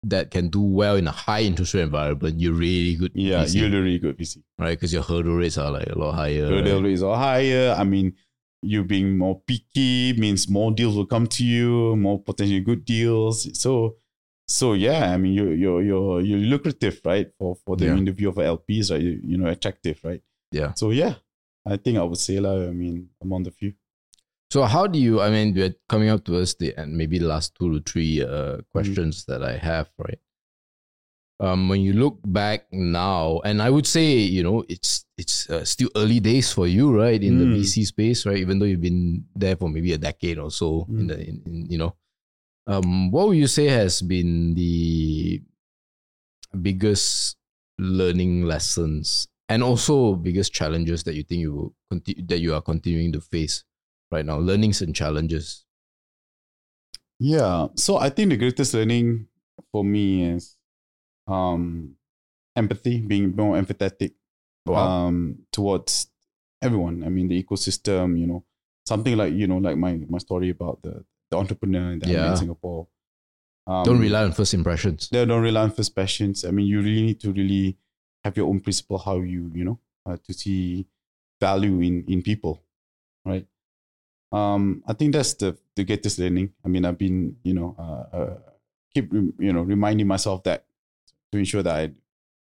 that 0.04 0.30
can 0.30 0.48
do 0.48 0.60
well 0.62 0.96
in 0.96 1.06
a 1.08 1.10
high 1.10 1.42
interest 1.42 1.74
rate 1.74 1.82
environment, 1.82 2.40
you're 2.40 2.52
really 2.52 2.94
good. 2.94 3.12
Yeah, 3.14 3.44
VC, 3.44 3.54
you're 3.56 3.70
really 3.70 3.98
good 3.98 4.16
VC. 4.16 4.42
right? 4.58 4.70
Because 4.70 4.92
your 4.92 5.02
hurdle 5.02 5.34
rates 5.34 5.58
are 5.58 5.70
like 5.70 5.88
a 5.88 5.98
lot 5.98 6.12
higher. 6.12 6.46
Hurdle 6.46 6.76
right? 6.82 6.88
rates 6.88 7.02
are 7.02 7.16
higher. 7.16 7.74
I 7.76 7.84
mean, 7.84 8.14
you 8.62 8.84
being 8.84 9.16
more 9.18 9.40
picky 9.46 10.12
means 10.14 10.48
more 10.48 10.70
deals 10.72 10.96
will 10.96 11.06
come 11.06 11.26
to 11.26 11.44
you, 11.44 11.96
more 11.96 12.20
potentially 12.22 12.60
good 12.60 12.84
deals. 12.84 13.48
So, 13.60 13.96
so 14.46 14.72
yeah, 14.74 15.12
I 15.12 15.16
mean, 15.16 15.32
you 15.34 15.50
you're 15.50 15.82
you're 15.82 16.20
you're 16.20 16.38
lucrative, 16.38 17.00
right? 17.04 17.28
For 17.38 17.56
for 17.66 17.76
the 17.76 17.86
Yeah. 17.86 17.96
interview 17.96 18.28
of 18.28 18.36
LPs, 18.36 18.90
right? 18.92 19.00
You, 19.00 19.20
you 19.22 19.36
know, 19.36 19.46
attractive, 19.48 20.00
right? 20.04 20.22
Yeah. 20.52 20.72
So 20.74 20.90
yeah, 20.90 21.14
I 21.66 21.76
think 21.76 21.98
I 21.98 22.02
would 22.04 22.18
say 22.18 22.38
like, 22.40 22.68
I 22.68 22.72
mean, 22.72 23.10
among 23.20 23.42
the 23.42 23.50
few. 23.50 23.74
So 24.50 24.64
how 24.64 24.86
do 24.86 24.98
you? 24.98 25.20
I 25.20 25.28
mean, 25.30 25.54
we're 25.54 25.74
coming 25.88 26.08
up 26.08 26.24
towards 26.24 26.54
the 26.54 26.76
end. 26.78 26.96
Maybe 26.96 27.18
the 27.18 27.26
last 27.26 27.54
two 27.54 27.68
to 27.78 27.80
three 27.90 28.22
uh, 28.24 28.58
questions 28.72 29.24
that 29.26 29.42
I 29.44 29.56
have, 29.58 29.90
right? 29.98 30.18
Um, 31.40 31.68
when 31.68 31.82
you 31.82 31.92
look 31.92 32.18
back 32.24 32.66
now, 32.72 33.40
and 33.44 33.60
I 33.62 33.70
would 33.70 33.86
say, 33.86 34.16
you 34.16 34.42
know, 34.42 34.64
it's 34.68 35.04
it's 35.18 35.48
uh, 35.50 35.64
still 35.64 35.90
early 35.94 36.18
days 36.18 36.50
for 36.52 36.66
you, 36.66 36.90
right, 36.96 37.22
in 37.22 37.38
the 37.38 37.44
Mm. 37.44 37.60
VC 37.60 37.84
space, 37.86 38.24
right? 38.26 38.38
Even 38.38 38.58
though 38.58 38.64
you've 38.64 38.80
been 38.80 39.24
there 39.36 39.54
for 39.54 39.68
maybe 39.68 39.92
a 39.92 39.98
decade 39.98 40.38
or 40.38 40.50
so, 40.50 40.86
in 40.88 41.04
Mm. 41.04 41.08
the 41.08 41.16
in, 41.28 41.42
in 41.46 41.66
you 41.70 41.78
know, 41.78 41.94
um, 42.66 43.10
what 43.12 43.28
would 43.28 43.36
you 43.36 43.46
say 43.46 43.66
has 43.68 44.00
been 44.02 44.54
the 44.54 45.42
biggest 46.62 47.36
learning 47.78 48.42
lessons 48.44 49.28
and 49.48 49.62
also 49.62 50.14
biggest 50.14 50.52
challenges 50.52 51.04
that 51.04 51.14
you 51.14 51.22
think 51.22 51.40
you 51.40 51.52
will 51.52 51.74
continue 51.90 52.26
that 52.26 52.40
you 52.40 52.54
are 52.54 52.62
continuing 52.62 53.12
to 53.12 53.20
face 53.20 53.62
right 54.10 54.24
now? 54.24 54.38
Learnings 54.38 54.82
and 54.82 54.94
challenges. 54.94 55.64
Yeah. 57.18 57.68
So 57.76 57.96
I 57.98 58.10
think 58.10 58.30
the 58.30 58.36
greatest 58.36 58.74
learning 58.74 59.26
for 59.72 59.84
me 59.84 60.24
is 60.24 60.56
um 61.26 61.96
empathy, 62.56 63.00
being 63.00 63.34
more 63.34 63.56
empathetic 63.56 64.12
um 64.68 65.38
towards 65.52 66.10
everyone. 66.62 67.02
I 67.04 67.08
mean 67.08 67.28
the 67.28 67.42
ecosystem, 67.42 68.18
you 68.18 68.26
know, 68.26 68.44
something 68.86 69.16
like, 69.16 69.32
you 69.32 69.46
know, 69.46 69.58
like 69.58 69.76
my 69.76 69.94
my 70.08 70.18
story 70.18 70.50
about 70.50 70.82
the, 70.82 71.04
the 71.30 71.36
entrepreneur 71.36 71.96
that 71.98 72.08
Yeah. 72.08 72.30
in 72.30 72.36
Singapore. 72.36 72.88
Um, 73.66 73.84
Don't 73.84 74.00
rely 74.00 74.24
on 74.24 74.32
first 74.32 74.54
impressions. 74.54 75.10
they 75.10 75.26
don't 75.26 75.42
rely 75.42 75.60
on 75.62 75.70
first 75.70 75.94
passions. 75.94 76.42
I 76.44 76.50
mean, 76.50 76.66
you 76.66 76.80
really 76.80 77.02
need 77.02 77.20
to 77.20 77.32
really 77.32 77.76
have 78.24 78.34
your 78.34 78.48
own 78.48 78.60
principle 78.60 78.96
how 78.96 79.16
you, 79.20 79.50
you 79.54 79.64
know, 79.64 79.78
uh, 80.06 80.16
to 80.24 80.32
see 80.32 80.86
value 81.40 81.80
in 81.80 82.04
in 82.08 82.22
people, 82.22 82.62
right? 83.26 83.46
Um, 84.30 84.82
I 84.86 84.92
think 84.92 85.12
that's 85.12 85.34
the 85.34 85.56
the 85.74 85.84
greatest 85.84 86.18
learning. 86.18 86.52
I 86.64 86.68
mean, 86.68 86.84
I've 86.84 86.98
been, 86.98 87.36
you 87.42 87.54
know, 87.54 87.74
uh, 87.78 88.16
uh, 88.16 88.38
keep 88.92 89.12
you 89.12 89.52
know 89.52 89.62
reminding 89.62 90.06
myself 90.06 90.42
that 90.44 90.64
to 91.32 91.38
ensure 91.38 91.62
that 91.62 91.74
I, 91.74 91.90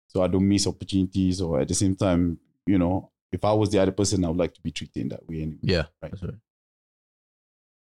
so 0.07 0.23
I 0.23 0.27
don't 0.27 0.47
miss 0.47 0.67
opportunities, 0.67 1.41
or 1.41 1.59
at 1.59 1.67
the 1.67 1.73
same 1.73 1.95
time, 1.95 2.39
you 2.65 2.77
know, 2.77 3.11
if 3.31 3.43
I 3.43 3.53
was 3.53 3.71
the 3.71 3.81
other 3.81 3.91
person, 3.91 4.23
I 4.23 4.29
would 4.29 4.37
like 4.37 4.53
to 4.53 4.61
be 4.61 4.71
treated 4.71 5.01
in 5.01 5.09
that 5.09 5.27
way. 5.27 5.41
Anyway. 5.41 5.57
Yeah. 5.61 5.85
Right. 6.01 6.13
Right. 6.21 6.33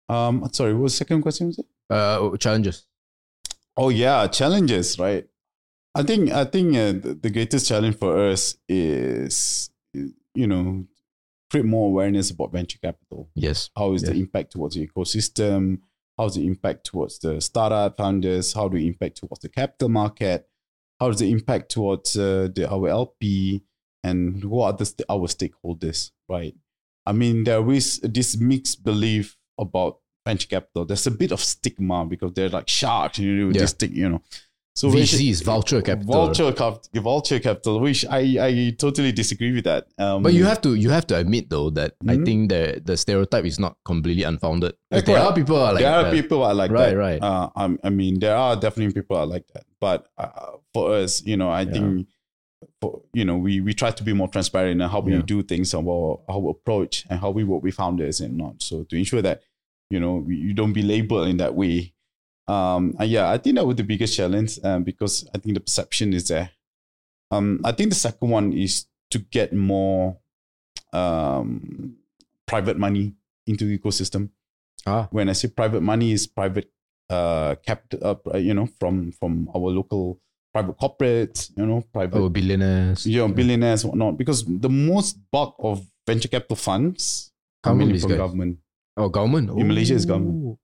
Um, 0.09 0.47
sorry, 0.53 0.73
what 0.73 0.83
was 0.83 0.93
the 0.93 0.97
second 0.97 1.21
question? 1.21 1.47
Was 1.47 1.59
it? 1.59 1.65
Uh, 1.89 2.35
challenges. 2.37 2.85
Oh 3.75 3.89
yeah, 3.89 4.27
challenges, 4.27 4.97
right? 4.97 5.27
I 5.93 6.03
think 6.03 6.31
I 6.31 6.45
think 6.45 6.75
uh, 6.75 6.93
the, 6.93 7.17
the 7.21 7.29
greatest 7.29 7.67
challenge 7.67 7.97
for 7.97 8.17
us 8.29 8.57
is 8.67 9.69
you 9.93 10.47
know 10.47 10.85
create 11.49 11.65
more 11.65 11.87
awareness 11.87 12.29
about 12.31 12.51
venture 12.51 12.77
capital. 12.79 13.29
Yes. 13.35 13.69
How 13.77 13.93
is 13.93 14.01
the 14.03 14.13
impact 14.13 14.51
towards 14.51 14.75
the 14.75 14.87
ecosystem? 14.87 15.79
How's 16.17 16.35
the 16.35 16.45
impact 16.47 16.85
towards 16.85 17.19
the 17.19 17.39
startup 17.41 17.97
founders? 17.97 18.53
How 18.53 18.67
do 18.67 18.75
we 18.75 18.87
impact 18.87 19.17
towards 19.17 19.41
the 19.41 19.49
capital 19.49 19.89
market? 19.89 20.47
How 20.99 21.09
does 21.09 21.19
the 21.19 21.31
impact 21.31 21.69
towards 21.71 22.17
uh, 22.17 22.47
the 22.53 22.67
our 22.71 22.87
LP 22.89 23.63
and 24.03 24.41
who 24.41 24.59
are 24.61 24.73
the, 24.73 24.85
st- 24.85 25.05
our 25.09 25.27
stakeholders? 25.27 26.11
Right. 26.27 26.55
I 27.05 27.11
mean, 27.13 27.43
there 27.43 27.69
is 27.71 27.99
this 28.03 28.35
mixed 28.37 28.83
belief 28.83 29.37
about 29.59 29.99
venture 30.25 30.47
capital. 30.47 30.85
There's 30.85 31.07
a 31.07 31.11
bit 31.11 31.31
of 31.31 31.39
stigma 31.39 32.03
because 32.05 32.33
they're 32.33 32.49
like 32.49 32.67
sharks, 32.67 33.19
you 33.19 33.33
know, 33.33 33.53
Yeah. 33.53 33.61
this 33.61 33.73
thing, 33.73 33.93
you 33.95 34.09
know. 34.09 34.21
So 34.77 34.89
VCs, 34.91 35.41
vulture 35.43 35.81
capital. 35.81 36.13
vulture 36.13 36.51
capital, 36.53 37.01
vulture 37.01 37.39
capital, 37.39 37.79
which 37.79 38.05
I, 38.05 38.19
I 38.47 38.75
totally 38.77 39.11
disagree 39.11 39.51
with 39.51 39.63
that. 39.63 39.87
Um, 39.97 40.21
But 40.21 40.33
you 40.33 40.45
have 40.45 40.61
to 40.61 40.75
you 40.75 40.91
have 40.91 41.07
to 41.07 41.15
admit 41.17 41.49
though 41.49 41.71
that 41.71 41.95
I 42.07 42.15
Mhm. 42.15 42.25
think 42.27 42.39
the 42.53 42.63
the 42.85 42.95
stereotype 42.95 43.45
is 43.51 43.57
not 43.57 43.73
completely 43.83 44.21
unfounded. 44.21 44.73
Yeah, 44.91 45.01
there 45.01 45.17
are 45.17 45.33
people 45.33 45.57
are 45.57 45.73
like 45.73 45.81
there 45.83 45.95
are 45.99 46.03
that. 46.03 46.13
people 46.13 46.43
are 46.43 46.53
like 46.53 46.69
Right, 46.71 46.93
that. 46.93 46.97
right. 47.07 47.21
Uh, 47.29 47.49
um, 47.55 47.79
I 47.83 47.89
mean, 47.89 48.19
there 48.19 48.35
are 48.37 48.53
definitely 48.55 48.93
people 49.01 49.17
are 49.17 49.25
like 49.25 49.47
that. 49.55 49.65
But 49.81 49.99
uh, 50.15 50.57
for 50.73 50.93
us, 50.93 51.25
you 51.25 51.37
know, 51.37 51.49
I 51.49 51.61
Yeah. 51.63 51.73
think, 51.73 52.07
for, 52.79 53.01
you 53.13 53.25
know, 53.25 53.37
we, 53.45 53.61
we 53.61 53.73
try 53.73 53.89
to 53.89 54.03
be 54.03 54.13
more 54.13 54.27
transparent 54.29 54.79
in 54.79 54.87
how 54.93 54.99
we 55.01 55.13
Yeah. 55.13 55.23
do 55.25 55.41
things 55.41 55.73
and 55.73 55.87
how, 55.87 56.21
how 56.29 56.37
we 56.37 56.51
approach 56.51 57.05
and 57.09 57.19
how 57.19 57.31
we 57.31 57.43
work 57.43 57.63
with 57.63 57.73
founders 57.73 58.21
and 58.21 58.37
not. 58.37 58.61
So 58.61 58.83
to 58.89 58.95
ensure 58.95 59.23
that, 59.23 59.41
you 59.89 59.99
know, 59.99 60.17
we, 60.27 60.35
you 60.35 60.53
don't 60.53 60.73
be 60.73 60.83
labeled 60.83 61.29
in 61.29 61.37
that 61.37 61.55
way. 61.55 61.93
Um, 62.47 62.95
and 62.99 63.09
yeah, 63.09 63.29
I 63.29 63.37
think 63.37 63.55
that 63.55 63.65
was 63.65 63.75
the 63.75 63.83
biggest 63.83 64.15
challenge 64.15 64.59
um, 64.63 64.83
because 64.83 65.27
I 65.35 65.37
think 65.37 65.53
the 65.55 65.59
perception 65.59 66.13
is 66.13 66.27
there. 66.29 66.49
Um, 67.31 67.59
I 67.65 67.73
think 67.73 67.89
the 67.89 67.95
second 67.95 68.29
one 68.29 68.53
is 68.53 68.85
to 69.11 69.19
get 69.19 69.53
more 69.53 70.17
um, 70.93 71.97
private 72.45 72.77
money 72.77 73.15
into 73.45 73.65
the 73.65 73.77
ecosystem. 73.77 74.29
Ah, 74.85 75.07
When 75.11 75.27
I 75.29 75.33
say 75.33 75.49
private 75.49 75.81
money, 75.81 76.11
is 76.13 76.27
private 76.27 76.71
uh 77.09 77.55
capital, 77.65 78.19
uh, 78.33 78.37
you 78.37 78.53
know, 78.53 78.67
from 78.79 79.11
from 79.13 79.49
our 79.55 79.69
local 79.71 80.19
private 80.53 80.77
corporates, 80.77 81.51
you 81.55 81.65
know, 81.65 81.81
private 81.93 82.17
oh, 82.17 82.29
billionaires. 82.29 83.05
you 83.05 83.19
know, 83.19 83.27
billionaires, 83.27 83.85
whatnot. 83.85 84.17
Because 84.17 84.43
the 84.45 84.69
most 84.69 85.19
bulk 85.31 85.55
of 85.59 85.85
venture 86.05 86.27
capital 86.27 86.55
funds 86.55 87.31
Come 87.63 87.79
from 87.99 88.17
government. 88.17 88.57
Oh, 88.95 89.09
government. 89.09 89.49
In 89.59 89.67
Malaysia, 89.67 89.95
it's 89.95 90.05
Oh. 90.05 90.07
government. 90.07 90.57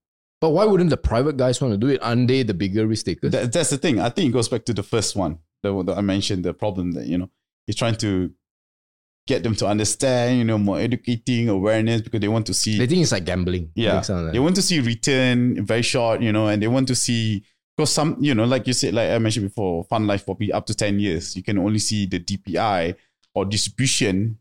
But 0.44 0.50
why 0.50 0.66
wouldn't 0.66 0.90
the 0.90 0.98
private 0.98 1.38
guys 1.38 1.58
want 1.62 1.72
to 1.72 1.78
do 1.78 1.88
it? 1.88 2.02
Aren't 2.02 2.28
they 2.28 2.42
the 2.42 2.52
bigger 2.52 2.86
risk 2.86 3.06
takers? 3.06 3.32
That, 3.32 3.50
that's 3.50 3.70
the 3.70 3.78
thing. 3.78 3.98
I 3.98 4.10
think 4.10 4.28
it 4.28 4.32
goes 4.32 4.46
back 4.46 4.66
to 4.66 4.74
the 4.74 4.82
first 4.82 5.16
one 5.16 5.38
that, 5.62 5.72
that 5.86 5.96
I 5.96 6.02
mentioned. 6.02 6.44
The 6.44 6.52
problem 6.52 6.92
that 6.92 7.06
you 7.06 7.16
know 7.16 7.30
he's 7.66 7.76
trying 7.76 7.94
to 7.96 8.30
get 9.26 9.42
them 9.42 9.54
to 9.54 9.66
understand, 9.66 10.36
you 10.36 10.44
know, 10.44 10.58
more 10.58 10.78
educating 10.78 11.48
awareness 11.48 12.02
because 12.02 12.20
they 12.20 12.28
want 12.28 12.44
to 12.44 12.52
see 12.52 12.76
they 12.76 12.86
think 12.86 13.00
it's 13.00 13.12
like 13.12 13.24
gambling. 13.24 13.70
Yeah. 13.74 14.02
Like 14.06 14.32
They 14.34 14.38
want 14.38 14.54
to 14.56 14.60
see 14.60 14.80
return 14.80 15.64
very 15.64 15.80
short, 15.80 16.20
you 16.20 16.30
know, 16.30 16.48
and 16.48 16.62
they 16.62 16.68
want 16.68 16.88
to 16.88 16.94
see 16.94 17.42
because 17.74 17.90
some, 17.90 18.18
you 18.20 18.34
know, 18.34 18.44
like 18.44 18.66
you 18.66 18.74
said, 18.74 18.92
like 18.92 19.12
I 19.12 19.18
mentioned 19.18 19.46
before, 19.46 19.84
fund 19.84 20.06
life 20.06 20.26
probably 20.26 20.52
up 20.52 20.66
to 20.66 20.74
10 20.74 21.00
years. 21.00 21.34
You 21.36 21.42
can 21.42 21.56
only 21.58 21.78
see 21.78 22.04
the 22.04 22.20
DPI 22.20 22.96
or 23.32 23.46
distribution 23.46 24.36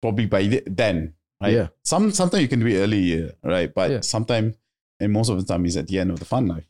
probably 0.00 0.26
by 0.26 0.62
then, 0.64 1.14
right? 1.42 1.52
Yeah. 1.54 1.68
Some 1.82 2.12
sometimes 2.12 2.40
you 2.40 2.48
can 2.48 2.60
do 2.60 2.68
it 2.68 2.78
earlier, 2.78 3.32
right? 3.42 3.74
But 3.74 3.90
Yeah. 3.90 4.00
sometimes 4.02 4.54
and 5.00 5.12
most 5.12 5.28
of 5.30 5.38
the 5.38 5.44
time 5.44 5.64
is 5.66 5.76
at 5.76 5.86
the 5.88 5.98
end 5.98 6.10
of 6.10 6.18
the 6.18 6.24
fun 6.24 6.46
life. 6.46 6.68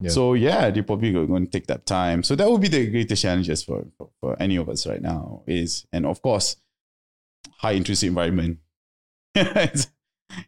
Yeah. 0.00 0.10
So 0.10 0.34
yeah, 0.34 0.70
they 0.70 0.82
probably 0.82 1.12
going 1.12 1.44
to 1.46 1.50
take 1.50 1.66
that 1.66 1.84
time. 1.84 2.22
So 2.22 2.36
that 2.36 2.48
would 2.48 2.60
be 2.60 2.68
the 2.68 2.86
greatest 2.88 3.22
challenges 3.22 3.64
for, 3.64 3.84
for, 3.98 4.10
for 4.20 4.36
any 4.40 4.56
of 4.56 4.68
us 4.68 4.86
right 4.86 5.02
now 5.02 5.42
is, 5.46 5.86
and 5.92 6.06
of 6.06 6.22
course, 6.22 6.56
high 7.58 7.74
interest 7.74 8.02
environment. 8.04 8.58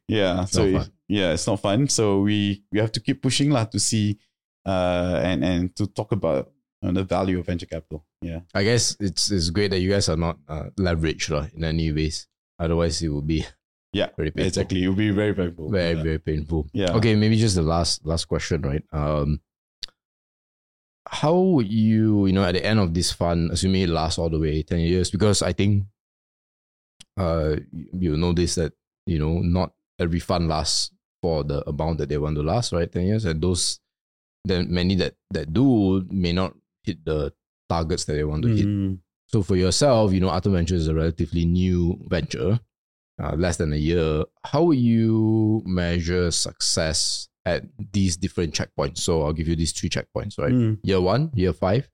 Yeah. 0.09 0.43
It's 0.43 0.53
so 0.53 0.65
it- 0.65 0.91
yeah, 1.09 1.33
it's 1.33 1.47
not 1.47 1.61
fun. 1.61 1.89
So 1.89 2.21
we 2.21 2.63
we 2.71 2.79
have 2.79 2.93
to 2.93 3.01
keep 3.01 3.23
pushing 3.23 3.51
lah 3.51 3.65
to 3.65 3.79
see 3.81 4.19
uh 4.67 5.19
and 5.25 5.43
and 5.43 5.75
to 5.77 5.87
talk 5.87 6.13
about 6.13 6.53
uh, 6.85 6.93
the 6.93 7.03
value 7.03 7.41
of 7.41 7.47
venture 7.47 7.67
capital. 7.67 8.05
Yeah. 8.23 8.41
I 8.55 8.63
guess 8.63 8.97
it's 9.01 9.31
it's 9.31 9.51
great 9.51 9.71
that 9.73 9.81
you 9.81 9.91
guys 9.91 10.09
are 10.09 10.17
not 10.21 10.39
uh, 10.49 10.71
leveraged 10.79 11.31
lah, 11.31 11.49
in 11.57 11.65
any 11.65 11.91
ways. 11.93 12.29
Otherwise, 12.61 13.01
it 13.03 13.09
would 13.09 13.27
be 13.27 13.45
Yeah. 13.93 14.09
very 14.17 14.31
painful. 14.31 14.47
Exactly. 14.47 14.85
It 14.85 14.89
will 14.89 14.97
be 14.97 15.11
very 15.11 15.35
painful. 15.35 15.71
Very 15.71 15.97
yeah. 15.97 16.03
very 16.03 16.19
painful. 16.19 16.69
Yeah. 16.73 16.93
Okay, 16.93 17.15
maybe 17.17 17.37
just 17.37 17.57
the 17.57 17.63
last 17.63 18.05
last 18.07 18.27
question, 18.27 18.63
right? 18.63 18.83
Um, 18.93 19.41
how 21.09 21.35
would 21.35 21.71
you 21.71 22.27
you 22.27 22.33
know 22.33 22.45
at 22.45 22.53
the 22.53 22.65
end 22.65 22.79
of 22.79 22.95
this 22.95 23.11
fund, 23.13 23.51
assuming 23.51 23.83
it 23.83 23.89
lasts 23.89 24.19
all 24.19 24.31
the 24.31 24.39
way 24.39 24.63
ten 24.63 24.81
years, 24.81 25.11
because 25.11 25.43
I 25.43 25.53
think 25.53 25.85
uh 27.17 27.57
you 27.73 28.17
notice 28.17 28.55
that 28.55 28.73
you 29.07 29.19
know 29.19 29.41
not 29.41 29.73
every 29.99 30.21
fund 30.21 30.49
lasts 30.49 30.93
for 31.21 31.45
the 31.45 31.69
amount 31.69 31.99
that 31.99 32.09
they 32.09 32.19
want 32.19 32.37
to 32.37 32.43
last, 32.43 32.73
right? 32.73 32.91
Ten 32.91 33.07
years, 33.07 33.25
and 33.25 33.43
those 33.43 33.81
then 34.45 34.73
many 34.73 34.95
that 34.97 35.15
that 35.33 35.53
do 35.53 36.07
may 36.11 36.33
not 36.33 36.55
hit 36.85 37.05
the 37.05 37.33
targets 37.69 38.05
that 38.05 38.15
they 38.15 38.25
want 38.25 38.43
to 38.43 38.49
hit. 38.49 38.67
Mm. 38.67 38.99
So 39.27 39.43
for 39.43 39.57
yourself, 39.57 40.13
you 40.13 40.21
know, 40.21 40.31
Artem 40.31 40.53
Venture 40.53 40.75
is 40.75 40.89
a 40.89 40.95
relatively 40.95 41.45
new 41.45 42.01
venture, 42.09 42.59
uh, 43.23 43.35
less 43.37 43.57
than 43.57 43.73
a 43.73 43.77
year. 43.77 44.25
How 44.45 44.63
will 44.63 44.75
you 44.75 45.63
measure 45.67 46.31
success 46.31 47.29
at 47.45 47.65
these 47.93 48.17
different 48.17 48.55
checkpoints? 48.55 48.99
So 48.99 49.23
I'll 49.23 49.33
give 49.33 49.49
you 49.49 49.57
these 49.57 49.73
three 49.73 49.89
checkpoints, 49.89 50.39
right? 50.39 50.53
Mm. 50.53 50.79
Year 50.83 51.01
one, 51.01 51.31
year 51.35 51.53
five, 51.53 51.89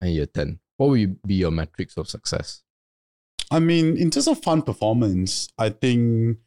and 0.00 0.12
year 0.12 0.26
10. 0.26 0.58
What 0.76 0.90
will 0.90 1.06
be 1.26 1.34
your 1.34 1.50
metrics 1.50 1.96
of 1.96 2.08
success? 2.08 2.62
I 3.50 3.58
mean, 3.58 3.96
in 3.96 4.10
terms 4.10 4.28
of 4.28 4.42
fund 4.42 4.64
performance, 4.66 5.48
I 5.58 5.70
think 5.70 6.38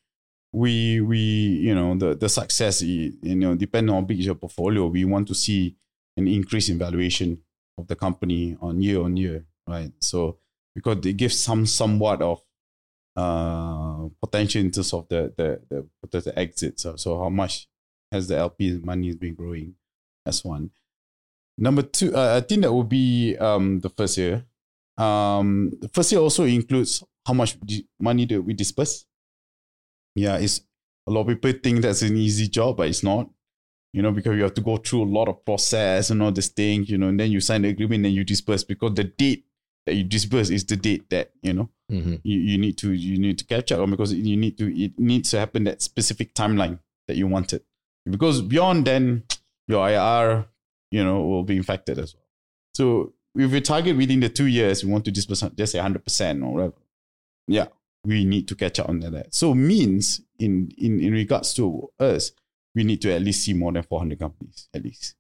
we 0.54 1.00
we 1.02 1.18
you 1.18 1.74
know 1.74 1.96
the 1.96 2.14
the 2.14 2.28
success 2.28 2.82
you 2.82 3.14
know 3.24 3.56
depending 3.56 3.96
on 3.96 4.02
how 4.02 4.08
big 4.08 4.20
is 4.20 4.26
your 4.26 4.36
portfolio, 4.36 4.88
we 4.88 5.06
want 5.06 5.28
to 5.30 5.36
see 5.36 5.76
an 6.18 6.28
increase 6.28 6.70
in 6.70 6.78
valuation 6.78 7.42
of 7.78 7.88
the 7.88 7.96
company 7.96 8.58
on 8.62 8.82
year 8.82 9.02
on 9.02 9.18
year, 9.18 9.46
right? 9.68 9.92
So 10.00 10.38
because 10.76 11.06
it 11.06 11.18
gives 11.18 11.40
some 11.40 11.66
somewhat 11.66 12.22
of 12.22 12.42
uh 13.16 14.08
potential 14.22 14.62
in 14.62 14.72
terms 14.72 14.94
of 14.94 15.08
the 15.10 15.34
the 15.38 15.88
the, 16.10 16.22
the, 16.22 16.40
exits. 16.40 16.84
So, 16.84 16.96
so 16.96 17.20
how 17.20 17.30
much 17.30 17.68
has 18.12 18.28
the 18.28 18.38
LP 18.38 18.80
money 18.84 19.14
been 19.14 19.36
growing? 19.36 19.76
That's 20.26 20.44
one. 20.44 20.72
Number 21.58 21.82
two, 21.82 22.16
uh, 22.16 22.38
I 22.38 22.42
think 22.42 22.62
that 22.62 22.74
would 22.74 22.90
be 22.90 23.38
um 23.38 23.80
the 23.80 23.90
first 23.90 24.18
year. 24.18 24.46
Um, 24.98 25.72
the 25.82 25.90
first 25.90 26.12
year 26.12 26.22
also 26.22 26.44
includes 26.44 27.04
how 27.26 27.34
much 27.34 27.58
money 28.00 28.26
that 28.26 28.42
we 28.42 28.54
disperse. 28.54 29.06
Yeah, 30.16 30.38
it's 30.38 30.62
a 31.08 31.12
lot 31.12 31.22
of 31.22 31.28
people 31.28 31.60
think 31.62 31.82
that's 31.82 32.02
an 32.02 32.18
easy 32.18 32.48
job, 32.48 32.78
but 32.78 32.88
it's 32.88 33.04
not. 33.04 33.30
You 33.94 34.02
know, 34.02 34.12
because 34.12 34.38
you 34.38 34.44
have 34.44 34.54
to 34.54 34.62
go 34.62 34.78
through 34.78 35.04
a 35.04 35.12
lot 35.12 35.28
of 35.28 35.44
process 35.44 36.12
and 36.12 36.24
all 36.24 36.32
this 36.32 36.48
thing, 36.48 36.86
you 36.86 36.98
know, 36.98 37.10
and 37.10 37.20
then 37.20 37.30
you 37.30 37.42
sign 37.42 37.64
the 37.64 37.70
agreement 37.70 38.06
and 38.06 38.16
you 38.16 38.24
disperse 38.24 38.64
because 38.64 38.94
the 38.94 39.04
date 39.04 39.46
that 39.86 39.96
you 39.96 40.04
disperse 40.04 40.50
is 40.50 40.66
the 40.66 40.76
date 40.78 41.10
that, 41.10 41.32
you 41.42 41.54
know, 41.54 41.70
Mm-hmm. 41.92 42.16
you, 42.24 42.40
you 42.40 42.58
need 42.58 42.78
to 42.78 42.94
you 42.94 43.20
need 43.20 43.38
to 43.38 43.44
catch 43.44 43.70
up 43.74 43.82
on 43.82 43.92
because 43.92 44.14
you 44.14 44.38
need 44.38 44.58
to 44.58 44.74
it 44.82 44.98
needs 44.98 45.30
to 45.32 45.40
happen 45.40 45.66
that 45.66 45.82
specific 45.82 46.34
timeline 46.34 46.80
that 47.10 47.18
you 47.18 47.28
wanted. 47.28 47.64
Because 48.10 48.42
beyond 48.42 48.88
then 48.88 49.24
your 49.68 49.90
IR, 49.90 50.46
you 50.90 51.04
know, 51.04 51.20
will 51.20 51.44
be 51.44 51.58
infected 51.58 52.00
as 52.00 52.14
well. 52.16 52.24
So 52.74 53.14
if 53.36 53.52
we 53.52 53.60
target 53.60 53.98
within 53.98 54.22
the 54.22 54.30
two 54.30 54.46
years, 54.46 54.86
we 54.86 54.90
want 54.92 55.04
to 55.04 55.12
disperse 55.12 55.44
just 55.58 55.74
say 55.74 55.80
hundred 55.80 56.06
percent 56.06 56.42
or 56.42 56.54
whatever. 56.54 56.76
Yeah, 57.50 57.68
we 58.06 58.24
need 58.24 58.48
to 58.48 58.56
catch 58.56 58.80
up 58.80 58.88
on 58.88 59.02
that. 59.02 59.36
So 59.36 59.54
means 59.54 60.22
in 60.40 60.72
in 60.78 61.02
in 61.02 61.12
regards 61.12 61.54
to 61.56 61.92
us, 62.00 62.32
we 62.74 62.86
need 62.86 63.02
to 63.02 63.12
at 63.14 63.22
least 63.22 63.44
see 63.44 63.54
more 63.54 63.74
than 63.74 63.84
four 63.84 64.00
hundred 64.00 64.20
companies 64.20 64.70
at 64.74 64.82
least. 64.82 65.16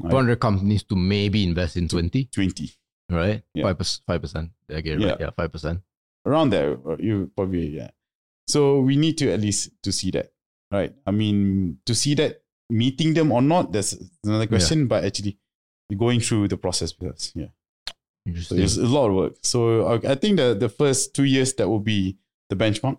Right. 0.00 0.10
400 0.12 0.38
companies 0.38 0.84
to 0.84 0.96
maybe 0.96 1.42
invest 1.44 1.76
in 1.76 1.88
20, 1.88 2.24
Twenty 2.26 2.70
right? 3.12 3.42
5%. 3.56 4.00
5%. 4.08 4.50
I 4.70 4.80
get 4.80 5.00
it 5.00 5.06
right? 5.06 5.20
Yeah, 5.20 5.30
5%. 5.30 5.82
around 6.26 6.50
there 6.50 6.78
uh, 6.88 6.96
you 6.98 7.30
probably 7.36 7.66
yeah 7.68 7.90
so 8.48 8.80
we 8.80 8.96
need 8.96 9.16
to 9.18 9.30
at 9.32 9.40
least 9.40 9.70
to 9.82 9.90
see 9.92 10.10
that 10.10 10.32
right 10.70 10.94
i 11.06 11.10
mean 11.10 11.78
to 11.84 11.94
see 11.94 12.14
that 12.14 12.42
meeting 12.70 13.14
them 13.14 13.32
or 13.32 13.42
not 13.42 13.72
that's 13.72 13.92
another 14.24 14.46
question 14.46 14.86
but 14.86 15.04
actually 15.04 15.36
going 15.96 16.20
through 16.20 16.46
the 16.48 16.56
process 16.56 16.94
with 16.98 17.12
us 17.12 17.32
yeah 17.34 17.48
so 18.40 18.54
it's 18.54 18.76
a 18.78 18.86
lot 18.86 19.08
of 19.10 19.14
work 19.14 19.34
so 19.42 19.58
I- 19.92 20.12
i 20.12 20.14
think 20.14 20.36
the 20.38 20.54
the 20.54 20.68
first 20.68 21.14
two 21.14 21.24
years 21.24 21.52
that 21.58 21.68
will 21.68 21.80
be 21.82 22.16
the 22.50 22.56
benchmark 22.56 22.98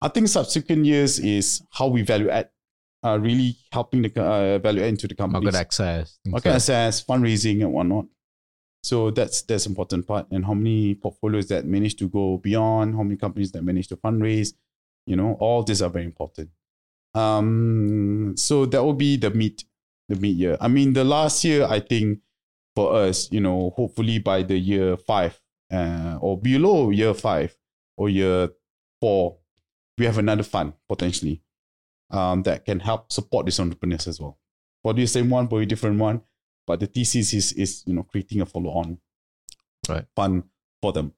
i 0.00 0.08
think 0.08 0.28
subsequent 0.28 0.84
years 0.86 1.18
is 1.18 1.62
how 1.72 1.88
we 1.88 2.02
value 2.02 2.30
add 2.30 2.48
uh, 3.04 3.18
really 3.20 3.56
helping 3.72 4.02
the 4.02 4.10
uh, 4.22 4.58
value 4.62 4.82
add 4.82 4.88
into 4.94 5.08
the 5.08 5.14
company 5.16 5.44
Market 5.44 5.58
access. 5.58 6.18
market 6.24 6.48
like- 6.50 6.56
access, 6.56 7.04
fundraising, 7.04 7.62
and 7.64 7.72
whatnot. 7.72 8.06
So 8.82 9.10
that's 9.10 9.42
that's 9.42 9.66
important 9.66 10.06
part. 10.06 10.26
And 10.30 10.44
how 10.44 10.54
many 10.54 10.94
portfolios 10.94 11.48
that 11.48 11.64
manage 11.64 11.96
to 11.96 12.08
go 12.08 12.38
beyond, 12.38 12.94
how 12.94 13.02
many 13.02 13.16
companies 13.16 13.52
that 13.52 13.62
manage 13.62 13.88
to 13.88 13.96
fundraise, 13.96 14.54
you 15.06 15.16
know, 15.16 15.36
all 15.40 15.62
these 15.62 15.82
are 15.82 15.90
very 15.90 16.04
important. 16.04 16.50
Um, 17.14 18.34
so 18.36 18.66
that 18.66 18.82
will 18.82 18.94
be 18.94 19.16
the 19.16 19.30
meet, 19.30 19.64
the 20.08 20.16
mid 20.16 20.36
year. 20.36 20.56
I 20.60 20.68
mean, 20.68 20.94
the 20.94 21.04
last 21.04 21.44
year, 21.44 21.66
I 21.66 21.80
think 21.80 22.20
for 22.74 22.94
us, 22.94 23.30
you 23.30 23.40
know, 23.40 23.70
hopefully 23.76 24.18
by 24.18 24.42
the 24.42 24.58
year 24.58 24.96
five, 24.96 25.40
uh, 25.72 26.18
or 26.20 26.40
below 26.40 26.90
year 26.90 27.14
five 27.14 27.56
or 27.96 28.08
year 28.08 28.48
four, 29.00 29.38
we 29.98 30.06
have 30.06 30.18
another 30.18 30.42
fund 30.42 30.72
potentially, 30.88 31.42
um, 32.10 32.42
that 32.44 32.64
can 32.64 32.80
help 32.80 33.12
support 33.12 33.46
these 33.46 33.60
entrepreneurs 33.60 34.08
as 34.08 34.20
well. 34.20 34.38
Probably 34.82 35.04
the 35.04 35.08
same 35.08 35.30
one, 35.30 35.46
probably 35.46 35.66
different 35.66 36.00
one, 36.00 36.22
but 36.66 36.80
the 36.80 36.86
thesis 36.86 37.32
is 37.34 37.52
is 37.52 37.82
you 37.86 37.94
know 37.94 38.02
creating 38.02 38.40
a 38.40 38.46
follow 38.46 38.70
on 38.70 38.98
Right. 39.88 40.04
fund 40.14 40.44
for 40.80 40.92
them, 40.92 41.12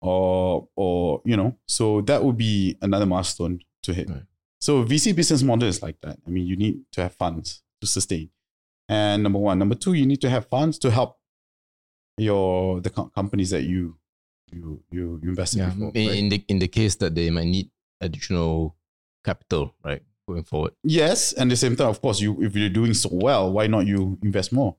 or 0.00 0.68
or 0.76 1.20
you 1.24 1.36
know, 1.36 1.56
so 1.66 2.00
that 2.02 2.24
would 2.24 2.36
be 2.38 2.76
another 2.80 3.06
milestone 3.06 3.60
to 3.82 3.92
hit. 3.92 4.08
Right. 4.08 4.22
So 4.60 4.82
VC 4.84 5.14
business 5.14 5.42
model 5.42 5.68
is 5.68 5.82
like 5.82 6.00
that. 6.00 6.18
I 6.26 6.30
mean, 6.30 6.46
you 6.46 6.56
need 6.56 6.80
to 6.92 7.02
have 7.02 7.14
funds 7.14 7.62
to 7.82 7.86
sustain, 7.86 8.30
and 8.88 9.22
number 9.22 9.38
one, 9.38 9.58
number 9.58 9.74
two, 9.74 9.92
you 9.92 10.06
need 10.06 10.20
to 10.22 10.30
have 10.30 10.46
funds 10.48 10.78
to 10.80 10.90
help 10.90 11.18
your 12.18 12.80
the 12.80 12.90
co- 12.90 13.10
companies 13.14 13.50
that 13.50 13.64
you 13.64 13.98
you 14.50 14.82
you 14.90 15.20
you 15.22 15.28
invested 15.30 15.58
Yeah, 15.58 15.70
before. 15.70 15.92
in, 15.94 16.08
right? 16.08 16.18
in 16.18 16.28
the 16.30 16.44
in 16.48 16.58
the 16.58 16.68
case 16.68 16.94
that 16.96 17.14
they 17.14 17.30
might 17.30 17.46
need 17.46 17.70
additional 18.00 18.76
capital, 19.24 19.74
right, 19.84 20.02
going 20.26 20.44
forward. 20.44 20.72
Yes, 20.82 21.32
and 21.32 21.50
at 21.50 21.52
the 21.52 21.56
same 21.56 21.76
time, 21.76 21.88
of 21.88 22.00
course, 22.00 22.20
you 22.20 22.42
if 22.42 22.54
you're 22.56 22.70
doing 22.70 22.94
so 22.94 23.10
well, 23.12 23.52
why 23.52 23.66
not 23.66 23.86
you 23.86 24.18
invest 24.22 24.52
more? 24.52 24.76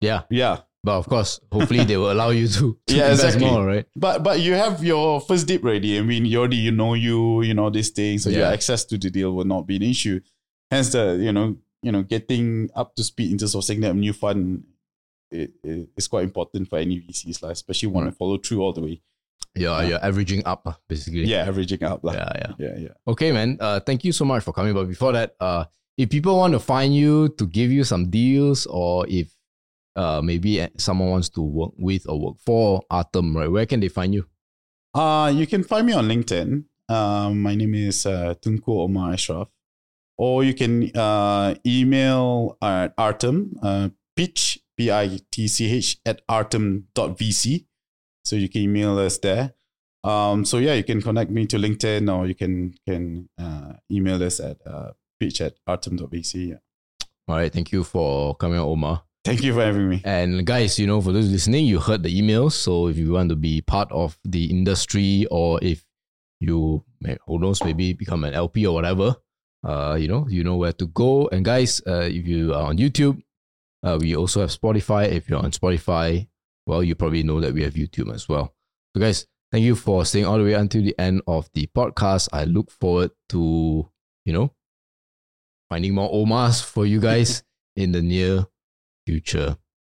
Yeah, 0.00 0.22
Yeah, 0.30 0.58
but 0.84 0.98
of 0.98 1.06
course, 1.08 1.40
hopefully 1.50 1.84
they 1.84 1.96
will 1.96 2.12
allow 2.12 2.30
you 2.30 2.46
to, 2.48 2.78
to 2.86 2.94
Yeah, 2.94 3.10
exactly. 3.10 3.44
more, 3.44 3.66
right? 3.66 3.86
But 3.96 4.22
but 4.22 4.40
you 4.40 4.54
have 4.54 4.82
your 4.84 5.20
first 5.20 5.46
dip 5.46 5.64
ready. 5.64 5.98
I 5.98 6.02
mean, 6.02 6.24
you 6.24 6.38
already 6.38 6.56
you 6.62 6.70
know 6.72 6.94
you 6.94 7.42
you 7.42 7.54
know 7.54 7.70
these 7.70 7.90
things, 7.90 8.22
so 8.24 8.30
your 8.30 8.46
Yeah. 8.46 8.52
access 8.54 8.84
to 8.86 8.98
the 8.98 9.10
deal 9.10 9.32
will 9.34 9.44
not 9.48 9.66
be 9.66 9.76
an 9.76 9.82
issue. 9.82 10.20
Hence 10.70 10.92
the 10.92 11.18
you 11.20 11.32
know 11.32 11.56
you 11.82 11.90
know 11.92 12.02
getting 12.02 12.70
up 12.74 12.94
to 12.96 13.02
speed 13.02 13.32
in 13.32 13.38
terms 13.38 13.54
of 13.54 13.64
setting 13.64 13.84
up 13.84 13.96
new 13.96 14.12
fund 14.12 14.64
it, 15.30 15.50
it- 15.62 15.88
is 15.96 16.06
quite 16.08 16.24
important 16.24 16.68
for 16.70 16.78
any 16.78 17.00
VCs, 17.00 17.42
like, 17.42 17.52
especially 17.52 17.88
want 17.90 18.06
to 18.08 18.12
follow 18.14 18.38
through 18.38 18.62
all 18.62 18.72
the 18.72 18.80
way. 18.80 19.02
You're, 19.54 19.82
you're 19.84 20.04
averaging 20.04 20.46
up, 20.46 20.62
uh, 20.66 20.72
basically. 20.88 21.24
Yeah, 21.26 21.42
averaging 21.42 21.82
up. 21.82 22.04
lah. 22.04 22.12
Yeah, 22.14 22.32
yeah. 22.38 22.52
yeah, 22.58 22.76
yeah. 22.78 22.94
Okay, 23.08 23.32
man. 23.32 23.58
Uh, 23.60 23.80
thank 23.80 24.04
you 24.04 24.12
so 24.12 24.24
much 24.24 24.44
for 24.44 24.52
coming. 24.52 24.72
But 24.72 24.86
before 24.86 25.12
that, 25.12 25.34
uh, 25.40 25.64
if 25.98 26.08
people 26.10 26.36
want 26.38 26.52
to 26.54 26.60
find 26.62 26.94
you 26.94 27.28
to 27.36 27.44
give 27.46 27.72
you 27.72 27.82
some 27.82 28.08
deals, 28.08 28.66
or 28.70 29.04
if 29.08 29.34
uh 29.98 30.22
maybe 30.22 30.66
someone 30.78 31.10
wants 31.10 31.28
to 31.30 31.42
work 31.42 31.72
with 31.76 32.08
or 32.08 32.16
work 32.20 32.36
for 32.46 32.82
Artem, 32.88 33.36
right? 33.36 33.50
Where 33.50 33.66
can 33.66 33.80
they 33.80 33.88
find 33.88 34.14
you? 34.14 34.24
Uh, 34.94 35.32
you 35.34 35.46
can 35.46 35.62
find 35.64 35.86
me 35.86 35.92
on 35.92 36.08
LinkedIn. 36.08 36.64
Um, 36.88 37.42
my 37.42 37.54
name 37.54 37.74
is 37.74 38.06
uh, 38.06 38.34
Tunku 38.40 38.68
Omar 38.68 39.12
Ashraf. 39.12 39.48
Or 40.16 40.42
you 40.42 40.54
can 40.54 40.90
uh, 40.96 41.54
email 41.64 42.56
at 42.60 42.94
Artem, 42.98 43.54
uh, 43.62 43.90
pitch, 44.16 44.58
P 44.76 44.90
I 44.90 45.20
T 45.30 45.46
C 45.46 45.70
H, 45.70 45.98
at 46.06 46.22
artem.vc. 46.28 47.66
So 48.24 48.36
you 48.36 48.48
can 48.48 48.62
email 48.62 48.98
us 48.98 49.18
there. 49.18 49.54
Um, 50.02 50.44
so 50.44 50.58
yeah, 50.58 50.74
you 50.74 50.84
can 50.84 51.02
connect 51.02 51.30
me 51.30 51.46
to 51.46 51.56
LinkedIn 51.58 52.12
or 52.12 52.26
you 52.26 52.34
can 52.34 52.74
can 52.86 53.28
uh, 53.38 53.74
email 53.90 54.22
us 54.22 54.40
at 54.40 54.58
uh, 54.66 54.92
pitch 55.20 55.40
at 55.40 55.54
artem.vc. 55.66 56.48
Yeah. 56.48 56.60
All 57.28 57.36
right. 57.36 57.52
Thank 57.52 57.72
you 57.72 57.84
for 57.84 58.34
coming, 58.36 58.58
Omar. 58.58 59.02
Thank 59.24 59.42
you 59.42 59.52
for 59.52 59.62
having 59.62 59.88
me. 59.88 60.00
And 60.04 60.46
guys, 60.46 60.78
you 60.78 60.86
know, 60.86 61.00
for 61.00 61.12
those 61.12 61.30
listening, 61.30 61.66
you 61.66 61.80
heard 61.80 62.02
the 62.02 62.20
emails. 62.20 62.52
So 62.52 62.88
if 62.88 62.96
you 62.96 63.12
want 63.12 63.28
to 63.30 63.36
be 63.36 63.60
part 63.60 63.90
of 63.92 64.18
the 64.24 64.46
industry 64.46 65.26
or 65.30 65.58
if 65.62 65.84
you, 66.40 66.84
who 67.26 67.38
knows, 67.38 67.62
maybe 67.62 67.92
become 67.92 68.24
an 68.24 68.32
LP 68.32 68.66
or 68.66 68.74
whatever, 68.74 69.16
uh, 69.64 69.96
you 70.00 70.08
know, 70.08 70.26
you 70.28 70.44
know 70.44 70.56
where 70.56 70.72
to 70.72 70.86
go. 70.86 71.28
And 71.28 71.44
guys, 71.44 71.82
uh, 71.86 72.08
if 72.10 72.26
you 72.26 72.54
are 72.54 72.68
on 72.68 72.78
YouTube, 72.78 73.22
uh, 73.82 73.98
we 74.00 74.16
also 74.16 74.40
have 74.40 74.50
Spotify. 74.50 75.08
If 75.08 75.28
you're 75.28 75.42
on 75.42 75.50
Spotify, 75.50 76.28
well, 76.66 76.82
you 76.82 76.94
probably 76.94 77.22
know 77.22 77.40
that 77.40 77.52
we 77.52 77.62
have 77.62 77.74
YouTube 77.74 78.12
as 78.14 78.28
well. 78.28 78.54
So 78.94 79.00
guys, 79.00 79.26
thank 79.52 79.64
you 79.64 79.74
for 79.74 80.04
staying 80.04 80.26
all 80.26 80.38
the 80.38 80.44
way 80.44 80.54
until 80.54 80.82
the 80.82 80.98
end 80.98 81.22
of 81.26 81.50
the 81.54 81.66
podcast. 81.66 82.28
I 82.32 82.44
look 82.44 82.70
forward 82.70 83.10
to, 83.30 83.88
you 84.24 84.32
know, 84.32 84.52
finding 85.68 85.94
more 85.94 86.10
Omars 86.10 86.64
for 86.64 86.86
you 86.86 87.00
guys 87.00 87.42
in 87.76 87.92
the 87.92 88.02
near 88.02 88.46
future. 89.08 89.56